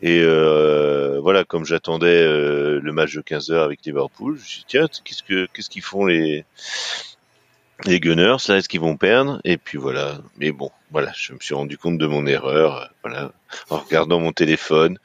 et 0.00 0.20
euh, 0.22 1.20
voilà 1.20 1.44
comme 1.44 1.64
j'attendais 1.64 2.08
euh, 2.22 2.80
le 2.82 2.92
match 2.92 3.14
de 3.14 3.20
15 3.20 3.50
heures 3.52 3.62
avec 3.64 3.84
Liverpool, 3.84 4.36
je 4.36 4.40
me 4.40 4.46
suis 4.46 4.58
dit 4.60 4.64
tiens 4.68 4.86
qu'est-ce 5.04 5.22
que 5.22 5.46
qu'est-ce 5.52 5.70
qu'ils 5.70 5.82
font 5.82 6.06
les 6.06 6.44
les 7.84 8.00
Gunners 8.00 8.36
là 8.48 8.56
est-ce 8.58 8.68
qu'ils 8.68 8.80
vont 8.80 8.96
perdre? 8.96 9.40
Et 9.44 9.56
puis 9.56 9.78
voilà. 9.78 10.18
Mais 10.38 10.52
bon 10.52 10.70
voilà 10.90 11.12
je 11.16 11.32
me 11.32 11.38
suis 11.40 11.54
rendu 11.54 11.78
compte 11.78 11.98
de 11.98 12.06
mon 12.06 12.26
erreur 12.26 12.76
euh, 12.76 12.86
voilà 13.02 13.32
en 13.70 13.78
regardant 13.78 14.20
mon 14.20 14.32
téléphone. 14.32 14.98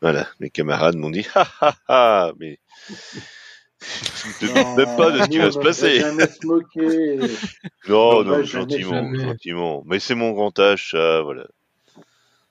Voilà 0.00 0.28
mes 0.40 0.50
camarades 0.50 0.96
m'ont 0.96 1.10
dit 1.10 1.26
ha 1.34 1.46
ha 1.60 1.74
ha 1.88 2.32
mais 2.38 2.58
ne 2.90 4.32
te 4.38 4.46
doutes 4.46 4.76
même 4.76 4.96
pas 4.96 5.10
de 5.10 5.22
ce 5.22 5.28
qui 5.28 5.38
va 5.38 5.50
se 5.50 5.58
passer. 5.58 6.00
jamais 6.00 6.26
se 6.26 6.46
moquer. 6.46 7.18
non 7.88 8.22
Non, 8.24 8.42
gentiment 8.44 9.14
gentiment. 9.14 9.82
Mais 9.86 9.98
c'est 10.00 10.14
mon 10.14 10.32
grand 10.32 10.58
âge 10.58 10.90
ça 10.92 11.22
voilà. 11.22 11.46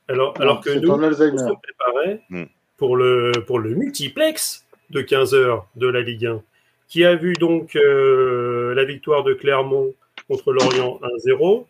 Alors, 0.08 0.34
alors 0.42 0.60
que 0.62 0.72
nous, 0.72 0.90
on 0.90 1.12
se 1.14 1.54
préparait 1.62 2.22
Hmm. 2.32 2.46
pour, 2.78 2.98
le, 2.98 3.32
pour 3.46 3.60
le 3.60 3.76
multiplex 3.76 4.66
de 4.90 5.02
15 5.02 5.36
heures 5.36 5.68
de 5.76 5.88
la 5.88 6.02
Ligue 6.02 6.26
1, 6.26 6.42
qui 6.90 7.06
a 7.06 7.16
vu 7.16 7.34
donc 7.34 7.76
euh, 7.76 8.74
la 8.74 8.84
victoire 8.84 9.24
de 9.24 9.34
Clermont 9.34 9.94
contre 10.28 10.52
Lorient 10.52 11.00
1-0, 11.26 11.66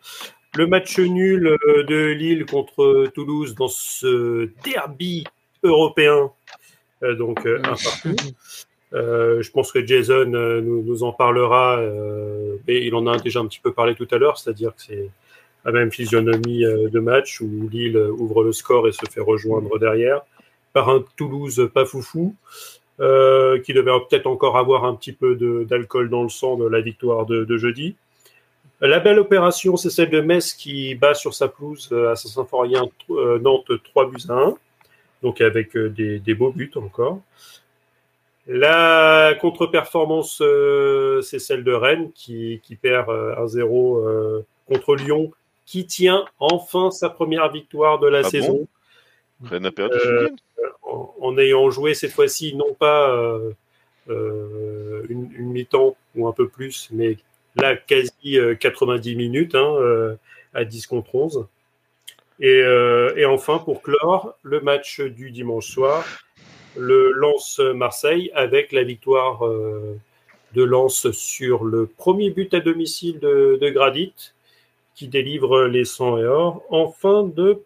le 0.56 0.66
match 0.66 0.98
nul 0.98 1.46
euh, 1.46 1.84
de 1.84 2.06
Lille 2.06 2.46
contre 2.46 3.06
Toulouse 3.14 3.54
dans 3.54 3.68
ce 3.68 4.48
derby 4.64 5.24
européen, 5.62 6.32
euh, 7.02 7.14
donc 7.14 7.46
un 7.46 7.60
partout. 7.60 8.16
Je 8.92 9.50
pense 9.50 9.70
que 9.70 9.86
Jason 9.86 10.24
nous, 10.26 10.82
nous 10.82 11.02
en 11.04 11.12
parlera, 11.12 11.80
et 12.66 12.86
il 12.86 12.94
en 12.94 13.06
a 13.06 13.18
déjà 13.18 13.40
un 13.40 13.46
petit 13.46 13.60
peu 13.60 13.72
parlé 13.72 13.94
tout 13.94 14.08
à 14.10 14.16
l'heure, 14.16 14.38
c'est-à-dire 14.38 14.74
que 14.74 14.82
c'est 14.82 15.10
la 15.64 15.72
même 15.72 15.92
physionomie 15.92 16.62
de 16.64 16.98
match 16.98 17.40
où 17.40 17.68
Lille 17.70 17.96
ouvre 17.96 18.42
le 18.42 18.52
score 18.52 18.88
et 18.88 18.92
se 18.92 19.04
fait 19.08 19.20
rejoindre 19.20 19.78
derrière 19.78 20.22
par 20.72 20.88
un 20.88 21.04
Toulouse 21.16 21.70
pas 21.72 21.84
foufou 21.84 22.34
euh, 23.00 23.58
qui 23.60 23.72
devait 23.72 23.92
peut-être 24.08 24.26
encore 24.26 24.56
avoir 24.56 24.84
un 24.84 24.94
petit 24.94 25.12
peu 25.12 25.36
d'alcool 25.66 26.10
dans 26.10 26.22
le 26.22 26.28
sang 26.28 26.56
de 26.56 26.66
la 26.66 26.80
victoire 26.80 27.26
de, 27.26 27.44
de 27.44 27.56
jeudi. 27.56 27.96
La 28.80 28.98
belle 28.98 29.18
opération, 29.18 29.76
c'est 29.76 29.90
celle 29.90 30.10
de 30.10 30.20
Metz 30.20 30.54
qui 30.54 30.94
bat 30.94 31.14
sur 31.14 31.34
sa 31.34 31.48
pelouse 31.48 31.88
euh, 31.92 32.12
à 32.12 32.16
Saint-Symphorien 32.16 32.88
euh, 33.10 33.38
Nantes 33.38 33.70
3 33.84 34.10
buts 34.10 34.22
à 34.28 34.34
1, 34.34 34.54
donc 35.22 35.40
avec 35.40 35.76
des, 35.76 36.18
des 36.18 36.34
beaux 36.34 36.50
buts 36.50 36.70
encore. 36.76 37.20
La 38.52 39.34
contre-performance, 39.40 40.40
euh, 40.40 41.20
c'est 41.22 41.38
celle 41.38 41.62
de 41.62 41.72
Rennes 41.72 42.10
qui, 42.16 42.60
qui 42.64 42.74
perd 42.74 43.08
euh, 43.08 43.36
1-0 43.36 43.98
euh, 43.98 44.40
contre 44.66 44.96
Lyon, 44.96 45.30
qui 45.66 45.86
tient 45.86 46.24
enfin 46.40 46.90
sa 46.90 47.10
première 47.10 47.50
victoire 47.52 48.00
de 48.00 48.08
la 48.08 48.22
Ah 48.24 48.24
saison 48.24 48.66
Euh, 49.92 50.24
week-end 50.24 50.36
en, 50.82 51.14
en 51.20 51.38
ayant 51.38 51.70
joué 51.70 51.94
cette 51.94 52.12
fois-ci 52.12 52.54
non 52.54 52.74
pas 52.74 53.10
euh, 53.10 53.52
euh, 54.08 55.02
une, 55.08 55.30
une 55.32 55.50
mi-temps 55.50 55.96
ou 56.14 56.28
un 56.28 56.32
peu 56.32 56.48
plus, 56.48 56.88
mais 56.92 57.16
là 57.56 57.76
quasi 57.76 58.38
euh, 58.38 58.54
90 58.54 59.16
minutes 59.16 59.54
hein, 59.54 59.74
euh, 59.78 60.16
à 60.54 60.64
10 60.64 60.86
contre 60.86 61.14
11. 61.14 61.46
Et, 62.40 62.48
euh, 62.48 63.14
et 63.16 63.26
enfin, 63.26 63.58
pour 63.58 63.82
clore, 63.82 64.34
le 64.42 64.60
match 64.60 65.00
du 65.00 65.30
dimanche 65.30 65.68
soir, 65.68 66.04
le 66.76 67.12
Lens-Marseille 67.12 68.30
avec 68.34 68.72
la 68.72 68.82
victoire 68.82 69.46
euh, 69.46 69.98
de 70.54 70.62
Lens 70.62 71.10
sur 71.10 71.64
le 71.64 71.86
premier 71.86 72.30
but 72.30 72.54
à 72.54 72.60
domicile 72.60 73.18
de, 73.20 73.58
de 73.60 73.68
Gradit, 73.70 74.32
qui 74.94 75.08
délivre 75.08 75.64
les 75.64 75.84
100 75.84 76.18
et 76.18 76.24
or 76.24 76.64
en 76.70 76.90
fin 76.90 77.24
de, 77.24 77.62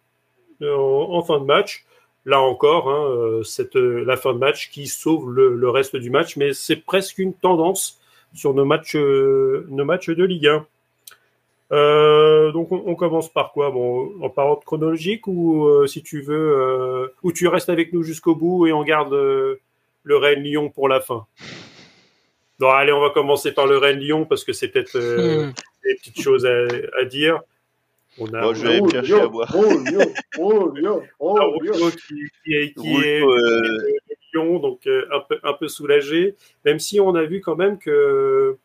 en, 0.69 1.23
fin 1.23 1.39
de 1.41 1.45
match. 1.45 1.85
Là 2.27 2.41
encore, 2.41 2.89
hein, 2.89 3.05
euh, 3.11 3.43
cette, 3.43 3.75
la 3.75 4.17
fin 4.17 4.33
de 4.33 4.39
match 4.39 4.71
qui 4.71 4.87
sauve 4.87 5.31
le, 5.31 5.55
le 5.55 5.69
reste 5.71 5.95
du 5.97 6.09
match, 6.09 6.37
mais 6.37 6.55
c'est 6.55 6.77
presque 6.77 7.19
une 7.19 7.35
tendance 7.35 8.01
sur 8.33 8.55
nos 8.55 8.65
matchs, 8.65 8.97
euh, 8.97 9.67
nos 9.69 9.85
matchs 9.85 10.09
de 10.09 10.25
Ligue 10.25 10.47
1. 10.47 10.67
Euh, 11.73 12.53
donc 12.53 12.73
on, 12.73 12.83
on 12.87 12.95
commence 12.95 13.29
par 13.33 13.53
quoi? 13.53 13.71
Bon, 13.71 14.13
en 14.23 14.31
par 14.31 14.47
ordre 14.47 14.65
chronologique 14.65 15.27
ou 15.27 15.67
euh, 15.67 15.87
si 15.87 16.03
tu 16.03 16.21
veux, 16.21 16.57
euh, 16.59 17.09
ou 17.23 17.33
tu 17.33 17.49
restes 17.49 17.69
avec 17.71 17.93
nous 17.93 18.03
jusqu'au 18.03 18.35
bout 18.35 18.67
et 18.67 18.73
on 18.73 18.85
garde 18.85 19.13
euh, 19.13 19.61
le 20.03 20.17
Rennes-Lyon 20.17 20.71
pour 20.71 20.89
la 20.89 21.01
fin? 21.01 21.27
Non, 22.61 22.69
allez, 22.71 22.93
on 22.93 23.01
va 23.01 23.11
commencer 23.11 23.53
par 23.53 23.67
le 23.67 23.79
Rennes-Lyon 23.79 24.27
parce 24.27 24.45
que 24.45 24.53
c'est 24.53 24.69
peut-être 24.69 24.97
euh, 24.97 25.47
Hmm. 25.49 25.53
des 25.85 25.95
petites 25.97 26.21
choses 26.21 26.47
à, 26.47 26.65
à 27.01 27.05
dire. 27.05 27.41
On 28.19 28.33
a, 28.33 28.43
Moi, 28.43 28.55
je 28.55 28.61
on 28.61 28.65
a 28.65 28.69
vais 28.69 28.75
aller 28.75 28.83
me 28.83 28.89
chercher 28.91 29.11
yo, 29.11 29.21
à 29.21 29.29
boire. 29.29 29.57
Yo, 29.57 30.01
yo, 30.39 30.75
yo. 30.77 31.03
Rouleau 31.19 31.91
qui, 31.91 32.55
est, 32.55 32.73
qui 32.75 32.95
est 32.95 33.23
Rouleau, 33.23 33.33
euh, 33.33 33.79
Lyon, 34.33 34.59
donc 34.59 34.87
euh, 34.87 35.07
un 35.13 35.21
peu, 35.21 35.39
un 35.43 35.53
peu 35.53 35.69
soulagé, 35.69 36.35
même 36.65 36.79
si 36.79 37.01
on 37.01 37.15
a 37.15 37.25
vu 37.25 37.41
quand 37.41 37.57
même 37.57 37.79
que 37.79 38.57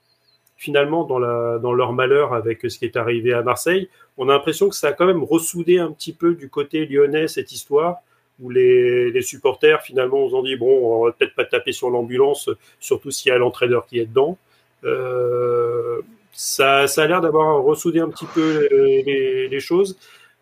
finalement, 0.58 1.06
dans, 1.06 1.20
la, 1.20 1.58
dans 1.58 1.74
leur 1.74 1.94
malheur 1.94 2.34
avec 2.34 2.70
ce 2.70 2.78
qui 2.78 2.86
est 2.86 2.98
arrivé 2.98 3.34
à 3.34 3.42
Marseille, 3.42 3.90
on 4.18 4.28
a 4.30 4.34
l'impression 4.34 4.68
que 4.68 4.76
ça 4.76 4.90
a 4.90 4.92
quand 4.92 5.06
même 5.06 5.24
ressoudé 5.24 5.80
un 5.80 5.92
petit 5.92 6.12
peu 6.12 6.36
du 6.36 6.50
côté 6.50 6.86
lyonnais 6.86 7.28
cette 7.28 7.52
histoire, 7.52 8.00
où 8.42 8.50
les, 8.50 9.12
les 9.12 9.22
supporters, 9.22 9.82
finalement, 9.82 10.18
on 10.18 10.34
ont 10.34 10.44
dit, 10.44 10.56
bon, 10.58 10.68
on 10.68 11.06
va 11.06 11.12
peut-être 11.12 11.36
pas 11.36 11.46
taper 11.46 11.72
sur 11.72 11.90
l'ambulance, 11.90 12.50
surtout 12.80 13.12
s'il 13.12 13.30
y 13.30 13.32
a 13.32 13.38
l'entraîneur 13.38 13.86
qui 13.86 14.00
est 14.00 14.06
dedans. 14.06 14.38
Euh, 14.84 16.02
ça, 16.40 16.88
ça 16.88 17.04
a 17.04 17.08
l'air 17.08 17.22
d'avoir 17.22 17.62
ressoudé 17.64 18.00
un 18.00 18.10
petit 18.10 18.26
peu 18.26 18.68
les, 18.72 19.48
les- 19.50 19.60
choses. 19.60 19.98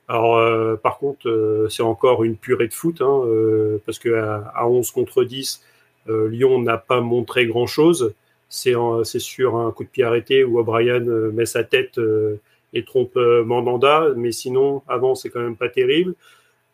Alors, 0.08 0.38
euh, 0.38 0.76
par 0.76 1.00
contre, 1.00 1.28
euh, 1.28 1.68
c'est 1.70 1.84
encore 1.84 2.24
une 2.24 2.38
purée 2.38 2.68
de 2.68 2.74
foot, 2.74 3.02
hein, 3.02 3.22
euh, 3.26 3.80
parce 3.86 4.00
que 4.00 4.14
à, 4.14 4.52
à 4.56 4.68
11 4.68 4.92
contre 4.92 5.24
10, 5.24 5.64
euh, 6.10 6.30
Lyon 6.30 6.62
n'a 6.62 6.78
pas 6.78 7.02
montré 7.02 7.46
grand-chose. 7.48 8.14
C'est 8.50 8.74
sur 9.20 9.58
un 9.58 9.72
coup 9.72 9.84
de 9.84 9.90
pied 9.90 10.04
arrêté 10.04 10.44
où 10.44 10.60
O'Brien 10.60 11.06
euh, 11.08 11.32
met 11.32 11.46
sa 11.46 11.64
tête 11.64 11.98
euh, 11.98 12.40
et 12.74 12.84
trompe 12.86 13.16
Mandanda, 13.16 14.10
mais 14.16 14.32
sinon, 14.32 14.84
avant, 14.88 15.16
c'est 15.16 15.30
quand 15.30 15.40
même 15.42 15.56
pas 15.58 15.70
terrible. 15.70 16.14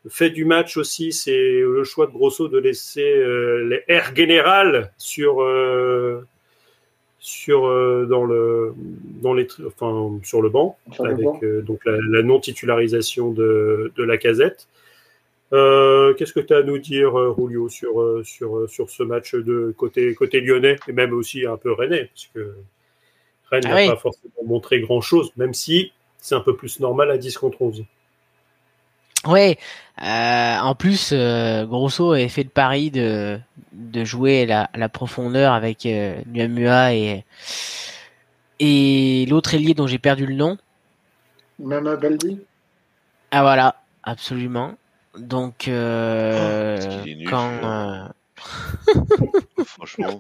Le 0.06 0.10
fait 0.10 0.30
du 0.32 0.46
match 0.46 0.78
aussi, 0.78 1.14
c'est 1.14 1.60
le 1.62 1.84
choix 1.86 2.08
de 2.08 2.12
Grosso 2.12 2.48
de 2.50 2.58
laisser 2.60 3.04
les 3.66 3.84
airs 3.88 4.14
générales 4.16 4.92
sur 4.98 5.42
sur 7.26 7.66
euh, 7.68 8.06
dans 8.06 8.26
le 8.26 8.74
dans 9.22 9.34
les 9.34 9.48
enfin 9.66 10.20
sur 10.24 10.42
le 10.42 10.50
banc 10.50 10.78
Sur 10.92 11.06
le 11.06 11.12
avec 11.14 11.24
banc. 11.24 11.40
euh, 11.42 11.62
donc 11.62 11.86
la, 11.86 11.94
la 12.10 12.22
non 12.22 12.38
titularisation 12.42 13.32
de 13.32 13.94
de 13.96 14.04
la 14.04 14.18
casette. 14.18 14.68
Euh, 15.54 16.14
Qu'est-ce 16.16 16.34
que 16.34 16.42
tu 16.42 16.54
as 16.54 16.58
à 16.58 16.64
nous 16.64 16.80
dire, 16.80 17.14
Rulio, 17.14 17.70
sur 17.70 18.22
sur 18.26 18.70
sur 18.70 18.90
ce 18.90 19.04
match 19.04 19.36
de 19.36 19.74
côté 19.78 20.14
côté 20.16 20.42
lyonnais 20.42 20.76
et 20.90 20.92
même 20.92 21.14
aussi 21.14 21.46
un 21.46 21.56
peu 21.56 21.72
rennais, 21.72 22.10
parce 22.14 22.30
que 22.34 22.56
Rennes 23.50 23.64
Ah 23.68 23.70
n'a 23.70 23.76
oui. 23.78 23.88
pas 23.88 23.96
forcément 23.96 24.44
montré 24.46 24.82
grand 24.82 25.00
chose, 25.00 25.32
même 25.38 25.54
si 25.54 25.94
c'est 26.18 26.36
un 26.36 26.42
peu 26.42 26.56
plus 26.58 26.82
normal 26.82 27.10
à 27.10 27.18
10 27.18 27.38
contre 27.38 27.62
11. 27.62 27.86
Ouais, 29.26 29.58
euh, 30.02 30.58
en 30.60 30.76
plus, 30.76 31.12
euh, 31.14 31.66
Grosso 31.66 32.12
avait 32.12 32.28
fait 32.30 32.44
le 32.44 32.50
pari 32.50 32.92
de, 32.92 33.40
de 33.72 34.04
jouer 34.04 34.46
la, 34.46 34.70
la 34.76 34.90
profondeur 34.90 35.54
avec 35.54 35.86
euh, 35.86 36.20
Nuamua 36.28 36.94
et, 36.94 37.24
et 38.60 39.26
l'autre 39.30 39.54
ailier 39.54 39.74
dont 39.74 39.88
j'ai 39.88 40.00
perdu 40.00 40.26
le 40.26 40.36
nom. 40.36 40.58
Même 41.60 41.88
à 41.88 41.96
Baldi 41.96 42.40
Ah 43.32 43.44
voilà, 43.44 43.76
absolument. 44.04 44.74
Donc, 45.18 45.68
euh, 45.68 46.78
Oh, 47.06 47.30
quand... 47.30 47.52
euh, 47.64 48.08
Franchement. 49.66 50.20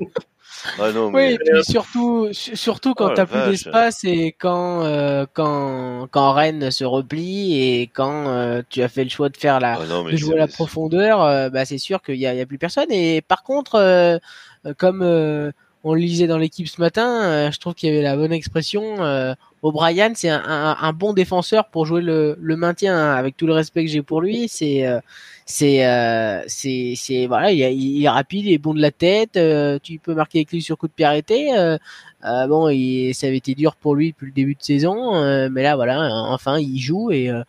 Ah 0.80 0.92
non, 0.92 1.08
Oui, 1.08 1.14
mais 1.14 1.34
et 1.34 1.38
puis 1.38 1.64
surtout, 1.64 2.30
su- 2.32 2.56
surtout 2.56 2.94
quand 2.94 3.10
Oh 3.12 3.14
t'as 3.16 3.26
plus 3.26 3.40
d'espace 3.52 4.04
et 4.06 4.28
quand, 4.38 4.84
euh, 4.86 5.26
quand, 5.34 6.08
quand 6.12 6.32
Rennes 6.34 6.72
se 6.72 6.84
replie 6.86 7.62
et 7.62 7.88
quand 7.88 8.28
euh, 8.28 8.62
tu 8.70 8.82
as 8.82 8.88
fait 8.90 9.04
le 9.04 9.10
choix 9.10 9.30
de 9.30 9.38
faire 9.38 9.60
la, 9.60 9.78
Ah 9.82 9.86
non, 9.86 10.04
mais 10.04 10.14
de 10.14 10.18
jouer 10.18 10.36
à 10.36 10.38
la 10.38 10.48
profondeur, 10.48 11.22
euh, 11.22 11.50
bah, 11.50 11.66
c'est 11.66 11.78
sûr 11.78 12.02
qu'il 12.02 12.16
y 12.16 12.26
a, 12.28 12.34
y 12.34 12.42
a 12.42 12.46
plus 12.46 12.58
personne. 12.58 12.92
Et 12.92 13.22
par 13.22 13.44
contre, 13.44 13.76
euh, 13.76 14.18
euh, 14.66 14.74
comme 14.78 15.02
euh, 15.02 15.52
on 15.84 15.94
le 15.94 16.00
lisait 16.00 16.28
dans 16.28 16.38
l'équipe 16.38 16.68
ce 16.68 16.80
matin, 16.80 17.24
euh, 17.26 17.52
je 17.52 17.60
trouve 17.60 17.74
qu'il 17.74 17.90
y 17.90 17.92
avait 17.92 18.02
la 18.02 18.16
bonne 18.16 18.32
expression. 18.32 19.04
Euh, 19.04 19.34
O'Brien, 19.64 20.14
c'est 20.16 20.30
un, 20.30 20.42
un, 20.46 20.78
un 20.82 20.94
bon 20.94 21.14
défenseur 21.14 21.66
pour 21.70 21.86
jouer 21.86 22.02
le, 22.02 22.38
le 22.40 22.56
maintien. 22.56 23.12
Avec 23.14 23.36
tout 23.36 23.48
le 23.48 23.54
respect 23.54 23.84
que 23.86 23.92
j'ai 23.92 24.02
pour 24.02 24.22
lui, 24.22 24.48
c'est 24.48 24.88
euh, 24.88 25.00
c'est 25.46 25.86
euh, 25.88 26.44
c'est 26.48 26.94
c'est 26.96 27.28
voilà, 27.28 27.52
il, 27.52 27.62
est- 28.04 28.10
rapide, 28.10 28.46
il 28.46 28.54
est 28.54 28.58
bon 28.58 28.74
de 28.74 28.82
la 28.82 28.92
tête. 28.92 29.38
euh, 29.38 29.80
tu 29.82 30.00
peux 30.00 30.14
marquer 30.16 30.40
avec 30.40 30.52
lui 30.52 30.62
sur 30.62 30.78
coup 30.78 30.88
de 30.88 30.94
pied 30.94 31.06
arrêté. 31.06 31.56
euh, 31.58 31.78
euh, 32.26 32.48
bon, 32.48 32.70
il, 32.70 33.14
ça 33.14 33.28
avait 33.28 33.38
été 33.38 33.54
dur 33.56 33.76
pour 33.76 33.96
lui 33.96 34.12
depuis 34.12 34.28
le 34.28 34.32
début 34.32 34.56
de 34.56 34.64
saison, 34.64 35.16
euh, 35.16 35.50
mais 35.52 35.64
là 35.64 35.76
voilà, 35.76 36.12
enfin 36.30 36.60
il 36.60 36.80
joue 36.80 37.12
et 37.12 37.30
euh, 37.30 37.44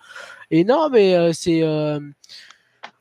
Et 0.51 0.65
non, 0.65 0.91
mais 0.91 1.33
c'est 1.35 1.63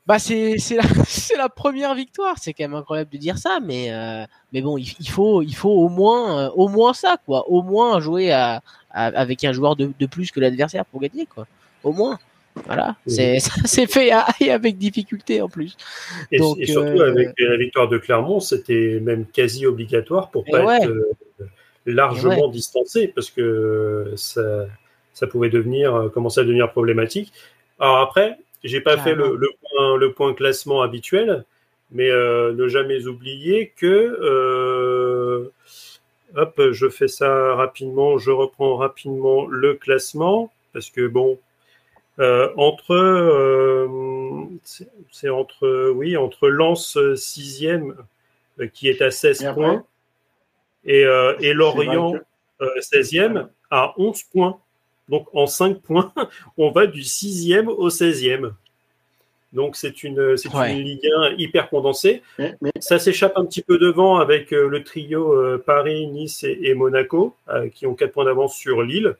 bah 0.06 0.18
c'est 0.18 0.58
c'est 0.58 0.76
la, 0.76 0.82
c'est 1.06 1.36
la 1.36 1.48
première 1.48 1.94
victoire. 1.94 2.36
C'est 2.38 2.52
quand 2.52 2.64
même 2.64 2.74
incroyable 2.74 3.10
de 3.10 3.18
dire 3.18 3.38
ça, 3.38 3.58
mais 3.62 3.90
mais 4.52 4.60
bon, 4.62 4.76
il, 4.78 4.86
faut 5.08 5.42
il 5.42 5.54
faut 5.54 5.70
au 5.70 5.88
moins 5.88 6.48
au 6.50 6.68
moins 6.68 6.92
ça 6.94 7.16
quoi, 7.24 7.48
au 7.48 7.62
moins 7.62 8.00
jouer 8.00 8.32
à, 8.32 8.62
à- 8.90 9.06
avec 9.06 9.44
un 9.44 9.52
joueur 9.52 9.76
de, 9.76 9.92
de 9.98 10.06
plus 10.06 10.30
que 10.30 10.40
l'adversaire 10.40 10.84
pour 10.86 11.00
gagner 11.00 11.26
quoi, 11.26 11.46
au 11.82 11.92
moins. 11.92 12.18
Voilà, 12.66 12.96
c'est 13.06 13.38
ça 13.40 13.50
s'est 13.64 13.86
fait 13.86 14.10
à- 14.12 14.26
et 14.40 14.50
avec 14.50 14.78
difficulté 14.78 15.42
en 15.42 15.48
plus. 15.48 15.76
Et, 16.30 16.38
Donc, 16.38 16.56
et 16.58 16.66
surtout 16.66 17.00
euh, 17.00 17.10
avec 17.10 17.30
la 17.38 17.56
victoire 17.56 17.88
de 17.88 17.98
Clermont, 17.98 18.40
c'était 18.40 19.00
même 19.02 19.26
quasi 19.26 19.66
obligatoire 19.66 20.30
pour 20.30 20.44
pas 20.44 20.64
ouais. 20.64 20.76
être 20.76 20.88
euh, 20.88 21.12
largement 21.86 22.48
distancé 22.48 23.08
parce 23.08 23.30
que 23.30 24.12
ça, 24.16 24.66
ça 25.12 25.26
pouvait 25.26 25.50
devenir 25.50 25.94
euh, 25.94 26.08
commencer 26.08 26.40
à 26.40 26.44
devenir 26.44 26.70
problématique. 26.70 27.32
Alors 27.80 27.98
après, 27.98 28.38
j'ai 28.62 28.80
pas 28.80 28.96
fait 28.98 29.14
le, 29.14 29.36
le 29.36 29.50
point 29.60 29.96
le 29.96 30.12
point 30.12 30.32
classement 30.32 30.80
habituel, 30.82 31.44
mais 31.90 32.08
euh, 32.08 32.52
ne 32.54 32.68
jamais 32.68 33.06
oublier 33.06 33.72
que 33.76 35.50
hop, 36.36 36.62
je 36.72 36.88
fais 36.88 37.08
ça 37.08 37.54
rapidement, 37.54 38.16
je 38.18 38.30
reprends 38.30 38.76
rapidement 38.76 39.46
le 39.46 39.74
classement 39.74 40.52
parce 40.72 40.88
que 40.90 41.08
bon. 41.08 41.38
Euh, 42.20 42.48
entre 42.56 42.94
euh, 42.94 43.88
c'est 44.62 44.88
c'est 45.10 45.28
entre 45.30 45.90
oui 45.90 46.16
entre 46.16 46.48
Lens 46.48 46.96
euh, 46.96 47.16
sixième 47.16 47.96
euh, 48.60 48.68
qui 48.68 48.88
est 48.88 49.02
à 49.02 49.10
16 49.10 49.42
Et 49.42 49.46
après, 49.46 49.60
points 49.62 49.84
et, 50.84 51.04
euh, 51.04 51.34
Lorient 51.54 52.10
vrai 52.10 52.20
que- 52.60 52.64
euh, 52.64 52.80
16e 52.80 53.48
à 53.70 53.94
11 53.98 54.22
points. 54.24 54.58
Donc 55.08 55.26
en 55.34 55.46
5 55.48 55.80
points, 55.82 56.12
on 56.56 56.70
va 56.70 56.86
du 56.86 57.02
6e 57.02 57.68
au 57.68 57.90
16e. 57.90 58.52
Donc 59.52 59.74
c'est 59.76 60.02
une, 60.04 60.36
c'est 60.36 60.54
Ouais. 60.54 60.72
une 60.72 60.80
Ligue 60.84 61.06
1 61.16 61.34
hyper 61.36 61.68
condensée. 61.68 62.22
mais, 62.38 62.54
mais 62.62 62.70
Ça 62.80 62.98
s'échappe 63.00 63.36
un 63.36 63.44
petit 63.44 63.62
peu 63.62 63.78
devant 63.78 64.18
avec 64.18 64.52
euh, 64.52 64.68
le 64.68 64.82
trio 64.84 65.32
euh, 65.32 65.62
Paris, 65.64 66.06
Nice 66.06 66.44
et, 66.44 66.58
et 66.62 66.74
Monaco 66.74 67.34
euh, 67.48 67.68
qui 67.68 67.86
ont 67.86 67.94
4 67.94 68.12
points 68.12 68.24
d'avance 68.24 68.54
sur 68.56 68.82
Lille. 68.82 69.16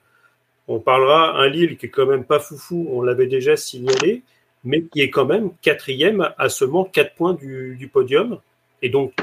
On 0.67 0.79
parlera 0.79 1.37
un 1.37 1.47
Lille 1.47 1.77
qui 1.77 1.87
est 1.87 1.89
quand 1.89 2.05
même 2.05 2.25
pas 2.25 2.39
foufou, 2.39 2.87
on 2.91 3.01
l'avait 3.01 3.27
déjà 3.27 3.55
signalé, 3.55 4.23
mais 4.63 4.83
qui 4.83 5.01
est 5.01 5.09
quand 5.09 5.25
même 5.25 5.51
quatrième 5.61 6.29
à 6.37 6.49
seulement 6.49 6.85
4 6.85 7.15
points 7.15 7.33
du, 7.33 7.75
du 7.77 7.87
podium 7.87 8.39
et 8.81 8.89
donc 8.89 9.13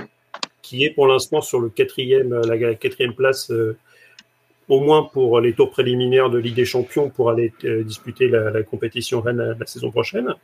qui 0.63 0.85
est 0.85 0.91
pour 0.91 1.07
l'instant 1.09 1.41
sur 1.41 1.61
le 1.61 1.69
quatrième, 1.69 2.41
la 2.43 2.75
quatrième 2.75 3.15
place, 3.15 3.51
euh, 3.51 3.77
au 4.69 4.81
moins 4.81 5.03
pour 5.03 5.41
les 5.41 5.53
tours 5.53 5.71
préliminaires 5.71 6.31
de 6.31 6.39
Ligue 6.39 6.55
des 6.55 6.65
Champions 6.65 7.11
pour 7.11 7.31
aller 7.31 7.53
euh, 7.65 7.83
disputer 7.83 8.29
la, 8.29 8.51
la 8.51 8.63
compétition 8.63 9.21
Rennes 9.21 9.39
la, 9.39 9.55
la 9.55 9.67
saison 9.67 9.91
prochaine. 9.91 10.35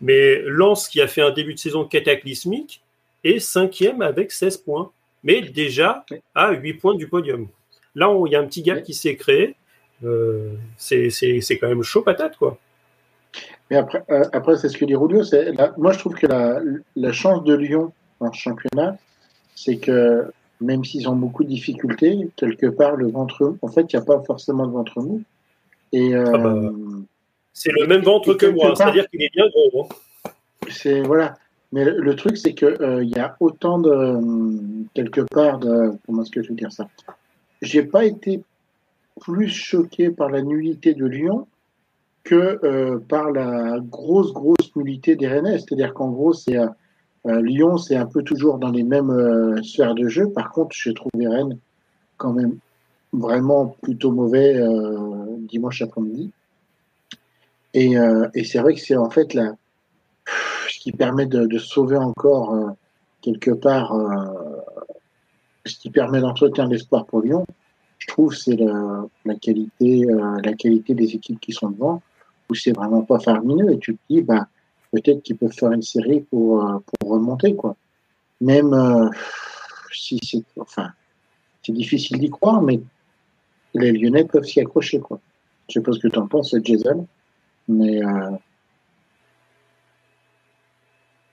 Mais 0.00 0.42
Lens, 0.46 0.88
qui 0.88 1.00
a 1.00 1.06
fait 1.06 1.22
un 1.22 1.30
début 1.30 1.54
de 1.54 1.58
saison 1.58 1.84
cataclysmique, 1.84 2.82
est 3.22 3.38
cinquième 3.38 4.02
avec 4.02 4.32
16 4.32 4.58
points, 4.58 4.90
mais 5.22 5.42
déjà 5.42 6.04
à 6.34 6.52
8 6.52 6.74
points 6.74 6.94
du 6.94 7.06
podium. 7.06 7.48
Là, 7.94 8.14
il 8.26 8.32
y 8.32 8.36
a 8.36 8.40
un 8.40 8.46
petit 8.46 8.62
gap 8.62 8.82
qui 8.82 8.94
s'est 8.94 9.16
créé. 9.16 9.56
Euh, 10.04 10.54
c'est 10.76 11.10
quand 11.60 11.68
même 11.68 11.82
chaud 11.82 12.02
patate, 12.02 12.36
quoi. 12.36 12.58
Mais 13.70 13.76
après, 13.76 14.02
euh, 14.10 14.24
après 14.32 14.56
c'est 14.56 14.68
ce 14.68 14.76
que 14.76 14.84
dit 14.84 14.94
la- 15.56 15.72
Moi, 15.76 15.92
je 15.92 15.98
trouve 15.98 16.14
que 16.14 16.26
la, 16.26 16.60
la 16.96 17.12
chance 17.12 17.44
de 17.44 17.54
Lyon 17.54 17.92
en 18.18 18.32
championnat, 18.32 18.96
c'est 19.54 19.76
que 19.76 20.30
même 20.60 20.84
s'ils 20.84 21.08
ont 21.08 21.16
beaucoup 21.16 21.44
de 21.44 21.48
difficultés, 21.48 22.28
quelque 22.36 22.66
part, 22.66 22.96
le 22.96 23.08
ventre, 23.08 23.54
en 23.62 23.68
fait, 23.68 23.82
il 23.92 23.96
n'y 23.96 24.02
a 24.02 24.04
pas 24.04 24.20
forcément 24.22 24.66
de 24.66 24.72
ventre 24.72 25.00
mou. 25.00 25.22
Et 25.92 26.14
euh, 26.14 26.24
Ah 26.34 26.38
bah. 26.38 26.70
C'est 27.52 27.72
le 27.72 27.86
même 27.86 28.02
ventre 28.02 28.34
que 28.34 28.46
moi, 28.46 28.74
c'est-à-dire 28.74 29.08
qu'il 29.10 29.22
est 29.22 29.32
bien 29.32 29.46
gros. 29.48 29.84
hein. 29.84 30.30
c'est 30.70 31.00
voilà. 31.02 31.36
Mais 31.72 31.84
le, 31.84 32.00
le 32.00 32.16
truc, 32.16 32.36
c'est 32.36 32.54
que 32.54 32.66
euh, 32.66 33.04
il 33.04 33.10
y 33.10 33.18
a 33.18 33.36
autant 33.38 33.78
de 33.78 34.18
quelque 34.94 35.20
part 35.20 35.58
de 35.58 35.92
comment 36.06 36.22
est-ce 36.22 36.30
que 36.30 36.42
je 36.42 36.48
veux 36.48 36.54
dire 36.56 36.72
ça? 36.72 36.88
J'ai 37.62 37.82
pas 37.84 38.04
été 38.04 38.42
plus 39.20 39.48
choqué 39.48 40.10
par 40.10 40.30
la 40.30 40.42
nullité 40.42 40.94
de 40.94 41.06
Lyon 41.06 41.46
que 42.24 42.58
euh, 42.64 42.98
par 42.98 43.30
la 43.30 43.78
grosse 43.80 44.32
grosse 44.32 44.74
nullité 44.76 45.16
des 45.16 45.28
Rennais. 45.28 45.58
C'est-à-dire 45.58 45.94
qu'en 45.94 46.10
gros, 46.10 46.32
c'est 46.32 46.58
euh, 46.58 46.66
euh, 47.26 47.40
Lyon, 47.42 47.76
c'est 47.76 47.96
un 47.96 48.06
peu 48.06 48.22
toujours 48.22 48.58
dans 48.58 48.70
les 48.70 48.82
mêmes 48.82 49.62
sphères 49.62 49.94
de 49.94 50.08
jeu. 50.08 50.30
Par 50.30 50.50
contre, 50.50 50.74
j'ai 50.74 50.94
trouvé 50.94 51.28
Rennes 51.28 51.58
quand 52.16 52.32
même 52.32 52.58
vraiment 53.12 53.76
plutôt 53.82 54.12
mauvais 54.12 54.58
dimanche 55.48 55.82
après-midi. 55.82 56.30
Et, 57.74 57.96
c'est 58.44 58.58
vrai 58.58 58.74
que 58.74 58.80
c'est 58.80 58.96
en 58.96 59.10
fait 59.10 59.34
la, 59.34 59.52
ce 60.68 60.78
qui 60.80 60.92
permet 60.92 61.26
de, 61.26 61.58
sauver 61.58 61.96
encore 61.96 62.74
quelque 63.20 63.50
part, 63.50 63.94
ce 65.66 65.78
qui 65.78 65.90
permet 65.90 66.20
d'entretenir 66.20 66.68
l'espoir 66.68 67.04
pour 67.04 67.20
Lyon, 67.20 67.44
je 68.00 68.06
trouve, 68.06 68.34
c'est 68.34 68.56
la, 68.56 69.06
la 69.24 69.34
qualité, 69.36 70.04
euh, 70.06 70.40
la 70.42 70.54
qualité 70.54 70.94
des 70.94 71.14
équipes 71.14 71.38
qui 71.38 71.52
sont 71.52 71.70
devant, 71.70 72.02
où 72.48 72.54
c'est 72.54 72.72
vraiment 72.72 73.02
pas 73.02 73.20
faramineux. 73.20 73.72
Et 73.72 73.78
tu 73.78 73.94
te 73.94 74.00
dis, 74.08 74.22
bah, 74.22 74.48
peut-être 74.90 75.22
qu'ils 75.22 75.36
peuvent 75.36 75.52
faire 75.52 75.70
une 75.70 75.82
série 75.82 76.22
pour, 76.22 76.64
euh, 76.64 76.78
pour 76.98 77.10
remonter, 77.10 77.54
quoi. 77.54 77.76
Même 78.40 78.72
euh, 78.72 79.08
si 79.92 80.18
c'est, 80.22 80.42
enfin, 80.58 80.90
c'est 81.62 81.72
difficile 81.72 82.18
d'y 82.18 82.30
croire, 82.30 82.62
mais 82.62 82.80
les 83.74 83.92
Lyonnais 83.92 84.24
peuvent 84.24 84.44
s'y 84.44 84.60
accrocher, 84.60 84.98
quoi. 84.98 85.20
Je 85.68 85.74
sais 85.74 85.82
pas 85.82 85.92
ce 85.92 85.98
que 85.98 86.08
tu 86.08 86.18
en 86.18 86.26
penses, 86.26 86.56
Jason, 86.64 87.06
mais 87.68 88.02
euh, 88.02 88.30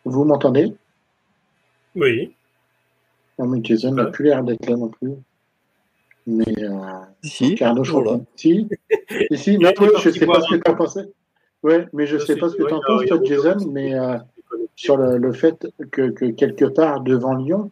vous 0.03 0.25
m'entendez? 0.25 0.75
Oui. 1.95 2.33
Non, 3.39 3.47
mais 3.47 3.63
Jason 3.63 3.93
n'a 3.93 4.05
plus 4.05 4.25
l'air 4.25 4.43
d'être 4.43 4.69
là 4.69 4.75
non 4.75 4.89
plus. 4.89 5.13
Mais 6.27 6.43
euh, 6.59 6.71
Si, 7.23 7.55
Carnot, 7.55 7.83
je 7.85 7.91
crois 7.91 8.19
Si, 8.35 8.67
si, 9.31 9.37
si, 9.37 9.53
était 9.53 9.65
ouais, 9.65 9.73
je 9.73 9.91
parti 9.93 10.19
sais 10.19 10.25
pas 10.25 10.41
ce 10.41 10.55
que 10.55 10.61
tu 10.61 10.71
en 10.71 10.75
pensais. 10.75 11.09
Ouais, 11.63 11.87
mais 11.93 12.05
je 12.05 12.17
Je 12.17 12.25
sais 12.25 12.35
pas 12.35 12.49
ce 12.49 12.55
que 12.55 12.63
tu 12.63 12.73
en 12.73 12.81
penses, 12.85 13.05
toi, 13.05 13.19
Jason, 13.23 13.57
mais 13.71 13.95
euh, 13.95 14.17
sur 14.75 14.97
le, 14.97 15.17
le 15.17 15.31
fait 15.33 15.67
que, 15.91 16.09
que 16.09 16.25
quelque 16.25 16.65
part, 16.65 17.01
devant 17.01 17.33
Lyon, 17.33 17.71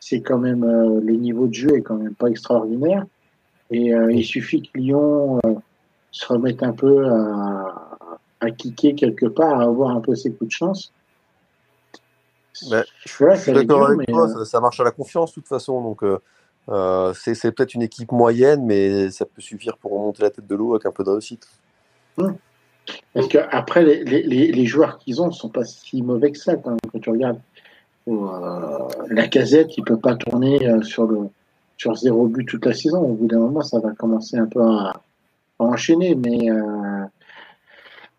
c'est 0.00 0.20
quand 0.20 0.38
même 0.38 0.64
euh, 0.64 1.00
le 1.00 1.14
niveau 1.14 1.46
de 1.46 1.54
jeu 1.54 1.76
est 1.76 1.82
quand 1.82 1.96
même 1.96 2.14
pas 2.14 2.28
extraordinaire. 2.28 3.06
Et 3.70 3.94
euh, 3.94 4.12
il 4.12 4.24
suffit 4.24 4.62
que 4.62 4.78
Lyon 4.78 5.40
euh, 5.46 5.54
se 6.10 6.26
remette 6.26 6.62
un 6.62 6.72
peu 6.72 7.06
à, 7.08 7.98
à 8.40 8.50
kicker 8.50 8.94
quelque 8.94 9.26
part, 9.26 9.60
à 9.60 9.64
avoir 9.64 9.96
un 9.96 10.00
peu 10.00 10.14
ses 10.14 10.30
coups 10.32 10.48
de 10.48 10.52
chance. 10.52 10.92
Ben, 12.62 12.68
Voilà, 12.70 12.84
Je 13.04 13.08
suis 13.08 13.18
ça 13.18 13.52
va 13.52 13.60
être 13.60 13.66
d'accord 13.66 13.86
avec 13.86 13.98
mais, 13.98 14.04
toi, 14.06 14.28
euh, 14.30 14.38
ça, 14.38 14.44
ça 14.44 14.60
marche 14.60 14.78
à 14.80 14.84
la 14.84 14.90
confiance 14.90 15.30
de 15.30 15.34
toute 15.34 15.48
façon. 15.48 15.80
Donc, 15.82 16.02
euh, 16.04 16.18
euh, 16.68 17.12
c'est 17.14 17.52
peut-être 17.52 17.74
une 17.74 17.82
équipe 17.82 18.12
moyenne, 18.12 18.64
mais 18.64 19.10
ça 19.10 19.26
peut 19.26 19.42
suffire 19.42 19.76
pour 19.76 19.92
remonter 19.92 20.22
la 20.22 20.30
tête 20.30 20.46
de 20.46 20.54
l'eau 20.54 20.74
avec 20.74 20.86
un 20.86 20.92
peu 20.92 21.04
de 21.04 21.10
réussite. 21.10 21.46
Parce 23.12 23.28
que 23.28 23.38
après 23.50 23.82
les, 23.82 24.02
les, 24.02 24.66
joueurs 24.66 24.98
qu'ils 24.98 25.22
ont 25.22 25.30
sont 25.30 25.48
pas 25.48 25.64
si 25.64 26.02
mauvais 26.02 26.32
que 26.32 26.38
ça 26.38 26.56
quand, 26.56 26.76
tu 27.00 27.10
regardes. 27.10 27.40
Euh, 28.06 28.88
la 29.08 29.28
casette, 29.28 29.76
il 29.78 29.84
peut 29.84 29.98
pas 29.98 30.14
tourner 30.14 30.68
euh, 30.68 30.82
sur 30.82 31.96
zéro 31.96 32.26
but 32.26 32.44
toute 32.44 32.66
la 32.66 32.74
saison. 32.74 33.00
Au 33.00 33.14
bout 33.14 33.26
d'un 33.26 33.38
moment, 33.38 33.62
ça 33.62 33.78
va 33.80 33.92
commencer 33.92 34.36
un 34.36 34.46
peu 34.46 34.62
à, 34.62 35.00
enchaîner. 35.58 36.14
Mais 36.14 36.50
euh, 36.50 37.04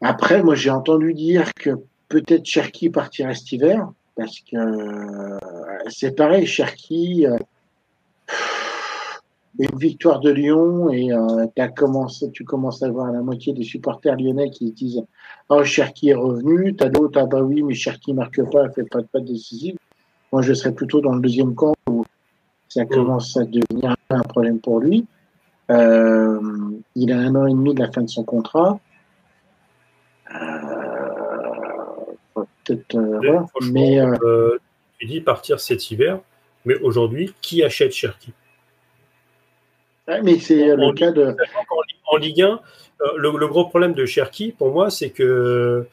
après, 0.02 0.42
moi, 0.42 0.56
j'ai 0.56 0.72
entendu 0.72 1.14
dire 1.14 1.54
que 1.54 1.72
peut-être 2.10 2.46
Cherki 2.46 2.90
partirait 2.90 3.36
cet 3.36 3.52
hiver 3.52 3.90
parce 4.16 4.40
que 4.40 5.38
c'est 5.90 6.16
pareil, 6.16 6.48
Cherki. 6.48 7.28
Une 9.58 9.78
victoire 9.78 10.20
de 10.20 10.32
Lyon 10.32 10.90
et 10.90 11.12
euh, 11.14 11.68
commencé, 11.76 12.30
tu 12.32 12.44
commences 12.44 12.84
à 12.84 12.90
voir 12.90 13.12
la 13.12 13.22
moitié 13.22 13.54
des 13.54 13.64
supporters 13.64 14.16
lyonnais 14.16 14.50
qui 14.50 14.70
se 14.70 14.74
disent 14.74 15.06
Oh, 15.50 15.64
Cherki 15.64 16.10
est 16.10 16.16
revenu. 16.16 16.76
T'as 16.76 16.90
d'autres, 16.90 17.20
ah 17.22 17.26
bah 17.26 17.42
oui, 17.42 17.64
mais 17.64 17.74
Cherki 17.74 18.14
marque 18.14 18.42
pas, 18.52 18.70
fait 18.70 18.84
pas 18.84 19.02
de 19.02 19.08
passe 19.08 19.24
décisive. 19.24 19.78
Moi, 20.32 20.42
je 20.42 20.54
serais 20.54 20.74
plutôt 20.74 21.02
dans 21.02 21.14
le 21.14 21.22
deuxième 21.22 21.56
camp 21.56 21.74
où 21.90 22.04
ça 22.68 22.86
commence 22.86 23.38
à 23.38 23.46
devenir 23.46 23.96
un 24.10 24.22
problème 24.22 24.60
pour 24.60 24.80
lui. 24.80 25.06
Euh, 25.72 26.40
il 26.96 27.12
a 27.12 27.18
un 27.18 27.36
an 27.36 27.46
et 27.48 27.52
demi 27.52 27.74
de 27.74 27.80
la 27.80 27.92
fin 27.92 28.02
de 28.02 28.10
son 28.10 28.24
contrat. 28.24 28.80
Euh, 30.34 30.38
peut-être, 32.34 32.98
Mais 33.72 34.02
tu 35.00 35.06
dis 35.06 35.22
partir 35.22 35.60
cet 35.60 35.92
hiver, 35.92 36.20
mais 36.66 36.76
aujourd'hui, 36.80 37.34
qui 37.42 37.64
achète 37.64 37.94
Cherki? 37.94 38.34
Mais 40.08 40.40
c'est 40.40 40.72
en 40.72 40.76
le 40.78 40.86
Ligue- 40.88 40.96
cas 40.98 41.12
de. 41.12 41.36
En 42.08 42.18
Ligue 42.18 42.42
1, 42.42 42.60
euh, 43.02 43.06
le, 43.18 43.38
le 43.38 43.48
gros 43.48 43.66
problème 43.66 43.94
de 43.94 44.06
Cherki, 44.06 44.52
pour 44.52 44.72
moi, 44.72 44.90
c'est 44.90 45.10
que 45.10 45.86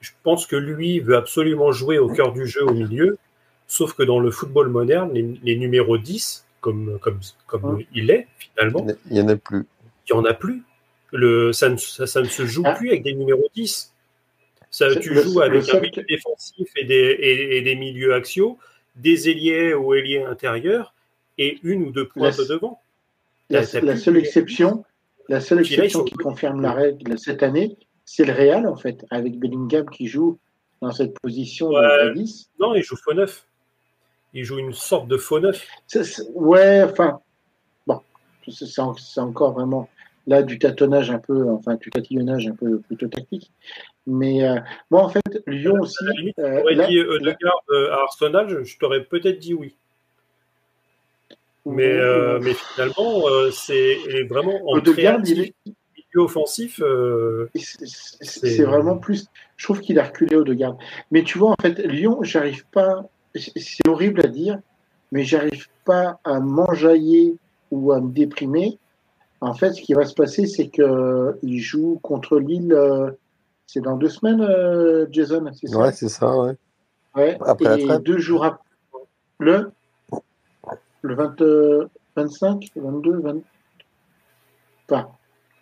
je 0.00 0.10
pense 0.22 0.46
que 0.46 0.56
lui 0.56 1.00
veut 1.00 1.16
absolument 1.16 1.72
jouer 1.72 1.98
au 1.98 2.08
cœur 2.08 2.32
du 2.32 2.46
jeu 2.46 2.64
au 2.64 2.72
milieu, 2.72 3.18
sauf 3.66 3.94
que 3.94 4.02
dans 4.02 4.20
le 4.20 4.30
football 4.30 4.68
moderne, 4.68 5.12
les, 5.14 5.38
les 5.42 5.56
numéros 5.56 5.98
10, 5.98 6.44
comme, 6.60 6.98
comme, 7.00 7.20
comme 7.46 7.64
Ouais. 7.76 7.86
il 7.94 8.10
est 8.10 8.26
finalement, 8.38 8.86
Il 9.08 9.12
n'y 9.14 9.20
en 9.20 9.28
a 9.28 9.36
plus. 9.36 9.64
il 10.08 10.12
n'y 10.12 10.18
en 10.18 10.24
a 10.24 10.34
plus. 10.34 10.62
le, 11.12 11.52
ça, 11.52 11.68
ne, 11.68 11.76
ça, 11.76 12.06
ça 12.06 12.20
ne 12.20 12.26
se 12.28 12.44
joue 12.44 12.62
Ah. 12.66 12.74
plus 12.74 12.88
avec 12.90 13.02
des 13.04 13.14
numéros 13.14 13.48
10. 13.54 13.92
Ça, 14.70 14.94
tu 14.96 15.14
le- 15.14 15.22
joues 15.22 15.40
avec 15.40 15.68
un 15.72 15.80
milieu 15.80 16.02
défensif 16.02 16.68
et 16.76 16.84
des, 16.84 16.94
et, 16.94 17.56
et 17.58 17.62
des 17.62 17.76
milieux 17.76 18.12
axiaux, 18.12 18.58
des 18.96 19.30
ailiers 19.30 19.72
ou 19.74 19.94
ailiers 19.94 20.22
intérieurs 20.24 20.92
et 21.38 21.58
une 21.62 21.84
ou 21.84 21.92
deux 21.92 22.06
pointes 22.08 22.36
La- 22.38 22.44
devant. 22.46 22.80
La, 23.50 23.64
seule 23.64 24.16
exception, 24.16 24.84
la 25.28 25.40
seule 25.40 25.60
exception 25.60 26.04
qui 26.04 26.14
confirme 26.14 26.60
la 26.62 26.72
règle 26.72 27.18
cette 27.18 27.42
année, 27.42 27.76
c'est 28.04 28.24
le 28.24 28.32
Real, 28.32 28.66
en 28.66 28.76
fait, 28.76 29.04
avec 29.10 29.38
Bellingham 29.38 29.88
qui 29.90 30.06
joue 30.08 30.38
dans 30.82 30.90
cette 30.92 31.18
position 31.20 31.68
Ouais. 31.68 32.06
de 32.08 32.12
10. 32.14 32.50
Non, 32.60 32.74
il 32.74 32.82
joue 32.82 32.96
faux 32.96 33.14
neuf. 33.14 33.46
Il 34.34 34.44
joue 34.44 34.58
une 34.58 34.72
sorte 34.72 35.08
de 35.08 35.16
faux 35.16 35.40
neuf. 35.40 35.66
Ouais, 36.34 36.82
enfin, 36.84 37.20
bon, 37.86 38.00
c'est 38.48 38.66
c'est 38.66 38.80
en- 38.82 38.94
c'est 38.94 39.20
encore 39.20 39.52
vraiment 39.52 39.88
là 40.26 40.42
du 40.42 40.58
tâtonnage 40.58 41.10
un 41.10 41.18
peu, 41.18 41.48
enfin, 41.50 41.76
du 41.76 41.88
tatillonnage 41.90 42.46
un 42.48 42.54
peu 42.54 42.80
plutôt 42.80 43.06
tactique. 43.08 43.50
Mais 44.06 44.46
euh, 44.46 44.56
moi, 44.90 45.04
en 45.04 45.08
fait, 45.08 45.22
Lyon 45.46 45.76
aussi. 45.80 46.04
Euh, 46.38 46.58
m'aurais 46.58 46.74
là- 46.74 46.86
dit 46.88 47.00
Odegaard 47.00 47.62
euh, 47.70 47.92
à 47.92 48.02
Arsenal, 48.02 48.48
je, 48.50 48.64
je 48.64 48.78
t'aurais 48.78 49.04
peut-être 49.04 49.38
dit 49.38 49.54
oui. 49.54 49.74
Mais, 51.66 51.92
euh, 51.92 52.38
mais 52.40 52.54
finalement, 52.54 53.26
euh, 53.28 53.50
c'est 53.50 53.96
vraiment 54.30 54.54
en 54.68 54.80
créatif, 54.80 55.38
est- 55.38 55.54
milieu 55.66 56.24
offensif. 56.24 56.80
euh, 56.80 57.48
C'est- 57.56 58.62
vraiment 58.62 58.96
plus. 58.98 59.26
Je 59.56 59.64
trouve 59.66 59.80
qu'il 59.80 59.98
a 59.98 60.04
reculé 60.04 60.36
au 60.36 60.44
de 60.44 60.54
garde. 60.54 60.76
Mais 61.10 61.22
tu 61.24 61.38
vois, 61.38 61.50
en 61.50 61.56
fait, 61.60 61.78
Lyon, 61.78 62.18
j'arrive 62.22 62.64
pas. 62.72 63.04
c'est- 63.34 63.86
horrible 63.86 64.20
à 64.24 64.28
dire, 64.28 64.58
mais 65.12 65.22
j'arrive 65.24 65.66
pas 65.84 66.18
à 66.24 66.40
m'enjailler 66.40 67.36
ou 67.70 67.92
à 67.92 68.00
me 68.00 68.10
déprimer. 68.10 68.78
En 69.42 69.52
fait, 69.52 69.72
ce 69.74 69.82
qui 69.82 69.92
va 69.92 70.06
se 70.06 70.14
passer, 70.14 70.46
c'est 70.46 70.68
que 70.68 71.36
il 71.42 71.58
joue 71.60 71.98
contre 72.02 72.38
Lille. 72.38 72.72
euh, 72.72 73.10
c'est 73.66 73.80
dans 73.80 73.96
deux 73.96 74.08
semaines, 74.08 74.40
euh, 74.40 75.06
Jason. 75.10 75.44
C'est 75.52 75.66
ça? 75.66 75.78
Ouais, 75.78 75.92
c'est 75.92 76.08
ça, 76.08 76.34
ouais. 76.38 76.52
Ouais. 77.16 77.36
Après 77.44 77.64
la 77.68 77.78
Et 77.78 77.84
trêve. 77.84 78.00
deux 78.02 78.18
jours 78.18 78.44
après. 78.44 78.62
Le, 79.38 79.70
le 81.02 81.14
20, 81.14 81.40
euh, 81.42 81.88
25, 82.16 82.70
22, 82.76 83.20
20. 83.20 83.36
Enfin, 84.88 85.08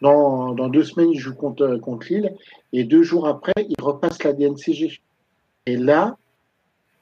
dans, 0.01 0.69
deux 0.69 0.85
semaines, 0.85 1.11
il 1.13 1.19
joue 1.19 1.35
contre, 1.35 1.77
contre 1.77 2.07
Lille. 2.11 2.35
Et 2.73 2.85
deux 2.85 3.03
jours 3.03 3.27
après, 3.27 3.55
il 3.57 3.83
repasse 3.83 4.23
la 4.23 4.33
DNCG. 4.33 5.01
Et 5.67 5.77
là, 5.77 6.17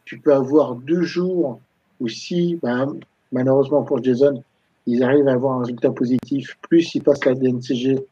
tu 0.04 0.18
peux 0.18 0.34
avoir 0.34 0.76
deux 0.76 1.02
jours 1.02 1.60
où 2.00 2.09
si, 2.09 2.56
ben, 2.62 2.98
malheureusement 3.32 3.82
pour 3.82 4.02
Jason, 4.02 4.42
ils 4.86 5.02
arrivent 5.02 5.28
à 5.28 5.32
avoir 5.32 5.59
un 5.59 5.60
résultat 5.60 5.90
positif, 5.90 6.56
plus 6.62 6.94
ils 6.94 7.02
passent 7.02 7.24
la 7.24 7.34
DNCG, 7.34 8.04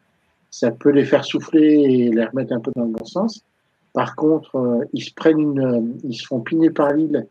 ça 0.51 0.71
peut 0.71 0.91
les 0.91 1.05
faire 1.05 1.25
souffler 1.25 1.83
et 1.83 2.11
les 2.11 2.25
remettre 2.25 2.53
un 2.53 2.61
peu 2.61 2.73
dans 2.75 2.85
le 2.85 2.91
bon 2.91 3.05
sens. 3.05 3.45
Par 3.93 4.15
contre, 4.15 4.57
euh, 4.57 4.85
ils 4.93 5.03
se 5.03 5.13
prennent 5.15 5.41
une, 5.41 5.61
euh, 5.61 5.81
ils 6.05 6.15
se 6.15 6.27
font 6.27 6.41
piner 6.41 6.71
par 6.71 6.93
Lille 6.93 7.27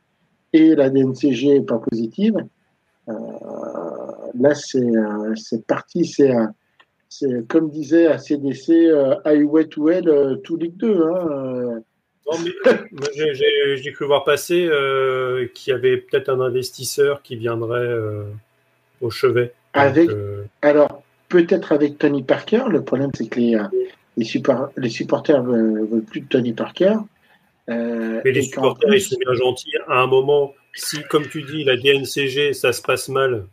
et 0.52 0.76
la 0.76 0.90
DNCG 0.90 1.56
est 1.56 1.62
pas 1.62 1.80
positive. 1.80 2.36
Euh, 3.10 3.14
là, 4.40 4.54
c'est 4.56 4.80
euh, 4.80 5.34
parti. 5.68 6.06
C'est 6.06 7.48
comme 7.48 7.72
disait 7.72 8.08
à 8.08 8.18
CDC, 8.20 8.70
euh, 8.88 9.16
I 9.26 9.44
wet 9.44 9.70
well, 9.78 10.08
euh, 10.08 10.36
to 10.44 10.56
Ligue 10.56 10.78
2. 10.78 11.02
Hein, 11.02 11.28
euh. 11.32 11.80
Non, 12.32 12.38
mais, 12.44 12.52
euh, 12.72 12.76
moi, 12.92 13.08
j'ai- 13.14 13.92
cru 13.92 14.06
voir 14.06 14.24
passer 14.24 14.68
euh, 14.70 15.48
qu'il 15.56 15.72
y 15.72 15.76
avait 15.76 15.98
peut-être 15.98 16.30
un 16.30 16.40
investisseur 16.40 17.24
qui 17.24 17.36
viendrait 17.36 17.80
euh, 17.80 18.26
au 19.02 19.10
chevet. 19.10 19.54
Avec- 19.74 20.10
euh, 20.12 20.44
Alors, 20.62 21.02
peut-être 21.30 21.72
avec 21.72 21.98
Tony 21.98 22.22
Parker. 22.22 22.66
Le 22.70 22.84
problème, 22.84 23.10
c'est 23.16 23.28
que 23.28 23.40
les, 23.40 23.56
euh, 23.56 23.64
les, 24.16 24.26
suppor- 24.26 24.70
les 24.78 24.90
supporters 24.90 25.42
veulent, 25.42 25.88
veulent 25.90 26.04
plus 26.04 26.22
de 26.22 26.28
Tony 26.28 26.54
Parker. 26.54 26.94
Euh, 27.72 28.22
mais 28.24 28.32
les 28.32 28.44
supporters, 28.44 28.88
plus- 28.90 28.98
ils 28.98 29.02
sont 29.02 29.18
bien 29.20 29.34
gentils. 29.34 29.72
À 29.88 30.02
un 30.02 30.08
moment, 30.08 30.54
si, 30.76 31.04
comme 31.10 31.28
tu 31.28 31.44
dis, 31.44 31.64
la 31.64 31.76
DNCG, 31.76 32.54
ça 32.54 32.72
se 32.74 32.82
passe 32.82 33.10
mal, 33.10 33.46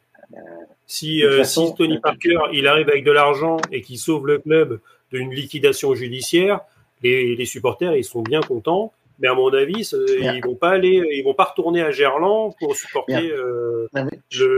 si, 0.87 1.25
euh, 1.25 1.39
façon, 1.39 1.69
si 1.69 1.75
Tony 1.75 1.97
euh, 1.97 2.01
Parker, 2.01 2.37
il 2.53 2.67
arrive 2.67 2.89
avec 2.89 3.05
de 3.05 3.11
l'argent 3.13 3.57
et 3.73 3.83
qu'il 3.83 3.99
sauve 3.99 4.27
le 4.27 4.39
club 4.39 4.81
d'une 5.13 5.33
liquidation 5.33 5.95
judiciaire, 5.95 6.61
les, 7.03 7.35
les 7.37 7.45
supporters, 7.47 7.95
ils 7.97 8.05
sont 8.05 8.23
bien 8.23 8.41
contents. 8.41 8.93
Mais 9.19 9.29
à 9.29 9.35
mon 9.35 9.49
avis, 9.55 9.83
ils 10.35 10.41
vont 10.45 10.55
pas 10.57 10.71
aller, 10.71 11.03
ils 11.13 11.23
vont 11.25 11.33
pas 11.33 11.45
retourner 11.45 11.83
à 11.83 11.91
Gerland 11.91 12.55
pour 12.59 12.77
supporter 12.77 13.31
euh, 13.33 13.89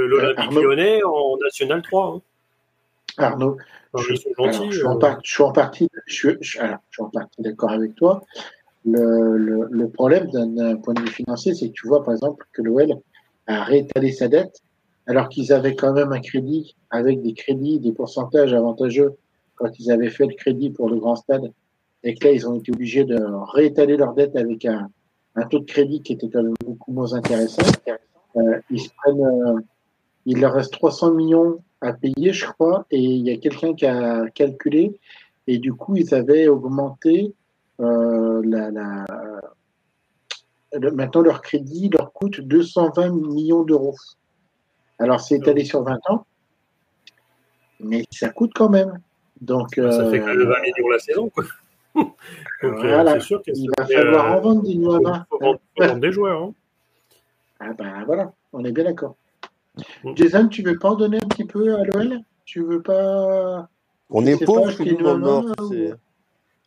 l'Olympique 0.06 0.50
lyonnais 0.62 1.02
en 1.04 1.36
National 1.42 1.80
3. 1.82 2.06
hein. 2.16 2.22
Arnaud, 3.20 3.56
Je- 4.02 4.14
alors, 4.44 4.72
suis 4.72 4.84
en 4.86 4.96
par- 4.98 5.20
je 5.24 5.30
suis 5.30 5.42
en 5.42 5.52
partie, 5.52 5.88
je, 6.06 6.30
je 6.40 6.48
suis 6.50 6.58
en 6.98 7.08
partie 7.10 7.40
d'accord 7.42 7.70
avec 7.70 7.94
toi. 7.94 8.22
Le, 8.84 9.36
le, 9.70 9.88
problème 9.88 10.28
d'un 10.30 10.76
point 10.76 10.94
de 10.94 11.00
vue 11.00 11.08
financier, 11.08 11.54
c'est 11.54 11.68
que 11.68 11.74
tu 11.74 11.88
vois, 11.88 12.04
par 12.04 12.14
exemple, 12.14 12.46
que 12.52 12.62
l'OL 12.62 12.94
a 13.46 13.64
réétalé 13.64 14.12
sa 14.12 14.28
dette, 14.28 14.62
alors 15.06 15.28
qu'ils 15.28 15.52
avaient 15.52 15.74
quand 15.74 15.92
même 15.92 16.12
un 16.12 16.20
crédit 16.20 16.76
avec 16.90 17.20
des 17.22 17.34
crédits, 17.34 17.80
des 17.80 17.92
pourcentages 17.92 18.52
avantageux 18.54 19.14
quand 19.56 19.78
ils 19.78 19.90
avaient 19.90 20.10
fait 20.10 20.26
le 20.26 20.34
crédit 20.34 20.70
pour 20.70 20.88
le 20.88 20.96
grand 20.96 21.16
stade, 21.16 21.52
et 22.04 22.14
que 22.14 22.26
là, 22.26 22.32
ils 22.32 22.48
ont 22.48 22.54
été 22.54 22.72
obligés 22.72 23.04
de 23.04 23.18
réétaler 23.52 23.96
leur 23.96 24.14
dette 24.14 24.36
avec 24.36 24.64
un, 24.64 24.88
un 25.34 25.46
taux 25.46 25.60
de 25.60 25.64
crédit 25.64 26.02
qui 26.02 26.12
était 26.14 26.28
quand 26.28 26.42
même 26.42 26.54
beaucoup 26.64 26.92
moins 26.92 27.12
intéressant. 27.14 27.62
Euh, 28.36 28.60
ils 28.70 28.80
se 28.80 28.88
prennent, 28.96 29.24
euh, 29.24 29.60
il 30.26 30.40
leur 30.40 30.52
reste 30.52 30.72
300 30.72 31.14
millions 31.14 31.58
à 31.80 31.92
payer, 31.92 32.32
je 32.32 32.46
crois, 32.46 32.86
et 32.90 33.00
il 33.00 33.26
y 33.26 33.30
a 33.30 33.36
quelqu'un 33.36 33.74
qui 33.74 33.86
a 33.86 34.28
calculé, 34.30 34.98
et 35.46 35.58
du 35.58 35.72
coup, 35.72 35.96
ils 35.96 36.14
avaient 36.14 36.48
augmenté 36.48 37.34
la, 37.78 38.70
la, 38.70 39.06
le- 40.72 40.90
maintenant 40.92 41.20
leur 41.22 41.42
crédit 41.42 41.88
leur 41.90 42.12
coûte 42.12 42.40
220 42.40 43.10
millions 43.10 43.62
d'euros. 43.62 43.96
Alors, 44.98 45.20
c'est 45.20 45.36
étalé 45.36 45.64
sur 45.64 45.82
20 45.84 45.98
ans, 46.10 46.26
mais 47.80 48.04
ça 48.10 48.30
coûte 48.30 48.52
quand 48.54 48.68
même. 48.68 48.98
Donc, 49.40 49.76
Ça 49.76 50.10
fait 50.10 50.18
euh, 50.18 50.20
quand 50.20 50.26
même 50.34 50.42
20 50.48 50.60
millions 50.62 50.88
la 50.90 50.98
saison. 50.98 51.28
Quoi. 51.30 51.44
Donc, 51.94 52.14
euh, 52.64 52.70
Voilà. 52.72 53.14
c'est 53.14 53.20
sûr 53.26 53.42
que 53.42 53.52
il 53.54 53.70
va 53.78 53.86
falloir 53.86 54.26
euh, 54.26 54.38
en 54.38 54.40
vendre 54.40 54.62
des 54.62 54.74
faut, 54.74 54.80
Nuama. 54.80 55.26
faut 55.30 55.38
vendre, 55.38 55.60
faut 55.76 55.84
vendre 55.86 56.00
des 56.00 56.12
joueurs. 56.12 56.42
hein. 56.42 56.54
Ah 57.60 57.72
ben 57.72 58.04
voilà, 58.04 58.32
on 58.52 58.64
est 58.64 58.70
bien 58.72 58.84
d'accord. 58.84 59.16
Mm. 60.04 60.16
Jason, 60.16 60.48
tu 60.48 60.62
veux 60.62 60.78
pas 60.78 60.90
en 60.90 60.94
donner 60.96 61.18
un 61.18 61.28
petit 61.28 61.44
peu 61.44 61.76
à 61.76 61.82
l'OL 61.84 62.20
Tu 62.44 62.62
veux 62.62 62.82
pas? 62.82 63.68
On 64.10 64.24
est 64.26 64.44
pauvre 64.44 64.70
je 64.70 64.82
nous 64.82 65.54
fais 65.70 65.92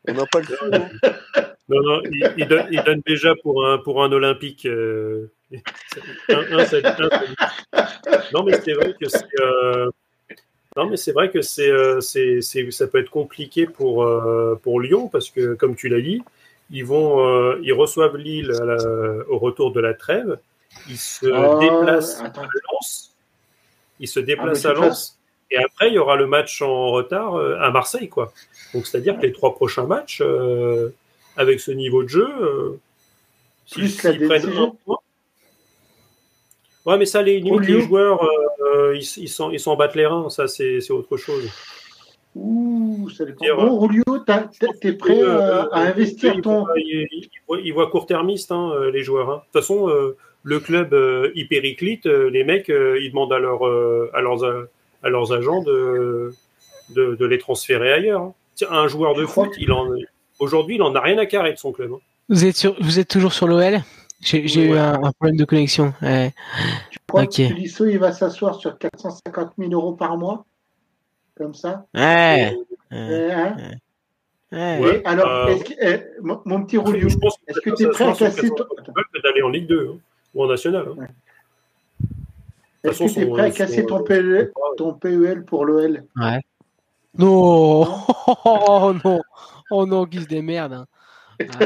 On 0.08 0.14
n'a 0.14 0.26
pas 0.26 0.40
le 0.40 0.46
sou. 0.46 0.56
hein. 0.74 0.90
Non, 1.70 1.82
non, 1.84 2.02
il, 2.12 2.34
il 2.38 2.48
donne, 2.50 2.68
il 2.70 2.84
donne 2.84 3.02
déjà 3.06 3.34
pour 3.44 3.66
un, 3.66 3.78
pour 3.78 4.04
un 4.04 4.12
Olympique. 4.12 4.66
euh, 4.66 5.28
un- 6.30 6.58
un, 6.60 6.66
c'est- 6.66 6.86
un, 6.86 7.10
c'est- 7.10 8.34
non, 8.34 8.44
mais 8.44 8.60
c'est 8.62 8.74
vrai 8.74 8.94
que 9.00 9.08
c'est. 9.08 9.24
euh, 9.40 9.90
non, 10.76 10.90
mais 10.90 10.98
c'est 10.98 11.14
vrai 11.14 11.30
que 11.30 11.42
c'est, 11.42 11.70
euh, 11.72 12.02
c'est, 12.02 12.42
c'est- 12.42 12.70
ça 12.72 12.88
peut 12.88 12.98
être 13.00 13.10
compliqué 13.12 13.68
pour, 13.68 14.04
euh, 14.04 14.60
pour 14.62 14.82
Lyon 14.82 15.08
parce 15.08 15.30
que, 15.30 15.54
comme 15.54 15.76
tu 15.78 15.88
l'as 15.88 16.02
dit, 16.02 16.22
ils 16.72 16.84
vont, 16.84 17.26
euh, 17.26 17.58
ils 17.64 17.72
reçoivent 17.74 18.18
Lille 18.18 18.52
à 18.52 18.66
la- 18.66 19.30
au 19.30 19.38
retour 19.38 19.72
de 19.72 19.80
la 19.80 19.94
trêve. 19.94 20.40
Ils 20.90 20.98
se 20.98 21.28
Ah, 21.32 21.58
déplacent 21.62 22.20
attends. 22.22 22.42
à 22.42 22.48
Lens. 22.74 23.16
Ils 24.02 24.08
se 24.10 24.20
Ah, 24.20 24.24
déplacent 24.24 24.66
à 24.66 24.74
Lens. 24.74 25.18
Et 25.52 25.58
après, 25.58 25.90
il 25.90 25.94
y 25.96 25.98
aura 26.00 26.16
le 26.16 26.28
match 26.28 26.62
en 26.62 26.92
retard 26.92 27.36
euh, 27.36 27.58
à 27.60 27.72
Marseille, 27.72 28.08
quoi. 28.10 28.32
Donc, 28.74 28.88
c'est-à-dire 28.88 29.18
que 29.18 29.24
les 29.24 29.34
trois 29.34 29.54
prochains 29.54 29.86
matchs, 29.86 30.22
euh, 30.22 30.90
avec 31.38 31.60
ce 31.60 31.72
niveau 31.72 32.04
de 32.04 32.08
jeu, 32.10 32.28
euh, 32.42 32.80
Plus 33.72 33.90
s'ils- 33.90 34.28
prennent 34.28 34.50
un 34.58 34.72
point- 34.86 34.98
Ouais, 36.86 36.98
mais 36.98 37.06
ça, 37.06 37.22
les, 37.22 37.40
limite, 37.40 37.68
les 37.68 37.82
joueurs, 37.82 38.24
euh, 38.24 38.28
euh, 38.66 38.96
ils 38.96 39.06
ils 39.24 39.30
s'en 39.30 39.52
ils 39.52 39.60
s'en 39.60 39.76
battent 39.76 39.96
les 39.96 40.08
reins. 40.08 40.30
Ça, 40.30 40.48
c'est 40.48 40.90
autre 40.90 41.16
chose. 41.18 41.48
Ouh, 42.34 43.08
ça 43.10 43.26
dépend. 43.26 43.46
Bon, 43.56 43.88
Julio, 43.90 44.04
t'as- 44.26 44.50
t'es 44.80 44.94
prêt 44.94 45.22
Euh, 45.22 45.38
à, 45.40 45.66
euh, 45.66 45.68
investir 45.92 46.34
ils 46.36 46.42
ton. 46.42 46.66
Ils, 46.78 47.08
ils 47.12 47.30
voient, 47.48 47.60
ils 47.64 47.74
voient 47.74 47.88
court-termiste, 47.88 48.52
hein, 48.52 48.72
euh, 48.74 48.90
les 48.90 49.04
joueurs. 49.04 49.30
hein. 49.30 49.36
De 49.36 49.42
toute 49.60 49.62
façon, 49.62 49.90
euh, 49.90 50.18
le 50.44 50.60
club 50.60 50.94
euh, 50.94 51.30
hypericlite, 51.36 52.08
euh, 52.08 52.30
les 52.32 52.44
mecs, 52.44 52.70
euh, 52.72 52.98
ils 53.00 53.10
demandent 53.12 53.34
à, 53.34 53.40
leur, 53.40 53.68
euh, 53.68 54.10
à, 54.14 54.22
leurs, 54.22 54.44
à 55.04 55.10
leurs 55.10 55.34
agents 55.34 55.62
de, 55.64 56.34
de, 56.90 57.16
de 57.16 57.26
les 57.26 57.38
transférer 57.38 57.92
ailleurs. 57.94 58.22
hein. 58.22 58.34
Tiens, 58.56 58.68
un 58.72 58.88
joueur 58.88 59.16
de 59.16 59.26
foot, 59.26 59.50
il 59.58 59.72
en, 59.72 59.88
aujourd'hui, 60.40 60.76
il 60.76 60.82
en 60.82 60.94
a 60.96 61.00
rien 61.02 61.18
à 61.18 61.26
carrer 61.26 61.54
de 61.54 61.58
son 61.58 61.72
club. 61.72 61.92
hein. 61.94 62.00
Vous 62.30 62.46
êtes, 62.46 62.56
sur, 62.56 62.76
vous 62.82 63.00
êtes 63.00 63.08
toujours 63.08 63.34
sur 63.34 63.48
l'OL 63.48 63.80
J'ai 64.22 64.64
eu 64.66 64.78
un, 64.78 64.94
un 65.04 65.12
problème 65.12 65.36
de 65.38 65.46
connexion. 65.46 65.94
Ouais. 66.02 66.32
Tu 66.92 67.00
crois 67.08 67.26
que 67.26 67.48
Tolisso, 67.50 67.86
il 67.88 67.98
va 68.00 68.12
s'asseoir 68.12 68.56
sur 68.56 68.78
450 68.78 69.52
000 69.58 69.72
euros 69.72 69.94
par 69.94 70.18
mois 70.18 70.46
Comme 71.36 71.54
ça 71.54 71.86
Ouais. 71.94 72.56
Ouais, 72.92 73.32
hein 73.32 73.56
ouais. 73.58 73.78
Ouais. 74.54 75.02
Et 75.02 75.06
alors, 75.06 75.48
euh, 75.48 75.56
que- 75.60 76.22
mon, 76.22 76.42
mon 76.46 76.64
petit 76.66 76.78
pense 76.78 77.36
est-ce 77.48 77.62
que 77.62 77.70
tu 77.70 77.84
es 77.84 77.88
prêt 77.88 78.04
à 78.06 78.14
casser 78.14 78.50
400 78.50 78.56
ton... 78.56 78.66
D'aller 79.24 79.42
en 79.44 79.50
Ligue 79.50 79.68
2 79.68 79.92
hein, 79.94 79.98
ou 80.36 80.44
en 80.44 80.48
National. 80.48 80.86
Hein. 82.84 82.90
Est-ce 82.90 83.00
que 83.06 83.10
tu 83.14 83.20
es 83.22 83.26
prêt 83.26 83.42
à 83.44 83.52
casser 83.52 83.86
ton 83.86 84.04
PEL, 84.04 84.52
ton 84.78 84.94
PEL 84.94 85.44
pour 85.46 85.66
l'OL 85.66 86.04
Ouais. 86.16 86.40
Non 87.18 87.88
Oh 88.46 88.94
non 89.04 89.22
Oh 89.70 89.86
non, 89.86 90.06
qui 90.06 90.22
se 90.22 90.28
démerde. 90.28 90.74
hein. 90.74 90.86
Ah, 91.40 91.46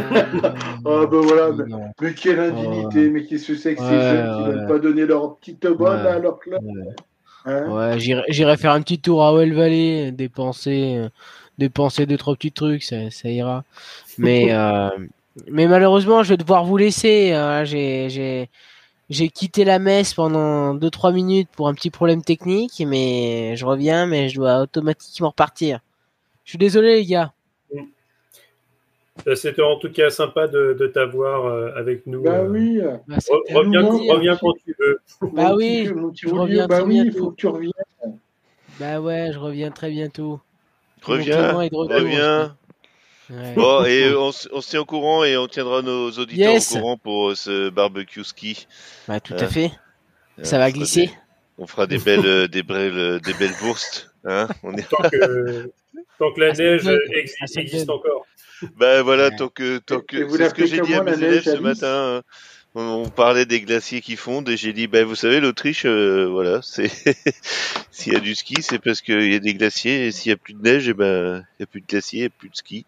Ah, 0.85 1.05
ben 1.05 1.07
voilà, 1.21 1.51
mais, 1.51 1.65
non. 1.65 1.81
mais 2.01 2.13
quelle 2.13 2.39
indignité, 2.39 3.09
mais 3.09 3.25
qu'est-ce 3.25 3.47
que 3.47 3.55
c'est 3.55 3.75
que 3.75 3.81
ces 3.81 3.87
Ouais, 3.87 4.01
jeunes 4.01 4.35
qui 4.37 4.43
ouais. 4.43 4.49
veulent 4.55 4.67
pas 4.67 4.79
donner 4.79 5.05
leur 5.05 5.35
petite 5.37 5.67
bonne 5.67 6.01
Ouais. 6.01 6.07
à 6.11 6.19
leur 6.19 6.39
club 6.39 6.61
hein 7.45 7.69
Ouais, 7.69 7.99
j'irai 7.99 8.23
j'irai 8.29 8.57
faire 8.57 8.71
un 8.71 8.81
petit 8.81 8.99
tour 8.99 9.23
à 9.23 9.33
Well 9.33 9.53
Valley, 9.53 10.11
dépenser, 10.11 10.95
euh, 10.97 11.09
dépenser 11.57 12.05
deux 12.05 12.17
trois 12.17 12.35
petits 12.35 12.51
trucs, 12.51 12.83
ça, 12.83 13.11
ça 13.11 13.29
ira. 13.29 13.63
Mais 14.17 14.47
euh, 14.51 14.89
mais 15.51 15.67
malheureusement, 15.67 16.23
je 16.23 16.29
vais 16.29 16.37
devoir 16.37 16.63
vous 16.65 16.77
laisser. 16.77 17.33
euh, 17.33 17.65
j'ai 17.65 18.49
j'ai 19.09 19.29
quitté 19.29 19.65
la 19.65 19.79
messe 19.79 20.13
pendant 20.13 20.73
deux 20.73 20.89
trois 20.89 21.11
minutes 21.11 21.49
pour 21.51 21.67
un 21.67 21.73
petit 21.73 21.91
problème 21.91 22.23
technique, 22.23 22.83
mais 22.85 23.55
je 23.55 23.65
reviens, 23.65 24.07
mais 24.07 24.29
je 24.29 24.35
dois 24.35 24.61
automatiquement 24.61 25.29
repartir. 25.29 25.79
Je 26.43 26.51
suis 26.51 26.57
désolé 26.57 26.95
les 26.95 27.05
gars. 27.05 27.33
Euh, 29.27 29.35
C'était 29.35 29.61
en 29.61 29.77
tout 29.77 29.91
cas 29.91 30.09
sympa 30.09 30.47
de, 30.47 30.75
de 30.77 30.87
t'avoir 30.87 31.45
euh, 31.45 31.71
avec 31.75 32.05
nous. 32.05 32.23
Bah 32.23 32.39
euh. 32.39 32.49
oui. 32.49 32.81
Bah, 33.07 33.17
reviens, 33.53 34.35
quand 34.35 34.53
tu 34.65 34.75
veux. 34.77 34.99
Bah 35.33 35.55
oui, 35.55 35.85
je 35.85 36.29
reviens 36.29 36.67
bah 36.67 36.79
très 36.79 36.85
oui, 36.85 37.03
il 37.05 37.13
faut 37.13 37.31
que 37.31 37.35
tu 37.35 37.47
reviennes. 37.47 37.71
Bah 38.79 38.99
ouais, 38.99 39.29
je 39.31 39.39
reviens 39.39 39.71
très 39.71 39.89
bientôt. 39.89 40.41
Reviens, 41.01 41.53
reviens. 41.53 42.57
Ouais. 43.29 43.53
Bon, 43.55 43.83
et 43.85 44.03
euh, 44.09 44.19
on, 44.19 44.31
se 44.31 44.69
tient 44.69 44.81
au 44.81 44.85
courant 44.85 45.23
et 45.23 45.35
on 45.37 45.47
tiendra 45.47 45.81
nos 45.81 46.11
auditeurs 46.11 46.53
Yes. 46.53 46.71
au 46.71 46.79
courant 46.79 46.97
pour 46.97 47.29
euh, 47.31 47.35
ce 47.35 47.69
barbecue 47.69 48.23
ski. 48.23 48.67
Bah 49.07 49.19
tout 49.19 49.33
Euh, 49.33 49.39
à 49.39 49.47
fait. 49.47 49.71
Euh, 50.39 50.43
Ça 50.43 50.57
va 50.57 50.71
glisser. 50.71 51.07
des- 51.07 51.13
on 51.57 51.67
fera 51.67 51.87
des 51.87 51.97
belles, 51.97 52.25
euh, 52.25 52.47
des 52.47 52.63
belles, 52.63 52.97
euh, 52.97 53.19
des 53.19 53.33
belles 53.33 53.53
wursts. 53.63 54.09
Hein 54.25 54.47
on 54.63 54.73
est... 54.75 54.87
Tant 54.89 55.09
que, 55.09 55.71
tant 56.19 56.31
que 56.33 56.39
la 56.41 56.49
Ah, 56.49 56.53
neige 56.53 56.81
Ah, 56.87 57.45
existe 57.61 57.85
donne. 57.87 57.95
encore. 57.97 58.25
Bah 58.77 59.01
voilà, 59.03 59.31
tant 59.31 59.47
que, 59.49 59.77
tant 59.79 59.99
que, 60.01 60.27
c'est 60.29 60.49
ce 60.49 60.53
que 60.53 60.65
j'ai 60.65 60.79
dit 60.81 60.93
à 60.93 61.03
mes 61.03 61.13
élèves 61.21 61.43
ce 61.43 61.57
matin. 61.57 62.21
On, 62.77 63.09
parlait 63.09 63.45
des 63.45 63.61
glaciers 63.61 64.01
qui 64.01 64.17
fondent 64.17 64.49
et 64.49 64.57
j'ai 64.57 64.73
dit, 64.73 64.87
bah 64.87 65.05
vous 65.05 65.15
savez, 65.15 65.39
l'Autriche, 65.39 65.85
euh, 65.85 66.25
voilà, 66.29 66.61
c'est 66.61 66.89
s'il 67.91 68.11
y 68.11 68.15
a 68.17 68.19
du 68.19 68.35
ski, 68.35 68.55
c'est 68.61 68.79
parce 68.79 69.01
qu'il 69.01 69.31
y 69.31 69.35
a 69.35 69.39
des 69.39 69.53
glaciers 69.53 70.07
et 70.07 70.11
s'il 70.11 70.29
y 70.29 70.33
a 70.33 70.37
plus 70.37 70.53
de 70.53 70.61
neige, 70.61 70.89
et 70.89 70.93
ben 70.93 71.45
il 71.57 71.61
y 71.61 71.63
a 71.63 71.67
plus 71.67 71.79
de 71.79 71.85
glaciers, 71.87 72.25
et 72.25 72.29
plus 72.29 72.49
de 72.49 72.55
ski. 72.55 72.85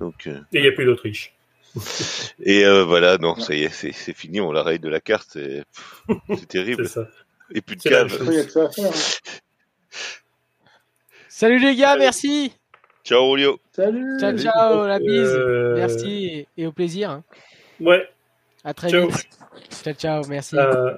Donc 0.00 0.26
euh, 0.26 0.38
Et 0.52 0.58
il 0.58 0.62
n'y 0.62 0.68
a 0.68 0.72
plus 0.72 0.84
d'Autriche. 0.84 1.32
et 2.42 2.66
euh, 2.66 2.84
voilà, 2.84 3.16
non, 3.16 3.34
ça 3.36 3.54
y 3.54 3.62
est, 3.62 3.70
c'est 3.70 3.92
c'est 3.92 4.14
fini, 4.14 4.38
on 4.42 4.52
la 4.52 4.62
raye 4.62 4.78
de 4.78 4.90
la 4.90 5.00
carte, 5.00 5.30
c'est 5.32 5.64
terrible. 6.48 6.86
ça. 6.86 7.08
Et 7.54 7.62
plus 7.62 7.76
de 7.76 7.82
cave. 7.82 8.12
y 8.30 8.58
hein. 8.58 8.90
Salut 11.28 11.58
les 11.58 11.74
gars, 11.74 11.96
merci. 11.96 12.52
Ciao 13.04 13.24
Rolio. 13.24 13.58
Salut 13.74 14.18
Ciao 14.20 14.36
ciao, 14.38 14.86
la 14.86 14.98
bise. 14.98 15.08
Euh, 15.10 15.74
Merci 15.76 16.26
et- 16.26 16.48
et 16.62 16.66
au 16.66 16.72
plaisir. 16.72 17.10
hein. 17.10 17.24
Ouais. 17.80 18.06
À 18.64 18.74
très 18.74 18.90
Ciao. 18.90 19.08
vite. 19.08 19.28
Ciao 19.82 19.94
ciao, 19.94 20.22
merci. 20.28 20.56
Euh, 20.56 20.92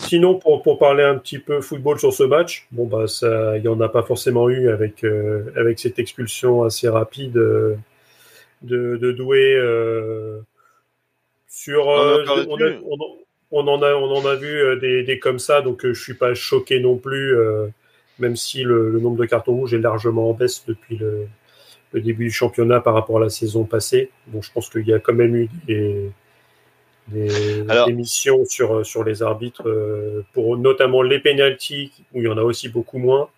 sinon, 0.00 0.38
pour, 0.38 0.62
pour 0.62 0.78
parler 0.78 1.02
un 1.02 1.16
petit 1.16 1.38
peu 1.38 1.60
football 1.60 1.98
sur 1.98 2.12
ce 2.12 2.22
match, 2.22 2.66
bon 2.70 2.86
bah 2.86 3.06
ça, 3.06 3.56
il 3.56 3.64
y 3.64 3.68
en 3.68 3.80
a 3.80 3.88
pas 3.88 4.02
forcément 4.02 4.48
eu 4.50 4.68
avec 4.68 5.04
euh, 5.04 5.50
avec 5.56 5.78
cette 5.78 5.98
expulsion 5.98 6.62
assez 6.62 6.88
rapide 6.88 7.36
euh, 7.38 7.76
de, 8.62 8.96
de 8.96 9.12
Doué 9.12 9.54
euh, 9.56 10.40
sur. 11.48 11.86
On 11.86 11.90
en 11.90 11.98
euh, 11.98 12.24
on, 12.48 12.56
a- 12.60 12.80
on 12.84 12.94
en- 12.94 13.16
on 13.52 13.66
en 13.68 13.82
a 13.82 13.94
on 13.94 14.14
en 14.14 14.26
a 14.26 14.34
vu 14.36 14.78
des, 14.80 15.02
des 15.02 15.18
comme 15.18 15.38
ça, 15.40 15.60
donc 15.62 15.84
euh, 15.84 15.92
je 15.92 16.00
suis 16.02 16.14
pas 16.14 16.34
choqué 16.34 16.78
non 16.78 16.96
plus, 16.96 17.36
euh, 17.36 17.66
même 18.20 18.36
si 18.36 18.62
le, 18.62 18.90
le 18.90 19.00
nombre 19.00 19.16
de 19.16 19.24
cartons 19.26 19.54
rouges 19.54 19.74
est 19.74 19.78
largement 19.78 20.30
en 20.30 20.34
baisse 20.34 20.64
depuis 20.66 20.96
le, 20.96 21.26
le 21.92 22.00
début 22.00 22.26
du 22.26 22.30
championnat 22.30 22.80
par 22.80 22.94
rapport 22.94 23.16
à 23.16 23.20
la 23.20 23.28
saison 23.30 23.64
passée. 23.64 24.10
Bon, 24.28 24.40
je 24.40 24.52
pense 24.52 24.68
qu'il 24.70 24.86
y 24.86 24.92
a 24.92 25.00
quand 25.00 25.14
même 25.14 25.34
eu 25.34 25.48
des 25.66 26.12
des, 27.08 27.64
Alors- 27.68 27.86
des 27.86 27.92
missions 27.92 28.44
sur, 28.46 28.84
sur 28.86 29.04
les 29.04 29.22
arbitres, 29.22 29.68
euh, 29.68 30.24
pour 30.32 30.56
notamment 30.56 31.02
les 31.02 31.18
pénalties, 31.18 31.92
où 32.12 32.20
il 32.20 32.24
y 32.24 32.28
en 32.28 32.38
a 32.38 32.42
aussi 32.42 32.68
beaucoup 32.68 32.98
moins, 32.98 33.28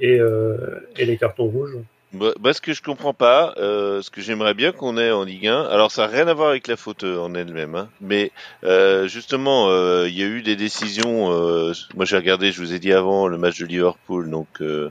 et, 0.00 0.20
euh, 0.20 0.56
et 0.96 1.04
les 1.06 1.16
cartons 1.16 1.46
rouges. 1.46 1.76
Bah, 2.12 2.32
bah, 2.38 2.52
ce 2.52 2.60
que 2.60 2.72
je 2.72 2.82
comprends 2.82 3.12
pas, 3.14 3.52
euh, 3.58 4.00
ce 4.00 4.10
que 4.10 4.20
j'aimerais 4.20 4.54
bien 4.54 4.70
qu'on 4.72 4.96
ait 4.96 5.10
en 5.10 5.24
Ligue 5.24 5.48
1, 5.48 5.62
alors 5.64 5.90
ça 5.90 6.02
n'a 6.06 6.12
rien 6.12 6.28
à 6.28 6.34
voir 6.34 6.50
avec 6.50 6.66
la 6.68 6.76
faute 6.76 7.02
euh, 7.04 7.18
en 7.18 7.34
elle-même, 7.34 7.74
hein, 7.74 7.88
mais 8.00 8.30
euh, 8.64 9.08
justement, 9.08 9.68
euh, 9.70 10.06
il 10.08 10.16
y 10.16 10.22
a 10.22 10.26
eu 10.26 10.40
des 10.42 10.54
décisions. 10.56 11.32
euh, 11.32 11.72
moi, 11.94 12.04
j'ai 12.04 12.16
regardé, 12.16 12.52
je 12.52 12.60
vous 12.60 12.72
ai 12.72 12.78
dit 12.78 12.92
avant, 12.92 13.26
le 13.26 13.38
match 13.38 13.58
de 13.58 13.66
Liverpool, 13.66 14.30
donc 14.30 14.46
euh, 14.60 14.90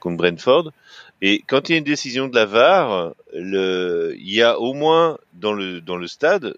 contre 0.00 0.16
Brentford, 0.16 0.72
et 1.22 1.42
quand 1.46 1.68
il 1.68 1.72
y 1.72 1.74
a 1.74 1.78
une 1.78 1.84
décision 1.84 2.26
de 2.26 2.34
la 2.34 2.46
VAR, 2.46 3.12
il 3.34 4.14
y 4.34 4.42
a 4.42 4.58
au 4.58 4.72
moins 4.74 5.18
dans 5.34 5.52
le 5.52 5.80
dans 5.80 5.96
le 5.96 6.06
stade, 6.06 6.56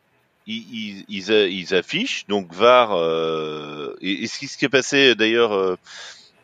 ils, 0.49 1.75
affichent 1.75 2.27
donc 2.27 2.53
VAR. 2.53 2.93
Euh, 2.93 3.97
et, 4.01 4.27
ce 4.27 4.39
qui 4.39 4.49
ce 4.49 4.57
qui 4.57 4.65
est 4.65 4.70
passé 4.70 5.15
d'ailleurs, 5.15 5.53
euh, 5.53 5.77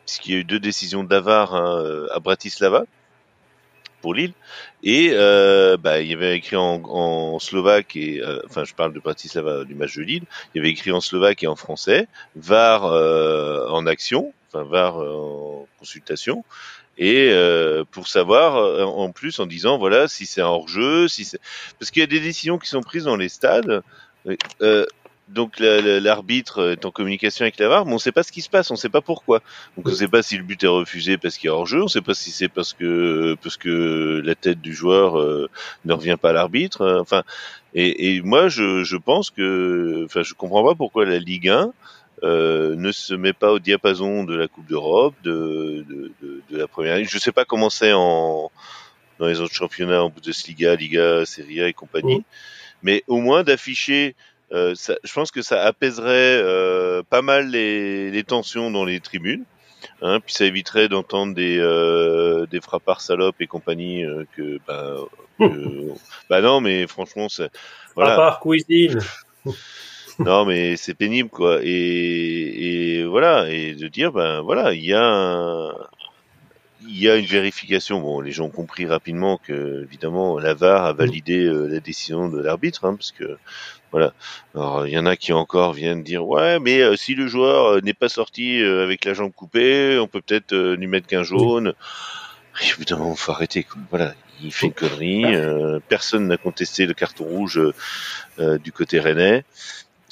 puisqu'il 0.05 0.33
y 0.33 0.37
a 0.37 0.39
eu 0.39 0.43
deux 0.43 0.59
décisions 0.59 1.03
de 1.03 1.13
la 1.13 1.21
VAR 1.21 1.55
hein, 1.55 2.07
à 2.13 2.19
Bratislava 2.19 2.85
pour 4.01 4.13
Lille. 4.13 4.33
Et 4.83 5.09
euh, 5.13 5.77
bah, 5.77 6.01
il 6.01 6.09
y 6.09 6.13
avait 6.13 6.37
écrit 6.37 6.55
en, 6.55 7.39
slovaque 7.39 7.95
et 7.95 8.21
euh, 8.21 8.39
enfin 8.45 8.63
je 8.63 8.75
parle 8.75 8.93
de 8.93 8.99
Bratislava 8.99 9.63
du 9.63 9.73
match 9.73 9.95
de 9.97 10.03
Lille. 10.03 10.23
Il 10.53 10.59
y 10.59 10.61
avait 10.61 10.69
écrit 10.69 10.91
en 10.91 11.01
slovaque 11.01 11.43
et 11.43 11.47
en 11.47 11.55
français. 11.55 12.07
VAR 12.35 12.83
en 12.83 13.85
action, 13.87 14.33
enfin 14.47 14.63
VAR 14.63 14.97
en 14.97 15.67
consultation. 15.79 16.43
Et 16.97 17.29
euh, 17.31 17.83
pour 17.91 18.07
savoir 18.07 18.55
euh, 18.57 18.83
en 18.85 19.11
plus 19.11 19.39
en 19.39 19.45
disant 19.45 19.77
voilà 19.77 20.07
si 20.07 20.25
c'est 20.25 20.41
hors 20.41 20.67
jeu, 20.67 21.07
si 21.07 21.25
c'est 21.25 21.39
parce 21.79 21.91
qu'il 21.91 21.99
y 21.99 22.03
a 22.03 22.07
des 22.07 22.21
décisions 22.21 22.57
qui 22.57 22.69
sont 22.69 22.81
prises 22.81 23.03
dans 23.05 23.17
les 23.17 23.29
stades. 23.29 23.81
Euh, 24.61 24.85
donc 25.27 25.57
la- 25.59 25.81
la- 25.81 25.99
l'arbitre 25.99 26.71
est 26.73 26.85
en 26.85 26.91
communication 26.91 27.43
avec 27.43 27.57
la 27.57 27.67
VAR, 27.67 27.85
mais 27.85 27.91
on 27.91 27.95
ne 27.95 27.99
sait 27.99 28.11
pas 28.11 28.21
ce 28.21 28.31
qui 28.31 28.41
se 28.41 28.49
passe, 28.49 28.69
on 28.69 28.75
ne 28.75 28.79
sait 28.79 28.89
pas 28.89 29.01
pourquoi. 29.01 29.41
Donc 29.75 29.87
on 29.87 29.89
ne 29.91 29.95
sait 29.95 30.07
pas 30.07 30.21
si 30.21 30.37
le 30.37 30.43
but 30.43 30.63
est 30.63 30.67
refusé 30.67 31.17
parce 31.17 31.37
qu'il 31.37 31.49
a 31.49 31.53
hors 31.55 31.65
jeu, 31.65 31.79
on 31.81 31.85
ne 31.85 31.89
sait 31.89 32.01
pas 32.01 32.13
si 32.13 32.29
c'est 32.31 32.47
parce 32.47 32.73
que 32.73 33.35
parce 33.41 33.57
que 33.57 34.21
la 34.23 34.35
tête 34.35 34.61
du 34.61 34.73
joueur 34.75 35.19
euh, 35.19 35.49
ne 35.85 35.93
revient 35.93 36.17
pas 36.21 36.29
à 36.29 36.33
l'arbitre. 36.33 36.81
euh, 36.81 36.99
Enfin, 37.01 37.23
et, 37.73 38.15
et 38.15 38.21
moi 38.21 38.49
je, 38.49 38.83
je 38.83 38.97
pense 38.97 39.31
que, 39.31 40.03
enfin 40.05 40.21
je 40.23 40.33
comprends 40.35 40.63
pas 40.63 40.75
pourquoi 40.75 41.05
la 41.05 41.17
Ligue 41.19 41.49
1 41.49 41.73
euh, 42.23 42.75
ne 42.75 42.91
se 42.91 43.13
met 43.13 43.33
pas 43.33 43.51
au 43.51 43.59
diapason 43.59 44.23
de 44.23 44.35
la 44.35 44.47
Coupe 44.47 44.67
d'Europe, 44.67 45.15
de, 45.23 45.85
de, 45.89 46.11
de, 46.21 46.41
de 46.49 46.57
la 46.57 46.67
Première 46.67 46.97
Ligue. 46.97 47.09
Je 47.09 47.17
sais 47.19 47.31
pas 47.31 47.45
comment 47.45 47.69
c'est 47.69 47.93
en 47.93 48.51
dans 49.19 49.27
les 49.27 49.39
autres 49.39 49.53
championnats, 49.53 50.03
en 50.03 50.09
Bundesliga, 50.09 50.75
Liga, 50.75 51.25
Serie 51.25 51.61
A 51.61 51.67
et 51.69 51.73
compagnie, 51.73 52.17
Mhm. 52.17 52.23
mais 52.83 53.03
au 53.07 53.19
moins 53.21 53.43
d'afficher 53.43 54.15
euh, 54.51 54.75
ça, 54.75 54.95
je 55.03 55.11
pense 55.13 55.31
que 55.31 55.41
ça 55.41 55.63
apaiserait 55.63 56.39
euh, 56.43 57.01
pas 57.09 57.21
mal 57.21 57.49
les, 57.49 58.11
les 58.11 58.23
tensions 58.23 58.69
dans 58.71 58.85
les 58.85 58.99
tribunes. 58.99 59.43
Hein, 60.01 60.19
puis 60.19 60.33
ça 60.33 60.45
éviterait 60.45 60.87
d'entendre 60.89 61.33
des 61.35 61.57
euh, 61.59 62.45
des 62.47 62.59
frappards 62.59 63.01
salopes 63.01 63.39
et 63.39 63.47
compagnie 63.47 64.03
euh, 64.03 64.23
que 64.35 64.59
bah, 64.67 64.95
que- 65.39 65.91
bah 66.29 66.41
non 66.41 66.59
mais 66.59 66.87
franchement 66.87 67.29
c'est 67.29 67.49
voilà 67.95 68.15
part 68.15 68.39
cuisine. 68.39 68.99
Non 70.19 70.45
mais 70.45 70.77
c'est 70.77 70.93
pénible 70.93 71.29
quoi. 71.29 71.59
Et 71.63 72.99
et 72.99 73.03
voilà. 73.05 73.49
Et 73.49 73.75
de 73.75 73.87
dire 73.87 74.11
ben 74.11 74.41
voilà 74.41 74.73
il 74.73 74.85
y 74.85 74.93
a 74.93 75.71
il 76.87 76.99
y 76.99 77.09
a 77.09 77.15
une 77.15 77.25
vérification. 77.25 77.99
Bon 77.99 78.21
les 78.21 78.31
gens 78.31 78.45
ont 78.45 78.49
compris 78.49 78.85
rapidement 78.85 79.37
que 79.37 79.83
évidemment 79.83 80.39
la 80.39 80.53
VAR 80.53 80.85
a 80.85 80.93
validé 80.93 81.45
euh, 81.45 81.67
la 81.67 81.79
décision 81.79 82.29
de 82.29 82.41
l'arbitre 82.41 82.85
hein, 82.85 82.95
parce 82.95 83.11
que 83.11 83.37
voilà. 83.91 84.13
Alors 84.53 84.87
il 84.87 84.93
y 84.93 84.97
en 84.97 85.05
a 85.05 85.15
qui 85.15 85.33
encore 85.33 85.73
viennent 85.73 86.03
dire 86.03 86.25
ouais 86.25 86.59
mais 86.59 86.81
euh, 86.81 86.95
si 86.95 87.15
le 87.15 87.27
joueur 87.27 87.65
euh, 87.65 87.81
n'est 87.81 87.93
pas 87.93 88.09
sorti 88.09 88.61
avec 88.63 89.05
la 89.05 89.13
jambe 89.13 89.33
coupée 89.33 89.97
on 89.99 90.07
peut 90.07 90.21
peut-être 90.21 90.55
lui 90.55 90.87
mettre 90.87 91.07
qu'un 91.07 91.23
jaune. 91.23 91.73
Évidemment 92.77 93.15
faut 93.15 93.33
arrêter 93.33 93.63
quoi. 93.63 93.81
voilà. 93.89 94.13
Il 94.41 94.51
fait 94.51 94.67
une 94.67 94.73
connerie 94.73 95.23
personne 95.87 96.27
n'a 96.27 96.35
contesté 96.35 96.85
le 96.85 96.93
carton 96.93 97.23
rouge 97.23 97.59
du 98.37 98.71
côté 98.73 98.99
rennais 98.99 99.45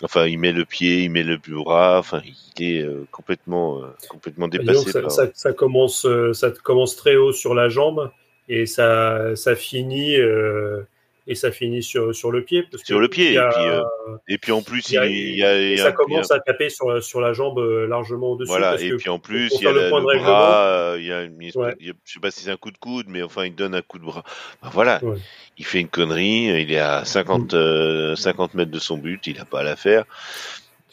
Enfin, 0.02 0.26
il 0.28 0.38
met 0.40 0.52
le 0.52 0.66
pied, 0.66 1.04
il 1.04 1.12
met 1.12 1.24
le 1.24 1.38
bras. 1.38 2.00
Enfin, 2.00 2.22
il 2.58 2.64
est 2.66 2.82
euh, 2.82 3.06
complètement, 3.12 3.82
euh, 3.84 3.88
complètement 4.10 4.48
Disons 4.58 4.84
dépassé. 4.84 4.92
ça, 4.92 5.02
par- 5.02 5.12
ça, 5.12 5.28
ça 5.34 5.54
commence, 5.54 6.06
euh, 6.06 6.34
ça 6.34 6.52
commence 6.52 6.96
très 6.96 7.16
haut 7.16 7.32
sur 7.34 7.54
la 7.54 7.70
jambe 7.70 8.12
et 8.50 8.66
ça, 8.66 9.36
ça 9.36 9.56
finit 9.56 10.16
euh, 10.18 10.82
et 11.28 11.36
ça 11.36 11.52
finit 11.52 11.82
sur, 11.82 12.14
sur 12.14 12.32
le 12.32 12.44
pied. 12.44 12.64
Parce 12.70 12.84
Sur 12.84 12.98
que 12.98 13.02
le 13.02 13.08
pied, 13.08 13.38
a- 13.38 13.48
et 13.48 13.54
puis, 13.54 13.64
euh, 13.66 13.82
Et 14.28 14.38
puis 14.38 14.52
en 14.52 14.62
plus, 14.62 14.90
il 14.90 14.94
y 14.96 14.98
a- 14.98 15.06
il, 15.06 15.16
y 15.16 15.42
et 15.42 15.42
ça 15.42 15.58
il 15.60 15.78
y 15.78 15.82
a- 15.82 15.92
commence 15.94 16.32
à 16.32 16.40
taper 16.40 16.70
sur, 16.70 17.02
sur 17.04 17.22
la 17.22 17.34
jambe 17.34 17.60
euh, 17.60 17.88
largement 17.88 18.32
au-dessus. 18.32 18.50
voilà. 18.50 18.72
parce 18.72 18.84
Et 18.84 18.90
que 18.90 18.96
puis 18.96 19.10
en 19.10 19.20
plus, 19.20 19.50
il 19.56 19.64
y 19.64 19.68
a 19.68 19.72
le 19.72 19.90
point 19.90 20.00
de 20.02 20.06
le 20.06 20.10
règlement- 20.12 20.28
bras. 20.30 20.68
euh, 20.68 20.98
Il 21.00 21.06
y 21.06 21.12
a 21.12 21.22
une, 21.24 21.38
Ouais. 21.56 21.76
il 21.80 21.88
y 21.90 21.94
je 22.06 22.14
sais 22.14 22.20
pas 22.20 22.30
si 22.32 22.42
c'est 22.42 22.52
un 22.52 22.58
coup 22.58 22.72
de 22.72 22.78
coude, 22.78 23.06
mais 23.10 23.22
enfin, 23.24 23.46
il 23.46 23.56
donne 23.56 23.74
un 23.76 23.82
coup 23.82 24.00
de 24.00 24.06
bras. 24.06 24.24
Ben, 24.62 24.70
voilà. 24.74 25.00
Ouais. 25.04 25.18
Il 25.58 25.66
fait 25.66 25.80
une 25.80 25.88
connerie. 25.88 26.46
Il 26.62 26.72
est 26.72 26.78
à 26.80 27.06
50, 27.06 27.54
euh, 27.54 28.16
50 28.16 28.54
mètres 28.54 28.72
de 28.72 28.80
son 28.80 28.98
but. 28.98 29.26
Il 29.28 29.40
a 29.40 29.46
pas 29.46 29.60
à 29.62 29.64
la 29.64 29.76
faire. 29.76 30.06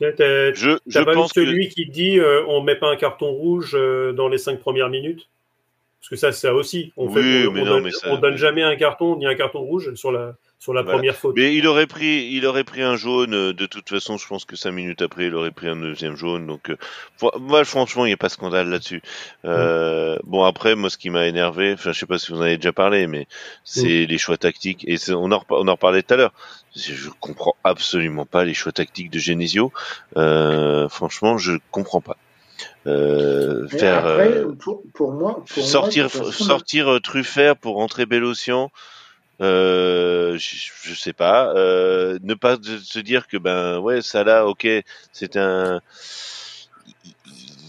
Je, 0.01 0.78
je 0.86 1.01
pas 1.01 1.12
pense 1.12 1.32
que 1.35 1.44
celui 1.44 1.69
qui 1.69 1.85
dit 1.86 2.19
euh, 2.19 2.43
on 2.48 2.62
met 2.62 2.77
pas 2.77 2.89
un 2.89 2.97
carton 2.97 3.31
rouge 3.32 3.73
dans 4.16 4.28
les 4.28 4.39
cinq 4.39 4.59
premières 4.61 4.89
minutes? 4.89 5.28
Parce 6.01 6.09
que 6.09 6.16
ça, 6.16 6.32
ça 6.32 6.55
aussi. 6.55 6.93
On, 6.97 7.09
Oui, 7.09 7.22
fait, 7.22 7.47
on, 7.47 7.52
mais 7.52 7.60
on 7.60 7.64
non, 7.66 7.70
donne, 7.72 7.85
mais 7.85 7.90
ça- 7.90 8.10
on 8.10 8.16
donne 8.18 8.36
jamais 8.36 8.62
un 8.62 8.74
carton 8.77 9.16
ni 9.16 9.27
un 9.27 9.35
carton 9.35 9.60
rouge 9.60 9.94
sur 9.97 10.10
la, 10.10 10.35
sur 10.59 10.72
la 10.72 10.81
Voilà. 10.81 10.97
première 10.97 11.14
faute. 11.14 11.36
Mais 11.36 11.55
il 11.55 11.66
aurait 11.66 11.86
pris, 11.86 12.31
il 12.32 12.47
aurait 12.47 12.64
pris 12.64 12.81
un 12.81 12.97
jaune. 12.97 13.35
euh, 13.35 13.52
De 13.52 13.66
toute 13.66 13.86
façon, 13.90 14.16
je 14.16 14.27
pense 14.27 14.47
que 14.47 14.56
cinq 14.56 14.72
minutes 14.72 15.02
après, 15.02 15.27
il 15.27 15.35
aurait 15.35 15.51
pris 15.51 15.68
un 15.68 15.77
deuxième 15.77 16.16
jaune. 16.16 16.47
Donc, 16.47 16.70
euh, 16.70 16.77
moi, 17.39 17.64
franchement, 17.66 18.06
il 18.06 18.09
n'y 18.09 18.14
a 18.14 18.16
pas 18.16 18.28
de 18.28 18.32
scandale 18.32 18.70
là-dessus. 18.70 19.02
Euh, 19.44 20.16
Bon, 20.24 20.43
après, 20.44 20.74
moi, 20.74 20.89
ce 20.89 20.97
qui 20.97 21.10
m'a 21.10 21.27
énervé, 21.27 21.74
enfin, 21.74 21.93
je 21.93 21.98
sais 21.98 22.06
pas 22.06 22.18
si 22.18 22.32
vous 22.32 22.39
en 22.39 22.43
avez 22.43 22.56
déjà 22.56 22.72
parlé, 22.72 23.06
mais 23.06 23.27
c'est 23.64 24.06
les 24.06 24.18
choix 24.18 24.39
tactiques. 24.39 24.85
Et 24.89 24.97
on 25.10 25.31
en, 25.32 25.44
on 25.51 25.68
en 25.68 25.72
reparlait 25.72 26.02
tout 26.02 26.14
à 26.14 26.16
l'heure. 26.16 26.32
Je 26.74 26.94
je 26.94 27.10
comprends 27.20 27.56
absolument 27.62 28.24
pas 28.24 28.44
les 28.44 28.55
choix 28.55 28.72
tactiques 28.72 29.10
de 29.10 29.18
Genesio. 29.18 29.70
Euh, 30.16 30.89
franchement, 30.89 31.36
je 31.36 31.52
comprends 31.70 32.01
pas. 32.01 32.16
Euh, 32.86 33.69
faire 33.69 33.98
après, 33.98 34.39
euh, 34.39 34.52
pour, 34.52 34.82
pour 34.94 35.12
moi, 35.12 35.44
pour 35.47 35.62
sortir, 35.65 36.05
moi, 36.05 36.09
façon, 36.09 36.44
sortir 36.44 36.89
euh, 36.93 37.01
Truffert 37.01 37.57
pour 37.57 37.74
rentrer 37.77 38.07
Bélocian, 38.07 38.70
euh, 39.43 40.36
je, 40.39 40.70
je 40.82 40.94
sais 40.94 41.12
pas. 41.12 41.55
Euh, 41.55 42.19
ne 42.23 42.35
pas 42.35 42.57
se 42.57 42.98
dire 42.98 43.27
que 43.28 43.36
ben 43.36 43.78
ouais, 43.78 44.01
ça 44.01 44.24
là, 44.24 44.47
ok, 44.47 44.66
c'est 45.12 45.36
un. 45.36 45.81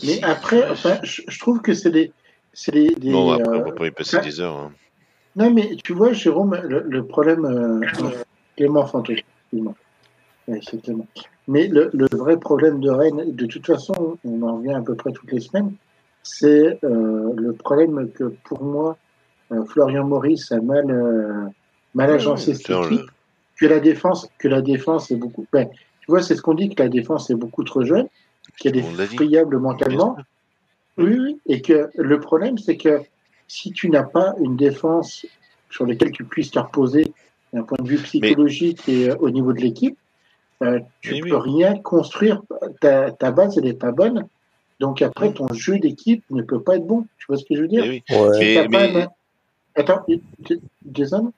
Mais 0.04 0.22
après, 0.24 0.70
enfin, 0.70 1.00
je, 1.04 1.22
je 1.28 1.40
trouve 1.40 1.62
que 1.62 1.74
c'est 1.74 1.92
des, 1.92 2.12
c'est 2.54 2.72
des, 2.72 2.96
des, 2.96 3.10
non, 3.10 3.32
après, 3.34 3.58
on 3.58 3.64
va 3.64 3.72
pas 3.72 3.88
y 3.88 3.92
passer 3.92 4.18
ça- 4.18 4.22
des 4.22 4.40
heures. 4.40 4.56
hein. 4.58 4.72
Non, 5.36 5.52
mais 5.52 5.78
tu 5.84 5.94
vois, 5.94 6.12
Jérôme, 6.12 6.60
le, 6.64 6.84
le 6.88 7.06
problème, 7.06 7.46
euh, 7.46 7.80
Clément 8.58 8.86
Fanto, 8.86 9.14
excuse-moi. 9.14 9.74
Mais 11.48 11.68
le, 11.68 11.90
le 11.94 12.07
vrai 12.14 12.38
problème 12.38 12.80
de 12.80 12.90
Rennes, 12.90 13.36
de 13.36 13.45
toute 13.45 13.65
façon, 13.65 14.18
on 14.23 14.41
en 14.44 14.57
revient 14.57 14.73
à 14.73 14.82
peu 14.82 14.95
près 14.95 15.11
toutes 15.11 15.32
les 15.32 15.40
semaines, 15.40 15.73
c'est 16.23 16.80
euh, 16.84 17.34
le 17.36 17.53
problème 17.53 18.10
que 18.11 18.26
pour 18.44 18.64
moi, 18.64 18.98
euh, 19.52 19.65
Florian 19.65 20.06
Maurice 20.06 20.52
a 20.52 20.61
mal, 20.61 20.90
euh, 20.90 21.45
mal 21.94 22.11
agencé 22.11 22.53
cette 22.53 22.65
Tiens, 22.65 22.84
équipe, 22.84 23.11
que 23.57 23.65
la 23.65 23.80
défense, 23.80 24.30
que 24.38 24.48
la 24.48 24.61
défense 24.61 25.11
est 25.11 25.15
beaucoup. 25.15 25.45
Ben, 25.52 25.68
tu 25.69 26.06
vois, 26.07 26.22
c'est 26.22 26.36
ce 26.36 26.41
qu'on 26.41 26.53
dit 26.53 26.69
que 26.73 26.82
la 26.82 26.90
défense 26.90 27.30
est 27.30 27.36
beaucoup 27.36 27.64
trop 27.64 27.84
jeune, 27.84 28.07
qu'il 28.57 28.76
y 28.76 28.80
a 28.80 28.84
On 28.86 28.91
des 28.91 28.98
l'a 28.98 29.07
dit. 29.07 29.15
friables 29.15 29.57
mentalement. 29.57 30.18
Oui, 30.98 31.18
oui. 31.19 31.40
Et 31.48 31.61
que 31.61 31.90
le 31.95 32.19
problème, 32.19 32.57
c'est 32.57 32.78
que 32.78 33.02
si 33.48 33.72
tu 33.72 33.90
n'as 33.90 34.03
pas 34.03 34.34
une 34.40 34.56
défense 34.56 35.26
sur 35.69 35.86
laquelle 35.86 36.11
tu 36.11 36.23
puisses 36.23 36.52
te 36.52 36.60
reposer 36.60 37.14
d'un 37.53 37.64
point 37.64 37.78
de 37.82 37.88
vue 37.88 37.98
psychologique 37.98 38.88
et 38.88 39.11
au 39.11 39.30
niveau 39.30 39.53
de 39.53 39.60
l'équipe, 39.61 39.98
euh, 40.62 40.80
tu 41.02 41.14
Oui, 41.14 41.22
peux 41.22 41.36
oui. 41.38 41.42
rien 41.60 41.78
construire. 41.80 42.42
Ta, 42.80 43.12
ta 43.12 43.32
base, 43.32 43.58
elle 43.58 43.66
n'est 43.66 43.74
pas 43.74 43.92
bonne. 43.92 44.28
Donc 44.80 45.02
après, 45.02 45.28
Oui. 45.28 45.34
ton 45.34 45.48
jeu 45.54 45.80
d'équipe 45.80 46.24
ne 46.32 46.42
peut 46.42 46.62
pas 46.62 46.76
être 46.78 46.86
bon. 46.88 47.06
Tu 47.20 47.26
vois 47.28 47.38
ce 47.38 47.46
que 47.46 47.56
je 47.56 47.62
veux 47.62 47.68
dire? 47.68 47.84
Eh 47.86 47.90
oui. 47.90 48.04
Ouais. 48.10 48.68
Mais- 48.68 48.94
pas 48.94 49.00
un- 49.00 49.08
Attends, 49.76 50.06
Jason? 50.92 51.32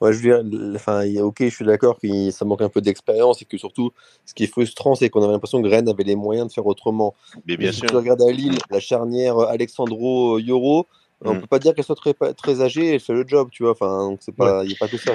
Ouais, 0.00 0.12
je 0.12 0.18
veux 0.18 0.42
dire, 0.42 0.74
enfin, 0.74 1.04
ok, 1.20 1.36
je 1.40 1.48
suis 1.48 1.64
d'accord 1.64 1.98
que 2.00 2.30
ça 2.30 2.44
manque 2.44 2.62
un 2.62 2.68
peu 2.68 2.80
d'expérience 2.80 3.40
et 3.42 3.44
que 3.44 3.56
surtout, 3.56 3.92
ce 4.26 4.34
qui 4.34 4.44
est 4.44 4.46
frustrant, 4.48 4.94
c'est 4.94 5.10
qu'on 5.10 5.22
avait 5.22 5.32
l'impression 5.32 5.62
que 5.62 5.68
Rennes 5.68 5.88
avait 5.88 6.02
les 6.02 6.16
moyens 6.16 6.48
de 6.48 6.52
faire 6.52 6.66
autrement. 6.66 7.14
Mais 7.46 7.56
bien 7.56 7.72
si 7.72 7.78
sûr. 7.80 7.88
tu 7.90 7.96
regardes 7.96 8.22
à 8.22 8.30
Lille, 8.32 8.58
la 8.70 8.80
charnière 8.80 9.38
euh, 9.38 9.46
Alexandro 9.46 10.36
euh, 10.36 10.40
Yoro, 10.40 10.86
on 11.24 11.34
Mm. 11.34 11.40
peut 11.42 11.46
pas 11.46 11.58
dire 11.60 11.74
qu'elle 11.74 11.84
soit 11.84 11.94
très, 11.94 12.60
âgée, 12.62 12.94
elle 12.94 13.00
fait 13.00 13.12
le 13.12 13.24
job, 13.26 13.48
tu 13.52 13.62
vois. 13.62 13.72
Enfin, 13.72 14.08
donc 14.10 14.18
c'est 14.22 14.34
pas, 14.34 14.64
il 14.64 14.70
y 14.70 14.74
a 14.74 14.76
pas 14.78 14.88
que 14.88 14.96
ça. 14.96 15.12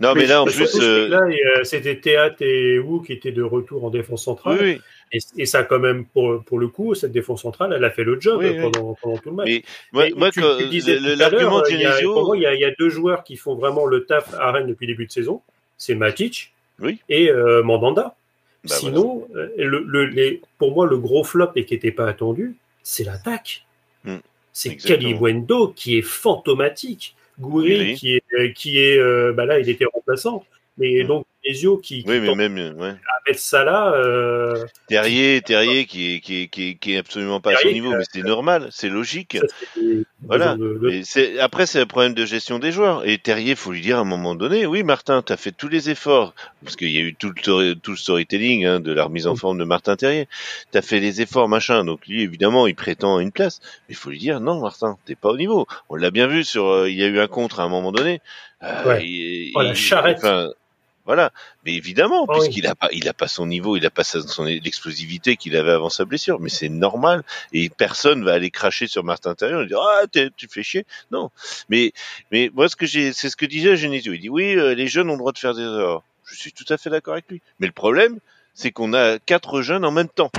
Non, 0.00 0.14
mais 0.14 0.26
là, 0.26 0.42
en 0.42 0.46
plus, 0.46 0.78
euh, 0.80 1.08
euh, 1.10 1.64
c'était 1.64 1.96
Théat 1.98 2.34
et 2.40 2.78
Wu 2.78 3.02
qui 3.04 3.12
étaient 3.12 3.32
de 3.32 3.42
retour 3.42 3.84
en 3.84 3.90
défense 3.90 4.24
centrale. 4.24 4.58
oui. 4.60 4.80
Et, 5.14 5.18
et 5.42 5.44
ça, 5.44 5.62
quand 5.62 5.78
même, 5.78 6.06
pour, 6.06 6.42
pour 6.42 6.58
le 6.58 6.68
coup, 6.68 6.94
cette 6.94 7.12
défense 7.12 7.42
centrale, 7.42 7.74
elle 7.76 7.84
a 7.84 7.90
fait 7.90 8.02
le 8.02 8.18
job 8.18 8.40
Oui, 8.42 8.58
pendant, 8.58 8.94
pendant 9.02 9.18
tout 9.18 9.28
le 9.28 9.36
match. 9.36 9.46
Mais 9.92 10.10
moi, 10.16 10.30
l'argument 11.16 11.62
Genesio, 11.64 12.14
Pour 12.14 12.26
moi, 12.26 12.36
il 12.38 12.42
y, 12.42 12.46
a, 12.46 12.54
il 12.54 12.60
y 12.60 12.64
a 12.64 12.70
deux 12.78 12.88
joueurs 12.88 13.22
qui 13.22 13.36
font 13.36 13.54
vraiment 13.54 13.84
le 13.84 14.06
taf 14.06 14.32
à 14.34 14.52
Rennes 14.52 14.66
depuis 14.68 14.86
le 14.86 14.94
début 14.94 15.06
de 15.06 15.12
saison. 15.12 15.42
C'est 15.76 15.94
Matic 15.94 16.52
Oui. 16.80 16.98
et 17.10 17.30
euh, 17.30 17.62
Mandanda. 17.62 18.14
Bah, 18.64 18.74
Sinon, 18.74 19.28
le, 19.34 19.84
le- 19.86 20.06
les, 20.06 20.40
pour 20.56 20.72
moi, 20.72 20.86
le 20.86 20.96
gros 20.96 21.24
flop 21.24 21.50
et 21.56 21.64
qui 21.66 21.74
n'était 21.74 21.90
pas 21.90 22.06
attendu, 22.08 22.54
c'est 22.82 23.04
l'attaque. 23.04 23.64
Hmm. 24.04 24.16
C'est. 24.54 24.76
Calibuendo 24.76 25.68
qui 25.76 25.98
est 25.98 26.02
fantomatique. 26.02 27.16
Gouiri. 27.42 27.94
qui 27.94 28.14
est, 28.14 28.22
euh, 28.34 28.48
qui 28.52 28.78
est 28.78 28.98
euh, 28.98 29.32
bah 29.32 29.44
là, 29.46 29.58
il 29.58 29.68
était 29.68 29.84
remplaçant. 29.86 30.44
Mais 30.78 31.04
Hmm. 31.04 31.06
donc, 31.08 31.26
Qui, 31.44 31.54
qui 31.82 32.04
oui, 32.06 32.20
mais 32.20 32.34
même, 32.36 32.56
euh, 32.58 32.72
ouais. 32.74 33.34
ça 33.34 33.64
là, 33.64 33.92
euh, 33.94 34.64
Terrier, 34.88 35.42
Terrier 35.42 35.86
qui 35.86 36.14
est, 36.14 36.20
qui 36.20 36.42
est, 36.42 36.46
qui 36.48 36.68
est, 36.70 36.74
qui 36.76 36.94
est 36.94 36.98
absolument 36.98 37.40
pas 37.40 37.50
à 37.50 37.54
son 37.56 37.62
Terrier, 37.62 37.74
niveau, 37.80 37.92
euh, 37.92 37.98
mais 37.98 38.04
c'est 38.12 38.22
normal, 38.22 38.68
c'est 38.70 38.88
logique. 38.88 39.38
ça, 39.40 39.46
Voilà. 40.22 40.54
de- 40.56 41.38
après 41.40 41.66
c'est 41.66 41.80
un 41.80 41.86
problème 41.86 42.14
de 42.14 42.24
gestion 42.24 42.60
des 42.60 42.70
joueurs. 42.70 43.04
Et 43.08 43.18
Terrier, 43.18 43.56
faut 43.56 43.72
lui 43.72 43.80
dire 43.80 43.98
à 43.98 44.00
un 44.02 44.04
moment 44.04 44.36
donné, 44.36 44.66
oui 44.66 44.84
Martin, 44.84 45.20
tu 45.22 45.32
as 45.32 45.36
fait 45.36 45.50
tous 45.50 45.66
les 45.68 45.90
efforts 45.90 46.32
parce 46.62 46.76
qu'il 46.76 46.90
y 46.92 46.98
a 46.98 47.00
eu 47.00 47.14
tout 47.14 47.32
le, 47.46 47.74
tout 47.74 47.90
le 47.90 47.96
storytelling 47.96 48.64
hein, 48.64 48.78
de 48.80 48.92
la 48.92 49.04
remise 49.04 49.26
en 49.26 49.34
forme 49.34 49.58
de 49.58 49.64
Martin 49.64 49.96
Terrier. 49.96 50.28
Tu 50.70 50.78
as 50.78 50.82
fait 50.82 51.00
les 51.00 51.22
efforts 51.22 51.48
machin. 51.48 51.84
Donc 51.84 52.06
lui 52.06 52.22
évidemment, 52.22 52.68
il 52.68 52.76
prétend 52.76 53.18
une 53.18 53.32
place, 53.32 53.60
mais 53.88 53.94
il 53.94 53.96
faut 53.96 54.10
lui 54.10 54.18
dire 54.18 54.38
non 54.40 54.60
Martin, 54.60 54.96
t'es 55.06 55.16
pas 55.16 55.30
au 55.30 55.36
niveau. 55.36 55.66
On 55.88 55.96
l'a 55.96 56.12
bien 56.12 56.28
vu 56.28 56.44
sur 56.44 56.66
euh, 56.68 56.88
il 56.88 56.96
y 56.96 57.02
a 57.02 57.08
eu 57.08 57.18
un 57.18 57.26
contre 57.26 57.58
à 57.58 57.64
un 57.64 57.68
moment 57.68 57.90
donné. 57.90 58.20
Euh, 58.62 58.84
Ouais. 58.86 59.04
il- 59.04 59.50
Oh, 59.56 59.62
la 59.62 59.70
il- 59.70 59.74
charrette. 59.74 60.24
Voilà, 61.14 61.30
mais 61.66 61.74
évidemment, 61.74 62.24
Ah 62.26 62.32
puisqu'il 62.32 62.66
a 62.66 62.74
pas, 62.74 62.88
il 62.90 63.06
a 63.06 63.12
pas 63.12 63.28
son 63.28 63.44
niveau, 63.46 63.76
il 63.76 63.84
a 63.84 63.90
pas 63.90 64.02
sa- 64.02 64.22
son 64.26 64.44
l'explosivité 64.44 65.36
qu'il 65.36 65.54
avait 65.56 65.72
avant 65.72 65.90
sa 65.90 66.06
blessure, 66.06 66.40
mais 66.40 66.48
c'est 66.48 66.70
normal 66.70 67.22
et 67.52 67.68
personne 67.68 68.24
va 68.24 68.32
aller 68.32 68.50
cracher 68.50 68.86
sur 68.86 69.04
Martin 69.04 69.34
Terrier 69.34 69.62
et 69.62 69.66
dire 69.66 69.80
ah 69.82 70.04
tu 70.10 70.48
fais 70.48 70.62
chier. 70.62 70.86
Non, 71.10 71.30
mais 71.68 71.92
mais 72.30 72.50
moi 72.54 72.66
ce 72.70 72.76
que 72.76 72.86
j'ai, 72.86 73.12
c'est 73.12 73.28
ce 73.28 73.36
que 73.36 73.44
disait 73.44 73.76
Genesio. 73.76 74.14
Il 74.14 74.20
dit 74.20 74.30
oui, 74.30 74.56
euh, 74.56 74.74
les 74.74 74.88
jeunes 74.88 75.10
ont 75.10 75.12
le 75.12 75.18
droit 75.18 75.32
de 75.32 75.38
faire 75.38 75.52
des 75.54 75.60
erreurs. 75.60 76.02
Je 76.24 76.34
suis 76.34 76.52
tout 76.52 76.64
à 76.70 76.78
fait 76.78 76.88
d'accord 76.88 77.12
avec 77.12 77.28
lui. 77.28 77.42
Mais 77.60 77.66
le 77.66 77.74
problème, 77.74 78.18
c'est 78.54 78.70
qu'on 78.70 78.94
a 78.94 79.18
quatre 79.18 79.60
jeunes 79.60 79.84
en 79.84 79.90
même 79.90 80.08
temps. 80.08 80.30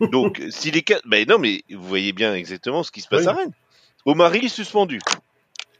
Donc 0.00 0.40
si 0.50 0.70
les 0.70 0.82
quatre, 0.82 1.02
ben 1.04 1.26
non 1.28 1.38
mais 1.38 1.64
vous 1.68 1.82
voyez 1.88 2.12
bien 2.12 2.32
exactement 2.32 2.84
ce 2.84 2.92
qui 2.92 3.00
se 3.00 3.08
passe 3.08 3.22
Oui. 3.22 3.26
à 3.28 3.32
Rennes. 3.32 3.52
Omari 4.04 4.44
est 4.44 4.48
suspendu. 4.48 5.00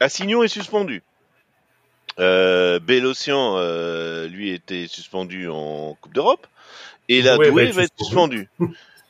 Assignon 0.00 0.42
est 0.42 0.48
suspendu. 0.48 1.02
Euh, 2.18 2.78
Bélocian, 2.78 3.56
euh, 3.56 4.26
lui, 4.28 4.50
était 4.50 4.86
suspendu 4.86 5.48
en 5.48 5.96
Coupe 6.00 6.14
d'Europe. 6.14 6.46
Et 7.08 7.22
là, 7.22 7.36
Doué 7.36 7.50
Doué 7.50 7.64
va 7.64 7.68
être 7.68 7.76
va 7.76 7.82
être 7.84 7.98
suspendu. 7.98 8.48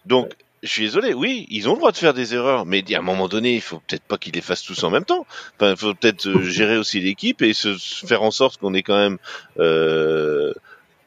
Donc, 0.07 0.33
je 0.63 0.71
suis 0.71 0.83
désolé, 0.83 1.13
oui, 1.13 1.47
ils 1.51 1.69
ont 1.69 1.73
le 1.73 1.79
droit 1.79 1.93
de 1.93 1.97
faire 1.97 2.15
des 2.15 2.35
erreurs, 2.35 2.65
mais 2.65 2.83
à 2.95 2.99
un 2.99 3.03
moment 3.03 3.29
donné, 3.29 3.55
il 3.55 3.61
faut 3.61 3.81
peut-être 3.87 4.03
pas 4.03 4.17
qu'ils 4.17 4.33
les 4.33 4.41
fassent 4.41 4.63
tous 4.63 4.83
en 4.83 4.91
même 4.91 5.05
temps. 5.05 5.27
Enfin, 5.57 5.73
il 5.73 5.77
faut 5.77 5.95
peut-être 5.95 6.27
euh, 6.27 6.43
gérer 6.43 6.79
aussi 6.79 7.01
l'équipe 7.01 7.43
et 7.43 7.53
se 7.53 7.77
faire 7.77 8.23
en 8.23 8.31
sorte 8.31 8.59
qu'on 8.59 8.73
ait 8.73 8.83
quand 8.83 8.97
même 8.97 9.19
euh, 9.59 10.55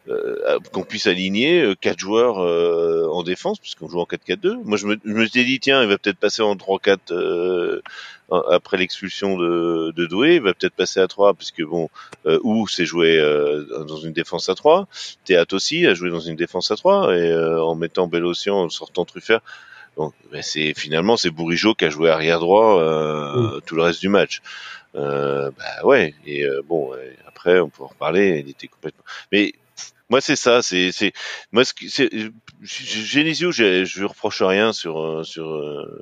euh, 0.09 0.59
qu'on 0.71 0.84
puisse 0.84 1.07
aligner 1.07 1.61
euh, 1.61 1.75
quatre 1.75 1.99
joueurs 1.99 2.39
euh, 2.39 3.07
en 3.11 3.23
défense, 3.23 3.59
puisqu'on 3.59 3.89
joue 3.89 3.99
en 3.99 4.05
4-4-2. 4.05 4.63
Moi, 4.63 4.77
je 4.77 4.88
me, 4.88 4.97
je 5.03 5.11
me 5.11 5.25
suis 5.25 5.45
dit, 5.45 5.59
tiens, 5.59 5.81
il 5.84 5.89
va 5.89 5.97
peut-être 5.97 6.17
passer 6.17 6.41
en 6.41 6.55
3-4 6.55 6.99
euh, 7.11 7.81
après 8.29 8.77
l'expulsion 8.77 9.38
de, 9.38 9.93
de 9.95 10.05
Doué, 10.05 10.35
il 10.35 10.41
va 10.41 10.53
peut-être 10.53 10.73
passer 10.73 10.99
à 10.99 11.07
3, 11.07 11.34
puisque 11.34 11.63
bon, 11.63 11.89
euh, 12.25 12.39
ou 12.43 12.67
c'est 12.67 12.85
joué 12.85 13.17
euh, 13.17 13.84
dans 13.85 13.97
une 13.97 14.13
défense 14.13 14.49
à 14.49 14.55
3. 14.55 14.88
Théâtre 15.25 15.55
aussi 15.55 15.85
a 15.88 15.93
joué 15.93 16.09
dans 16.09 16.19
une 16.19 16.35
défense 16.35 16.71
à 16.71 16.75
3, 16.75 17.15
et 17.15 17.31
euh, 17.31 17.63
en 17.63 17.75
mettant 17.75 18.07
Bélocian, 18.07 18.63
en 18.63 18.69
sortant 18.69 19.05
Truffert. 19.05 19.41
Donc, 19.95 20.13
ben, 20.31 20.41
c'est 20.43 20.73
finalement 20.75 21.17
c'est 21.17 21.31
Bourigeau 21.31 21.73
qui 21.73 21.85
a 21.85 21.89
joué 21.89 22.09
arrière 22.09 22.39
droit 22.39 22.79
euh, 22.81 23.59
tout 23.65 23.75
le 23.75 23.81
reste 23.81 24.01
du 24.01 24.09
match. 24.09 24.41
Euh, 24.95 25.49
bah 25.57 25.85
ouais. 25.85 26.13
Et 26.25 26.45
euh, 26.45 26.61
bon, 26.67 26.91
après 27.27 27.59
on 27.59 27.69
peut 27.69 27.84
en 27.84 27.88
reparler. 27.88 28.43
Il 28.45 28.49
était 28.49 28.67
complètement. 28.67 29.03
Mais 29.31 29.53
moi 30.09 30.21
c'est 30.21 30.35
ça. 30.35 30.61
C'est 30.61 30.91
c'est 30.91 31.13
moi 31.51 31.63
c'est 31.65 32.09
Genesio. 32.61 33.51
Je 33.51 33.85
je 33.85 33.99
lui 33.99 34.05
reproche 34.07 34.41
rien 34.41 34.73
sur 34.73 34.99
euh, 35.03 35.23
sur 35.23 35.47
euh, 35.55 36.01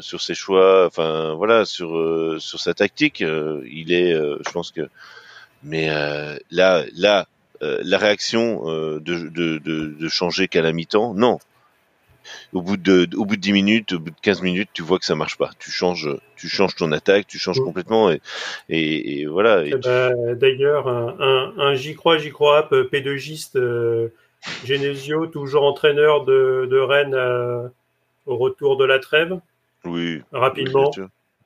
sur 0.00 0.20
ses 0.22 0.34
choix. 0.34 0.86
Enfin 0.86 1.34
voilà 1.34 1.64
sur 1.64 1.96
euh, 1.96 2.38
sur 2.40 2.60
sa 2.60 2.74
tactique. 2.74 3.22
Euh, 3.22 3.62
il 3.70 3.92
est. 3.92 4.12
euh, 4.14 4.38
je 4.46 4.50
pense 4.52 4.70
que. 4.72 4.82
Mais 5.62 5.90
euh, 5.90 6.36
là 6.50 6.84
là 6.94 7.28
euh, 7.62 7.80
la 7.84 7.98
réaction 7.98 8.62
euh, 8.70 9.00
de, 9.00 9.28
de, 9.28 9.58
de, 9.58 9.86
de 9.98 10.08
changer 10.08 10.48
qu'à 10.48 10.62
la 10.62 10.72
mi-temps, 10.72 11.14
non. 11.14 11.38
Au 12.52 12.62
bout 12.62 12.76
de, 12.76 13.08
au 13.16 13.24
bout 13.24 13.36
de 13.36 13.40
10 13.40 13.52
minutes, 13.52 13.92
au 13.92 13.98
bout 13.98 14.10
de 14.10 14.20
15 14.20 14.42
minutes, 14.42 14.70
tu 14.72 14.82
vois 14.82 14.98
que 14.98 15.04
ça 15.04 15.14
marche 15.14 15.36
pas. 15.38 15.50
Tu 15.58 15.70
changes, 15.70 16.08
tu 16.36 16.48
changes 16.48 16.74
ton 16.76 16.92
attaque, 16.92 17.26
tu 17.26 17.38
changes 17.38 17.60
Mm. 17.60 17.64
complètement 17.64 18.10
et, 18.10 18.20
et, 18.68 19.20
et 19.20 19.26
voilà. 19.26 19.64
Et 19.64 19.72
Eh 19.74 19.76
ben, 19.78 20.34
D'ailleurs, 20.34 20.88
un, 20.88 21.16
un, 21.18 21.52
un 21.58 21.74
j'y 21.74 21.94
crois, 21.94 22.18
j'y 22.18 22.30
crois, 22.30 22.68
up, 22.72 22.90
pédagogiste, 22.90 23.56
euh, 23.56 24.08
Genesio, 24.64 25.26
toujours 25.26 25.64
entraîneur 25.64 26.24
de, 26.24 26.68
de 26.70 26.78
Rennes 26.78 27.14
euh, 27.14 27.68
au 28.26 28.36
retour 28.36 28.76
de 28.76 28.84
la 28.84 28.98
trêve, 28.98 29.38
oui, 29.84 30.20
rapidement. 30.32 30.90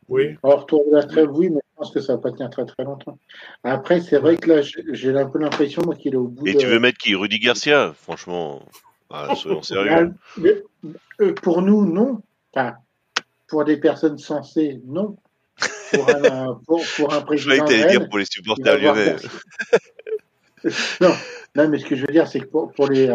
Oui. 0.08 0.36
Alors, 0.42 0.62
retour 0.62 0.84
de 0.90 0.96
la 0.96 1.04
trêve, 1.04 1.30
oui, 1.32 1.48
mais 1.48 1.60
je 1.64 1.76
pense 1.76 1.90
que 1.92 2.00
ça 2.00 2.14
va 2.16 2.18
pas 2.20 2.32
tenir 2.32 2.50
très 2.50 2.66
très 2.66 2.84
longtemps. 2.84 3.18
Après, 3.64 4.00
c'est 4.00 4.18
vrai 4.18 4.36
que 4.36 4.48
là, 4.50 4.60
j'ai 4.62 5.10
un 5.16 5.26
peu 5.26 5.38
l'impression 5.38 5.82
qu'il 5.82 6.14
est 6.14 6.16
au 6.16 6.26
bout 6.26 6.46
Et 6.46 6.54
de... 6.54 6.58
tu 6.58 6.66
veux 6.66 6.78
mettre 6.80 6.98
qui? 6.98 7.14
Rudy 7.14 7.38
Garcia? 7.38 7.94
Franchement, 7.96 8.60
ah, 9.12 9.34
soyons 9.34 9.62
sérieux. 9.62 10.14
mais, 10.38 10.62
euh, 11.20 11.34
pour 11.34 11.62
nous, 11.62 11.84
non. 11.86 12.22
Enfin, 12.52 12.74
pour 13.46 13.64
des 13.64 13.76
personnes 13.76 14.18
sensées, 14.18 14.80
non. 14.86 15.16
Pour 15.92 16.08
un, 16.08 16.60
pour, 16.66 16.82
pour 16.96 17.12
un 17.12 17.20
Je 17.20 17.24
président 17.24 17.64
croyais 17.64 17.84
que 17.84 17.90
dire 17.90 18.08
pour 18.08 18.18
les 18.18 18.24
supporters 18.24 18.78
lyonnais. 18.78 19.16
non, 21.00 21.12
non, 21.56 21.68
mais 21.68 21.78
ce 21.78 21.84
que 21.84 21.96
je 21.96 22.06
veux 22.06 22.12
dire, 22.12 22.26
c'est 22.26 22.40
que 22.40 22.46
pour, 22.46 22.72
pour 22.72 22.88
les, 22.88 23.14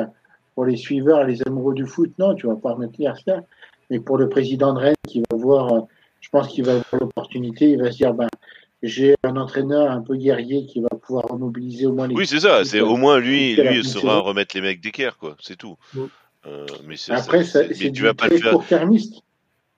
pour 0.54 0.66
les 0.66 0.78
suiveurs, 0.78 1.24
les 1.24 1.42
amoureux 1.48 1.74
du 1.74 1.86
foot, 1.86 2.12
non, 2.18 2.36
tu 2.36 2.48
vas 2.48 2.56
pas 2.56 2.74
remettre 2.74 2.96
ça. 3.26 3.42
Mais 3.90 4.00
pour 4.00 4.18
le 4.18 4.28
président 4.28 4.74
de 4.74 4.80
Rennes 4.80 4.96
qui 5.08 5.22
va 5.30 5.38
voir, 5.38 5.74
euh, 5.74 5.82
je 6.20 6.30
pense 6.30 6.48
qu'il 6.48 6.66
va 6.66 6.74
voir 6.74 6.86
l'opportunité, 7.00 7.70
il 7.70 7.82
va 7.82 7.92
se 7.92 7.98
dire, 7.98 8.14
ben, 8.14 8.28
j'ai 8.84 9.16
un 9.24 9.36
entraîneur 9.38 9.92
un 9.92 10.02
peu 10.02 10.16
guerrier 10.16 10.66
qui 10.66 10.82
va 10.82 10.90
pouvoir 11.08 11.36
mobiliser 11.38 11.88
au 11.88 11.94
moins 11.94 12.08
les. 12.08 12.14
Oui, 12.16 12.28
c'est 12.28 12.40
ça. 12.42 12.64
C'est 12.66 12.82
au 12.82 12.98
moins 12.98 13.18
lui, 13.20 13.56
lui 13.56 13.84
saura 13.84 14.20
remettre 14.20 14.56
les 14.56 14.62
mecs 14.62 14.82
d'équerre, 14.82 15.18
quoi. 15.18 15.36
C'est 15.42 15.56
tout. 15.58 15.78
Mm. 15.94 16.02
Euh, 16.46 16.66
mais 16.86 16.96
c'est- 16.98 17.12
Après, 17.14 17.44
c'est- 17.44 17.92
tu 17.92 18.04
vas 18.04 18.14
pas 18.14 18.28
le 18.28 18.38
faire. 18.38 18.52
court-termiste. 18.52 19.22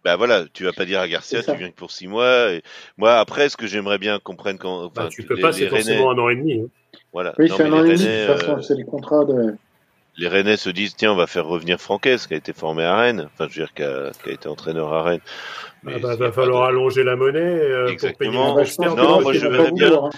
Bah 0.05 0.15
voilà, 0.15 0.45
tu 0.53 0.63
vas 0.63 0.71
pas 0.71 0.85
dire 0.85 0.99
à 1.01 1.07
Garcia, 1.07 1.41
tu 1.43 1.53
viens 1.55 1.69
que 1.69 1.75
pour 1.75 1.91
six 1.91 2.07
mois. 2.07 2.51
Et... 2.53 2.61
Moi, 2.97 3.15
après, 3.17 3.49
ce 3.49 3.57
que 3.57 3.67
j'aimerais 3.67 3.97
bien 3.97 4.19
qu'on 4.19 4.35
prenne 4.35 4.57
quand, 4.57 4.85
enfin, 4.85 5.03
Bah, 5.03 5.07
tu 5.09 5.23
peux 5.23 5.35
les, 5.35 5.41
pas, 5.41 5.51
c'est 5.51 5.67
forcément 5.67 6.11
un 6.11 6.17
an 6.17 6.29
et 6.29 6.35
demi. 6.37 6.53
hein. 6.61 6.67
voilà. 7.11 7.33
Oui, 7.37 7.49
c'est 7.55 7.63
un 7.63 7.73
an 7.73 7.81
les 7.81 7.91
et 7.91 7.93
demi, 7.95 8.03
de 8.05 8.09
Rennais, 8.09 8.27
toute 8.27 8.37
façon, 8.39 8.57
euh, 8.57 8.61
c'est 8.61 8.75
les 8.75 8.85
contrats 8.85 9.25
de. 9.25 9.55
les 10.15 10.27
Rennais 10.29 10.55
se 10.57 10.69
disent, 10.69 10.95
tiens, 10.95 11.11
on 11.11 11.15
va 11.17 11.27
faire 11.27 11.45
revenir 11.45 11.81
Franquès, 11.81 12.27
qui 12.27 12.33
a 12.33 12.37
été 12.37 12.53
formé 12.53 12.83
à 12.83 12.95
Rennes, 12.97 13.27
enfin, 13.33 13.47
je 13.51 13.59
veux 13.59 13.65
dire, 13.65 13.73
qui 13.73 13.83
a, 13.83 14.11
qui 14.23 14.29
a 14.29 14.33
été 14.33 14.47
entraîneur 14.47 14.93
à 14.93 15.03
Rennes. 15.03 15.19
Mais 15.83 15.93
Ah 15.95 15.99
bah, 15.99 16.15
va 16.15 16.17
pas 16.17 16.31
falloir 16.31 16.63
de- 16.63 16.69
allonger 16.69 17.03
la 17.03 17.15
monnaie 17.17 17.39
euh, 17.39 17.87
pour 17.97 18.17
payer 18.17 18.31
Ah 18.37 18.53
bah, 18.55 18.95
Non, 18.95 19.21
moi, 19.21 19.33
je 19.33 19.47
verrais 19.47 19.71
bien- 19.71 19.89
Laurent. 19.89 20.09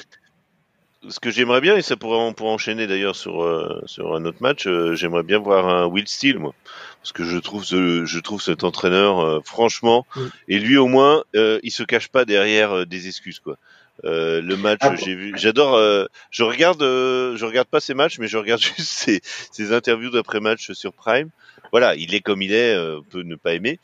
Ce 1.10 1.20
que 1.20 1.30
j'aimerais 1.32 1.62
bien, 1.62 1.76
et 1.78 1.82
ça 1.82 1.98
pourrait, 1.98 2.18
on 2.20 2.34
pourrait 2.34 2.52
enchaîner 2.52 2.86
d'ailleurs 2.88 3.16
sur, 3.16 3.44
euh, 3.44 3.82
sur 3.86 4.16
un 4.16 4.24
autre 4.26 4.38
match, 4.42 4.68
euh, 4.68 4.96
j'aimerais 4.96 5.24
bien 5.24 5.40
voir 5.40 5.68
un 5.68 5.86
Will 5.88 6.08
Steele, 6.08 6.38
moi. 6.40 6.54
Parce 7.02 7.12
que 7.12 7.24
je 7.24 7.38
trouve 7.38 7.64
ce, 7.64 8.06
je 8.06 8.20
trouve 8.20 8.42
cet 8.42 8.64
entraîneur, 8.64 9.20
euh, 9.20 9.40
franchement, 9.44 10.06
Mm. 10.16 10.22
et 10.50 10.60
lui 10.60 10.78
au 10.78 10.88
moins, 10.88 11.24
euh, 11.36 11.60
il 11.64 11.72
se 11.72 11.84
cache 11.84 12.10
pas 12.10 12.26
derrière 12.26 12.72
euh, 12.78 12.86
des 12.86 13.08
excuses, 13.08 13.40
quoi. 13.40 13.58
Euh, 14.04 14.42
le 14.42 14.58
match, 14.58 14.80
Ah, 14.82 14.96
j'ai 14.96 15.14
vu, 15.16 15.34
j'adore, 15.38 15.76
euh, 15.76 16.06
je 16.32 16.44
regarde, 16.44 16.82
euh, 16.82 17.36
je 17.36 17.46
regarde 17.46 17.68
pas 17.68 17.80
ses 17.80 17.94
matchs, 17.94 18.18
mais 18.20 18.28
je 18.28 18.38
regarde 18.38 18.62
juste 18.78 18.80
ses, 18.92 19.22
ses 19.52 19.74
interviews 19.74 20.10
d'après 20.12 20.40
match 20.40 20.72
sur 20.72 20.94
Prime. 20.94 21.30
Voilà, 21.72 21.96
il 21.96 22.14
est 22.16 22.22
comme 22.22 22.42
il 22.42 22.52
est, 22.54 22.74
euh, 22.76 23.00
on 23.00 23.04
peut 23.04 23.22
ne 23.24 23.36
pas 23.36 23.54
aimer, 23.54 23.80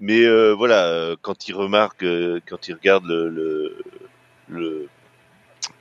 mais 0.00 0.24
euh, 0.24 0.52
voilà, 0.52 0.86
euh, 0.88 1.16
quand 1.20 1.48
il 1.48 1.54
remarque, 1.54 2.02
euh, 2.02 2.40
quand 2.48 2.68
il 2.68 2.74
regarde 2.74 3.04
le, 3.06 3.28
le, 3.28 3.76
le 4.48 4.88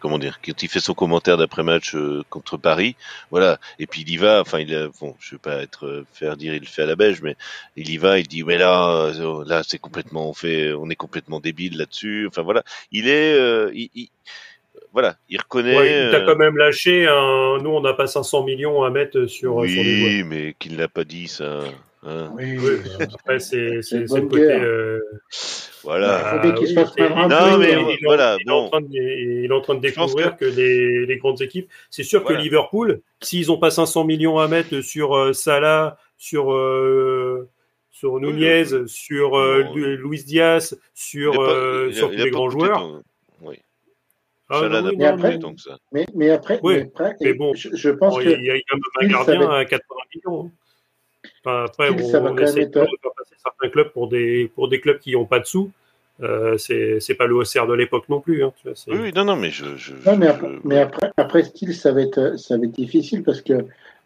comment 0.08 0.20
dire, 0.20 0.40
quand 0.44 0.64
il 0.64 0.70
fait 0.70 0.80
son 0.80 0.94
commentaire 0.94 1.38
d'après 1.38 1.64
match 1.64 1.96
euh, 1.96 2.24
contre 2.30 2.58
Paris, 2.58 2.96
voilà, 3.32 3.60
et 3.80 3.88
puis 3.88 4.02
il 4.02 4.10
y 4.10 4.18
va, 4.18 4.42
enfin 4.42 4.60
il 4.60 4.74
a, 4.74 4.88
bon, 5.02 5.16
je 5.20 5.36
vais 5.36 5.40
pas 5.40 5.62
être 5.62 5.86
euh, 5.86 6.06
faire 6.14 6.38
dire 6.38 6.54
il 6.54 6.62
le 6.62 6.66
fait 6.66 6.84
à 6.84 6.86
la 6.86 6.96
beige, 6.96 7.22
mais 7.22 7.36
il 7.76 7.90
y 7.90 7.98
va, 7.98 8.20
il 8.20 8.28
dit 8.28 8.44
mais 8.44 8.58
là, 8.58 9.12
euh, 9.14 9.44
là 9.46 9.64
c'est 9.68 9.80
complètement, 9.80 10.30
on 10.30 10.34
fait, 10.34 10.74
on 10.74 10.90
est 10.90 10.96
complètement 10.96 11.40
débile 11.42 11.78
là-dessus, 11.78 12.28
enfin 12.28 12.42
voilà, 12.42 12.64
il 12.92 13.08
est, 13.08 13.34
euh, 13.34 13.72
il, 13.74 13.90
il- 13.96 14.10
voilà, 14.94 15.18
il 15.30 15.38
reconnaît. 15.40 15.76
Ouais, 15.76 16.06
il 16.06 16.10
t'a 16.10 16.22
quand 16.22 16.36
même 16.38 16.58
lâché 16.58 17.08
un. 17.08 17.60
Nous, 17.62 17.70
on 17.70 17.82
n'a 17.82 17.94
pas 17.94 18.08
500 18.08 18.44
millions 18.44 18.84
à 18.84 18.90
mettre 18.90 19.26
sur, 19.28 19.70
sur 19.70 19.84
les 19.84 20.02
oui, 20.04 20.24
mais 20.24 20.56
qu'il 20.58 20.78
l'a 20.78 20.88
pas 20.88 21.04
dit 21.04 21.28
ça. 21.28 21.64
Hein. 22.04 22.32
Oui, 22.36 22.58
Oui, 22.58 22.72
après, 23.14 23.40
c'est 23.40 23.58
le 23.82 24.22
côté. 24.28 24.42
euh, 24.44 25.00
Voilà. 25.84 26.42
Faut 26.44 26.54
qu'il 26.54 26.68
se 26.68 26.74
c'est- 26.74 27.02
un 27.02 27.28
Non, 27.28 27.58
mais 27.58 27.74
euh, 27.76 27.82
il 27.82 27.92
est- 27.94 27.98
voilà, 28.04 28.38
il 28.40 28.48
est 28.48 28.52
en 28.52 28.70
train 28.70 28.82
de- 28.82 28.88
il 28.92 29.46
est 29.46 29.52
en 29.54 29.62
train 29.62 29.76
de 29.76 29.88
Je 29.88 29.94
pense 29.94 30.16
découvrir 30.16 30.38
que, 30.38 30.46
les, 30.46 31.06
les 31.06 31.18
grandes 31.18 31.42
équipes. 31.42 31.70
C'est 31.90 32.04
sûr 32.04 32.22
Voilà. 32.24 32.38
que 32.38 32.44
Liverpool, 32.44 33.02
s'ils 33.22 33.48
n'ont 33.48 33.58
pas 33.58 33.72
500 33.72 34.04
millions 34.04 34.38
à 34.40 34.48
mettre 34.48 34.82
sur 34.82 35.16
euh, 35.16 35.34
Salah, 35.34 35.98
sur 36.18 36.52
euh, 36.54 37.48
sur 37.92 38.20
Nunez, 38.20 38.66
sur 38.88 39.38
euh, 39.40 39.64
Luis 39.76 40.24
Diaz, 40.24 40.78
Il 40.78 40.80
sur 40.94 41.34
a 41.34 41.38
pas- 41.46 41.52
euh, 41.54 41.88
il 41.90 41.94
a- 41.94 41.98
sur 41.98 42.12
il 42.14 42.20
tous 42.20 42.26
les 42.26 42.32
grands 42.32 42.50
joueurs. 42.50 43.02
Oui. 43.42 43.56
Ah, 44.50 44.60
Salah 44.60 44.82
non, 44.82 44.88
n'a 44.88 44.90
oui, 44.92 44.96
Mais 44.98 45.06
après- 45.06 45.30
mais- 45.32 45.40
tant 45.40 45.54
que 45.56 45.62
ça. 45.62 45.78
Mais, 45.92 46.06
mais 46.16 46.30
après, 46.30 46.60
Oui. 46.64 46.76
mais 46.76 46.82
après- 46.94 47.16
Mais 47.22 47.34
bon. 47.34 47.54
je, 47.56 47.70
je 47.74 47.90
pense 47.90 48.14
Bon, 48.16 48.20
que 48.20 48.26
il 48.26 48.32
y 48.32 48.34
a 48.34 48.38
il 48.38 48.46
y 48.46 48.52
a 48.52 48.60
quand 48.70 48.78
même 48.78 49.10
un 49.10 49.14
gardien 49.14 49.50
à 49.52 49.66
80 49.66 50.02
millions. 50.16 50.52
Enfin, 51.46 51.66
après, 51.66 51.90
on, 51.90 51.98
ça 52.10 52.20
va 52.20 52.26
on 52.26 52.30
quand 52.30 52.36
même 52.36 52.44
essaie 52.46 52.62
être- 52.62 52.72
toujours 52.72 52.92
de 52.94 53.00
faire 53.02 53.12
passer 53.18 53.36
certains 53.42 53.70
clubs 53.70 53.90
pour 53.92 54.08
des, 54.10 54.52
pour 54.56 54.68
des 54.70 54.80
clubs 54.82 55.00
qui 55.00 55.14
n'ont 55.14 55.26
pas 55.26 55.40
de 55.40 55.46
sous. 55.46 55.72
Euh, 56.24 56.58
c'est 56.58 57.00
c'est 57.00 57.14
pas 57.14 57.28
le 57.28 57.36
OCR 57.36 57.68
de 57.68 57.74
l'époque 57.76 58.10
non 58.10 58.20
plus. 58.22 58.44
Hein, 58.44 58.52
tu 58.62 58.68
vois, 58.68 58.76
c'est- 58.76 58.92
Oui, 58.92 59.12
non, 59.14 59.24
non, 59.26 59.36
mais 59.36 59.52
je. 59.52 59.66
je, 59.78 59.94
Non, 60.06 60.18
mais 60.18 60.26
je- 60.26 60.32
après, 60.32 60.50
mais 60.64 60.80
après, 60.80 61.12
après 61.16 61.44
style, 61.44 61.76
ça 61.76 61.92
va 61.92 62.02
être, 62.02 62.38
ça 62.40 62.58
va 62.58 62.64
être 62.64 62.72
difficile 62.72 63.24
parce 63.24 63.42
que 63.42 63.54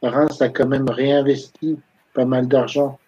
Reims 0.03 0.41
a 0.41 0.49
quand 0.49 0.67
même 0.67 0.89
réinvesti 0.89 1.77
pas 2.13 2.25
mal 2.25 2.47
d'argent. 2.49 2.99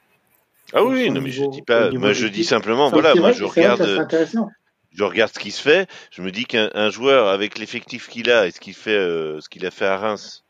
Ah 0.72 0.84
oui, 0.86 1.04
niveau- 1.04 1.16
non, 1.16 1.22
mais 1.22 1.32
je 1.32 1.44
dis 1.52 1.62
pas. 1.62 1.90
niveau 1.90 2.00
Moi, 2.00 2.14
je 2.14 2.28
dis 2.28 2.46
simplement, 2.46 2.86
Enfin, 2.86 2.94
voilà, 3.02 3.14
moi, 3.16 3.30
vrai- 3.32 3.34
je 3.34 3.44
vrai 3.44 3.62
regarde, 3.62 3.82
intéressant. 3.82 4.50
je 4.94 5.04
regarde 5.04 5.32
ce 5.34 5.40
qui 5.40 5.52
se 5.52 5.62
fait. 5.62 5.90
Je 6.12 6.22
me 6.22 6.32
dis 6.32 6.46
qu'un 6.46 6.70
un 6.74 6.90
joueur 6.90 7.28
avec 7.28 7.60
l'effectif 7.60 8.08
qu'il 8.08 8.32
a 8.32 8.48
et 8.48 8.52
ce 8.52 8.62
qu'il 8.62 8.74
fait, 8.74 8.92
euh, 8.96 9.42
ce 9.42 9.50
qu'il 9.50 9.66
a 9.66 9.72
fait 9.72 9.86
à 9.86 9.98
Reims, 9.98 10.46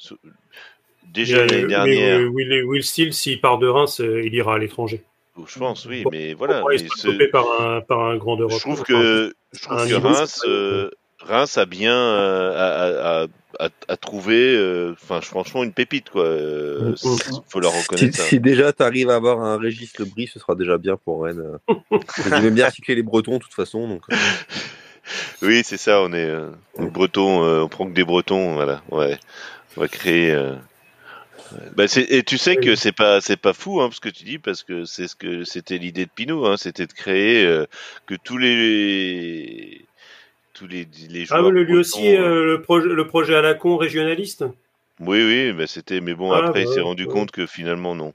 déjà 1.13 1.37
Mais, 1.41 1.47
l'année 1.47 1.61
mais, 1.63 1.67
dernière, 1.67 2.19
euh, 2.19 2.25
Will, 2.27 2.63
Will 2.65 2.83
Steele, 2.83 3.13
s'il 3.13 3.39
part 3.39 3.57
de 3.59 3.67
Reims, 3.67 4.01
euh, 4.01 4.21
il 4.23 4.33
ira 4.33 4.55
à 4.55 4.57
l'étranger. 4.57 5.01
je 5.47 5.59
pense, 5.59 5.85
oui, 5.85 6.03
Bon, 6.03 6.09
mais 6.11 6.33
voilà. 6.33 6.59
Pour 6.61 6.69
Mais 6.69 6.77
ce- 6.77 7.29
par 7.31 7.45
un, 7.61 7.81
par 7.81 8.01
un 8.01 8.17
grand 8.17 8.35
d'Europe. 8.35 8.53
je 8.55 8.59
trouve 8.59 8.81
Enfin, 8.81 8.83
que, 8.83 9.33
je 9.53 9.61
trouve 9.61 10.03
Reims, 10.05 10.41
euh, 10.47 10.89
Reims 11.21 11.57
a 11.57 11.65
bien 11.65 11.95
euh, 11.95 12.51
a, 12.55 13.23
a, 13.23 13.65
a, 13.65 13.69
a 13.87 13.97
trouvé, 13.97 14.55
euh, 14.55 14.93
enfin, 15.01 15.21
franchement, 15.21 15.63
une 15.63 15.71
pépite, 15.73 16.09
quoi. 16.09 16.23
Euh, 16.25 16.91
Mm. 16.91 16.95
c'est- 16.97 17.31
faut 17.49 17.59
leur 17.59 17.71
Si, 17.71 17.81
reconnaître 17.83 18.17
ça. 18.17 18.23
si 18.23 18.39
déjà 18.39 18.73
tu 18.73 18.83
arrives 18.83 19.09
à 19.09 19.15
avoir 19.15 19.39
un 19.41 19.57
Régis 19.57 19.97
Lebris, 19.99 20.27
ce 20.27 20.39
sera 20.39 20.55
déjà 20.55 20.77
bien 20.77 20.97
pour 20.97 21.23
Rennes. 21.23 21.59
Ils 22.27 22.45
aiment 22.45 22.55
bien 22.55 22.65
recycler 22.65 22.95
les 22.95 23.03
Bretons 23.03 23.37
de 23.37 23.43
toute 23.43 23.53
façon. 23.53 23.87
Donc, 23.87 24.01
euh, 24.11 24.15
Oui, 25.41 25.61
c'est 25.63 25.77
ça, 25.77 26.01
on 26.01 26.13
est 26.13 26.25
euh, 26.29 26.49
on 26.77 26.87
est 26.87 26.89
breton, 26.89 27.43
euh, 27.43 27.61
on 27.61 27.67
prend 27.67 27.85
que 27.87 27.93
des 27.93 28.05
bretons, 28.05 28.53
voilà. 28.55 28.81
Ouais. 28.91 29.17
On 29.75 29.81
va 29.81 29.87
créer 29.87 30.31
euh. 30.31 30.53
Bah, 31.75 31.85
et 32.09 32.23
tu 32.23 32.37
sais 32.37 32.55
que 32.55 32.75
c'est 32.75 32.91
pas 32.91 33.21
c'est 33.21 33.37
pas 33.37 33.53
fou 33.53 33.81
hein, 33.81 33.89
ce 33.91 33.99
que 33.99 34.09
tu 34.09 34.23
dis 34.23 34.39
parce 34.39 34.63
que 34.63 34.85
c'est 34.85 35.07
ce 35.07 35.15
que 35.15 35.43
c'était 35.43 35.77
l'idée 35.77 36.05
de 36.05 36.11
Pinot 36.13 36.45
hein, 36.45 36.57
c'était 36.57 36.87
de 36.87 36.93
créer 36.93 37.45
euh, 37.45 37.65
que 38.05 38.15
tous 38.15 38.37
les 38.37 39.85
tous 40.53 40.67
les 40.67 40.87
les 41.09 41.23
Ah, 41.29 41.37
joueurs 41.39 41.51
mais 41.51 41.63
lui 41.63 41.77
aussi, 41.77 42.15
euh, 42.15 42.45
le, 42.45 42.61
projet, 42.61 42.87
le 42.87 43.07
projet 43.07 43.35
à 43.35 43.41
la 43.41 43.53
con 43.53 43.77
régionaliste? 43.77 44.45
Oui 44.99 45.23
oui, 45.23 45.53
mais 45.53 45.65
c'était 45.65 46.01
mais 46.01 46.13
bon 46.13 46.31
Ah, 46.31 46.45
après 46.47 46.61
il 46.61 46.65
bah, 46.67 46.73
s'est 46.73 46.81
rendu 46.81 47.07
compte 47.07 47.31
que 47.31 47.45
finalement 47.47 47.95
non. 47.95 48.13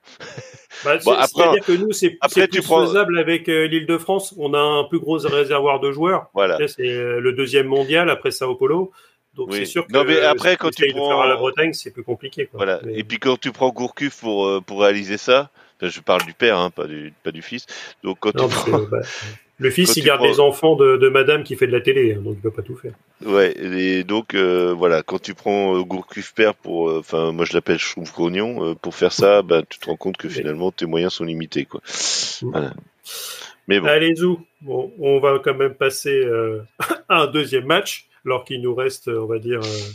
Bah, 0.85 0.97
Bon, 1.05 1.13
après- 1.13 1.27
C'est-à-dire 1.43 1.65
que 1.65 1.73
nous, 1.73 1.93
c'est 1.93 2.11
plus 2.51 2.63
prends- 2.63 2.87
faisable 2.87 3.19
avec 3.19 3.49
euh, 3.49 3.67
l'Île-de-France. 3.67 4.35
On 4.39 4.55
a 4.55 4.61
un 4.61 4.85
plus 4.85 5.01
gros 5.01 5.19
réservoir 5.19 5.81
de 5.81 5.91
joueurs. 5.91 6.31
Voilà. 6.35 6.57
C'est 6.69 6.83
le 7.21 7.33
deuxième 7.33 7.67
mondial 7.67 8.09
après 8.11 8.31
Sao 8.31 8.55
Paulo. 8.55 8.93
Donc 9.39 9.49
Oui. 9.53 9.59
c'est 9.61 9.65
sûr 9.67 9.87
que 9.87 9.93
Non, 9.93 10.05
mais 10.05 10.21
après, 10.21 10.57
quand 10.57 10.69
tu 10.71 10.83
essayes 10.83 10.93
de 10.93 10.99
prends- 10.99 11.09
faire 11.09 11.21
à 11.21 11.29
la 11.29 11.37
Bretagne, 11.37 11.73
c'est 11.73 11.93
plus 11.93 12.03
compliqué. 12.03 12.47
Quoi. 12.47 12.59
Voilà. 12.59 12.81
Mais- 12.85 12.99
Et 12.99 13.05
puis 13.05 13.19
quand 13.19 13.39
tu 13.41 13.53
prends 13.53 13.71
Gourcuff 13.71 14.21
pour 14.21 14.47
euh, 14.47 14.61
pour 14.61 14.83
réaliser 14.83 15.17
ça, 15.17 15.51
je 15.81 16.01
parle 16.01 16.23
du 16.27 16.35
père 16.35 16.59
hein, 16.59 16.71
pas 16.71 16.87
du 16.87 17.15
pas 17.23 17.31
du 17.31 17.41
fils. 17.41 17.65
Donc 18.03 18.19
quand 18.21 18.35
Non, 18.35 18.49
tu 18.49 18.55
prends 18.57 18.81
bah, 18.81 18.99
le 19.61 19.71
fils, 19.71 19.89
Quand 19.91 19.97
il 19.97 20.05
garde 20.05 20.21
prends- 20.21 20.29
les 20.29 20.41
enfants 20.41 20.75
de, 20.77 20.97
de 20.97 21.09
madame 21.09 21.45
qui 21.45 21.55
fait 21.57 21.67
de 21.69 21.73
la 21.73 21.81
télé, 21.81 22.15
hein, 22.15 22.21
donc 22.23 22.35
il 22.37 22.41
peut 22.43 22.51
pas 22.51 22.63
tout 22.63 22.77
faire. 22.77 22.93
Ouais, 23.25 23.53
et 23.57 24.03
donc 24.05 24.35
euh, 24.35 24.73
voilà, 24.77 25.03
quand 25.05 25.21
tu 25.23 25.35
prends 25.35 25.77
euh, 25.77 25.83
Gourcuff 25.83 26.35
père 26.35 26.55
pour, 26.55 26.91
euh, 26.91 26.99
enfin 26.99 27.31
moi 27.33 27.45
je 27.45 27.53
l'appelle 27.55 27.79
Schtroumpf 27.79 28.13
Grognon, 28.13 28.75
pour 28.77 28.95
faire 28.95 29.13
ça, 29.13 29.43
bah, 29.43 29.63
tu 29.69 29.79
te 29.79 29.87
rends 29.87 29.97
compte 29.97 30.17
que 30.17 30.29
finalement 30.29 30.73
tes 30.73 30.87
moyens 30.87 31.13
sont 31.15 31.25
limités 31.25 31.65
quoi. 31.65 31.81
Mm. 32.43 32.51
Voilà. 32.51 32.73
Mais 33.69 33.81
bon, 33.81 33.87
Allez, 33.87 34.15
Zou, 34.17 34.41
bon, 34.63 34.93
on 34.99 35.21
va 35.21 35.39
quand 35.45 35.55
même 35.55 35.75
passer 35.75 36.25
à 37.09 37.23
un 37.23 37.27
deuxième 37.27 37.67
match, 37.67 38.07
alors 38.29 38.45
qu'il 38.45 38.61
nous 38.61 38.75
reste, 38.75 39.09
on 39.09 39.27
va 39.27 39.39
dire, 39.39 39.61
euh, 39.63 39.91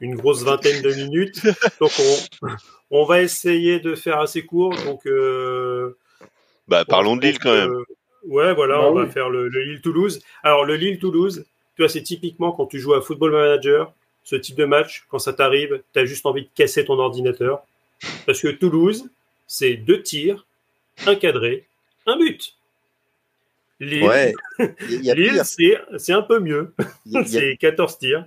une 0.00 0.14
grosse 0.14 0.42
vingtaine 0.44 0.82
de 0.82 0.92
minutes. 0.94 1.40
Donc 1.80 1.90
on, 1.98 2.48
on 2.90 3.04
va 3.04 3.22
essayer 3.22 3.80
de 3.80 3.94
faire 3.94 4.20
assez 4.20 4.44
court. 4.44 4.74
Donc 4.84 5.06
euh, 5.06 5.96
bah 6.68 6.84
parlons 6.84 7.16
de 7.16 7.22
Lille 7.22 7.38
quand 7.38 7.54
même. 7.54 7.70
que- 7.70 7.92
Ouais, 8.26 8.52
voilà, 8.52 8.78
Bah 8.78 8.90
on 8.90 8.94
va 8.94 9.06
faire 9.06 9.30
le, 9.30 9.48
le 9.48 9.62
Lille-Toulouse. 9.62 10.20
Alors, 10.42 10.64
le 10.66 10.74
Lille-Toulouse, 10.74 11.46
tu 11.76 11.82
vois, 11.82 11.88
c'est 11.88 12.02
typiquement 12.02 12.52
quand 12.52 12.66
tu 12.66 12.78
joues 12.80 12.92
à 12.94 13.00
Football 13.00 13.30
Manager, 13.32 13.92
ce 14.24 14.36
type 14.36 14.56
de 14.56 14.64
match, 14.66 15.06
quand 15.08 15.20
ça 15.20 15.32
t'arrive, 15.32 15.80
tu 15.94 15.98
as 16.00 16.04
juste 16.04 16.26
envie 16.26 16.42
de 16.42 16.48
casser 16.54 16.84
ton 16.84 16.98
ordinateur. 16.98 17.62
Parce 18.26 18.40
que 18.42 18.48
Toulouse, 18.48 19.08
c'est 19.46 19.74
deux 19.74 20.02
tirs, 20.02 20.44
un 21.06 21.14
cadré, 21.14 21.64
un 22.06 22.18
but. 22.18 22.54
Lille, 23.80 24.02
ouais, 24.04 24.34
Lille, 24.88 25.40
c'est 25.44 25.78
c'est 25.98 26.12
un 26.12 26.22
peu 26.22 26.40
mieux. 26.40 26.74
C'est 27.26 27.56
14 27.56 27.98
tirs. 27.98 28.26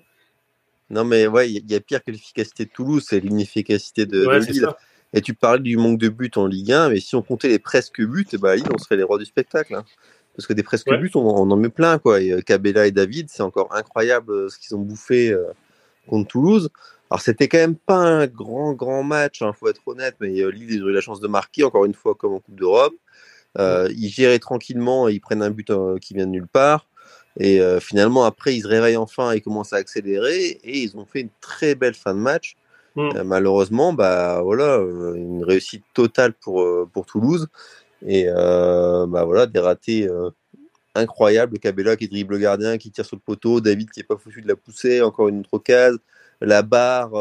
Non, 0.90 1.03
mais 1.06 1.28
ouais, 1.28 1.49
il 1.49 1.53
y 1.53 1.57
a- 1.57 1.61
il 1.65 1.72
y 1.72 1.76
a 1.76 1.80
pire 1.80 2.03
que 2.03 2.11
l'efficacité 2.11 2.65
de 2.65 2.69
Toulouse, 2.69 3.06
c'est 3.07 3.19
l'inefficacité 3.19 4.06
de, 4.06 4.26
Ouais, 4.26 4.36
de 4.40 4.41
c'est 4.45 4.52
Lille. 4.53 4.61
ça. 4.64 4.78
Et 5.14 5.22
tu 5.22 5.34
parlais 5.34 5.61
du 5.61 5.76
manque 5.78 5.98
de 5.99 6.10
buts 6.10 6.32
en 6.36 6.48
Ligue 6.48 6.72
1, 6.72 6.90
mais 6.90 6.99
si 7.02 7.15
on 7.15 7.22
comptait 7.22 7.49
les 7.49 7.60
presque 7.60 8.02
buts, 8.02 8.26
ben, 8.40 8.56
Lille, 8.56 8.68
on 8.73 8.78
serait 8.78 8.95
les 8.98 9.03
rois 9.03 9.18
du 9.18 9.26
spectacle. 9.26 9.76
hein. 9.76 9.84
Parce 10.36 10.48
que 10.48 10.53
des 10.53 10.64
presque 10.64 10.88
Ouais. 10.90 10.98
buts, 10.98 11.11
on, 11.15 11.19
on 11.19 11.52
en 11.52 11.57
met 11.57 11.69
plein. 11.69 11.98
Quoi. 11.99 12.22
Et, 12.22 12.32
euh, 12.32 12.41
Cabella 12.41 12.88
et 12.88 12.91
David, 12.91 13.30
c'est 13.30 13.44
encore 13.44 13.73
incroyable 13.76 14.32
euh, 14.32 14.49
ce 14.49 14.57
qu'ils 14.57 14.73
ont 14.76 14.80
bouffé 14.82 15.32
euh, 15.32 15.44
contre 16.07 16.30
Toulouse. 16.30 16.69
Alors, 17.10 17.19
c'était 17.22 17.49
quand 17.49 17.57
même 17.57 17.76
pas 17.76 17.98
un 17.98 18.28
grand, 18.28 18.72
grand 18.73 19.03
match, 19.03 19.41
il 19.41 19.52
faut 19.60 19.68
être 19.68 19.82
honnête, 19.86 20.15
mais 20.22 20.40
euh, 20.41 20.49
Lille, 20.49 20.72
ils 20.72 20.84
ont 20.84 20.88
eu 20.88 20.94
la 20.94 21.02
chance 21.02 21.19
de 21.19 21.28
marquer, 21.28 21.65
encore 21.65 21.84
une 21.84 21.94
fois, 21.94 22.15
comme 22.15 22.34
en 22.34 22.40
Coupe 22.40 22.56
d'Europe. 22.57 22.94
Euh, 23.60 23.90
ils 23.98 24.10
géraient 24.10 24.40
tranquillement, 24.40 25.07
ils 25.07 25.19
prennent 25.19 25.44
un 25.44 25.49
but 25.49 25.69
euh, 25.69 25.98
qui 25.98 26.14
vient 26.14 26.26
de 26.26 26.32
nulle 26.32 26.48
part. 26.48 26.88
Et 27.40 27.61
euh, 27.61 27.80
finalement, 27.80 28.23
après, 28.23 28.56
ils 28.56 28.61
se 28.61 28.68
réveillent 28.68 28.98
enfin 28.98 29.32
et 29.32 29.41
commencent 29.41 29.73
à 29.73 29.78
accélérer. 29.78 30.60
Et 30.64 30.80
ils 30.80 30.98
ont 30.98 31.06
fait 31.06 31.22
une 31.22 31.30
très 31.40 31.76
belle 31.76 31.94
fin 31.94 32.14
de 32.14 32.19
match. 32.19 32.56
Mm. 32.95 33.22
Malheureusement, 33.23 33.94
bah 33.94 34.41
voilà, 34.41 34.78
une 35.15 35.44
réussite 35.44 35.84
totale 35.94 36.34
pour, 36.34 36.65
pour 36.91 37.06
Toulouse. 37.06 37.48
Et 38.06 38.26
bah 38.26 39.23
voilà, 39.23 39.45
des 39.45 39.60
ratés 39.60 40.10
incroyables. 40.94 41.57
Cabella 41.60 41.95
qui 41.95 42.10
dribble 42.10 42.34
le 42.34 42.40
gardien, 42.40 42.78
qui 42.78 42.91
tire 42.91 43.06
sur 43.06 43.15
le 43.15 43.22
poteau. 43.22 43.61
David 43.61 43.91
qui 43.91 44.02
est 44.02 44.03
pas 44.03 44.18
foutu 44.18 44.41
de 44.41 44.48
la 44.49 44.57
pousser. 44.57 45.02
Encore 45.02 45.30
une 45.30 45.40
autre 45.40 45.60
case. 45.60 45.98
La 46.41 46.64
barre, 46.64 47.11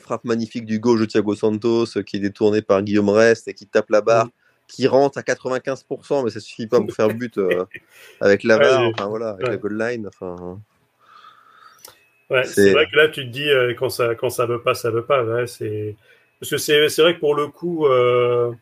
frappe 0.00 0.24
magnifique 0.24 0.66
du 0.66 0.80
gauche 0.80 0.98
de 0.98 1.04
Thiago 1.04 1.36
Santos 1.36 2.02
qui 2.04 2.16
est 2.16 2.20
détourné 2.20 2.60
par 2.60 2.82
Guillaume 2.82 3.10
Rest 3.10 3.46
et 3.46 3.54
qui 3.54 3.66
tape 3.66 3.90
la 3.90 4.00
barre. 4.00 4.30
Qui 4.70 4.86
rentre 4.86 5.18
à 5.18 5.22
95%, 5.22 6.22
mais 6.24 6.30
ça 6.30 6.40
suffit 6.40 6.66
pas 6.66 6.80
pour 6.80 6.92
faire 6.92 7.08
but 7.08 7.36
euh, 7.38 7.64
avec 8.20 8.44
la 8.44 8.56
Ouais, 8.56 8.62
barre, 8.64 8.84
j'ai- 8.84 8.92
enfin 8.94 9.06
voilà, 9.08 9.30
avec 9.30 9.44
ouais. 9.46 9.50
la 9.52 9.56
goal 9.56 9.78
line. 9.78 10.06
Enfin, 10.08 10.60
Ouais, 12.30 12.44
C'est- 12.44 12.72
vrai 12.72 12.86
que 12.86 12.96
là, 12.96 13.08
tu 13.08 13.22
te 13.24 13.30
dis, 13.30 13.48
euh, 13.48 13.74
quand 13.74 13.90
ça, 13.90 14.14
quand 14.14 14.30
ça 14.30 14.46
veut 14.46 14.62
pas, 14.62 14.74
ça 14.74 14.90
veut 14.90 15.04
pas. 15.04 15.24
Ouais, 15.24 15.46
c'est... 15.46 15.96
Parce 16.38 16.50
que 16.50 16.58
c'est, 16.58 16.88
c'est 16.88 17.02
vrai 17.02 17.14
que 17.14 17.20
pour 17.20 17.34
le 17.34 17.48
coup, 17.48 17.86
euh, 17.86 18.52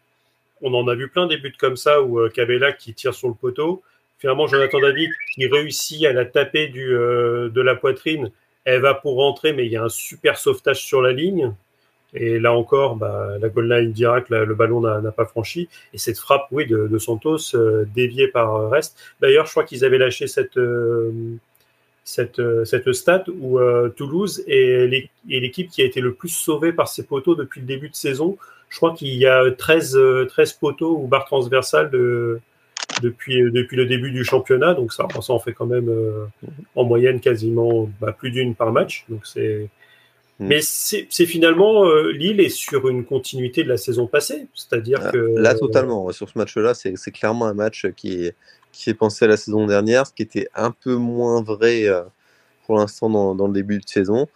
on 0.63 0.73
en 0.75 0.89
a 0.89 0.95
vu 0.95 1.09
plein 1.09 1.27
des 1.27 1.37
buts 1.37 1.55
comme 1.59 1.77
ça 1.77 2.03
où 2.03 2.27
Cabella 2.31 2.73
qui 2.73 2.95
tire 2.95 3.15
sur 3.15 3.29
le 3.29 3.35
poteau. 3.35 3.83
Finalement, 4.19 4.47
Jonathan 4.49 4.81
David 4.81 5.11
qui 5.35 5.47
réussit 5.47 6.05
à 6.07 6.13
la 6.13 6.25
taper 6.25 6.69
du, 6.69 6.89
de 6.89 7.61
la 7.61 7.77
poitrine. 7.77 8.33
Elle 8.65 8.81
va 8.81 8.95
pour 8.95 9.17
rentrer, 9.17 9.53
mais 9.53 9.67
il 9.67 9.71
y 9.73 9.77
a 9.77 9.85
un 9.85 9.89
super 9.89 10.39
sauvetage 10.39 10.83
sur 10.83 11.03
la 11.03 11.13
ligne. 11.13 11.55
Et 12.15 12.39
là 12.39 12.53
encore, 12.53 12.97
bah, 12.97 13.37
la 13.41 13.49
goal 13.49 13.69
line 13.71 13.93
direct, 13.93 14.31
le 14.31 14.55
ballon 14.55 14.81
n'a, 14.81 15.13
pas 15.13 15.27
franchi. 15.27 15.69
Et 15.93 15.99
cette 15.99 16.19
frappe, 16.19 16.47
oui, 16.51 16.67
de, 16.67 16.99
Santos, 16.99 17.55
euh, 17.55 17.85
déviée 17.95 18.29
par 18.29 18.57
euh, 18.57 18.69
Rest. 18.69 18.99
D'ailleurs, 19.21 19.47
je 19.47 19.51
crois 19.51 19.65
qu'ils 19.65 19.85
avaient 19.85 19.99
lâché 19.99 20.27
cette, 20.27 20.57
euh, 20.57 21.13
cette, 22.05 22.41
cette 22.65 22.93
stat 22.95 23.25
où 23.29 23.59
Toulouse 23.97 24.43
est 24.47 24.87
l'é- 24.87 25.11
est 25.31 25.41
l'équipe 25.41 25.71
qui 25.71 25.83
a 25.83 25.85
été 25.85 26.01
le 26.01 26.15
plus 26.15 26.31
sauvée 26.31 26.73
par 26.73 26.89
ses 26.89 27.05
poteaux 27.05 27.35
depuis 27.35 27.61
le 27.61 27.67
début 27.67 27.91
de 27.91 27.95
saison. 27.95 28.39
Je 28.71 28.77
crois 28.79 28.95
qu'il 28.95 29.15
y 29.15 29.27
a 29.27 29.51
13, 29.51 29.97
euh, 29.97 30.25
13 30.27 30.55
poteaux 30.55 30.97
ou 30.99 31.07
barres 31.07 31.27
transversales 31.27 31.91
de, 31.91 32.41
depuis, 33.03 33.51
depuis 33.51 33.77
le 33.77 33.85
début 33.87 34.11
du 34.11 34.25
championnat. 34.25 34.73
Donc 34.73 34.95
ça, 34.95 35.07
ça 35.21 35.33
en 35.35 35.39
fait 35.39 35.53
quand 35.53 35.67
même 35.67 35.91
en 36.75 36.85
moyenne 36.85 37.21
quasiment 37.21 37.91
bah, 38.01 38.13
plus 38.13 38.31
d'une 38.31 38.55
par 38.55 38.73
match. 38.73 39.05
Donc 39.11 39.27
c'est. 39.27 39.69
Mais 40.41 40.61
c'est 40.63 41.07
finalement 41.27 41.85
euh, 41.87 42.13
Lille 42.13 42.41
est 42.41 42.49
sur 42.49 42.89
une 42.89 43.05
continuité 43.05 43.65
de 43.65 43.69
la 43.69 43.77
saison 43.77 44.07
passée, 44.07 44.47
c'est-à-dire 44.55 45.01
Ah, 45.03 45.11
que 45.11 45.19
Là, 45.37 45.55
totalement. 45.55 46.05
ouais, 46.05 46.13
Sur 46.13 46.29
ce 46.29 46.39
match-là, 46.39 46.75
c'est 46.75 47.11
clairement 47.11 47.47
un 47.47 47.55
match 47.55 47.87
qui, 47.97 48.25
est- 48.25 48.37
qui 48.73 48.85
fait 48.85 48.95
penser 48.95 49.25
à 49.25 49.29
la 49.29 49.37
saison 49.37 49.67
dernière, 49.67 50.07
ce 50.07 50.13
qui 50.13 50.23
était 50.23 50.49
un 50.55 50.71
peu 50.71 50.95
moins 50.95 51.43
vrai 51.43 51.89
euh, 51.89 52.03
pour 52.67 52.79
l'instant 52.79 53.11
dans, 53.11 53.35
dans 53.35 53.47
le 53.49 53.53
début 53.53 53.79
de 53.79 53.89
saison. 53.89 54.29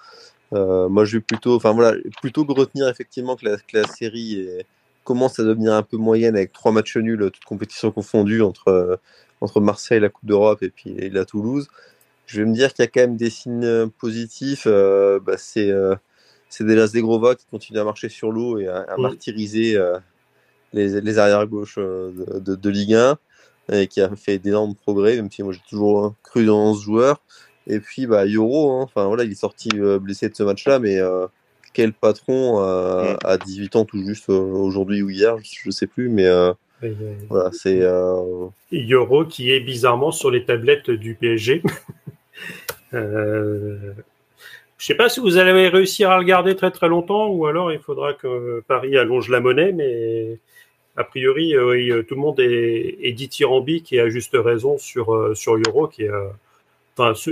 Euh, 0.52 0.88
moi, 0.88 1.04
je 1.04 1.18
vais 1.18 1.22
plutôt, 1.22 1.54
enfin 1.56 1.72
voilà, 1.72 1.96
plutôt 2.20 2.44
que 2.44 2.52
retenir 2.52 2.88
effectivement 2.88 3.36
que 3.36 3.46
la, 3.46 3.56
que 3.56 3.76
la 3.78 3.84
série 3.86 4.40
est- 4.40 4.66
commence 5.04 5.38
à 5.38 5.44
devenir 5.44 5.72
un 5.74 5.82
peu 5.82 5.96
moyenne 5.96 6.36
avec 6.36 6.52
trois 6.52 6.72
matchs 6.72 6.96
nuls, 6.96 7.18
toutes 7.32 7.44
compétitions 7.44 7.90
confondues 7.90 8.42
entre, 8.42 8.68
euh, 8.68 8.96
entre 9.40 9.60
Marseille, 9.60 10.00
la 10.00 10.08
Coupe 10.10 10.26
d'Europe 10.26 10.62
et 10.62 10.70
puis 10.70 10.90
et 10.98 11.10
la 11.10 11.24
Toulouse. 11.24 11.68
Je 12.32 12.40
vais 12.42 12.48
me 12.48 12.54
dire 12.54 12.72
qu'il 12.72 12.82
y 12.82 12.88
a 12.88 12.90
quand 12.90 13.00
même 13.02 13.16
des 13.18 13.28
signes 13.30 13.64
euh, 13.64 13.86
positifs. 13.98 14.64
euh, 14.66 15.20
bah, 15.20 15.34
c'est 15.36 15.70
euh, 15.70 15.94
c'est 16.48 16.64
déjà 16.64 16.86
Zegrova 16.86 17.34
qui 17.34 17.44
continue 17.50 17.78
à 17.78 17.84
marcher 17.84 18.08
sur 18.08 18.32
l'eau 18.32 18.58
et 18.58 18.68
à, 18.68 18.78
à 18.88 18.96
Mm. 18.96 19.02
martyriser 19.02 19.76
euh, 19.76 19.98
les, 20.72 21.00
les 21.02 21.18
arrières 21.18 21.46
gauche 21.46 21.76
de, 21.78 22.38
de, 22.40 22.54
de 22.56 22.70
Ligue 22.70 22.94
1 22.94 23.18
et 23.72 23.86
qui 23.86 24.00
a 24.00 24.14
fait 24.16 24.38
d'énormes 24.38 24.74
progrès, 24.74 25.16
même 25.16 25.30
si 25.30 25.42
moi 25.42 25.52
j'ai 25.52 25.60
toujours 25.68 26.04
hein, 26.04 26.16
cru 26.22 26.46
dans 26.46 26.74
ce 26.74 26.82
joueur. 26.82 27.20
Et 27.66 27.80
puis 27.80 28.06
bah 28.06 28.24
Yoro, 28.26 28.72
hein, 28.72 28.82
enfin 28.84 29.06
voilà, 29.06 29.24
il 29.24 29.32
est 29.32 29.34
sorti 29.34 29.68
euh, 29.74 29.98
blessé 29.98 30.28
de 30.30 30.34
ce 30.34 30.42
match-là, 30.42 30.78
mais 30.78 30.98
euh, 30.98 31.26
quel 31.74 31.92
patron 31.92 32.60
euh, 32.62 33.12
Mm. 33.14 33.16
à 33.24 33.36
18 33.38 33.76
ans 33.76 33.84
tout 33.84 34.02
juste 34.04 34.30
euh, 34.30 34.32
aujourd'hui 34.40 35.02
ou 35.02 35.10
hier, 35.10 35.36
je, 35.42 35.60
je 35.64 35.70
sais 35.70 35.86
plus, 35.86 36.08
mais 36.08 36.26
euh, 36.26 36.52
euh, 36.82 37.14
voilà, 37.28 37.50
c'est 37.52 37.80
euh, 37.82 38.46
Yoro 38.72 39.24
qui 39.26 39.50
est 39.52 39.60
bizarrement 39.60 40.10
sur 40.12 40.30
les 40.30 40.44
tablettes 40.44 40.90
du 40.90 41.14
PSG. 41.14 41.62
euh, 42.94 43.92
je 44.78 44.86
sais 44.86 44.94
pas 44.94 45.08
si 45.08 45.20
vous 45.20 45.36
allez 45.38 45.68
réussir 45.68 46.10
à 46.10 46.18
le 46.18 46.24
garder 46.24 46.56
très 46.56 46.70
très 46.70 46.88
longtemps 46.88 47.28
ou 47.28 47.46
alors 47.46 47.72
il 47.72 47.78
faudra 47.78 48.14
que 48.14 48.62
Paris 48.66 48.96
allonge 48.96 49.28
la 49.28 49.40
monnaie, 49.40 49.72
mais 49.72 50.38
a 50.96 51.04
priori 51.04 51.54
euh, 51.56 51.70
oui, 51.70 51.92
tout 52.06 52.14
le 52.14 52.20
monde 52.20 52.40
est, 52.40 52.98
est 53.02 53.12
dithyrambique 53.12 53.92
et 53.92 54.00
à 54.00 54.08
juste 54.08 54.34
raison 54.34 54.78
sur 54.78 55.14
euh, 55.14 55.34
sur 55.34 55.56
Yoro 55.58 55.86
qui 55.88 56.02
est, 56.04 56.10
euh, 56.10 56.28
enfin, 56.96 57.14
ce- 57.14 57.30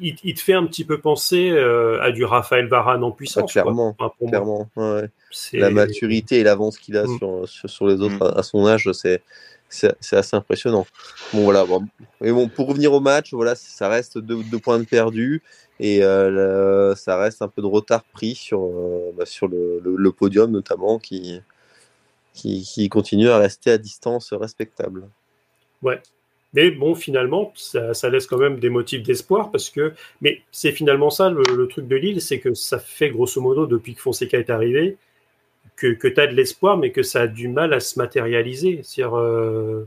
il, 0.00 0.14
il 0.22 0.34
te 0.34 0.40
fait 0.40 0.52
un 0.52 0.64
petit 0.64 0.84
peu 0.84 0.98
penser 0.98 1.50
euh, 1.50 2.00
à 2.02 2.12
du 2.12 2.24
Raphaël 2.24 2.68
Varane 2.68 3.02
en 3.02 3.10
puissance. 3.10 3.52
quoi. 3.52 3.62
clairement, 3.62 3.96
Enfin, 3.98 4.12
clairement, 4.28 4.68
ouais, 4.76 4.92
ouais. 5.02 5.08
c'est- 5.32 5.58
la 5.58 5.70
maturité 5.70 6.38
et 6.38 6.44
l'avance 6.44 6.78
qu'il 6.78 6.96
a 6.96 7.04
Mm. 7.04 7.18
sur, 7.18 7.48
sur, 7.68 7.86
les 7.88 8.00
autres 8.00 8.18
Mm. 8.18 8.22
à, 8.22 8.38
à 8.38 8.42
son 8.44 8.64
âge, 8.66 8.92
c'est 8.92 9.22
c'est 9.68 10.16
assez 10.16 10.36
impressionnant. 10.36 10.86
Bon 11.32 11.44
voilà, 11.44 11.64
bon. 11.64 11.86
mais 12.20 12.32
bon 12.32 12.48
pour 12.48 12.68
revenir 12.68 12.92
au 12.92 13.00
match, 13.00 13.32
voilà, 13.32 13.54
ça 13.54 13.88
reste 13.88 14.18
deux, 14.18 14.58
points 14.58 14.78
de 14.78 14.84
perdus 14.84 15.42
et 15.80 16.02
euh, 16.02 16.94
ça 16.94 17.16
reste 17.18 17.42
un 17.42 17.48
peu 17.48 17.62
de 17.62 17.66
retard 17.66 18.04
pris 18.04 18.34
sur 18.34 18.62
euh, 18.62 19.12
bah, 19.16 19.26
sur 19.26 19.48
le, 19.48 20.10
podium 20.10 20.50
notamment 20.50 20.98
qui, 20.98 21.40
qui 22.32 22.88
continue 22.88 23.28
à 23.28 23.38
rester 23.38 23.70
à 23.70 23.78
distance 23.78 24.32
respectable. 24.32 25.08
Mais 26.54 26.70
bon, 26.70 26.94
finalement, 26.94 27.52
ça, 27.56 27.92
ça 27.92 28.08
laisse 28.08 28.26
quand 28.26 28.38
même 28.38 28.58
des 28.58 28.70
motifs 28.70 29.02
d'espoir 29.02 29.50
parce 29.50 29.68
que, 29.68 29.92
mais 30.22 30.40
c'est 30.50 30.72
finalement 30.72 31.10
ça 31.10 31.28
le, 31.28 31.42
le 31.42 31.68
truc 31.68 31.86
de 31.86 31.96
Lille, 31.96 32.22
c'est 32.22 32.40
que 32.40 32.54
ça 32.54 32.78
fait 32.78 33.10
grosso 33.10 33.40
modo 33.40 33.66
depuis 33.66 33.94
que 33.94 34.00
Fonseca 34.00 34.38
est 34.38 34.48
arrivé 34.48 34.96
que, 35.78 36.08
tu 36.08 36.20
as 36.20 36.26
de 36.26 36.34
l'espoir, 36.34 36.76
mais 36.76 36.90
que 36.90 37.02
ça 37.02 37.22
a 37.22 37.26
du 37.26 37.48
mal 37.48 37.72
à 37.72 37.80
se 37.80 37.98
matérialiser. 37.98 38.82
Euh, 38.98 39.84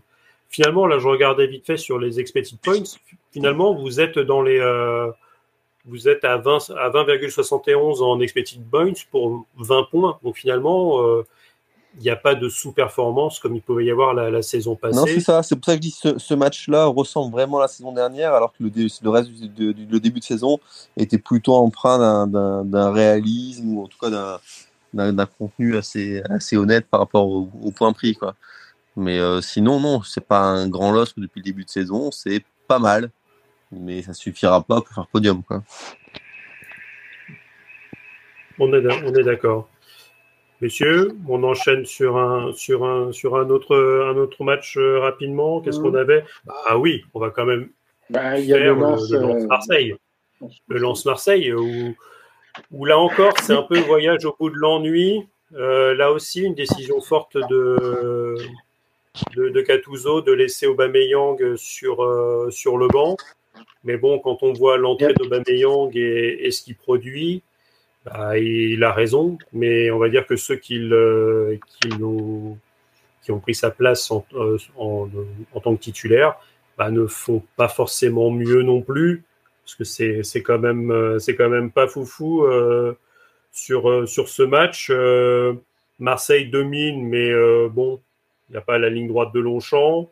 finalement, 0.50 0.88
là, 0.88 1.00
je 1.00 1.08
regardais 1.08 1.48
vite 1.48 1.66
fait 1.66 1.78
sur 1.78 2.00
les 2.00 2.20
expected 2.20 2.58
points. 2.60 2.84
Finalement, 3.32 3.74
vous 3.74 4.00
êtes 4.00 4.18
dans 4.18 4.42
les, 4.42 4.60
euh, 4.60 5.12
vous 5.86 6.08
êtes 6.08 6.24
à 6.24 6.38
20 6.38 6.72
à 6.78 6.90
20,71 6.90 8.02
en 8.02 8.20
expected 8.22 8.62
points 8.70 8.94
pour 9.12 9.46
20 9.58 9.88
points. 9.92 10.18
Donc 10.24 10.38
finalement, 10.38 11.02
euh, 11.04 11.26
il 11.98 12.04
n'y 12.04 12.10
a 12.10 12.16
pas 12.16 12.36
de 12.36 12.48
sous-performance 12.48 13.40
comme 13.40 13.56
il 13.58 13.62
pouvait 13.62 13.84
y 13.84 13.92
avoir 13.92 14.14
la, 14.14 14.42
saison 14.42 14.78
passée. 14.78 14.96
Non, 14.96 15.06
c'est 15.06 15.20
ça. 15.20 15.44
C'est 15.44 15.58
pour 15.58 15.66
ça 15.66 15.74
que 15.74 15.78
je 15.78 15.82
dis 15.82 15.92
ce, 15.92 16.18
ce 16.18 16.34
match-là 16.34 16.86
ressemble 16.86 17.34
vraiment 17.34 17.58
à 17.58 17.64
la 17.64 17.68
saison 17.68 17.92
dernière, 17.92 18.34
alors 18.34 18.54
que 18.54 18.64
le, 18.64 19.10
reste 19.10 19.30
du, 19.30 19.74
début 20.00 20.22
de 20.22 20.24
saison 20.24 20.58
était 20.96 21.18
plutôt 21.18 21.56
empreint 21.56 22.28
d'un 22.28 22.92
réalisme 22.94 23.74
ou 23.74 23.84
en 23.84 23.88
tout 23.88 23.98
cas 24.00 24.10
d'un- 24.10 24.40
d'un 24.94 25.26
contenu 25.26 25.78
assez, 25.78 26.22
assez 26.30 26.58
honnête 26.58 26.88
par 26.88 27.00
rapport 27.00 27.28
au, 27.28 27.50
au 27.64 27.72
point 27.72 27.94
pris. 27.94 28.16
Quoi. 28.16 28.36
Mais 28.96 29.20
euh, 29.20 29.42
sinon, 29.42 29.80
non, 29.80 30.02
c'est 30.04 30.26
pas 30.26 30.42
un 30.42 30.68
grand 30.68 30.92
loss 30.92 31.14
depuis 31.18 31.40
le 31.40 31.46
début 31.46 31.64
de 31.64 31.70
saison. 31.70 32.12
C'est 32.12 32.44
pas 32.68 32.80
mal, 32.80 33.10
mais 33.72 34.02
ça 34.02 34.14
suffira 34.14 34.62
pas 34.62 34.82
pour 34.82 34.94
faire 34.94 35.08
podium. 35.08 35.44
Quoi. 35.44 35.64
On 38.60 38.72
est, 38.74 38.82
d'a- 38.82 38.98
on 39.06 39.14
est 39.14 39.24
d'accord. 39.24 39.70
Messieurs, 40.62 41.10
on 41.28 41.42
enchaîne 41.44 41.86
sur 41.86 42.18
un, 42.18 42.52
sur 42.54 42.86
un, 42.86 43.12
sur 43.12 43.36
un, 43.36 43.50
autre, 43.50 43.76
un 43.76 44.16
autre 44.18 44.44
match 44.44 44.78
euh, 44.78 45.00
rapidement. 45.00 45.60
Qu'est-ce 45.62 45.80
Mhm. 45.80 45.84
qu'on 45.84 45.96
avait? 45.96 46.24
Ah 46.68 46.78
oui, 46.78 47.04
on 47.16 47.20
va 47.20 47.32
quand 47.32 47.46
même 47.46 47.70
Bah, 48.12 48.38
il 48.38 48.46
y 48.46 48.54
a 48.54 48.58
faire 48.58 48.76
le 48.76 48.82
lance. 48.82 49.10
le, 49.10 49.18
le 49.18 49.24
euh, 49.24 49.28
Lens-Marseille. 49.34 49.96
Le 50.68 50.78
Lens-Marseille, 50.78 51.54
où, 51.54 51.96
où 52.72 52.86
là 52.86 52.98
encore, 52.98 53.34
c'est 53.42 53.54
un 53.54 53.64
peu 53.64 53.80
voyage 53.80 54.26
au 54.26 54.36
bout 54.40 54.50
de 54.50 54.56
l'ennui. 54.58 55.28
Euh, 55.54 55.94
là 55.96 56.12
aussi, 56.12 56.42
une 56.44 56.56
décision 56.56 57.02
forte 57.02 57.36
de, 57.36 58.38
de, 59.36 59.50
de 59.50 60.22
de 60.22 60.32
laisser 60.32 60.68
Aubameyang 60.68 61.56
sur, 61.56 62.04
euh, 62.04 62.50
sur 62.52 62.78
le 62.78 62.88
banc. 62.88 63.18
Mais 63.84 63.98
bon, 63.98 64.20
quand 64.20 64.44
on 64.44 64.54
voit 64.54 64.78
l'entrée 64.78 65.14
d'Aubameyang 65.14 65.92
et, 65.96 66.46
et 66.46 66.52
ce 66.52 66.62
qu'il 66.64 66.76
produit, 66.76 67.42
bah, 68.06 68.38
il 68.38 68.84
a 68.84 68.92
raison. 68.94 69.38
Mais 69.54 69.92
on 69.92 69.98
va 69.98 70.10
dire 70.10 70.26
que 70.26 70.36
ceux 70.36 70.56
qui, 70.56 70.76
le- 70.78 71.60
qui, 71.82 71.90
l'ont- 71.90 72.58
qui 73.24 73.32
ont 73.32 73.40
pris 73.40 73.56
sa 73.56 73.72
place 73.72 74.10
en, 74.12 74.26
euh, 74.36 74.58
en, 74.78 75.10
en 75.54 75.60
tant 75.60 75.76
que 75.76 75.82
titulaire 75.82 76.36
bah, 76.78 76.90
ne 76.92 77.06
font 77.08 77.44
pas 77.58 77.68
forcément 77.68 78.32
mieux 78.32 78.62
non 78.62 78.82
plus. 78.82 79.24
Parce 79.72 79.78
que 79.78 79.84
c'est 79.86 80.24
c'est 80.24 80.44
quand 80.44 80.60
même 80.60 80.92
euh, 80.92 81.18
c'est 81.20 81.36
quand 81.36 81.48
même 81.48 81.72
pas 81.72 81.88
foufou 81.88 82.44
euh, 82.44 82.98
sur 83.54 83.90
euh, 83.90 84.06
sur 84.06 84.28
ce 84.28 84.44
match. 84.44 84.92
Marseille 85.98 86.50
domine, 86.50 87.08
mais 87.08 87.32
bon, 87.70 88.02
il 88.50 88.54
n'y 88.54 88.58
a 88.58 88.62
pas 88.62 88.78
la 88.80 88.90
ligne 88.90 89.08
droite 89.08 89.34
de 89.34 89.40
Longchamp. 89.40 90.12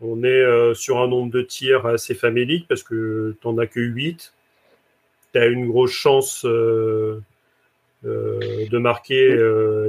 On 0.00 0.22
est 0.24 0.74
sur 0.74 1.00
un 1.00 1.06
nombre 1.06 1.30
de 1.30 1.40
tirs 1.40 1.86
assez 1.86 2.14
famélique 2.14 2.66
parce 2.68 2.82
que 2.82 3.36
tu 3.40 3.46
n'en 3.46 3.56
as 3.58 3.68
que 3.68 3.80
8. 3.80 4.34
Tu 5.32 5.38
as 5.38 5.46
une 5.46 5.68
grosse 5.68 5.92
chance 5.92 6.44
de 6.44 7.22
marquer, 8.72 9.28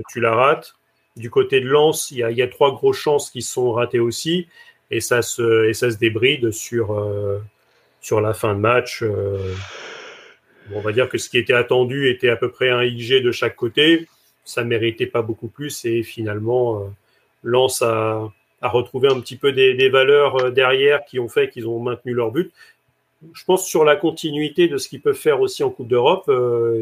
tu 0.10 0.22
la 0.22 0.36
rates. 0.36 0.76
du 1.18 1.32
côté 1.32 1.60
de 1.60 1.68
Lens, 1.68 2.12
il 2.12 2.18
y 2.18 2.36
y 2.36 2.42
a 2.44 2.48
trois 2.48 2.72
grosses 2.72 2.98
chances 2.98 3.32
qui 3.32 3.42
sont 3.42 3.72
ratées 3.72 4.00
aussi, 4.00 4.48
et 4.92 5.02
ça 5.02 5.24
se, 5.24 5.66
et 5.68 5.74
ça 5.74 5.90
se 5.90 5.98
débride 5.98 6.52
sur, 6.52 6.94
sur 8.04 8.22
la 8.22 8.34
fin 8.34 8.54
de 8.54 8.60
match. 8.60 9.02
euh. 9.02 9.56
On 10.74 10.82
va 10.82 10.92
dire 10.92 11.10
que 11.10 11.18
ce 11.18 11.30
qui 11.30 11.38
était 11.38 11.54
attendu 11.54 12.10
était 12.10 12.30
à 12.30 12.36
peu 12.36 12.50
près 12.50 12.70
un 12.70 12.84
IG 12.84 13.24
de 13.24 13.32
chaque 13.32 13.56
côté. 13.56 14.08
Ça 14.46 14.64
méritait 14.64 15.08
pas 15.08 15.22
beaucoup 15.22 15.48
plus, 15.48 15.86
et 15.86 16.04
finalement, 16.04 16.82
euh, 16.82 16.88
Lens 17.44 17.82
a, 17.82 18.32
retrouvé 18.62 19.10
un 19.10 19.20
petit 19.20 19.36
peu 19.36 19.52
des, 19.52 19.90
valeurs 19.90 20.38
euh, 20.38 20.52
derrière 20.52 21.04
qui 21.06 21.20
ont 21.20 21.28
fait 21.28 21.50
qu'ils 21.50 21.68
ont 21.68 21.80
maintenu 21.80 22.14
leur 22.14 22.32
but. 22.32 22.52
Je 23.34 23.44
pense 23.46 23.66
sur 23.66 23.86
la 23.86 23.96
continuité 23.96 24.68
de 24.68 24.78
ce 24.78 24.90
qu'ils 24.90 25.02
peuvent 25.02 25.16
faire 25.16 25.40
aussi 25.40 25.64
en 25.64 25.70
Coupe 25.70 25.88
d'Europe. 25.88 26.30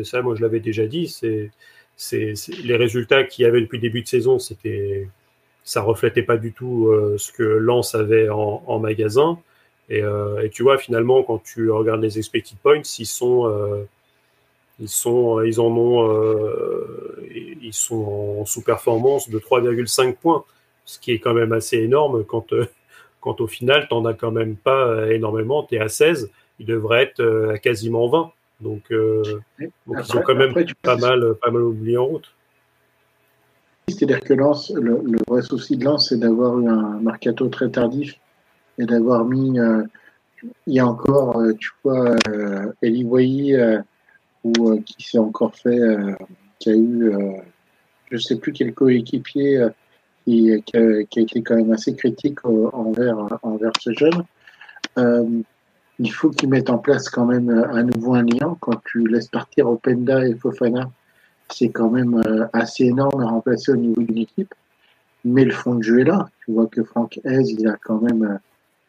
ça, 0.04 0.24
moi, 0.24 0.34
je 0.36 0.42
l'avais 0.42 0.60
déjà 0.60 0.88
dit. 0.88 1.08
C'est 1.08 2.34
les 2.64 2.76
résultats 2.76 3.24
qu'il 3.24 3.44
y 3.44 3.46
avait 3.46 3.62
depuis 3.62 3.78
le 3.78 3.84
début 3.84 4.02
de 4.02 4.08
saison, 4.08 4.40
c'était 4.40 5.08
ça 5.64 5.84
reflétait 5.84 6.24
pas 6.24 6.38
du 6.38 6.52
tout 6.52 6.92
ce 7.18 7.32
que 7.32 7.44
Lens 7.44 7.94
avait 7.94 8.28
en 8.30 8.80
magasin. 8.80 9.38
Et, 9.92 10.02
euh, 10.02 10.42
et 10.42 10.50
tu 10.50 10.64
vois, 10.64 10.78
finalement, 10.78 11.22
quand 11.22 11.44
tu 11.44 11.70
regardes 11.70 12.02
les 12.02 12.18
expected 12.18 12.58
points, 12.64 12.82
ils 12.98 13.06
sont 13.06 13.46
euh, 13.48 13.84
ils 14.80 14.88
sont 14.88 15.42
ils 15.42 15.60
en 15.60 15.68
ont 15.68 16.10
euh, 16.10 17.28
ils 17.62 17.74
sont 17.74 18.38
en 18.40 18.46
sous-performance 18.46 19.30
de 19.30 19.38
3,5 19.38 20.16
points, 20.16 20.46
ce 20.86 20.98
qui 20.98 21.12
est 21.12 21.20
quand 21.20 21.34
même 21.34 21.52
assez 21.52 21.78
énorme 21.78 22.24
quand 22.24 22.54
euh, 22.54 22.66
quand 23.20 23.42
au 23.42 23.48
final, 23.48 23.88
t'en 23.90 24.06
as 24.06 24.14
quand 24.14 24.32
même 24.32 24.56
pas 24.56 24.88
euh, 24.88 25.12
énormément, 25.12 25.64
tu 25.64 25.76
es 25.76 25.80
à 25.80 25.90
16, 25.90 26.32
il 26.60 26.66
devrait 26.66 27.04
être 27.04 27.20
euh, 27.20 27.52
à 27.54 27.58
quasiment 27.60 28.08
20. 28.08 28.32
Donc, 28.62 28.84
euh, 28.92 29.24
ils 29.60 29.70
Après- 29.94 30.18
ont 30.18 30.22
quand 30.26 30.36
même 30.36 30.52
après, 30.52 30.66
pas 30.82 30.96
mal, 30.96 31.36
pas 31.42 31.52
mal 31.52 31.64
oublié 31.64 31.98
en 31.98 32.06
route. 32.06 32.34
C'est-à-dire 33.88 34.22
que 34.22 34.34
Lens, 34.34 34.72
le, 34.74 35.02
le 35.04 35.20
vrai 35.28 35.42
souci 35.42 35.76
de 35.76 35.84
Lens, 35.84 36.10
c'est 36.10 36.18
d'avoir 36.18 36.58
eu 36.60 36.68
un 36.70 37.00
mercato 37.00 37.48
très 37.50 37.70
tardif 37.70 38.16
d'avoir 38.86 39.26
mis, 39.26 39.60
euh, 39.60 39.84
il 40.68 40.74
y 40.74 40.80
a 40.80 40.88
encore, 40.88 41.40
euh, 41.40 41.54
tu 41.54 41.70
vois, 41.84 42.16
euh, 42.28 42.72
Eli 42.82 43.56
euh, 43.56 43.82
ou 44.44 44.80
qui 44.82 45.04
s'est 45.04 45.18
encore 45.18 45.56
fait, 45.56 45.80
qui 46.60 46.70
a 46.70 46.74
eu, 46.74 47.14
je 48.10 48.18
sais 48.18 48.38
plus 48.38 48.52
quel 48.54 48.74
coéquipier 48.74 49.68
qui, 50.26 50.64
qui, 50.66 50.78
a, 50.78 51.00
été 51.00 51.44
quand 51.44 51.56
même 51.56 51.72
assez 51.72 51.96
critique 51.96 52.44
envers, 52.46 53.38
envers 53.44 53.72
ce 53.80 53.92
jeune. 53.94 54.24
Il 56.00 56.12
faut 56.12 56.32
qu'ils 56.32 56.50
mettent 56.50 56.72
en 56.72 56.80
place 56.80 57.08
quand 57.08 57.28
même 57.28 57.52
à 57.52 57.84
nouveau 57.84 58.16
un 58.16 58.24
lien. 58.24 58.58
Quand 58.62 58.82
tu 58.86 59.08
laisses 59.08 59.28
partir 59.28 59.70
Openda 59.70 60.26
et 60.26 60.34
Fofana, 60.34 60.90
c'est 61.50 61.70
quand 61.70 61.92
même 61.92 62.50
assez 62.52 62.86
énorme 62.86 63.22
à 63.22 63.28
remplacer 63.28 63.74
au 63.74 63.78
niveau 63.78 64.02
d'une 64.02 64.18
équipe. 64.18 64.56
Mais 65.24 65.46
le 65.46 65.52
fond 65.52 65.76
de 65.76 65.84
jeu 65.84 66.00
est 66.00 66.06
là. 66.06 66.30
Tu 66.44 66.52
vois 66.52 66.66
que 66.66 66.84
Franck 66.84 67.20
Hez, 67.24 67.42
il 67.42 67.68
a 67.68 67.78
quand 67.80 68.02
même, 68.02 68.40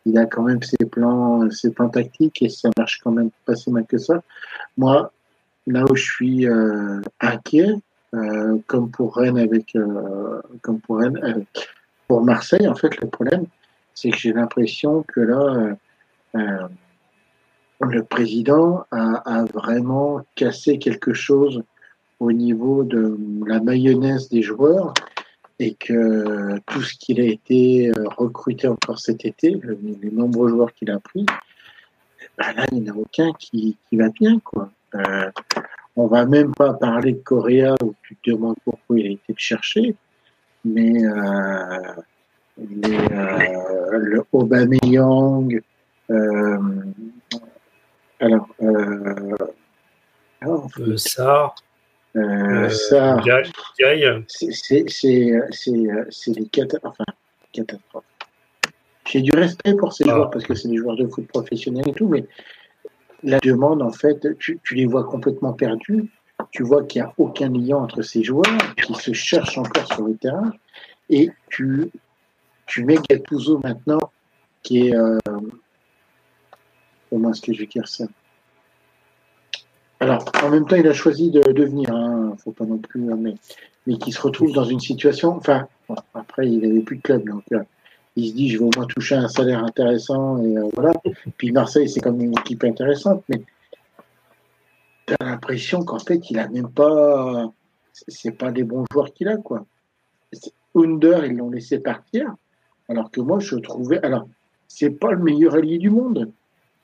il 0.05 0.19
a 0.19 0.27
quand 0.27 0.43
même 0.43 0.63
ses 0.63 0.85
plans, 0.87 1.49
ses 1.51 1.71
plans 1.71 1.89
tactiques 1.89 2.43
et 2.43 2.49
ça 2.49 2.71
marche 2.77 3.01
quand 3.03 3.13
même 3.13 3.31
pas 3.47 3.55
si 3.55 3.71
mal 3.71 3.87
que 3.87 3.99
ça. 3.99 4.23
Moi, 4.77 5.13
là 5.67 5.85
où 5.89 5.95
je 5.95 6.03
suis 6.03 6.49
euh, 6.49 7.01
inquiet, 7.21 7.75
euh, 8.15 8.59
comme 8.67 8.91
pour 8.91 9.17
Rennes 9.17 9.39
avec, 9.39 9.75
euh, 9.77 10.41
comme 10.61 10.81
pour 10.81 10.99
Rennes, 10.99 11.21
euh, 11.23 11.41
pour 12.09 12.25
Marseille, 12.25 12.69
en 12.69 12.75
fait, 12.75 13.01
le 13.01 13.09
problème, 13.09 13.47
c'est 13.95 14.11
que 14.11 14.17
j'ai 14.17 14.33
l'impression 14.33 15.03
que 15.03 15.21
là, 15.21 15.41
euh, 15.41 15.75
euh, 16.37 16.69
le 17.81 18.03
président 18.03 18.85
a, 18.91 19.41
a 19.41 19.45
vraiment 19.45 20.21
cassé 20.35 20.79
quelque 20.79 21.15
chose 21.15 21.63
au 22.21 22.33
niveau 22.33 22.85
de 22.85 23.19
la 23.47 23.61
mayonnaise 23.61 24.29
des 24.29 24.43
joueurs 24.43 24.95
et 25.59 25.75
que 25.75 26.59
tout 26.67 26.83
ce 26.83 26.95
qu'il 26.95 27.21
a 27.21 27.25
été 27.25 27.89
euh, 27.91 28.05
recruté 28.17 28.67
encore 28.69 28.99
cet 28.99 29.25
été, 29.25 29.51
le- 29.63 29.79
les 30.03 30.11
nombreux 30.11 30.49
joueurs 30.49 30.73
qu'il 30.75 30.91
a 30.91 30.99
pris, 30.99 31.25
ben 32.39 32.53
là, 32.57 32.67
il 32.73 32.83
n'y 32.83 32.91
en 32.91 32.95
a 32.95 32.97
aucun 32.99 33.33
qui, 33.35 33.77
qui 33.89 33.97
va 33.97 34.09
bien. 34.09 34.39
Quoi. 34.41 34.71
Euh, 34.95 35.31
on 35.97 36.07
va 36.07 36.25
même 36.27 36.55
pas 36.55 36.73
parler 36.75 37.13
de 37.13 37.19
Correa 37.19 37.75
où 37.83 37.95
tu 38.03 38.17
te 38.17 38.31
demandes 38.31 38.57
pourquoi 38.65 38.99
il 38.99 39.07
a 39.07 39.11
été 39.11 39.23
le 39.29 39.35
chercher, 39.39 39.95
mais 40.65 41.05
euh, 41.05 41.79
euh, 42.59 43.99
le 43.99 44.25
Aubameyang, 44.33 45.61
alors, 48.21 48.49
alors, 50.41 50.69
Euh, 50.79 50.97
Sarr, 50.97 51.55
euh, 52.17 52.69
ça, 52.69 53.21
c'est 54.29 54.53
c'est- 54.53 54.85
c'est 54.89 55.33
c'est 55.51 55.85
c'est 56.11 56.33
des 56.33 56.47
cata- 56.47 56.79
enfin, 56.83 57.05
catastrophes. 57.53 58.05
J'ai 59.09 59.21
du 59.21 59.33
respect 59.33 59.75
pour 59.75 59.93
ces 59.93 60.05
Ah. 60.07 60.15
joueurs 60.15 60.31
parce 60.31 60.45
que 60.45 60.55
c'est 60.55 60.69
des 60.69 60.77
joueurs 60.77 60.97
de 60.97 61.07
foot 61.07 61.27
professionnels 61.27 61.89
et 61.89 61.93
tout, 61.93 62.09
mais 62.09 62.25
la 63.23 63.39
demande, 63.41 63.83
en 63.83 63.93
fait, 63.93 64.37
tu, 64.39 64.59
tu 64.65 64.75
les 64.75 64.87
vois 64.87 65.05
complètement 65.05 65.53
perdus. 65.53 66.11
Tu 66.51 66.65
vois 66.65 66.83
qu'il 66.85 67.01
n'y 67.03 67.07
a 67.07 67.15
aucun 67.19 67.51
lien 67.51 67.77
entre 67.77 68.03
ces 68.03 68.23
joueurs 68.23 68.59
qui 68.77 68.95
se 68.95 69.13
cherchent 69.13 69.59
encore 69.59 69.87
sur 69.87 70.03
le 70.03 70.17
terrain. 70.17 70.53
Et 71.09 71.31
tu, 71.51 71.91
tu 72.67 72.85
mets 72.85 72.99
Gattuso 73.09 73.61
maintenant, 73.63 74.01
qui 74.63 74.89
est. 74.89 74.97
Euh, 74.97 75.19
comment 77.11 77.31
est-ce 77.31 77.43
que 77.43 77.53
je 77.53 77.61
vais 77.61 77.67
dire 77.67 77.87
ça? 77.87 78.05
Alors, 80.03 80.25
en 80.43 80.51
même 80.51 80.67
temps, 80.67 80.75
il 80.75 80.89
a 80.89 80.93
choisi 80.93 81.31
de, 81.31 81.41
de 81.53 81.65
venir, 81.65 81.95
hein, 81.95 82.35
faut 82.43 82.51
pas 82.51 82.65
non 82.65 82.79
plus, 82.79 83.13
hein, 83.13 83.17
mais, 83.17 83.37
mais 83.87 83.99
qui 83.99 84.11
se 84.11 84.21
retrouve 84.21 84.53
dans 84.53 84.65
une 84.65 84.81
situation. 84.81 85.37
Enfin, 85.37 85.69
après, 86.13 86.49
il 86.49 86.59
n'avait 86.59 86.81
plus 86.81 86.97
de 86.97 87.03
club, 87.03 87.25
donc 87.25 87.45
euh, 87.53 87.63
il 88.17 88.31
se 88.31 88.35
dit, 88.35 88.51
je 88.51 88.59
vais 88.59 88.65
au 88.65 88.71
moins 88.75 88.87
toucher 88.87 89.15
un 89.15 89.29
salaire 89.29 89.63
intéressant, 89.63 90.43
et 90.43 90.59
euh, 90.59 90.69
voilà. 90.75 90.93
Puis 91.37 91.53
Marseille, 91.53 91.89
c'est 91.89 92.01
comme 92.01 92.21
une 92.21 92.33
équipe 92.33 92.65
intéressante, 92.65 93.23
mais 93.29 93.45
tu 95.07 95.15
as 95.21 95.25
l'impression 95.25 95.85
qu'en 95.85 96.01
fait, 96.01 96.29
il 96.31 96.41
a 96.41 96.49
même 96.49 96.69
pas. 96.69 97.53
C'est 97.93 98.33
pas 98.33 98.51
des 98.51 98.65
bons 98.65 98.85
joueurs 98.91 99.15
qu'il 99.15 99.29
a, 99.29 99.37
quoi. 99.37 99.65
Under, 100.75 101.27
ils 101.27 101.37
l'ont 101.37 101.51
laissé 101.51 101.79
partir, 101.79 102.35
alors 102.89 103.09
que 103.13 103.21
moi, 103.21 103.39
je 103.39 103.55
trouvais. 103.55 104.05
Alors, 104.05 104.27
c'est 104.67 104.91
pas 104.91 105.13
le 105.13 105.23
meilleur 105.23 105.55
allié 105.55 105.79
du 105.79 105.91
monde, 105.91 106.29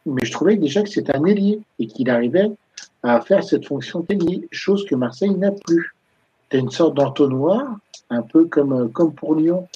mais 0.06 0.24
je 0.24 0.30
trouvais 0.30 0.54
déjà 0.54 0.84
que 0.84 0.88
c'était 0.88 1.16
un 1.16 1.24
ailier 1.24 1.60
et 1.80 1.88
qu'il 1.88 2.10
arrivait 2.10 2.52
à 3.02 3.20
faire 3.20 3.44
cette 3.44 3.66
fonction 3.66 4.00
d'ailier, 4.08 4.48
chose 4.50 4.84
que 4.86 4.94
Marseille 4.94 5.34
n'a 5.34 5.52
plus. 5.52 5.94
Tu 6.50 6.56
as 6.56 6.60
une 6.60 6.70
sorte 6.70 6.94
d'entonnoir, 6.94 7.76
un 8.10 8.22
peu 8.22 8.46
comme, 8.46 8.72
euh, 8.72 8.88
comme 8.88 9.14
pour 9.14 9.34
Lyon, 9.34 9.68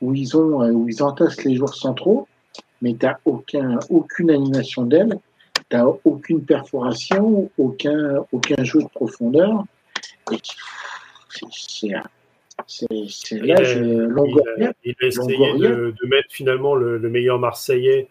où 0.00 0.14
ils, 0.14 0.36
ont, 0.36 0.62
euh, 0.62 0.70
où 0.70 0.88
ils 0.88 1.02
entassent 1.02 1.44
les 1.44 1.56
joueurs 1.56 1.74
centraux, 1.74 2.26
mais 2.82 2.94
tu 2.94 3.04
n'as 3.06 3.16
aucun, 3.24 3.78
aucune 3.90 4.30
animation 4.30 4.84
d'aile, 4.84 5.18
tu 5.68 5.76
n'as 5.76 5.84
aucune 6.04 6.42
perforation, 6.44 7.50
aucun, 7.58 8.24
aucun 8.32 8.62
jeu 8.64 8.82
de 8.82 8.88
profondeur. 8.88 9.64
C'est- 12.66 13.38
là, 13.38 13.56
Longoria, 14.08 14.68
a- 14.68 14.72
il 14.84 14.94
a 15.02 15.06
essayé 15.06 15.36
de, 15.68 15.94
de 16.02 16.08
mettre 16.08 16.28
finalement 16.30 16.74
le, 16.74 16.98
le 16.98 17.08
meilleur 17.08 17.38
Marseillais 17.38 18.08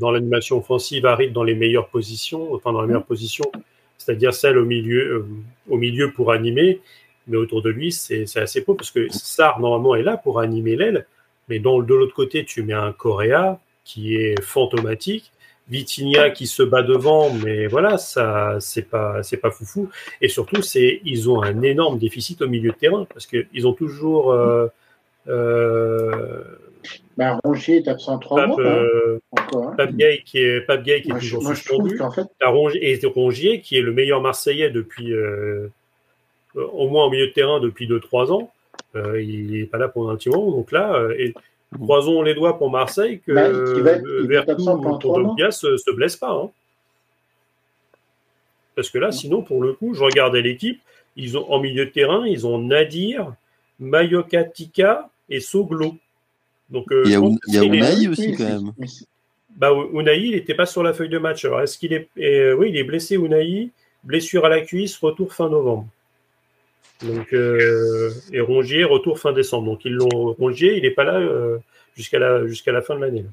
dans 0.00 0.10
l'animation 0.10 0.58
offensive, 0.58 1.06
arrive 1.06 1.32
dans 1.32 1.44
les 1.44 1.54
meilleures 1.54 1.88
positions, 1.88 2.54
enfin 2.54 2.72
dans 2.72 2.82
les 2.82 2.88
meilleures 2.88 3.04
positions, 3.04 3.50
c'est-à-dire 3.98 4.34
celle 4.34 4.58
au 4.58 4.64
milieu, 4.64 5.14
euh, 5.14 5.26
au 5.68 5.76
milieu 5.76 6.12
pour 6.12 6.32
animer, 6.32 6.80
mais 7.28 7.36
autour 7.36 7.62
de 7.62 7.70
lui, 7.70 7.92
c'est 7.92 8.24
assez 8.36 8.64
pauvre 8.64 8.78
parce 8.78 8.90
que 8.90 9.06
Sarr, 9.10 9.60
normalement, 9.60 9.94
est 9.94 10.02
là 10.02 10.16
pour 10.16 10.40
animer 10.40 10.76
l'aile, 10.76 11.06
mais 11.48 11.60
dans, 11.60 11.80
de 11.80 11.94
l'autre 11.94 12.14
côté, 12.14 12.44
tu 12.44 12.62
mets 12.62 12.72
un 12.72 12.92
Correa 12.92 13.60
qui 13.84 14.16
est 14.16 14.40
fantomatique, 14.42 15.32
Vitinha 15.68 16.30
qui 16.30 16.46
se 16.46 16.62
bat 16.62 16.82
devant, 16.82 17.32
mais 17.32 17.68
voilà, 17.68 17.96
ça, 17.96 18.56
c'est 18.60 18.88
pas, 18.88 19.22
c'est 19.22 19.36
pas 19.36 19.50
foufou. 19.50 19.88
Et 20.20 20.28
surtout, 20.28 20.62
c'est, 20.62 21.00
ils 21.04 21.30
ont 21.30 21.40
un 21.40 21.62
énorme 21.62 21.98
déficit 21.98 22.42
au 22.42 22.48
milieu 22.48 22.72
de 22.72 22.76
terrain 22.76 23.06
parce 23.12 23.26
que 23.26 23.46
ils 23.52 23.66
ont 23.66 23.72
toujours 23.72 24.32
euh, 24.32 24.66
euh, 25.28 26.42
bah, 27.16 27.38
Rongier 27.44 27.76
est 27.78 27.88
absent 27.88 28.18
trois 28.18 28.46
mois, 28.46 28.56
hein, 28.60 28.64
euh, 28.84 29.18
encore. 29.32 29.68
hein. 29.68 29.74
Pape 29.76 29.92
Gay 29.92 30.22
qui 30.24 30.38
est 30.38 30.60
Pape 30.62 30.82
Gay 30.82 31.02
qui 31.02 31.10
Moi, 31.10 31.18
toujours 31.20 31.42
moi, 31.42 31.54
suspendu. 31.54 31.96
qu'en 31.98 32.10
fait, 32.10 32.26
Rongier, 32.42 32.90
et 32.92 33.06
Rongier 33.06 33.60
qui 33.60 33.76
est 33.76 33.82
le 33.82 33.92
meilleur 33.92 34.20
Marseillais 34.20 34.70
depuis 34.70 35.12
euh, 35.12 35.68
euh, 36.56 36.66
au 36.72 36.88
moins 36.88 37.04
au 37.06 37.10
milieu 37.10 37.26
de 37.28 37.32
terrain 37.32 37.60
depuis 37.60 37.86
2-3 37.88 38.30
ans. 38.32 38.50
Euh, 38.96 39.20
il 39.22 39.52
n'est 39.52 39.64
pas 39.64 39.78
là 39.78 39.88
pendant 39.88 40.10
un 40.10 40.16
petit 40.16 40.28
moment. 40.28 40.50
Donc 40.50 40.70
là, 40.72 41.08
et 41.18 41.32
croisons 41.80 42.20
les 42.22 42.34
doigts 42.34 42.58
pour 42.58 42.70
Marseille 42.70 43.20
que 43.26 43.32
Bah, 43.32 43.48
il 43.48 43.82
va 43.82 43.90
être- 43.92 44.56
ou 44.62 44.80
mois. 44.80 44.98
Kondogbia 44.98 45.50
se, 45.50 45.76
se 45.76 45.90
blesse 45.90 46.16
pas. 46.16 46.30
hein. 46.32 46.50
Parce 48.74 48.90
que 48.90 48.98
là, 48.98 49.12
sinon, 49.12 49.42
pour 49.42 49.62
le 49.62 49.72
coup, 49.74 49.94
je 49.94 50.02
regardais 50.02 50.40
l'équipe, 50.42 50.80
ils 51.16 51.36
ont 51.36 51.50
en 51.52 51.60
milieu 51.60 51.84
de 51.86 51.90
terrain, 51.90 52.26
ils 52.26 52.46
ont 52.46 52.58
Nadir, 52.58 53.34
Mayoka 53.80 54.44
Tika 54.44 55.10
et 55.28 55.40
Soglo. 55.40 55.96
Donc, 56.72 56.90
euh, 56.90 57.02
Il 57.04 57.12
y 57.12 57.14
a, 57.14 57.20
il 57.48 57.54
y 57.54 57.58
a 57.58 57.62
Unai 57.62 58.08
aussi 58.08 58.30
oui, 58.30 58.34
quand 58.36 58.44
même. 58.44 58.72
bah, 59.56 59.70
Unai, 59.92 60.18
il 60.18 60.30
n'était 60.32 60.54
pas 60.54 60.66
sur 60.66 60.82
la 60.82 60.92
feuille 60.94 61.10
de 61.10 61.18
match. 61.18 61.44
Alors, 61.44 61.60
est-ce 61.60 61.78
qu'il 61.78 61.92
est. 61.92 62.08
euh, 62.18 62.54
oui, 62.54 62.70
il 62.70 62.76
est 62.76 62.84
blessé, 62.84 63.14
Unai. 63.16 63.70
Blessure 64.02 64.44
à 64.46 64.48
la 64.48 64.62
cuisse, 64.62 64.96
retour 64.98 65.32
fin 65.32 65.48
novembre. 65.48 65.86
Donc, 67.04 67.32
euh, 67.34 68.10
et 68.32 68.40
Rongier, 68.40 68.84
retour 68.84 69.18
fin 69.20 69.32
décembre. 69.32 69.66
Donc, 69.66 69.84
ils 69.84 69.92
l'ont 69.92 70.08
Rongier, 70.38 70.76
il 70.76 70.82
n'est 70.82 70.90
pas 70.90 71.04
là 71.04 71.18
euh, 71.18 71.58
jusqu'à 71.94 72.18
la, 72.18 72.46
jusqu'à 72.46 72.72
la 72.72 72.80
fin 72.82 72.96
de 72.96 73.00
l'année. 73.04 73.24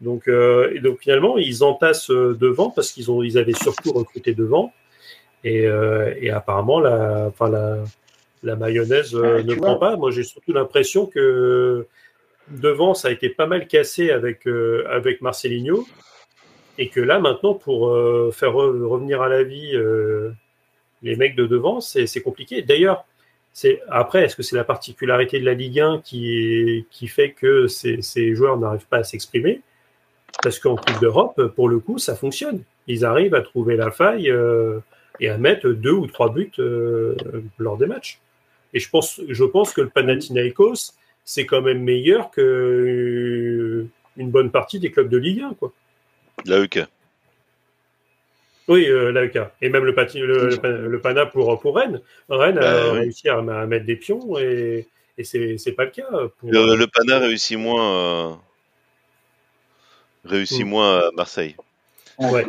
Donc, 0.00 0.28
euh, 0.28 0.72
et 0.74 0.80
donc, 0.80 0.98
finalement, 1.00 1.38
ils 1.38 1.64
entassent 1.64 2.10
devant 2.10 2.70
parce 2.70 2.92
qu'ils 2.92 3.10
ont, 3.10 3.22
ils 3.22 3.38
avaient 3.38 3.54
surtout 3.54 3.92
recruté 3.92 4.34
devant. 4.34 4.72
Et, 5.44 5.66
euh, 5.66 6.14
et 6.20 6.30
apparemment, 6.30 6.78
la, 6.80 7.26
enfin, 7.28 7.48
la, 7.48 7.82
la 8.42 8.56
mayonnaise 8.56 9.14
euh, 9.14 9.38
Ah, 9.38 9.42
ne 9.42 9.54
prend 9.54 9.78
vois. 9.78 9.80
pas. 9.80 9.96
Moi, 9.96 10.10
j'ai 10.10 10.22
surtout 10.24 10.52
l'impression 10.52 11.06
que 11.06 11.86
devant, 12.48 12.94
ça 12.94 13.08
a 13.08 13.10
été 13.10 13.28
pas 13.28 13.46
mal 13.46 13.66
cassé 13.66 14.10
avec, 14.10 14.46
euh, 14.46 14.84
avec 14.90 15.20
Marcelinho. 15.22 15.86
Et 16.78 16.88
que 16.88 17.00
là, 17.00 17.18
maintenant, 17.18 17.54
pour 17.54 17.90
euh, 17.90 18.30
faire 18.32 18.52
re- 18.52 18.82
revenir 18.84 19.20
à 19.22 19.28
la 19.28 19.42
vie 19.42 19.72
euh, 19.74 20.30
les 21.02 21.16
mecs 21.16 21.36
de 21.36 21.46
devant, 21.46 21.80
c'est 21.80 22.06
compliqué. 22.22 22.62
D'ailleurs, 22.62 23.04
c'est 23.52 23.82
après, 23.88 24.24
est-ce 24.24 24.36
que 24.36 24.42
c'est 24.42 24.56
la 24.56 24.64
particularité 24.64 25.38
de 25.38 25.44
la 25.44 25.52
Ligue 25.54 25.80
1 25.80 26.00
qui, 26.02 26.32
est- 26.32 26.86
qui 26.90 27.08
fait 27.08 27.32
que 27.32 27.66
ces, 27.66 28.00
ces 28.00 28.34
joueurs 28.34 28.56
n'arrivent 28.58 28.86
pas 28.88 28.98
à 28.98 29.04
s'exprimer? 29.04 29.60
Parce 30.42 30.58
qu'en 30.58 30.76
Coupe 30.76 30.98
d'Europe, 31.00 31.48
pour 31.54 31.68
le 31.68 31.78
coup, 31.78 31.98
ça 31.98 32.16
fonctionne. 32.16 32.62
Ils 32.86 33.04
arrivent 33.04 33.34
à 33.34 33.42
trouver 33.42 33.76
la 33.76 33.90
faille 33.90 34.30
euh, 34.30 34.78
et 35.20 35.28
à 35.28 35.36
mettre 35.36 35.68
deux 35.68 35.92
ou 35.92 36.06
trois 36.06 36.32
buts 36.32 36.50
lors 37.58 37.76
des 37.76 37.86
matchs. 37.86 38.18
Et 38.72 38.80
je 38.80 38.88
pense, 38.88 39.20
je 39.28 39.44
pense 39.44 39.74
que 39.74 39.82
le 39.82 39.90
Panathinaikos, 39.90 40.94
c'est 41.24 41.46
quand 41.46 41.62
même 41.62 41.82
meilleur 41.82 42.30
que 42.30 42.40
euh, 42.40 43.88
une 44.16 44.30
bonne 44.30 44.50
partie 44.50 44.78
des 44.80 44.90
clubs 44.90 45.08
de 45.08 45.18
Ligue 45.18 45.40
1, 45.42 45.54
quoi. 45.54 45.72
L'AEK. 46.44 46.80
Oui, 48.68 48.86
euh, 48.88 49.10
l'AEK. 49.12 49.38
Et 49.60 49.68
même 49.68 49.84
le, 49.84 49.92
pati- 49.94 50.20
le, 50.20 50.48
le, 50.50 50.56
Pan- 50.56 50.68
le 50.68 51.00
Pana 51.00 51.26
pour, 51.26 51.60
pour 51.60 51.76
Rennes. 51.76 52.00
Rennes 52.28 52.58
a 52.58 52.60
Bah, 52.60 52.92
oui. 52.92 52.98
réussi 53.00 53.28
à, 53.28 53.38
à 53.38 53.66
mettre 53.66 53.86
des 53.86 53.96
pions 53.96 54.38
et, 54.38 54.86
et 55.18 55.24
c'est 55.24 55.58
c'est 55.58 55.72
pas 55.72 55.84
le 55.84 55.90
cas. 55.90 56.08
Pour... 56.38 56.50
Le, 56.50 56.76
le 56.76 56.86
Pana 56.86 57.18
réussit 57.18 57.58
moins, 57.58 58.30
euh, 58.30 58.34
réussit 60.24 60.64
Mm. 60.64 60.68
moins 60.68 60.98
à 60.98 61.10
Marseille. 61.16 61.56
Ouais. 62.18 62.46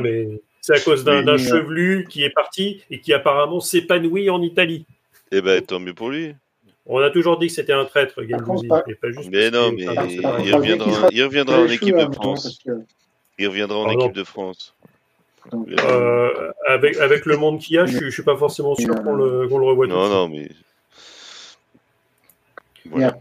Mais 0.00 0.28
c'est 0.60 0.74
à 0.76 0.80
cause 0.80 1.04
d'un 1.04 1.26
euh, 1.28 1.38
chevelu 1.38 2.06
qui 2.08 2.22
est 2.24 2.30
parti 2.30 2.82
et 2.90 3.00
qui 3.00 3.12
apparemment 3.12 3.60
s'épanouit 3.60 4.30
en 4.30 4.40
Italie. 4.42 4.86
Eh 5.30 5.40
ben, 5.40 5.60
tant 5.62 5.78
mieux 5.80 5.94
pour 5.94 6.10
lui. 6.10 6.34
On 6.88 6.98
a 6.98 7.10
toujours 7.10 7.38
dit 7.38 7.48
que 7.48 7.52
c'était 7.52 7.72
un 7.72 7.84
traître, 7.84 8.22
Gendouzi, 8.22 8.68
pas- 8.68 8.84
et 8.86 8.94
pas 8.94 9.10
juste 9.10 9.28
Mais 9.32 9.50
non, 9.50 9.72
mais 9.72 9.82
est 9.82 10.14
il 10.44 10.54
reviendra, 10.54 11.08
il 11.10 11.50
en 11.50 11.66
équipe 11.66 11.96
de 11.96 12.14
France. 12.14 12.60
Il 13.38 13.48
reviendra 13.48 13.78
en 13.78 13.90
équipe 13.90 14.12
de 14.12 14.24
France. 14.24 14.72
Euh, 15.52 16.50
avec, 16.66 16.96
avec 16.96 17.24
le 17.26 17.36
monde 17.36 17.60
qu'il 17.60 17.76
y 17.76 17.78
a, 17.78 17.86
je, 17.86 17.96
suis- 17.96 18.06
je 18.06 18.10
suis 18.10 18.22
pas 18.24 18.36
forcément 18.36 18.74
sûr 18.74 18.94
qu'on 19.02 19.14
le, 19.14 19.46
qu'on 19.48 19.58
le 19.58 19.66
revoit 19.66 19.86
Non, 19.86 20.08
non, 20.08 20.28
mais 20.28 20.48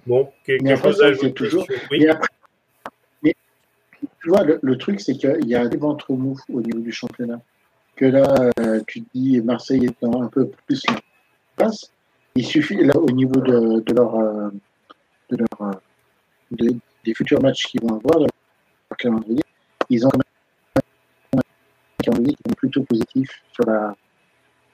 Bon, 0.05 0.25
que- 0.45 0.53
Mais 0.53 0.57
quelque 0.59 0.71
après, 0.73 0.89
chose 0.91 1.01
à 1.01 1.05
c'est 1.05 1.09
ajouter 1.11 1.33
toujours- 1.33 1.67
oui. 1.91 1.99
Mais 2.01 2.07
après, 2.09 2.27
mais, 3.23 3.35
tu 4.21 4.29
vois, 4.29 4.43
le, 4.43 4.59
le 4.61 4.77
truc, 4.77 4.99
c'est 5.01 5.13
qu'il 5.15 5.47
y 5.47 5.55
a 5.55 5.67
des 5.67 5.77
ventres 5.77 6.11
mous 6.13 6.39
au 6.53 6.61
niveau 6.61 6.79
du 6.79 6.91
championnat. 6.91 7.41
Que 7.95 8.05
là, 8.05 8.51
euh, 8.59 8.81
tu 8.87 9.01
te 9.01 9.07
dis, 9.15 9.41
Marseille 9.41 9.85
étant 9.85 10.21
un 10.21 10.27
peu 10.27 10.49
plus 10.67 10.83
en 10.89 10.95
place, 11.55 11.91
il 12.35 12.45
suffit, 12.45 12.75
là, 12.83 12.93
au 12.97 13.09
niveau 13.11 13.39
de, 13.41 13.79
de 13.79 13.93
leur, 13.93 14.15
euh, 14.15 14.49
de 15.29 15.37
leur, 15.37 15.61
euh, 15.69 15.71
de- 16.51 16.75
des 17.03 17.13
futurs 17.13 17.41
matchs 17.41 17.63
qu'ils 17.67 17.81
vont 17.81 17.95
avoir, 17.95 18.19
de 18.19 18.27
leur 18.89 18.97
calendrier, 18.97 19.41
ils 19.89 20.05
ont 20.05 20.09
quand 20.09 20.19
même 20.19 20.83
un 21.37 22.03
calendrier 22.03 22.33
qui 22.35 22.51
est 22.51 22.55
plutôt 22.55 22.83
positif 22.83 23.29
sur 23.53 23.65
la, 23.65 23.95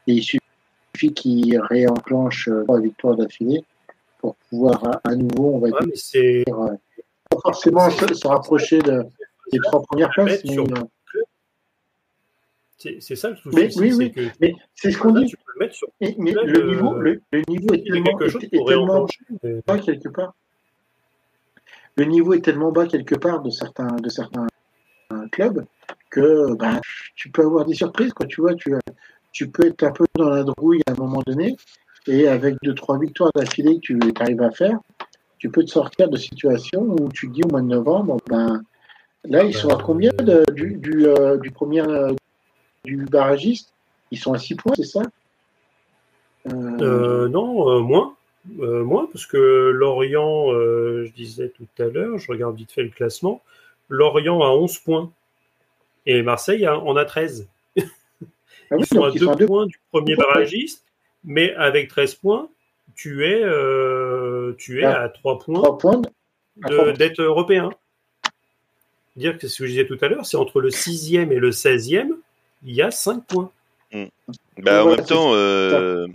et 0.07 0.13
il 0.13 0.23
suffit 0.23 1.13
qu'ils 1.13 1.59
réenclenchent 1.59 2.47
euh, 2.49 2.63
trois 2.63 2.79
victoires 2.79 3.15
d'affilée 3.15 3.63
pour 4.19 4.35
pouvoir 4.49 4.83
à, 4.85 5.01
à 5.09 5.15
nouveau, 5.15 5.55
on 5.55 5.59
va 5.59 5.67
Ouais, 5.67 5.71
dire, 5.71 5.87
mais 5.87 5.95
c'est 5.95 6.43
euh, 6.49 6.75
pas 7.29 7.37
forcément 7.43 7.89
se, 7.89 8.13
se 8.13 8.27
rapprocher 8.27 8.79
de, 8.79 9.03
des 9.51 9.59
trois 9.63 9.81
premières 9.83 10.09
places, 10.11 10.25
Mettre 10.27 10.43
mais, 10.45 10.53
sur- 10.53 10.63
euh, 10.65 10.83
c'est- 12.99 13.15
ça 13.15 13.29
le 13.29 13.35
souci. 13.35 13.55
Mais 13.57 13.69
oui, 13.77 13.93
oui. 13.93 14.11
que 14.11 14.21
mais 14.39 14.53
c'est 14.75 14.91
ce 14.91 14.97
qu'on 14.97 15.11
dit. 15.13 15.25
tu 15.25 15.37
peux 15.37 15.51
le 15.55 15.65
mettre 15.65 15.75
sur 15.75 15.87
Mais, 15.99 16.15
le, 16.17 16.45
le- 16.45 16.67
niveau, 16.67 16.93
le, 16.95 17.21
le 17.31 17.41
niveau 17.47 17.73
est 17.73 17.83
tellement, 17.83 18.19
est, 18.19 19.47
est 19.47 19.67
bas 19.67 19.77
quelque 19.79 20.09
part. 20.09 20.33
Le 21.97 22.05
niveau 22.05 22.33
est 22.33 22.41
tellement 22.43 22.71
bas 22.71 22.87
quelque 22.87 23.15
part 23.15 23.41
de 23.41 23.49
certains, 23.49 23.95
de 23.97 24.09
certains 24.09 24.47
euh, 25.13 25.27
clubs 25.31 25.65
que 26.09 26.53
bah, 26.55 26.79
tu 27.15 27.29
peux 27.29 27.43
avoir 27.43 27.65
des 27.65 27.73
surprises. 27.75 28.13
Quoi. 28.13 28.25
Tu 28.27 28.41
vois, 28.41 28.55
tu, 28.55 28.73
tu 29.31 29.49
peux 29.49 29.67
être 29.67 29.83
un 29.83 29.91
peu 29.91 30.05
dans 30.17 30.29
la 30.29 30.43
drouille 30.43 30.81
à 30.87 30.91
un 30.91 30.95
moment 30.95 31.21
donné 31.25 31.55
et 32.07 32.27
avec 32.27 32.55
deux 32.63 32.73
trois 32.73 32.97
victoires 32.97 33.31
d'affilée 33.35 33.75
que 33.79 33.93
tu 33.93 33.99
arrives 34.19 34.41
à 34.41 34.51
faire, 34.51 34.79
tu 35.37 35.49
peux 35.49 35.63
te 35.63 35.69
sortir 35.69 36.09
de 36.09 36.17
situations 36.17 36.81
où 36.83 37.09
tu 37.13 37.27
te 37.27 37.33
dis 37.33 37.43
au 37.43 37.49
mois 37.49 37.61
de 37.61 37.67
novembre, 37.67 38.17
ben, 38.29 38.61
là 39.25 39.43
ils 39.43 39.53
sont 39.53 39.69
à 39.69 39.81
combien 39.81 40.11
de- 40.13 40.45
du, 40.51 40.77
du, 40.77 41.05
euh, 41.07 41.37
du 41.37 41.51
premier 41.51 41.81
euh, 41.81 42.13
du 42.83 43.05
barragiste 43.05 43.73
Ils 44.13 44.19
sont 44.19 44.33
à 44.33 44.39
6 44.39 44.55
points, 44.55 44.73
c'est 44.75 44.83
ça? 44.83 45.01
Euh, 46.47 46.79
Euh, 46.81 47.27
non, 47.29 47.69
euh, 47.69 47.79
moins. 47.79 48.15
Euh, 48.59 48.83
moins, 48.83 49.07
parce 49.11 49.25
que 49.27 49.37
Lorient, 49.69 50.51
euh, 50.51 51.05
je 51.05 51.11
disais 51.13 51.49
tout 51.49 51.67
à 51.81 51.85
l'heure, 51.85 52.17
je 52.17 52.29
regarde 52.31 52.57
vite 52.57 52.71
fait 52.71 52.81
le 52.83 52.89
classement, 52.89 53.41
Lorient 53.87 54.41
a 54.41 54.49
11 54.49 54.79
points 54.79 55.11
et 56.07 56.23
Marseille 56.23 56.65
a- 56.65 56.77
en 56.77 56.95
a 56.97 57.05
13. 57.05 57.47
ah 57.77 57.81
oui, 58.71 58.79
Ils 58.79 58.85
sont 58.87 59.03
à 59.03 59.09
ils 59.09 59.19
2 59.19 59.25
sont 59.27 59.31
à 59.31 59.35
deux 59.35 59.45
points 59.45 59.65
du 59.67 59.79
premier 59.91 60.15
barragiste, 60.15 60.83
mais 61.23 61.53
avec 61.53 61.87
13 61.87 62.15
points, 62.15 62.49
tu 62.95 63.25
es, 63.27 63.41
euh, 63.43 64.53
tu 64.57 64.81
es 64.81 64.85
Ah. 64.85 65.03
à 65.03 65.09
3 65.09 65.37
points 65.39 65.55
trois 65.61 65.77
points. 65.77 66.01
à 66.63 66.67
trois 66.67 66.77
de- 66.77 66.83
points. 66.89 66.93
d'être 66.93 67.21
européen. 67.21 67.69
Dire 69.15 69.37
que 69.37 69.47
ce 69.47 69.59
que 69.59 69.65
je 69.67 69.71
disais 69.71 69.85
tout 69.85 69.97
à 70.01 70.07
l'heure, 70.07 70.25
c'est 70.25 70.37
entre 70.37 70.59
le 70.61 70.69
6e 70.71 71.31
et 71.31 71.37
le 71.39 71.51
16e, 71.51 72.17
il 72.63 72.75
y 72.75 72.81
a 72.81 72.91
5 72.91 73.25
points. 73.25 73.51
Bah, 74.57 74.85
en 74.85 74.95
même 74.95 75.05
temps, 75.05 75.31
euh, 75.33 76.07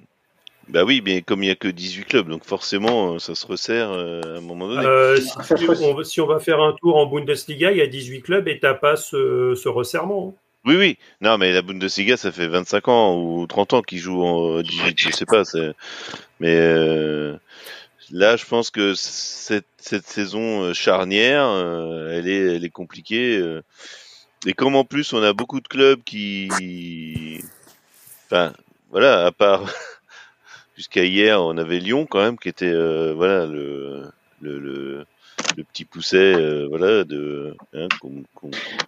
bah 0.69 0.83
oui, 0.85 1.01
mais 1.05 1.23
comme 1.23 1.43
il 1.43 1.47
y 1.47 1.51
a 1.51 1.55
que 1.55 1.69
18 1.69 2.05
clubs, 2.07 2.29
donc 2.29 2.45
forcément, 2.45 3.15
euh, 3.15 3.19
ça 3.21 3.37
se 3.37 3.47
resserre 3.47 3.91
euh, 3.91 4.21
à 4.23 4.39
un 4.39 4.41
moment 4.41 4.67
donné. 4.67 4.85
Euh, 4.85 5.17
si, 5.17 5.69
on, 5.69 6.03
si 6.03 6.21
on 6.21 6.27
va 6.27 6.41
faire 6.41 6.61
un 6.61 6.73
tour 6.73 6.97
en 6.97 7.07
Bundesliga, 7.07 7.71
il 7.71 7.79
y 7.79 7.83
a 7.83 7.87
18 7.87 8.23
clubs 8.23 8.49
et 8.49 8.59
t'as 8.59 8.75
pas 8.75 8.97
ce, 8.97 9.55
ce 9.55 9.69
resserrement. 9.69 10.35
Oui, 10.65 10.75
oui. 10.77 10.99
Non, 11.21 11.39
mais 11.39 11.53
la 11.53 11.63
Bundesliga, 11.63 12.17
ça 12.17 12.33
fait 12.33 12.49
25 12.49 12.89
ans 12.89 13.17
ou 13.17 13.47
30 13.47 13.75
ans 13.75 13.83
qu'ils 13.83 13.99
jouent 13.99 14.25
en 14.25 14.61
18, 14.61 15.01
je 15.01 15.11
sais 15.11 15.25
pas. 15.25 15.45
Mais 16.41 16.57
euh, 16.57 17.37
là, 18.11 18.37
je 18.37 18.45
pense 18.45 18.71
que 18.71 18.95
cette, 18.95 19.67
cette 19.79 20.07
saison 20.07 20.73
charnière, 20.75 21.47
euh, 21.47 22.19
elle 22.19 22.29
est, 22.29 22.57
elle 22.57 22.65
est 22.65 22.71
compliquée. 22.71 23.41
Et 24.47 24.53
comme 24.55 24.77
en 24.77 24.85
plus, 24.85 25.13
on 25.13 25.23
a 25.23 25.33
beaucoup 25.33 25.61
de 25.61 25.69
clubs 25.69 26.03
qui, 26.05 27.41
enfin, 28.27 28.53
voilà, 28.91 29.27
à 29.27 29.33
part 29.33 29.65
jusqu'à 30.77 31.05
hier, 31.05 31.43
on 31.43 31.57
avait 31.59 31.81
Lyon 31.81 32.07
quand 32.07 32.21
même 32.23 32.39
qui 32.39 32.49
était, 32.49 32.67
euh, 32.73 33.13
voilà, 33.15 33.47
le, 33.47 34.05
le, 34.41 34.59
le, 34.59 35.07
le 35.57 35.65
petit 35.65 35.85
pousset, 35.85 36.35
euh, 36.37 36.67
voilà, 36.69 37.03
de 37.05 37.57
hein, 37.75 37.89
qu'on 38.01 38.23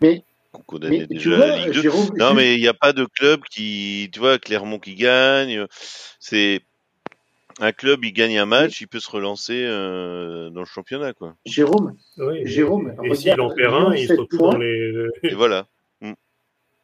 Mais- 0.01 0.23
qu'on 0.53 0.63
condamnait 0.63 1.01
Mais 1.01 1.07
déjà 1.07 1.35
à 1.35 1.39
la 1.39 1.47
vois, 1.49 1.57
Ligue 1.59 1.75
2. 1.75 1.83
Jérôme, 1.83 2.11
Non, 2.17 2.35
mais 2.35 2.55
il 2.55 2.61
n'y 2.61 2.69
a 2.69 2.75
pas 2.75 2.93
de 2.95 3.05
club 3.05 3.43
qui, 3.51 4.09
tu 4.13 4.19
vois, 4.21 4.39
Clermont 4.39 4.79
qui 4.79 4.95
gagne. 4.95 5.67
C'est 6.21 6.63
un 7.61 7.73
club, 7.73 8.05
il 8.05 8.13
gagne 8.13 8.39
un 8.39 8.47
match, 8.47 8.81
il 8.81 8.89
peut 8.89 9.01
se 9.01 9.11
relancer 9.11 9.65
euh, 9.67 10.51
dans 10.51 10.61
le 10.61 10.67
championnat, 10.67 11.13
quoi. 11.13 11.35
Jérôme, 11.45 11.97
Oui, 12.19 12.47
Jérôme, 12.47 12.95
et 13.05 13.15
s'il 13.15 13.41
en 13.41 13.51
perd 13.55 13.75
un, 13.75 13.95
il 13.95 14.07
se 14.07 14.13
retrouve 14.15 14.39
points. 14.39 14.53
dans 14.53 14.59
les. 14.59 15.09
Et 15.25 15.35
voilà. 15.35 15.67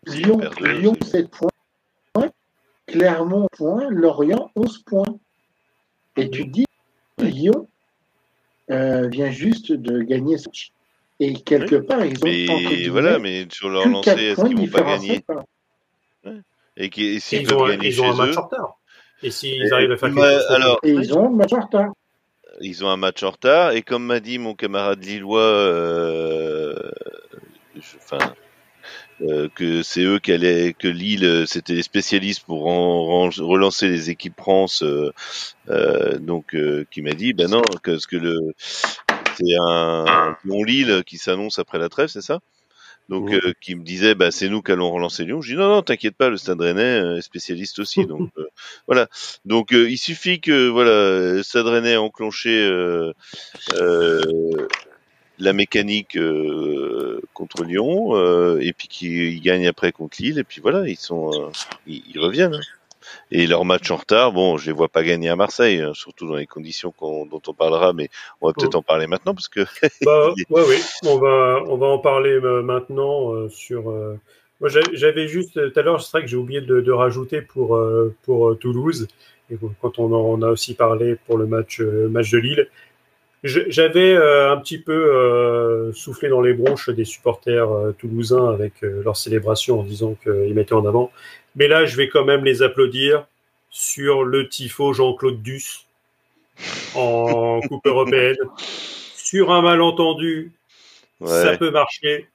S'il 0.07 0.23
Lyon, 0.27 0.41
Lyon 0.61 0.97
c'est- 1.03 1.09
7 1.11 1.31
points, 1.31 1.51
Clermont 2.87 3.49
point, 3.57 3.89
Lorient 3.91 4.51
11 4.57 4.79
points. 4.85 5.19
Et 6.17 6.29
tu 6.31 6.45
te 6.47 6.51
dis, 6.51 6.67
Lyon 7.19 7.69
euh, 8.71 9.09
vient 9.09 9.31
juste 9.31 9.73
de 9.73 10.03
gagner 10.03 10.39
ce 10.39 10.49
match. 10.49 10.71
Et 11.21 11.33
quelque 11.35 11.77
part, 11.77 12.05
ils 12.05 12.17
ont 12.25 12.55
entre 12.55 12.71
Mais 12.73 12.89
voilà, 12.89 13.19
mais 13.19 13.47
sur 13.51 13.69
leur 13.71 13.85
que 13.85 13.89
lancée, 13.89 14.11
est-ce 14.11 14.35
points 14.41 14.49
qu'ils 14.49 14.59
vont 14.59 14.67
pas 14.79 14.83
gagner? 14.83 15.25
Et 16.77 16.91
qui- 16.91 17.05
et 17.07 17.21
s'ils 17.21 17.43
Ils 17.43 17.47
peuvent 17.49 17.69
gagner 17.69 17.89
ils 17.89 18.03
ont 18.03 18.11
un 18.11 18.13
chez 18.13 18.19
match 18.19 18.31
eux, 18.35 18.39
en 18.39 18.43
retard. 18.47 18.79
Et 19.25 19.31
s'ils 19.31 19.73
arrivent 19.73 19.91
à 19.91 19.97
faire 19.97 20.11
quelque 20.11 20.21
Ouais, 20.21 20.35
chose. 20.35 20.47
contre 20.47 20.53
alors- 20.53 20.79
Et 20.85 20.93
Marseille, 20.93 21.09
ils 21.11 21.19
ont 21.19 21.27
un 21.27 21.31
match 21.31 21.53
en 21.53 21.61
retard. 21.61 21.93
ils 22.61 22.85
ont 22.85 22.89
un 22.91 22.97
match 22.97 23.23
en 23.23 23.31
retard. 23.31 23.73
Et 23.73 23.83
comme 23.83 24.05
m'a 24.05 24.21
dit 24.21 24.39
mon 24.39 24.55
camarade 24.55 25.03
lillois, 25.03 25.41
euh, 25.41 26.75
je- 27.75 27.97
enfin, 27.97 28.35
euh, 29.23 29.49
que 29.55 29.83
c'est 29.83 30.03
eux 30.03 30.19
qui 30.19 30.31
allaient, 30.33 30.75
que 30.79 30.89
Lille, 30.89 31.25
euh, 31.25 31.47
c'était 31.47 31.73
les 31.73 31.83
spécialistes 31.83 32.45
pour 32.45 32.65
relancer 32.65 33.89
les 33.89 34.11
équipes 34.11 34.37
France. 34.39 34.83
euh, 34.83 35.11
euh, 35.71 36.19
donc, 36.19 36.55
euh, 36.55 36.85
qui 36.91 37.01
m'a 37.01 37.13
dit, 37.13 37.33
ben 37.33 37.49
non, 37.51 37.63
que 37.83 37.97
ce 37.99 38.07
que 38.07 38.17
le, 38.17 38.37
c'est 39.37 39.55
un 39.67 40.37
Lyon 40.45 40.63
Lille 40.65 41.03
qui 41.07 41.17
s'annonce 41.17 41.59
après 41.59 41.79
la 41.79 41.89
trêve, 41.89 42.09
c'est 42.09 42.21
ça? 42.21 42.41
Donc 43.09 43.33
euh, 43.33 43.53
qui 43.61 43.75
me 43.75 43.83
disait 43.85 44.15
bah 44.15 44.31
c'est 44.31 44.49
nous 44.49 44.63
qui 44.63 44.73
allons 44.73 44.91
relancer 44.91 45.25
Lyon. 45.25 45.43
Je 45.43 45.53
dis 45.53 45.59
non 45.59 45.69
non 45.69 45.83
t'inquiète 45.83 46.17
pas 46.17 46.31
le 46.31 46.37
Stade 46.37 46.61
Rennais 46.61 47.01
euh, 47.01 47.17
est 47.19 47.23
spécialiste 47.23 47.79
aussi 47.79 48.07
donc 48.07 48.31
euh, 48.39 48.47
voilà 48.87 49.09
donc 49.45 49.73
euh, 49.73 49.91
il 49.91 49.99
suffit 49.99 50.41
que 50.41 50.69
voilà 50.69 51.35
le 51.35 51.43
Stade 51.43 51.67
Rennais 51.67 51.93
ait 51.93 51.97
enclenché 51.97 52.51
euh, 52.65 53.13
euh, 53.75 54.21
la 55.39 55.53
mécanique 55.53 56.17
euh, 56.17 57.21
contre 57.33 57.65
Lyon 57.65 58.17
euh, 58.17 58.59
et 58.61 58.73
puis 58.73 58.89
qu'ils 58.89 59.41
gagnent 59.41 59.67
après 59.67 59.93
contre 59.93 60.17
Lille 60.23 60.39
et 60.39 60.45
puis 60.45 60.61
voilà 60.61 60.89
ils 60.89 60.97
sont 60.97 61.31
euh, 61.33 61.51
ils, 61.87 62.03
ils 62.15 62.21
reviennent. 62.21 62.55
hein. 62.55 62.61
Et 63.31 63.47
leur 63.47 63.65
match 63.65 63.91
en 63.91 63.97
retard, 63.97 64.33
bon, 64.33 64.57
je 64.59 64.67
les 64.67 64.73
vois 64.73 64.89
pas 64.89 65.03
gagner 65.03 65.29
à 65.29 65.37
Marseille, 65.37 65.81
hein, 65.81 65.93
surtout 65.95 66.27
dans 66.29 66.37
les 66.37 66.47
conditions 66.47 66.93
dont 67.01 67.43
on 67.47 67.55
parlera, 67.55 67.93
mais 67.93 68.09
on 68.41 68.49
va 68.49 68.55
peut-être 68.55 68.75
en 68.75 68.83
parler 68.83 69.07
maintenant 69.07 69.35
parce 69.35 69.49
que 69.49 69.65
Bah, 70.01 70.35
ouais, 70.51 70.63
oui, 70.69 70.77
on 71.03 71.19
va, 71.19 71.63
on 71.67 71.77
va 71.77 71.87
en 71.87 71.99
parler 71.99 72.33
euh, 72.33 72.63
maintenant 72.63 73.33
euh, 73.35 73.49
sur. 73.49 73.91
euh, 73.91 74.17
Moi, 74.61 74.69
j'a- 74.69 74.93
j'avais 74.93 75.29
juste 75.29 75.55
tout 75.73 75.79
à 75.79 75.83
l'heure, 75.83 76.03
c'est 76.03 76.11
vrai 76.13 76.23
que 76.23 76.27
j'ai 76.29 76.37
oublié 76.37 76.61
de, 76.61 76.81
de 76.81 76.93
rajouter 76.93 77.41
pour 77.43 77.77
euh, 77.77 78.15
pour 78.25 78.59
Toulouse 78.59 79.09
et 79.51 79.57
quand 79.81 79.99
on 79.99 80.13
en 80.13 80.41
a 80.43 80.49
aussi 80.49 80.75
parlé 80.75 81.17
pour 81.27 81.37
le 81.39 81.47
match 81.47 81.81
match 81.81 82.31
de 82.31 82.39
Lille. 82.39 82.69
J'avais 83.45 84.15
euh, 84.15 84.53
un 84.53 84.57
petit 84.57 84.79
peu 84.79 85.15
euh, 85.15 85.93
soufflé 85.93 86.31
dans 86.31 86.41
les 86.41 86.55
bronches 86.55 86.89
des 86.89 87.05
supporters 87.05 87.71
euh, 87.71 87.93
toulousains 87.93 88.51
avec 88.51 88.81
leur 88.81 89.19
célébration 89.19 89.81
en 89.81 89.83
disant 89.83 90.17
qu'ils 90.23 90.55
mettaient 90.55 90.73
en 90.73 90.87
avant. 90.87 91.13
Mais 91.55 91.69
là, 91.69 91.85
je 91.85 91.95
vais 91.97 92.09
quand 92.09 92.25
même 92.25 92.43
les 92.43 92.63
applaudir 92.63 93.27
sur 93.69 94.25
le 94.25 94.49
tifo 94.49 94.95
Jean-Claude 94.95 95.43
Duss 95.43 95.87
en 96.95 97.61
Coupe 97.69 97.87
européenne. 97.87 98.39
Sur 99.15 99.53
un 99.53 99.61
malentendu, 99.61 100.53
ça 101.23 101.57
peut 101.59 101.71
marcher. 101.71 102.29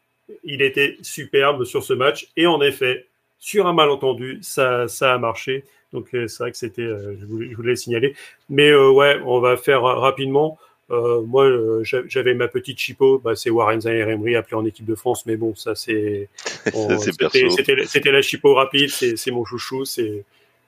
Il 0.43 0.61
était 0.61 0.95
superbe 1.01 1.63
sur 1.63 1.83
ce 1.83 1.93
match. 1.93 2.27
Et 2.37 2.45
en 2.45 2.61
effet, 2.61 3.07
sur 3.39 3.65
un 3.65 3.73
malentendu, 3.73 4.37
ça, 4.43 4.87
ça 4.87 5.15
a 5.15 5.17
marché. 5.17 5.63
Donc 5.91 6.09
c'est 6.11 6.37
vrai 6.37 6.51
que 6.51 6.57
c'était, 6.57 6.87
je, 7.19 7.25
voulais, 7.25 7.49
je 7.49 7.55
voulais 7.55 7.71
le 7.71 7.75
signaler. 7.75 8.15
Mais 8.47 8.69
euh, 8.69 8.91
ouais, 8.91 9.19
on 9.25 9.39
va 9.39 9.57
faire 9.57 9.81
rapidement. 9.81 10.59
Euh, 10.91 11.21
moi, 11.21 11.45
euh, 11.45 11.83
j'a- 11.83 12.01
j'avais 12.07 12.33
ma 12.33 12.47
petite 12.47 12.79
chipo, 12.79 13.19
bah, 13.19 13.35
c'est 13.35 13.49
Warren 13.51 13.79
Zaire-Emery 13.81 14.35
appelé 14.35 14.55
en 14.55 14.65
équipe 14.65 14.85
de 14.85 14.95
France, 14.95 15.25
mais 15.27 15.35
bon, 15.37 15.53
ça 15.55 15.75
c'est, 15.75 16.29
on- 16.73 16.89
Ça, 16.97 17.11
c'est 17.31 17.85
c'était- 17.85 18.11
la 18.11 18.21
chipo 18.23 18.55
rapide, 18.55 18.89
c'est 18.89 19.31
mon 19.31 19.45
chouchou, 19.45 19.85
c'est 19.85 20.23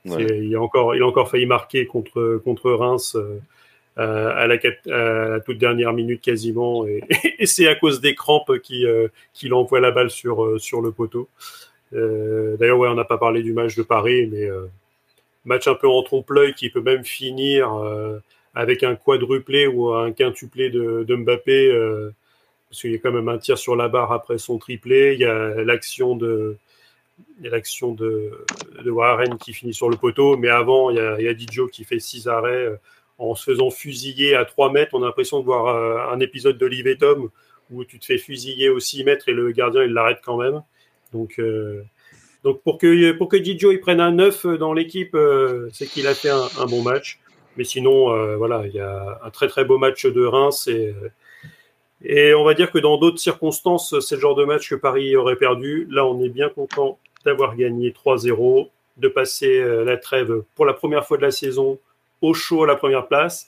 ouais. 0.06 0.40
il, 0.44 0.56
a 0.56 0.62
encore, 0.62 0.96
il 0.96 1.02
a 1.02 1.08
encore 1.08 1.30
failli 1.30 1.48
marquer 1.48 1.88
contre, 1.88 2.40
contre 2.44 2.72
Reims 2.72 3.16
euh, 3.18 3.40
à, 3.98 4.46
la, 4.48 4.58
quat- 4.58 4.88
à 4.92 5.30
la 5.30 5.40
toute 5.40 5.58
dernière 5.58 5.92
minute 5.94 6.22
quasiment. 6.22 6.86
Et, 6.86 7.02
et 7.40 7.46
c'est 7.48 7.68
à 7.68 7.74
cause 7.76 8.00
des 8.00 8.14
crampes 8.14 8.60
qu'il 8.60 8.86
euh, 8.86 9.08
qu'il 9.34 9.54
envoie 9.56 9.80
la 9.80 9.90
balle 9.92 10.12
sur, 10.12 10.60
sur 10.62 10.82
le 10.82 10.92
poteau. 10.92 11.28
D'ailleurs, 11.92 12.78
ouais, 12.78 12.88
on 12.88 12.94
n'a 12.96 13.04
pas 13.04 13.18
parlé 13.18 13.42
du 13.44 13.52
match 13.54 13.76
de 13.76 13.84
Paris, 13.84 14.28
mais 14.32 14.48
match 15.46 15.68
un 15.68 15.76
peu 15.76 15.88
en 15.90 16.04
trompe-l'œil 16.04 16.54
qui 16.54 16.70
peut 16.70 16.80
même 16.82 17.04
finir 17.04 17.70
avec 18.54 18.84
un 18.84 18.96
quadruplé 18.96 19.68
ou 19.68 19.94
un 19.94 20.12
quintuplé 20.12 20.70
de, 20.70 21.06
Mbappé. 21.16 21.72
euh, 21.72 22.12
parce 22.70 22.82
qu'il 22.82 22.92
y 22.92 22.96
a 22.96 23.00
quand 23.00 23.12
même 23.12 23.28
un 23.28 23.38
tir 23.38 23.58
sur 23.58 23.76
la 23.76 23.90
barre 23.90 24.14
après 24.14 24.38
son 24.38 24.58
triplé. 24.58 25.14
Il 25.14 25.20
y 25.20 25.26
a 25.26 25.64
l'action 25.64 26.16
de, 26.16 26.56
l'action 27.42 27.94
de, 27.94 28.32
Warren 28.86 29.38
qui 29.38 29.54
finit 29.54 29.74
sur 29.74 29.90
le 29.90 29.98
poteau, 29.98 30.38
mais 30.38 30.48
avant, 30.48 30.90
il 30.90 30.96
y 30.98 31.00
a, 31.00 31.20
il 31.20 31.70
qui 31.70 31.84
fait 31.84 32.00
six 32.00 32.28
arrêts 32.28 32.66
euh, 32.66 32.76
en 33.18 33.36
se 33.36 33.44
faisant 33.44 33.70
fusiller 33.70 34.36
à 34.36 34.46
3 34.46 34.72
mètres. 34.72 34.92
On 34.94 35.04
a 35.04 35.08
l'impression 35.08 35.40
de 35.40 35.46
voir 35.46 35.68
euh, 35.68 36.14
un 36.14 36.20
épisode 36.22 36.58
d'Olive 36.58 36.88
et 36.88 36.98
Tom 36.98 37.30
où 37.72 37.86
tu 37.86 38.00
te 38.00 38.06
fais 38.06 38.18
fusiller 38.18 38.70
aux 38.70 38.80
6 38.80 39.04
mètres 39.06 39.30
et 39.30 39.34
le 39.34 39.52
gardien, 39.52 39.84
il 39.84 39.92
l'arrête 39.92 40.20
quand 40.24 40.38
même. 40.38 40.62
Donc, 41.14 41.40
donc 42.44 42.62
pour 42.64 42.78
que, 42.78 43.12
pour 43.14 43.30
que 43.30 43.38
Didio 43.38 43.72
il 43.72 43.80
prenne 43.80 44.02
un 44.02 44.12
9 44.12 44.46
dans 44.58 44.74
l'équipe, 44.74 45.16
c'est 45.72 45.88
qu'il 45.88 46.06
a 46.08 46.14
fait 46.14 46.30
un 46.30 46.66
bon 46.66 46.82
match. 46.82 47.18
Mais 47.62 47.66
sinon, 47.66 48.12
euh, 48.12 48.38
voilà, 48.38 48.64
il 48.66 48.74
y 48.74 48.80
a 48.80 49.20
un 49.24 49.30
très 49.30 49.48
très 49.48 49.64
beau 49.64 49.78
match 49.78 50.08
de 50.08 50.26
Reims 50.26 50.68
et, 50.68 50.96
et 52.04 52.34
on 52.34 52.44
va 52.44 52.56
dire 52.56 52.72
que 52.72 52.80
dans 52.80 52.98
d'autres 52.98 53.20
circonstances, 53.20 54.00
c'est 54.00 54.16
le 54.16 54.22
genre 54.22 54.34
de 54.34 54.46
match 54.46 54.68
que 54.68 54.74
Paris 54.74 55.16
aurait 55.16 55.36
perdu. 55.36 55.88
Là, 55.92 56.04
on 56.08 56.20
est 56.24 56.30
bien 56.30 56.50
content 56.50 56.98
d'avoir 57.24 57.56
gagné 57.56 57.92
3-0, 57.92 58.68
de 58.98 59.08
passer 59.08 59.60
euh, 59.60 59.86
la 59.86 59.98
trêve 59.98 60.42
pour 60.56 60.66
la 60.66 60.74
première 60.74 61.06
fois 61.06 61.18
de 61.18 61.22
la 61.22 61.30
saison 61.30 61.78
au 62.24 62.34
chaud 62.34 62.64
à 62.64 62.66
la 62.66 62.76
première 62.76 63.06
place. 63.06 63.48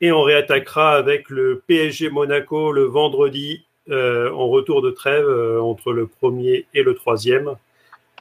Et 0.00 0.10
on 0.10 0.22
réattaquera 0.22 0.96
avec 0.96 1.28
le 1.28 1.62
PSG 1.66 2.08
Monaco 2.08 2.72
le 2.72 2.84
vendredi 2.84 3.66
euh, 3.90 4.32
en 4.32 4.48
retour 4.48 4.80
de 4.80 4.92
trêve 4.92 5.28
euh, 5.28 5.60
entre 5.60 5.92
le 5.92 6.06
premier 6.06 6.64
et 6.72 6.82
le 6.82 6.94
troisième, 6.94 7.54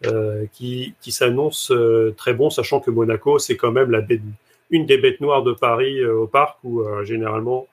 euh, 0.05 0.45
qui, 0.51 0.93
qui 0.99 1.13
s'annonce 1.13 1.71
euh, 1.71 2.13
très 2.17 2.33
bon, 2.33 2.49
sachant 2.49 2.81
que 2.81 2.91
Monaco, 2.91 3.39
c'est 3.39 3.55
quand 3.55 3.71
même 3.71 3.89
la 3.89 4.01
bête, 4.01 4.21
une 4.69 4.85
des 4.85 4.97
bêtes 4.97 5.21
noires 5.21 5.43
de 5.43 5.53
Paris 5.53 5.99
euh, 5.99 6.13
au 6.15 6.27
parc, 6.27 6.57
où 6.63 6.81
euh, 6.81 7.03
généralement 7.03 7.67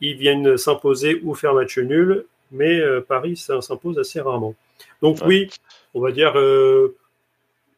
ils 0.00 0.16
viennent 0.16 0.56
s'imposer 0.56 1.20
ou 1.24 1.34
faire 1.34 1.54
match 1.54 1.78
nul, 1.78 2.26
mais 2.52 2.78
euh, 2.80 3.00
Paris 3.00 3.36
ça 3.36 3.60
s'impose 3.60 3.98
assez 3.98 4.20
rarement. 4.20 4.54
Donc 5.02 5.20
Ouais. 5.22 5.26
oui, 5.26 5.50
on 5.94 6.00
va 6.00 6.12
dire, 6.12 6.38
euh, 6.38 6.96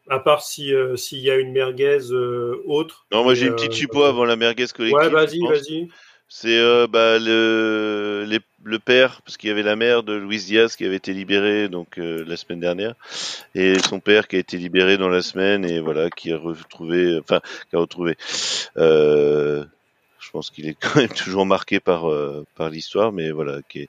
à 0.09 0.19
part 0.19 0.43
si 0.43 0.75
euh, 0.75 0.97
s'il 0.97 1.21
y 1.21 1.31
a 1.31 1.37
une 1.37 1.53
merguez 1.53 2.11
euh, 2.11 2.63
autre. 2.67 3.07
Non, 3.13 3.23
moi 3.23 3.35
j'ai 3.35 3.47
une 3.47 3.55
petite 3.55 3.73
chipo 3.73 4.03
avant 4.03 4.25
la 4.25 4.37
merguez 4.37 4.67
collective. 4.75 4.99
Ouais, 4.99 5.09
vas-y, 5.09 5.41
vas-y. 5.47 5.89
C'est 6.29 6.59
euh, 6.59 6.87
bah, 6.87 7.19
le, 7.19 8.25
les- 8.27 8.39
le 8.63 8.79
père, 8.79 9.23
parce 9.23 9.37
qu'il 9.37 9.49
y 9.49 9.53
avait 9.53 9.63
la 9.63 9.77
mère 9.77 10.03
de 10.03 10.15
Luis 10.15 10.45
Diaz 10.45 10.77
qui 10.77 10.85
avait 10.85 10.97
été 10.97 11.13
libérée 11.15 11.69
donc 11.69 11.99
euh, 11.99 12.25
la 12.27 12.37
semaine 12.37 12.61
dernière, 12.61 12.95
et 13.55 13.79
son 13.79 14.01
père 14.01 14.29
qui 14.29 14.37
a 14.37 14.39
été 14.39 14.57
libéré 14.59 14.99
dans 14.99 15.09
la 15.09 15.23
semaine 15.23 15.65
et 15.65 15.81
voilà 15.81 16.11
qui 16.11 16.33
a 16.33 16.37
retrouvé, 16.39 17.19
enfin 17.19 17.41
qui 17.71 17.77
a 17.77 17.79
retrouvé. 17.79 18.17
Euh, 18.77 19.65
je 20.19 20.31
pense 20.31 20.51
qu'il 20.51 20.69
est 20.69 20.75
quand 20.81 20.97
même 20.97 21.09
toujours 21.09 21.47
marqué 21.47 21.81
par 21.81 22.11
euh, 22.11 22.45
par 22.55 22.69
l'histoire, 22.71 23.13
mais 23.13 23.31
voilà 23.31 23.61
qui, 23.69 23.81
est- 23.81 23.89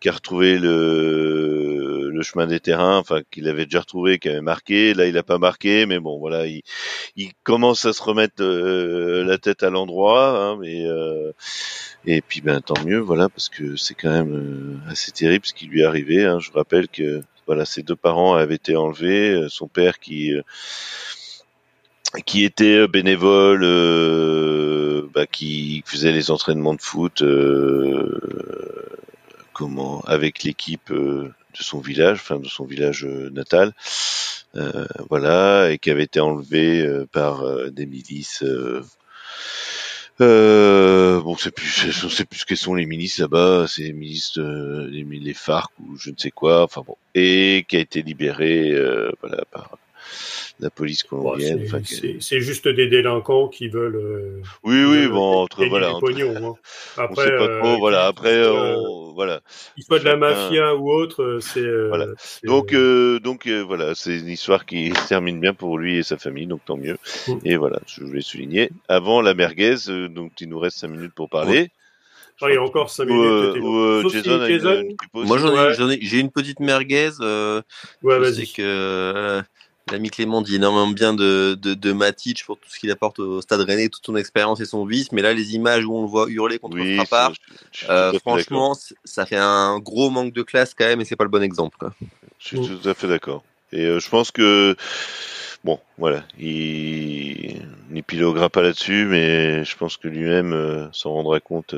qui 0.00 0.08
a 0.08 0.12
retrouvé 0.12 0.58
le 0.58 2.01
le 2.22 2.24
chemin 2.24 2.46
des 2.46 2.60
terrains, 2.60 2.98
enfin 2.98 3.22
qu'il 3.30 3.48
avait 3.48 3.64
déjà 3.64 3.80
retrouvé, 3.80 4.18
qui 4.18 4.28
avait 4.28 4.40
marqué. 4.40 4.94
Là, 4.94 5.06
il 5.06 5.18
a 5.18 5.22
pas 5.22 5.38
marqué, 5.38 5.86
mais 5.86 5.98
bon, 5.98 6.18
voilà, 6.18 6.46
il 6.46 7.32
commence 7.42 7.84
à 7.84 7.92
se 7.92 8.02
remettre 8.02 8.42
euh, 8.42 9.24
la 9.24 9.38
tête 9.38 9.62
à 9.62 9.70
l'endroit, 9.70 10.38
hein, 10.38 10.60
euh, 10.62 11.32
et 12.06 12.20
puis 12.22 12.40
ben 12.40 12.60
tant 12.60 12.80
mieux, 12.84 12.98
voilà, 12.98 13.28
parce 13.28 13.48
que 13.48 13.76
c'est 13.76 13.94
quand 13.94 14.10
même 14.10 14.34
euh, 14.34 14.90
assez 14.90 15.10
terrible 15.12 15.44
ce 15.46 15.54
qui 15.54 15.66
lui 15.66 15.82
est 15.82 15.84
arrivé. 15.84 16.24
Hein. 16.24 16.38
Je 16.38 16.52
rappelle 16.52 16.88
que 16.88 17.22
voilà, 17.46 17.64
ses 17.64 17.82
deux 17.82 17.96
parents 17.96 18.34
avaient 18.34 18.54
été 18.54 18.76
enlevés, 18.76 19.46
son 19.48 19.66
père 19.68 19.98
qui 19.98 20.32
qui 22.26 22.44
était 22.44 22.86
bénévole, 22.88 23.62
bah, 25.14 25.26
qui 25.26 25.82
faisait 25.86 26.12
les 26.12 26.30
entraînements 26.30 26.74
de 26.74 26.82
foot, 26.82 27.24
comment 29.54 30.02
avec 30.02 30.44
l'équipe 30.44 30.92
de 31.52 31.62
son 31.62 31.80
village, 31.80 32.18
enfin 32.20 32.38
de 32.38 32.48
son 32.48 32.64
village 32.64 33.04
euh, 33.04 33.30
natal, 33.30 33.72
euh, 34.56 34.86
voilà, 35.08 35.70
et 35.70 35.78
qui 35.78 35.90
avait 35.90 36.04
été 36.04 36.20
enlevé 36.20 36.80
euh, 36.80 37.06
par 37.10 37.42
euh, 37.42 37.70
des 37.70 37.86
milices. 37.86 38.44
Bon, 40.18 41.36
c'est 41.36 41.50
plus, 41.50 41.90
je 41.90 42.08
sais 42.08 42.24
plus 42.24 42.40
ce 42.40 42.46
que 42.46 42.54
sont 42.54 42.74
les 42.74 42.86
milices 42.86 43.18
là-bas, 43.18 43.66
c'est 43.68 43.82
les 43.82 43.92
milices, 43.92 44.36
les, 44.36 45.04
les 45.04 45.34
FARC 45.34 45.70
ou 45.80 45.96
je 45.96 46.10
ne 46.10 46.16
sais 46.16 46.30
quoi, 46.30 46.62
enfin 46.62 46.82
bon, 46.86 46.96
et 47.14 47.64
qui 47.68 47.76
a 47.76 47.80
été 47.80 48.02
libéré, 48.02 48.72
voilà, 49.20 49.44
par 49.50 49.78
la 50.60 50.70
police 50.70 51.02
Bon, 51.10 51.22
colombienne. 51.22 51.66
c'est- 51.84 52.16
enfin, 52.16 52.38
juste 52.40 52.68
des 52.68 52.86
délinquants 52.88 53.48
qui 53.48 53.68
veulent. 53.68 53.96
euh, 53.96 54.40
Oui, 54.64 54.74
qui 54.76 54.84
oui, 54.84 54.98
veulent 55.02 55.08
bon, 55.10 55.32
entre 55.42 55.64
voilà, 55.66 55.90
entre- 55.90 56.00
pognon, 56.00 56.34
hein. 56.36 56.54
on 56.98 57.00
Après, 57.02 57.24
sait 57.24 57.30
pas 57.36 57.42
euh, 57.48 57.60
trop, 57.60 57.78
voilà. 57.78 58.06
Après, 58.06 58.46
on, 58.48 59.12
voilà. 59.14 59.40
qu'il 59.74 59.84
soit 59.84 59.98
de 59.98 60.04
la 60.04 60.16
mafia 60.16 60.74
ou 60.76 60.90
autre, 60.90 61.22
euh, 61.22 61.40
c'est. 61.40 61.60
euh, 61.60 61.88
Voilà. 61.88 62.06
Donc, 62.44 62.72
euh, 62.72 63.18
donc 63.20 63.46
euh, 63.46 63.60
voilà, 63.62 63.94
c'est 63.94 64.18
une 64.18 64.28
histoire 64.28 64.64
qui 64.66 64.90
se 65.06 65.08
termine 65.08 65.40
bien 65.40 65.54
pour 65.54 65.78
lui 65.78 65.98
et 65.98 66.02
sa 66.02 66.16
famille, 66.18 66.46
donc 66.46 66.64
tant 66.64 66.76
mieux. 66.76 66.96
Mm. 67.28 67.34
Et 67.44 67.56
voilà, 67.56 67.78
je 67.86 68.04
voulais 68.04 68.20
souligner. 68.22 68.70
Avant 68.88 69.20
la 69.20 69.34
merguez, 69.34 69.76
euh, 69.88 70.08
donc 70.08 70.32
il 70.40 70.48
nous 70.48 70.58
reste 70.58 70.78
cinq 70.78 70.88
minutes 70.88 71.12
pour 71.14 71.28
parler. 71.28 71.70
Ah, 72.40 72.46
il 72.48 72.54
y 72.54 72.56
a 72.56 72.62
encore 72.62 72.90
5 72.90 73.04
Ou, 73.04 73.12
minutes. 73.12 73.26
euh, 73.28 73.98
euh, 73.98 74.02
Sauf 74.02 74.12
si 74.12 74.22
Jason 74.24 74.46
une- 74.46 74.48
Jason- 74.48 74.80
une 74.82 74.96
Moi, 75.26 75.36
aussi. 75.36 75.44
j'en 75.76 75.88
ai, 75.90 75.92
Ouais. 75.92 75.98
j'ai 76.02 76.18
une 76.18 76.30
petite 76.32 76.58
merguez. 76.58 77.10
euh, 77.20 77.62
Ouais, 78.02 78.18
je 78.18 78.24
sais 78.24 78.30
vas-y. 78.40 78.46
que 78.52 78.62
euh, 78.62 79.42
l'ami 79.92 80.10
Clément 80.10 80.42
dit 80.42 80.56
énormément 80.56 80.88
bien 80.88 81.14
de, 81.14 81.54
de, 81.60 81.74
de 81.74 81.92
Matic 81.92 82.44
pour 82.44 82.58
tout 82.58 82.68
ce 82.68 82.78
qu'il 82.78 82.90
apporte 82.90 83.18
au 83.18 83.40
Stade 83.40 83.60
Rennais, 83.60 83.88
toute 83.88 84.04
son 84.04 84.16
expérience 84.16 84.60
et 84.60 84.64
son 84.64 84.84
vice. 84.84 85.12
Mais 85.12 85.22
là, 85.22 85.32
les 85.32 85.54
images 85.54 85.84
où 85.84 85.94
on 85.94 86.02
le 86.02 86.08
voit 86.08 86.26
hurler 86.28 86.58
contre 86.58 86.76
Oui, 86.76 86.96
Frappard, 86.96 87.32
euh, 87.88 88.18
franchement, 88.18 88.76
ça 89.04 89.26
fait 89.26 89.36
un 89.36 89.78
gros 89.78 90.10
manque 90.10 90.32
de 90.32 90.42
classe 90.42 90.74
quand 90.74 90.86
même 90.86 91.00
et 91.00 91.04
c'est 91.04 91.16
pas 91.16 91.24
le 91.24 91.30
bon 91.30 91.42
exemple. 91.42 91.76
Quoi. 91.78 91.94
Je 92.38 92.48
suis 92.48 92.60
tout 92.60 92.88
à 92.88 92.94
fait 92.94 93.06
d'accord. 93.06 93.44
Et 93.72 93.84
euh, 93.86 94.00
je 94.00 94.08
pense 94.08 94.30
que 94.30 94.76
bon, 95.64 95.78
voilà, 95.98 96.24
il 96.38 97.62
n'épiloguera 97.90 98.48
pas 98.48 98.62
là-dessus, 98.62 99.06
mais 99.06 99.64
je 99.64 99.76
pense 99.76 99.96
que 99.96 100.08
lui-même 100.08 100.52
euh, 100.52 100.86
s'en 100.92 101.12
rendra 101.12 101.40
compte 101.40 101.74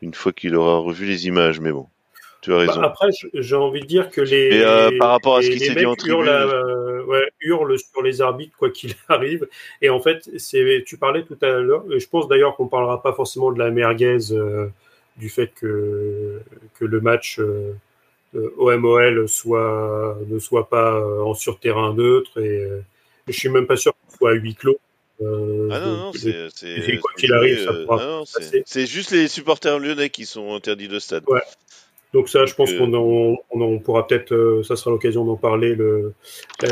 une 0.00 0.14
fois 0.14 0.32
qu'il 0.32 0.54
aura 0.56 0.78
revu 0.78 1.06
les 1.06 1.26
images. 1.26 1.60
Mais 1.60 1.72
bon, 1.72 1.86
Tu 2.42 2.52
as 2.52 2.58
raison. 2.58 2.80
Bah, 2.80 2.88
après, 2.88 3.08
j'ai 3.34 3.56
envie 3.56 3.80
de 3.80 3.86
dire 3.86 4.10
que 4.10 4.20
les. 4.20 4.50
Mais, 4.50 4.64
euh, 4.64 4.98
par 4.98 5.10
rapport 5.10 5.36
à 5.36 5.42
ce 5.42 5.48
qui 5.48 5.60
s'est 5.60 5.74
dit 5.76 5.86
en 5.86 5.90
mecs 5.90 6.04
hurlent, 6.04 6.26
tribune. 6.26 6.52
euh, 6.52 7.04
ouais, 7.04 7.30
hurlent 7.40 7.78
sur 7.78 8.02
les 8.02 8.20
arbitres, 8.20 8.56
quoi 8.58 8.70
qu'il 8.70 8.94
arrive. 9.08 9.48
Et 9.80 9.88
en 9.90 10.00
fait, 10.00 10.28
c'est, 10.38 10.82
tu 10.84 10.96
parlais 10.98 11.22
tout 11.22 11.38
à 11.40 11.50
l'heure, 11.60 11.84
et 11.90 12.00
je 12.00 12.08
pense 12.08 12.26
d'ailleurs 12.28 12.56
qu'on 12.56 12.66
parlera 12.66 13.00
pas 13.00 13.12
forcément 13.12 13.52
de 13.52 13.58
la 13.60 13.70
merguez, 13.70 14.32
euh, 14.32 14.66
du 15.16 15.28
fait 15.28 15.52
que, 15.54 16.40
que 16.78 16.84
le 16.84 17.00
match 17.00 17.38
euh, 17.38 17.74
OMOL 18.56 19.28
soit, 19.28 20.18
ne 20.26 20.38
soit 20.38 20.68
pas 20.68 21.00
en 21.22 21.34
surterrain 21.34 21.94
neutre. 21.94 22.40
Et 22.40 22.66
je 23.28 23.32
suis 23.32 23.50
même 23.50 23.66
pas 23.66 23.76
sûr 23.76 23.92
qu'il 23.92 24.16
soit 24.18 24.30
à 24.30 24.34
huis 24.34 24.54
clos. 24.54 24.78
Euh, 25.20 25.68
Ah 25.70 25.80
non, 25.80 25.96
non. 25.96 26.12
C'est 28.64 28.86
juste 28.86 29.10
les 29.12 29.28
supporters 29.28 29.78
lyonnais 29.78 30.10
qui 30.10 30.26
sont 30.26 30.54
interdits 30.54 30.88
de 30.88 30.98
stade. 30.98 31.24
Ouais. 31.28 31.42
Donc 32.12 32.28
ça, 32.28 32.44
je 32.44 32.54
pense 32.54 32.70
euh, 32.72 32.78
qu'on 32.78 32.92
en, 32.94 33.36
on 33.50 33.78
pourra 33.78 34.06
peut-être, 34.06 34.32
euh, 34.32 34.62
ça 34.62 34.76
sera 34.76 34.90
l'occasion 34.90 35.24
d'en 35.24 35.36
parler 35.36 35.74
le, 35.74 36.12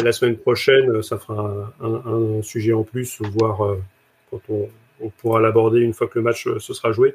la, 0.04 0.12
semaine 0.12 0.36
prochaine. 0.36 1.02
Ça 1.02 1.18
fera 1.18 1.72
un, 1.80 1.86
un- 1.94 2.38
un 2.38 2.42
sujet 2.42 2.72
en 2.74 2.82
plus, 2.82 3.18
voire 3.22 3.64
euh, 3.64 3.76
quand 4.30 4.40
on, 4.50 4.68
on 5.00 5.08
pourra 5.08 5.40
l'aborder 5.40 5.80
une 5.80 5.94
fois 5.94 6.08
que 6.08 6.18
le 6.18 6.22
match 6.22 6.46
euh, 6.46 6.58
se 6.58 6.74
sera 6.74 6.92
joué. 6.92 7.14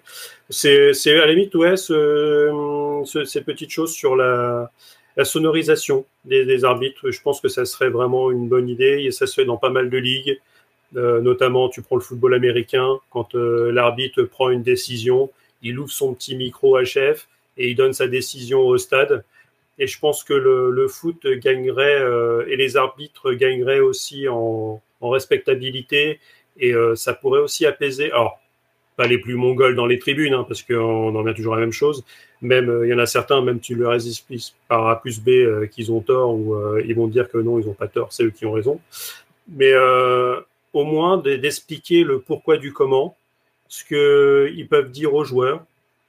C'est, 0.50 0.94
c'est 0.94 1.12
à 1.20 1.26
la 1.28 1.34
limite, 1.34 1.54
ouais, 1.56 1.78
ce, 1.78 3.02
ce- 3.06 3.26
ces 3.26 3.42
petites 3.42 3.70
choses 3.70 3.94
sur 3.94 4.16
la, 4.16 4.72
la 5.18 5.26
sonorisation 5.26 6.06
des, 6.26 6.46
des 6.46 6.66
arbitres. 6.66 7.12
Je 7.12 7.22
pense 7.22 7.40
que 7.42 7.48
ça 7.48 7.64
serait 7.66 7.90
vraiment 7.90 8.32
une 8.32 8.48
bonne 8.50 8.70
idée 8.70 9.04
et 9.06 9.12
ça 9.12 9.28
se 9.28 9.36
fait 9.36 9.46
dans 9.46 9.58
pas 9.58 9.70
mal 9.70 9.90
de 9.92 9.98
ligues. 9.98 10.40
Euh, 10.96 11.22
notamment, 11.22 11.70
tu 11.70 11.82
prends 11.84 11.96
le 11.96 12.02
football 12.02 12.34
américain, 12.34 12.88
quand 13.12 13.36
euh, 13.36 13.72
l'arbitre 13.72 14.24
prend 14.24 14.50
une 14.50 14.64
décision, 14.64 15.30
il 15.62 15.78
ouvre 15.78 15.92
son 15.92 16.14
petit 16.14 16.36
micro 16.36 16.80
HF 16.82 17.28
et 17.58 17.70
il 17.70 17.76
donne 17.76 17.94
sa 17.94 18.08
décision 18.08 18.62
au 18.62 18.78
stade. 18.78 19.24
Et 19.78 19.88
je 19.88 20.00
pense 20.00 20.24
que 20.24 20.34
le, 20.34 20.88
foot 20.88 21.28
gagnerait 21.28 22.00
euh, 22.00 22.46
et 22.48 22.56
les 22.56 22.78
arbitres 22.78 23.34
gagneraient 23.34 23.82
aussi 23.82 24.28
en, 24.30 24.82
respectabilité 25.02 26.20
et 26.58 26.74
euh, 26.74 26.96
ça 26.96 27.14
pourrait 27.14 27.42
aussi 27.42 27.68
apaiser. 27.68 28.12
Alors, 28.12 28.40
pas 28.96 29.06
les 29.06 29.20
plus 29.20 29.36
mongols 29.36 29.76
dans 29.76 29.86
les 29.86 30.00
tribunes, 30.00 30.34
hein, 30.34 30.46
parce 30.48 30.64
qu'on 30.64 31.16
en 31.16 31.28
a 31.28 31.34
toujours 31.34 31.54
la 31.54 31.62
même 31.62 31.74
chose. 31.74 32.04
Même 32.42 32.70
euh, 32.70 32.88
il 32.88 32.90
y 32.90 32.94
en 32.94 32.98
a 32.98 33.06
certains, 33.06 33.42
même 33.42 33.60
tu 33.60 33.76
leur 33.76 33.94
expliques 33.94 34.56
par 34.68 34.88
A 34.88 35.00
plus 35.00 35.20
B 35.20 35.68
qu'ils 35.70 35.92
ont 35.92 36.02
tort 36.02 36.34
ou 36.34 36.58
ils 36.80 36.96
vont 36.96 37.08
dire 37.08 37.30
que 37.30 37.38
non, 37.38 37.60
ils 37.60 37.68
n'ont 37.68 37.74
pas 37.74 37.88
tort, 37.88 38.12
c'est 38.14 38.24
eux 38.24 38.32
qui 38.32 38.46
ont 38.46 38.54
raison. 38.54 38.80
Mais 39.50 39.74
au 40.74 40.84
moins 40.86 41.18
d'expliquer 41.18 42.04
le 42.04 42.20
pourquoi 42.20 42.58
du 42.58 42.74
comment, 42.74 43.16
ce 43.68 43.84
qu'ils 43.84 44.68
peuvent 44.68 44.90
dire 44.90 45.14
aux 45.14 45.24
joueurs 45.24 45.64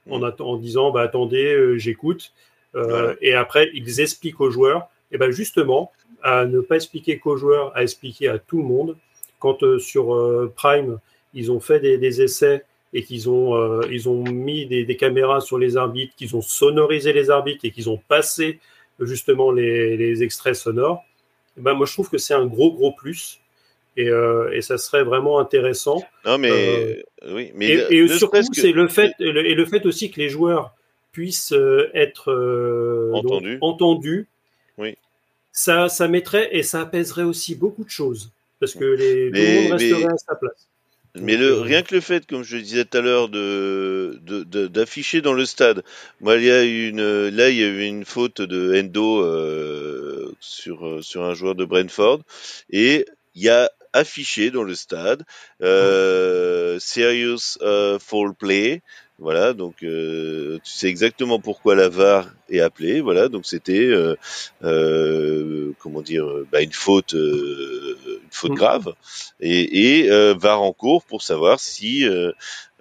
en, 0.09 0.21
atte- 0.21 0.41
en 0.41 0.57
disant 0.57 0.91
bah, 0.91 1.01
attendez, 1.01 1.53
euh, 1.53 1.77
j'écoute. 1.77 2.33
Euh, 2.75 2.83
Voilà. 2.83 3.15
Et 3.21 3.33
après, 3.33 3.69
ils 3.73 4.01
expliquent 4.01 4.41
aux 4.41 4.51
joueurs, 4.51 4.87
et 5.11 5.17
ben 5.17 5.31
justement, 5.31 5.91
à 6.23 6.45
ne 6.45 6.59
pas 6.61 6.75
expliquer 6.75 7.17
qu'aux 7.19 7.37
joueurs, 7.37 7.75
à 7.75 7.83
expliquer 7.83 8.27
à 8.27 8.39
tout 8.39 8.57
le 8.57 8.63
monde. 8.67 8.97
Quand 9.39 9.63
euh, 9.63 9.79
sur 9.79 10.05
Prime, 10.55 10.99
ils 11.33 11.51
ont 11.51 11.59
fait 11.59 11.79
des, 11.79 11.97
des 11.97 12.21
essais 12.21 12.63
et 12.93 13.03
qu'ils 13.03 13.29
ont, 13.29 13.55
euh, 13.55 13.81
ils 13.91 14.09
ont 14.09 14.23
mis 14.23 14.65
des, 14.65 14.83
des 14.85 14.95
caméras 14.97 15.41
sur 15.41 15.57
les 15.57 15.77
arbitres, 15.77 16.15
qu'ils 16.15 16.35
ont 16.35 16.41
sonorisé 16.41 17.13
les 17.13 17.29
arbitres 17.29 17.65
et 17.65 17.71
qu'ils 17.71 17.89
ont 17.89 18.01
passé 18.07 18.59
justement 18.99 19.51
les, 19.51 19.95
les 19.97 20.23
extraits 20.23 20.55
sonores, 20.55 21.03
ben 21.55 21.73
moi 21.73 21.85
je 21.85 21.93
trouve 21.93 22.09
que 22.09 22.17
c'est 22.17 22.33
un 22.33 22.47
gros 22.47 22.71
gros 22.73 22.91
plus 22.93 23.39
et, 23.97 24.09
euh, 24.09 24.49
et 24.53 24.61
ça 24.61 24.77
serait 24.77 25.03
vraiment 25.03 25.39
intéressant. 25.39 26.01
Non, 26.25 26.37
mais. 26.37 26.51
Euh, 26.51 27.33
oui, 27.33 27.51
mais. 27.55 27.71
Et, 27.89 28.07
surtout, 28.07 28.37
que- 28.49 28.61
c'est 28.61 28.71
le 28.71 28.87
fait 28.87 29.11
et 29.19 29.31
le, 29.31 29.45
et 29.45 29.55
le 29.55 29.65
fait 29.65 29.85
aussi 29.85 30.09
que 30.11 30.19
les 30.21 30.29
joueurs 30.29 30.73
puissent 31.11 31.51
euh, 31.53 31.89
être 31.93 32.31
euh, 32.31 33.11
donc, 33.23 33.43
Entendus. 33.61 34.27
Oui. 34.77 34.95
Ça, 35.51 35.89
ça 35.89 36.07
mettrait 36.07 36.49
et 36.55 36.61
ça 36.63 36.81
apaiserait 36.81 37.23
aussi 37.23 37.55
beaucoup 37.55 37.83
de 37.83 37.89
choses 37.89 38.31
parce 38.59 38.73
que 38.73 38.85
les, 38.85 39.25
tout 39.27 39.31
Mais- 39.33 39.55
le 39.55 39.61
monde 39.63 39.71
resterait 39.73 39.99
mais- 40.05 40.13
à 40.13 40.17
sa 40.17 40.35
place. 40.35 40.67
Mais 41.19 41.35
le, 41.35 41.61
rien 41.61 41.81
que 41.81 41.95
le 41.95 42.01
fait, 42.01 42.27
comme 42.27 42.43
je 42.43 42.57
le 42.57 42.61
disais 42.61 42.85
tout 42.85 42.95
à 42.95 43.01
l'heure, 43.01 43.27
de, 43.27 44.19
d'afficher 44.67 45.21
dans 45.21 45.33
le 45.33 45.45
stade. 45.45 45.81
Moi, 46.21 46.35
il 46.35 46.43
y 46.43 46.51
a 46.51 46.61
une, 46.63 47.29
là, 47.29 47.49
il 47.49 47.57
y 47.57 47.63
a 47.63 47.67
eu 47.67 47.81
une 47.85 48.05
faute 48.05 48.39
de 48.39 48.79
Endo 48.79 49.23
euh, 49.23 50.31
sur 50.39 51.03
sur 51.03 51.23
un 51.23 51.33
joueur 51.33 51.55
de 51.55 51.65
Brentford, 51.65 52.19
et 52.69 53.07
il 53.33 53.41
y 53.41 53.49
a 53.49 53.71
affiché 53.93 54.51
dans 54.51 54.63
le 54.63 54.75
stade 54.75 55.23
euh, 55.61 56.77
serious 56.79 57.57
euh, 57.61 57.99
foul 57.99 58.33
play. 58.33 58.81
Voilà, 59.19 59.53
donc 59.53 59.81
euh, 59.81 60.59
tu 60.63 60.71
sais 60.71 60.87
exactement 60.87 61.39
pourquoi 61.39 61.73
la 61.75 61.89
VAR 61.89 62.29
est 62.49 62.59
appelée. 62.59 63.01
Voilà, 63.01 63.29
donc 63.29 63.47
c'était 63.47 63.87
euh, 63.87 64.15
euh, 64.63 65.71
comment 65.79 66.01
dire, 66.01 66.25
bah, 66.51 66.61
une 66.61 66.71
faute, 66.71 67.15
euh, 67.15 67.97
une 68.23 68.29
faute 68.31 68.51
Mm. 68.51 68.55
grave, 68.55 68.93
et, 69.39 70.01
et 70.03 70.11
euh, 70.11 70.35
VAR 70.37 70.61
en 70.61 70.71
cours 70.71 71.03
pour 71.03 71.23
savoir 71.23 71.59
si 71.59 72.05
euh, 72.07 72.31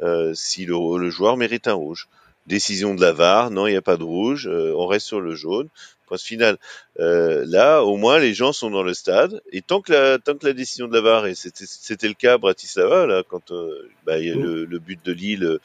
euh, 0.02 0.32
si 0.34 0.66
le, 0.66 0.98
le 0.98 1.10
joueur 1.10 1.36
mérite 1.36 1.68
un 1.68 1.74
rouge. 1.74 2.08
Décision 2.46 2.94
de 2.94 3.00
la 3.00 3.12
VAR, 3.12 3.50
non, 3.50 3.66
il 3.66 3.72
n'y 3.72 3.76
a 3.76 3.82
pas 3.82 3.96
de 3.96 4.04
rouge, 4.04 4.46
euh, 4.46 4.72
on 4.76 4.86
reste 4.86 5.06
sur 5.06 5.20
le 5.20 5.34
jaune. 5.34 5.68
Point 6.06 6.18
final. 6.18 6.58
Euh, 7.00 7.44
là, 7.46 7.82
au 7.82 7.96
moins, 7.96 8.18
les 8.18 8.34
gens 8.34 8.52
sont 8.52 8.70
dans 8.70 8.82
le 8.82 8.94
stade, 8.94 9.42
et 9.52 9.62
tant 9.62 9.80
que 9.80 9.92
la 9.92 10.18
tant 10.18 10.34
que 10.34 10.46
la 10.46 10.52
décision 10.52 10.88
de 10.88 10.94
la 10.94 11.00
VAR 11.00 11.26
et 11.26 11.34
c'était 11.34 12.08
le 12.08 12.14
cas 12.14 12.34
à 12.34 12.38
Bratislava 12.38 13.06
là, 13.06 13.22
quand 13.28 13.50
euh, 13.50 13.90
bah, 14.04 14.18
il 14.18 14.28
y 14.28 14.30
a 14.30 14.34
le, 14.34 14.64
le 14.64 14.78
but 14.78 15.04
de 15.04 15.12
Lille 15.12 15.58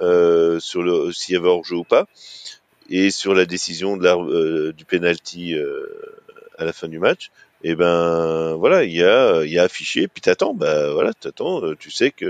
euh, 0.00 0.58
sur 0.60 0.82
le 0.82 1.12
s'il 1.12 1.34
y 1.34 1.36
avait 1.36 1.48
hors-jeu 1.48 1.76
ou 1.76 1.84
pas, 1.84 2.06
et 2.90 3.10
sur 3.10 3.34
la 3.34 3.46
décision 3.46 3.96
de 3.96 4.04
la, 4.04 4.16
euh, 4.16 4.72
du 4.72 4.84
penalty 4.84 5.54
euh, 5.54 5.86
à 6.58 6.64
la 6.64 6.72
fin 6.72 6.88
du 6.88 6.98
match, 6.98 7.30
et 7.66 7.74
ben 7.74 8.54
voilà, 8.56 8.84
il 8.84 8.92
y 8.92 9.02
a 9.02 9.42
y 9.44 9.58
a 9.58 9.62
affiché, 9.62 10.06
puis 10.06 10.20
t'attends, 10.20 10.52
bah 10.52 10.92
voilà, 10.92 11.14
t'attends, 11.14 11.64
euh, 11.64 11.74
tu 11.74 11.90
sais 11.90 12.10
que 12.10 12.26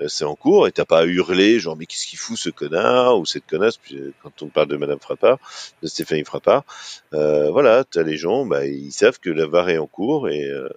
euh, 0.00 0.08
c'est 0.08 0.24
en 0.24 0.34
cours 0.34 0.66
et 0.66 0.72
t'as 0.72 0.84
pas 0.84 0.98
à 1.00 1.04
hurler 1.04 1.60
genre 1.60 1.76
mais 1.76 1.86
qu'est-ce 1.86 2.04
qu'il 2.08 2.18
fout 2.18 2.36
ce 2.36 2.50
connard 2.50 3.16
ou 3.20 3.24
cette 3.24 3.46
connasse 3.46 3.78
euh, 3.92 4.12
quand 4.24 4.42
on 4.42 4.48
parle 4.48 4.66
de 4.66 4.76
Madame 4.76 4.98
Frappard, 4.98 5.38
de 5.82 5.86
Stéphanie 5.86 6.24
Frappard, 6.24 6.64
euh, 7.14 7.48
voilà, 7.52 7.84
t'as 7.84 8.02
les 8.02 8.16
gens, 8.16 8.44
bah 8.44 8.66
ils 8.66 8.90
savent 8.90 9.20
que 9.20 9.30
la 9.30 9.46
VAR 9.46 9.68
est 9.70 9.78
en 9.78 9.86
cours 9.86 10.28
et 10.28 10.44
euh, 10.48 10.68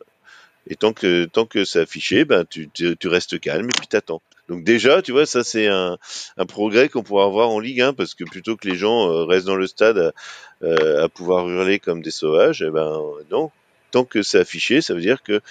et 0.67 0.75
tant 0.75 0.93
que 0.93 1.25
tant 1.25 1.47
que 1.47 1.65
c'est 1.65 1.79
affiché, 1.81 2.25
ben 2.25 2.45
tu, 2.45 2.69
tu, 2.71 2.95
tu 2.97 3.07
restes 3.07 3.39
calme 3.39 3.65
et 3.65 3.77
puis 3.77 3.87
t'attends. 3.87 4.21
Donc 4.49 4.63
déjà, 4.63 5.01
tu 5.01 5.13
vois, 5.13 5.25
ça 5.25 5.43
c'est 5.43 5.67
un, 5.67 5.97
un 6.37 6.45
progrès 6.45 6.89
qu'on 6.89 7.01
pourra 7.03 7.25
avoir 7.25 7.49
en 7.49 7.59
Ligue 7.59 7.81
1 7.81 7.93
parce 7.93 8.13
que 8.13 8.23
plutôt 8.23 8.55
que 8.55 8.67
les 8.67 8.75
gens 8.75 9.25
restent 9.25 9.47
dans 9.47 9.55
le 9.55 9.67
stade 9.67 10.13
à, 10.63 11.03
à 11.03 11.09
pouvoir 11.09 11.49
hurler 11.49 11.79
comme 11.79 12.01
des 12.03 12.11
sauvages, 12.11 12.61
eh 12.61 12.69
ben 12.69 13.01
non. 13.31 13.51
Tant 13.91 14.03
que 14.05 14.21
c'est 14.21 14.39
affiché, 14.39 14.81
ça 14.81 14.93
veut 14.93 15.01
dire 15.01 15.23
que 15.23 15.41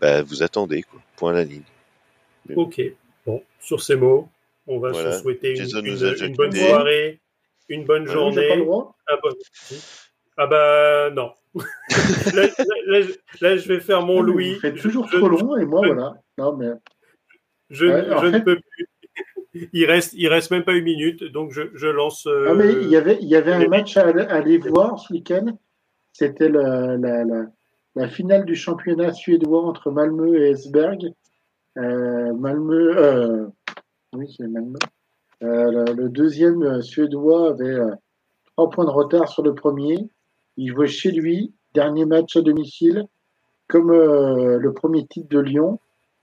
bah, 0.00 0.22
vous 0.22 0.42
attendez, 0.42 0.82
quoi. 0.82 1.00
Point 1.16 1.32
à 1.32 1.34
la 1.34 1.44
ligne. 1.44 1.62
Ok. 2.56 2.80
Bon, 3.26 3.42
sur 3.60 3.82
ces 3.82 3.96
mots, 3.96 4.28
on 4.66 4.78
va 4.78 4.90
Voilà. 4.92 5.12
se 5.12 5.20
souhaiter 5.22 5.58
une, 5.58 6.34
bonne 6.36 6.52
soirée, 6.52 7.20
une 7.68 7.84
bonne 7.84 8.04
Ah, 8.08 8.10
j'ai 8.10 8.14
pas 8.14 8.24
le 8.24 8.32
journée. 8.32 8.56
droit 8.64 8.96
Ah, 9.06 9.16
bon. 9.22 9.30
Ah 10.36 10.46
bah 10.46 11.10
non. 11.10 11.32
là, 12.34 12.46
là- 12.46 12.64
là, 12.86 13.00
je- 13.02 13.12
là, 13.44 13.56
je 13.56 13.68
vais 13.68 13.80
faire 13.80 14.02
mon 14.02 14.16
Vous 14.18 14.22
Louis. 14.22 14.54
faites 14.60 14.76
Je- 14.76 14.82
toujours 14.82 15.06
je- 15.08 15.18
trop 15.18 15.28
long 15.28 15.56
et 15.56 15.64
moi 15.66 15.80
je- 15.82 15.92
voilà. 15.92 16.14
Non 16.38 16.56
mais 16.56 16.68
Je, 17.68 17.86
Ouais, 17.86 18.30
ne 18.30 18.32
fait- 18.38 18.44
peux 18.44 18.56
plus. 18.60 18.86
Il 19.72 19.84
reste, 19.84 20.12
il 20.14 20.28
reste 20.28 20.50
même 20.52 20.64
pas 20.64 20.72
une 20.74 20.84
minute, 20.84 21.24
donc 21.24 21.50
je, 21.52 21.62
je 21.74 21.88
lance. 21.88 22.26
euh, 22.26 22.46
Ah, 22.50 22.54
mais 22.54 22.72
il 22.72 22.88
y 22.88 22.96
avait, 22.96 23.18
il 23.20 23.28
y 23.28 23.34
avait 23.36 23.52
un 23.52 23.66
match 23.68 23.96
à, 23.96 24.06
aller- 24.06 24.22
à 24.24 24.34
aller 24.36 24.58
voir 24.58 24.98
ce 25.00 25.12
week-end. 25.12 25.58
C'était 26.12 26.48
la, 26.48 26.96
la, 26.96 27.24
la, 27.24 27.46
la 27.96 28.08
finale 28.08 28.44
du 28.44 28.54
championnat 28.54 29.12
suédois 29.12 29.62
entre 29.62 29.90
Malmö 29.90 30.36
et 30.38 30.50
Esberg. 30.50 31.12
Euh, 31.78 32.32
Malmö, 32.34 32.96
euh, 32.96 33.46
oui, 34.14 34.32
c'est 34.36 34.46
Malmö. 34.46 34.78
Euh, 35.42 35.70
le, 35.70 35.92
le 35.94 36.08
deuxième 36.08 36.62
euh, 36.62 36.82
suédois 36.82 37.50
avait 37.50 37.64
euh, 37.64 37.90
trois 38.46 38.70
points 38.70 38.84
de 38.84 38.90
retard 38.90 39.28
sur 39.28 39.42
le 39.42 39.54
premier. 39.54 40.08
Il 40.56 40.68
jouait 40.68 40.86
chez 40.86 41.10
lui, 41.10 41.54
dernier 41.74 42.04
match 42.04 42.36
à 42.36 42.42
domicile, 42.42 43.06
comme 43.68 43.90
euh, 43.90 44.58
le 44.58 44.72
premier 44.72 45.06
titre 45.06 45.28
de 45.28 45.38
Lyon. 45.40 45.78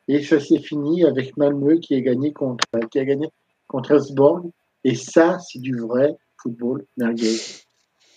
Et 0.07 0.23
ça 0.23 0.39
s'est 0.39 0.59
fini 0.59 1.03
avec 1.03 1.35
Malmö 1.35 1.79
qui 1.79 1.95
a 1.95 2.01
gagné 2.01 2.31
contre, 2.31 2.63
qui 2.91 2.99
a 2.99 3.05
gagné 3.05 3.29
contre 3.67 3.91
Esborg. 3.91 4.49
Et 4.83 4.95
ça, 4.95 5.39
c'est 5.39 5.59
du 5.59 5.77
vrai 5.77 6.15
football 6.41 6.85
merguez. 6.95 7.35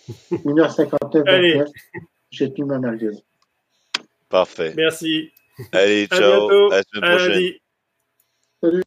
1h59, 0.31 1.27
Allez. 1.27 1.53
29, 1.55 1.69
j'ai 2.29 2.53
tenu 2.53 2.65
ma 2.65 2.79
merguez. 2.79 3.23
Parfait. 4.31 4.73
Merci. 4.75 5.31
Allez, 5.73 6.07
À 6.09 6.17
ciao. 6.17 6.47
bientôt. 6.47 6.71
À 6.71 6.77
la 6.77 6.83
semaine 6.83 7.03
À 7.03 7.09
prochaine. 7.15 7.31
lundi. 7.33 7.59
Salut. 8.63 8.83